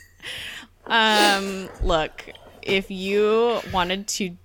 Um, 0.86 1.68
look, 1.82 2.30
if 2.62 2.90
you 2.90 3.60
wanted 3.72 4.06
to 4.08 4.36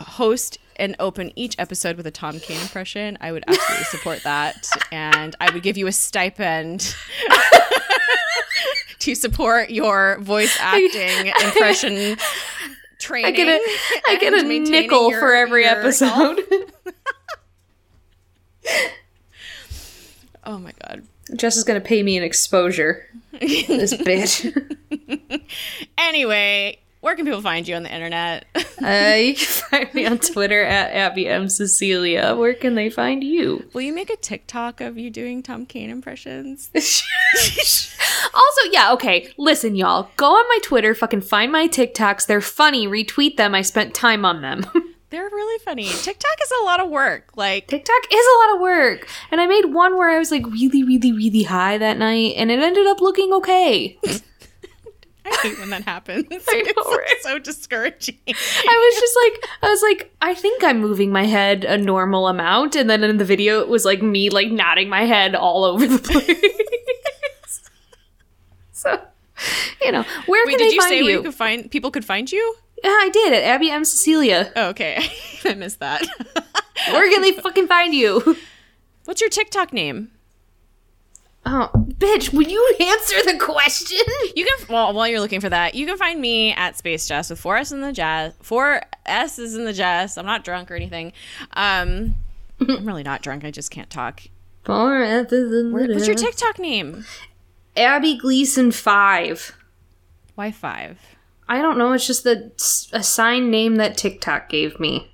host 0.00 0.58
and 0.76 0.96
open 0.98 1.32
each 1.36 1.54
episode 1.58 1.96
with 1.96 2.06
a 2.06 2.10
Tom 2.10 2.40
Kane 2.40 2.60
impression, 2.60 3.18
I 3.20 3.30
would 3.32 3.44
absolutely 3.46 3.84
support 3.84 4.22
that, 4.24 4.66
and 4.90 5.36
I 5.40 5.52
would 5.52 5.62
give 5.62 5.76
you 5.76 5.86
a 5.86 5.92
stipend. 5.92 6.94
to 9.00 9.14
support 9.16 9.70
your 9.70 10.18
voice 10.20 10.56
acting 10.60 11.26
impression 11.44 12.16
training. 13.00 13.26
I 13.26 13.30
get 13.32 13.48
a 13.48 13.60
I 14.06 14.16
get 14.20 14.32
a 14.32 14.42
nickel 14.44 15.10
your- 15.10 15.18
for 15.18 15.34
every 15.34 15.64
episode. 15.64 16.40
Oh 20.44 20.58
my 20.58 20.72
god. 20.86 21.06
Jess 21.36 21.56
is 21.56 21.64
gonna 21.64 21.80
pay 21.80 22.02
me 22.02 22.16
an 22.16 22.22
exposure. 22.22 23.08
this 23.40 23.94
bitch. 23.94 24.68
Anyway, 25.98 26.78
where 27.00 27.16
can 27.16 27.24
people 27.24 27.40
find 27.42 27.66
you 27.66 27.74
on 27.74 27.82
the 27.82 27.94
internet? 27.94 28.44
Uh, 28.54 29.14
you 29.16 29.34
can 29.34 29.46
find 29.46 29.94
me 29.94 30.06
on 30.06 30.18
Twitter 30.18 30.62
at 30.62 30.92
Abby 30.92 31.28
M 31.28 31.48
Cecilia. 31.48 32.34
Where 32.34 32.54
can 32.54 32.74
they 32.74 32.90
find 32.90 33.24
you? 33.24 33.68
Will 33.72 33.82
you 33.82 33.94
make 33.94 34.10
a 34.10 34.16
TikTok 34.16 34.80
of 34.80 34.98
you 34.98 35.10
doing 35.10 35.42
Tom 35.42 35.66
Kane 35.66 35.90
impressions? 35.90 36.70
Also, 38.34 38.70
yeah, 38.70 38.92
okay. 38.92 39.32
Listen, 39.38 39.74
y'all. 39.74 40.10
Go 40.16 40.26
on 40.26 40.44
my 40.48 40.58
Twitter, 40.62 40.94
fucking 40.94 41.22
find 41.22 41.50
my 41.50 41.66
TikToks. 41.68 42.26
They're 42.26 42.40
funny. 42.40 42.86
Retweet 42.86 43.36
them. 43.36 43.54
I 43.54 43.62
spent 43.62 43.94
time 43.94 44.24
on 44.24 44.42
them. 44.42 44.64
They're 45.12 45.28
really 45.28 45.58
funny. 45.62 45.84
TikTok 45.84 46.38
is 46.42 46.52
a 46.62 46.64
lot 46.64 46.80
of 46.80 46.88
work. 46.88 47.32
Like, 47.36 47.66
TikTok 47.68 48.02
is 48.10 48.26
a 48.26 48.38
lot 48.48 48.54
of 48.56 48.62
work. 48.62 49.06
And 49.30 49.42
I 49.42 49.46
made 49.46 49.66
one 49.66 49.98
where 49.98 50.08
I 50.08 50.18
was 50.18 50.30
like 50.30 50.46
really, 50.46 50.82
really, 50.82 51.12
really 51.12 51.42
high 51.42 51.76
that 51.76 51.98
night, 51.98 52.32
and 52.38 52.50
it 52.50 52.60
ended 52.60 52.86
up 52.86 53.02
looking 53.02 53.30
okay. 53.34 53.98
I 55.26 55.36
hate 55.42 55.58
when 55.58 55.68
that 55.68 55.84
happens. 55.84 56.24
It's 56.30 56.46
know, 56.76 56.96
right? 56.96 57.16
so 57.20 57.38
discouraging. 57.38 58.16
I 58.26 58.90
was 58.90 59.00
just 59.00 59.16
like, 59.22 59.50
I 59.62 59.68
was 59.68 59.82
like, 59.82 60.16
I 60.22 60.32
think 60.32 60.64
I'm 60.64 60.80
moving 60.80 61.12
my 61.12 61.24
head 61.24 61.66
a 61.66 61.76
normal 61.76 62.26
amount, 62.26 62.74
and 62.74 62.88
then 62.88 63.04
in 63.04 63.18
the 63.18 63.24
video 63.26 63.60
it 63.60 63.68
was 63.68 63.84
like 63.84 64.00
me 64.00 64.30
like 64.30 64.50
nodding 64.50 64.88
my 64.88 65.04
head 65.04 65.34
all 65.34 65.64
over 65.64 65.86
the 65.86 65.98
place. 65.98 67.60
so, 68.72 68.98
you 69.82 69.92
know, 69.92 70.04
where 70.24 70.46
Wait, 70.46 70.52
can 70.52 70.58
did 70.58 70.70
they 70.70 70.74
you 70.74 70.80
find 70.80 70.88
say 70.88 70.98
you? 70.98 71.04
where 71.04 71.12
you 71.12 71.22
could 71.22 71.34
find 71.34 71.70
people 71.70 71.90
could 71.90 72.04
find 72.06 72.32
you? 72.32 72.56
Yeah, 72.82 72.90
I 72.90 73.10
did 73.12 73.32
at 73.32 73.42
Abby 73.42 73.70
M 73.70 73.84
Cecilia. 73.84 74.52
Oh, 74.56 74.68
okay. 74.70 74.98
I 75.44 75.54
missed 75.54 75.80
that. 75.80 76.02
Where 76.88 77.10
can 77.10 77.22
they 77.22 77.32
fucking 77.32 77.68
find 77.68 77.94
you? 77.94 78.36
What's 79.04 79.20
your 79.20 79.30
TikTok 79.30 79.72
name? 79.72 80.10
Oh, 81.44 81.70
bitch, 81.74 82.32
will 82.32 82.44
you 82.44 82.76
answer 82.78 83.16
the 83.24 83.36
question? 83.38 83.98
You 84.36 84.44
can 84.44 84.66
well 84.68 84.92
while 84.92 85.08
you're 85.08 85.20
looking 85.20 85.40
for 85.40 85.48
that, 85.48 85.74
you 85.74 85.86
can 85.86 85.96
find 85.96 86.20
me 86.20 86.52
at 86.52 86.78
Space 86.78 87.06
Jess 87.08 87.30
with 87.30 87.40
four 87.40 87.56
S 87.56 87.72
in 87.72 87.80
the 87.80 87.92
jazz. 87.92 88.32
Four 88.42 88.82
S 89.06 89.38
is 89.38 89.56
in 89.56 89.64
the 89.64 89.72
Jess. 89.72 90.16
I'm 90.16 90.26
not 90.26 90.44
drunk 90.44 90.70
or 90.70 90.74
anything. 90.76 91.12
Um, 91.54 92.14
I'm 92.60 92.86
really 92.86 93.02
not 93.02 93.22
drunk. 93.22 93.44
I 93.44 93.50
just 93.50 93.70
can't 93.70 93.90
talk. 93.90 94.22
For 94.64 95.02
S 95.02 95.32
is 95.32 95.52
in 95.52 95.72
the. 95.72 95.94
What's 95.94 96.06
your 96.06 96.16
TikTok 96.16 96.60
name? 96.60 97.04
Abby 97.76 98.16
Gleason 98.16 98.70
five. 98.70 99.56
Why 100.36 100.52
five? 100.52 100.98
I 101.52 101.60
don't 101.60 101.76
know. 101.76 101.92
It's 101.92 102.06
just 102.06 102.24
the 102.24 102.50
assigned 102.94 103.50
name 103.50 103.76
that 103.76 103.98
TikTok 103.98 104.48
gave 104.48 104.80
me. 104.80 105.12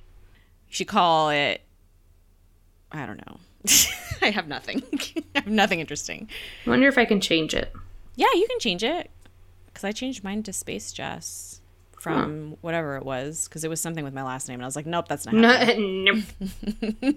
You 0.69 0.73
should 0.73 0.87
call 0.87 1.31
it. 1.31 1.63
I 2.93 3.07
don't 3.07 3.17
know. 3.27 3.41
I 4.23 4.31
have 4.31 4.47
nothing. 4.47 4.85
I 5.35 5.41
have 5.41 5.49
nothing 5.49 5.81
interesting. 5.81 6.29
I 6.65 6.71
wonder 6.71 6.87
if 6.87 6.97
I 6.97 7.07
can 7.07 7.21
change 7.21 7.55
it. 7.55 7.73
Yeah, 8.15 8.29
you 8.35 8.47
can 8.47 8.61
change 8.61 8.85
it 8.85 9.11
because 9.67 9.83
I 9.83 9.91
changed 9.91 10.23
mine 10.23 10.45
to 10.45 10.53
Space 10.53 10.93
Jess 10.93 11.61
from 11.99 12.57
whatever 12.61 12.97
it 12.97 13.05
was 13.05 13.49
because 13.49 13.65
it 13.65 13.69
was 13.69 13.81
something 13.81 14.05
with 14.05 14.15
my 14.15 14.23
last 14.23 14.47
name, 14.47 14.61
and 14.61 14.63
I 14.63 14.67
was 14.67 14.77
like, 14.77 14.87
nope, 14.87 15.09
that's 15.09 15.27
not. 15.27 15.35
happening. 15.35 16.25
nope. 17.03 17.17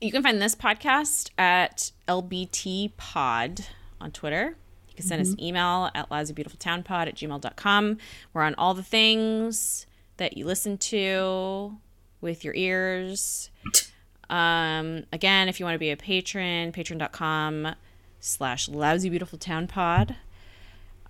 You 0.00 0.10
can 0.10 0.22
find 0.22 0.40
this 0.40 0.54
podcast 0.54 1.32
at 1.36 1.92
LBT 2.08 2.96
Pod 2.96 3.66
on 4.00 4.10
Twitter. 4.10 4.56
You 4.94 4.98
can 4.98 5.06
send 5.08 5.20
us 5.22 5.30
an 5.30 5.42
email 5.42 5.90
at 5.92 6.08
lousybeautifultownpod 6.08 7.08
at 7.08 7.16
gmail.com. 7.16 7.98
We're 8.32 8.42
on 8.42 8.54
all 8.54 8.74
the 8.74 8.82
things 8.84 9.86
that 10.18 10.36
you 10.36 10.46
listen 10.46 10.78
to 10.78 11.76
with 12.20 12.44
your 12.44 12.54
ears. 12.54 13.50
Um, 14.30 15.02
again, 15.12 15.48
if 15.48 15.58
you 15.58 15.66
want 15.66 15.74
to 15.74 15.80
be 15.80 15.90
a 15.90 15.96
patron, 15.96 16.70
patreon.com 16.70 17.74
slash 18.20 18.68
lousybeautifultownpod. 18.68 20.14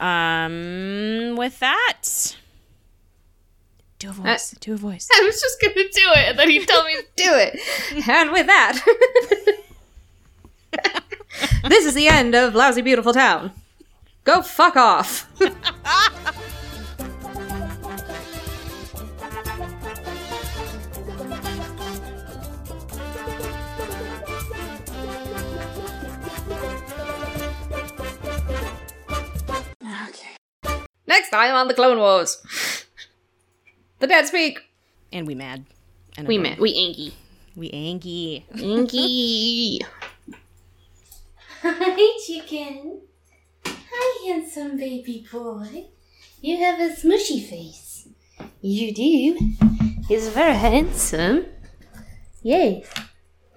Um, 0.01 1.37
with 1.37 1.59
that, 1.61 2.37
do 3.99 4.09
a 4.09 4.13
voice. 4.13 4.57
do 4.61 4.73
a 4.73 4.77
voice. 4.79 5.09
I 5.15 5.23
was 5.25 5.39
just 5.43 5.61
gonna 5.61 5.75
do 5.75 5.83
it, 6.17 6.29
and 6.31 6.39
then 6.39 6.49
he 6.49 6.65
told 6.65 6.87
me 6.87 6.95
to 6.97 7.03
do 7.17 7.35
it. 7.35 8.09
And 8.09 8.33
with 8.33 8.47
that, 8.47 8.81
this 11.69 11.85
is 11.85 11.93
the 11.95 12.09
end 12.09 12.35
of 12.35 12.55
Lousy 12.55 12.81
Beautiful 12.81 13.13
Town. 13.13 13.53
Go 14.25 14.43
fuck 14.43 14.77
off. 14.77 15.31
Next 31.07 31.31
time 31.31 31.55
on 31.55 31.69
the 31.69 31.75
Clone 31.75 31.99
Wars, 31.99 32.43
the 33.99 34.07
dead 34.07 34.27
speak. 34.27 34.61
And 35.13 35.27
we 35.27 35.35
mad. 35.35 35.65
And 36.17 36.27
We 36.27 36.37
annoyed. 36.37 36.51
met. 36.51 36.61
We 36.61 36.75
anky. 36.75 37.13
We 37.55 37.71
angy. 37.71 38.47
Anky. 38.53 39.79
Hi, 41.63 42.19
chicken. 42.27 43.01
Hi, 43.97 44.33
handsome 44.33 44.77
baby 44.77 45.25
boy. 45.31 45.87
You 46.41 46.57
have 46.57 46.81
a 46.81 46.93
smushy 46.95 47.49
face. 47.49 48.09
You 48.61 48.93
do. 48.93 49.39
He's 50.09 50.29
very 50.29 50.55
handsome. 50.55 51.47
Yes, 52.43 52.93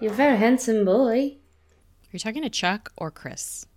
you're 0.00 0.12
a 0.12 0.14
very 0.14 0.36
handsome 0.36 0.84
boy. 0.84 1.38
Are 1.72 2.12
you 2.12 2.18
talking 2.20 2.42
to 2.42 2.50
Chuck 2.50 2.92
or 2.96 3.10
Chris? 3.10 3.66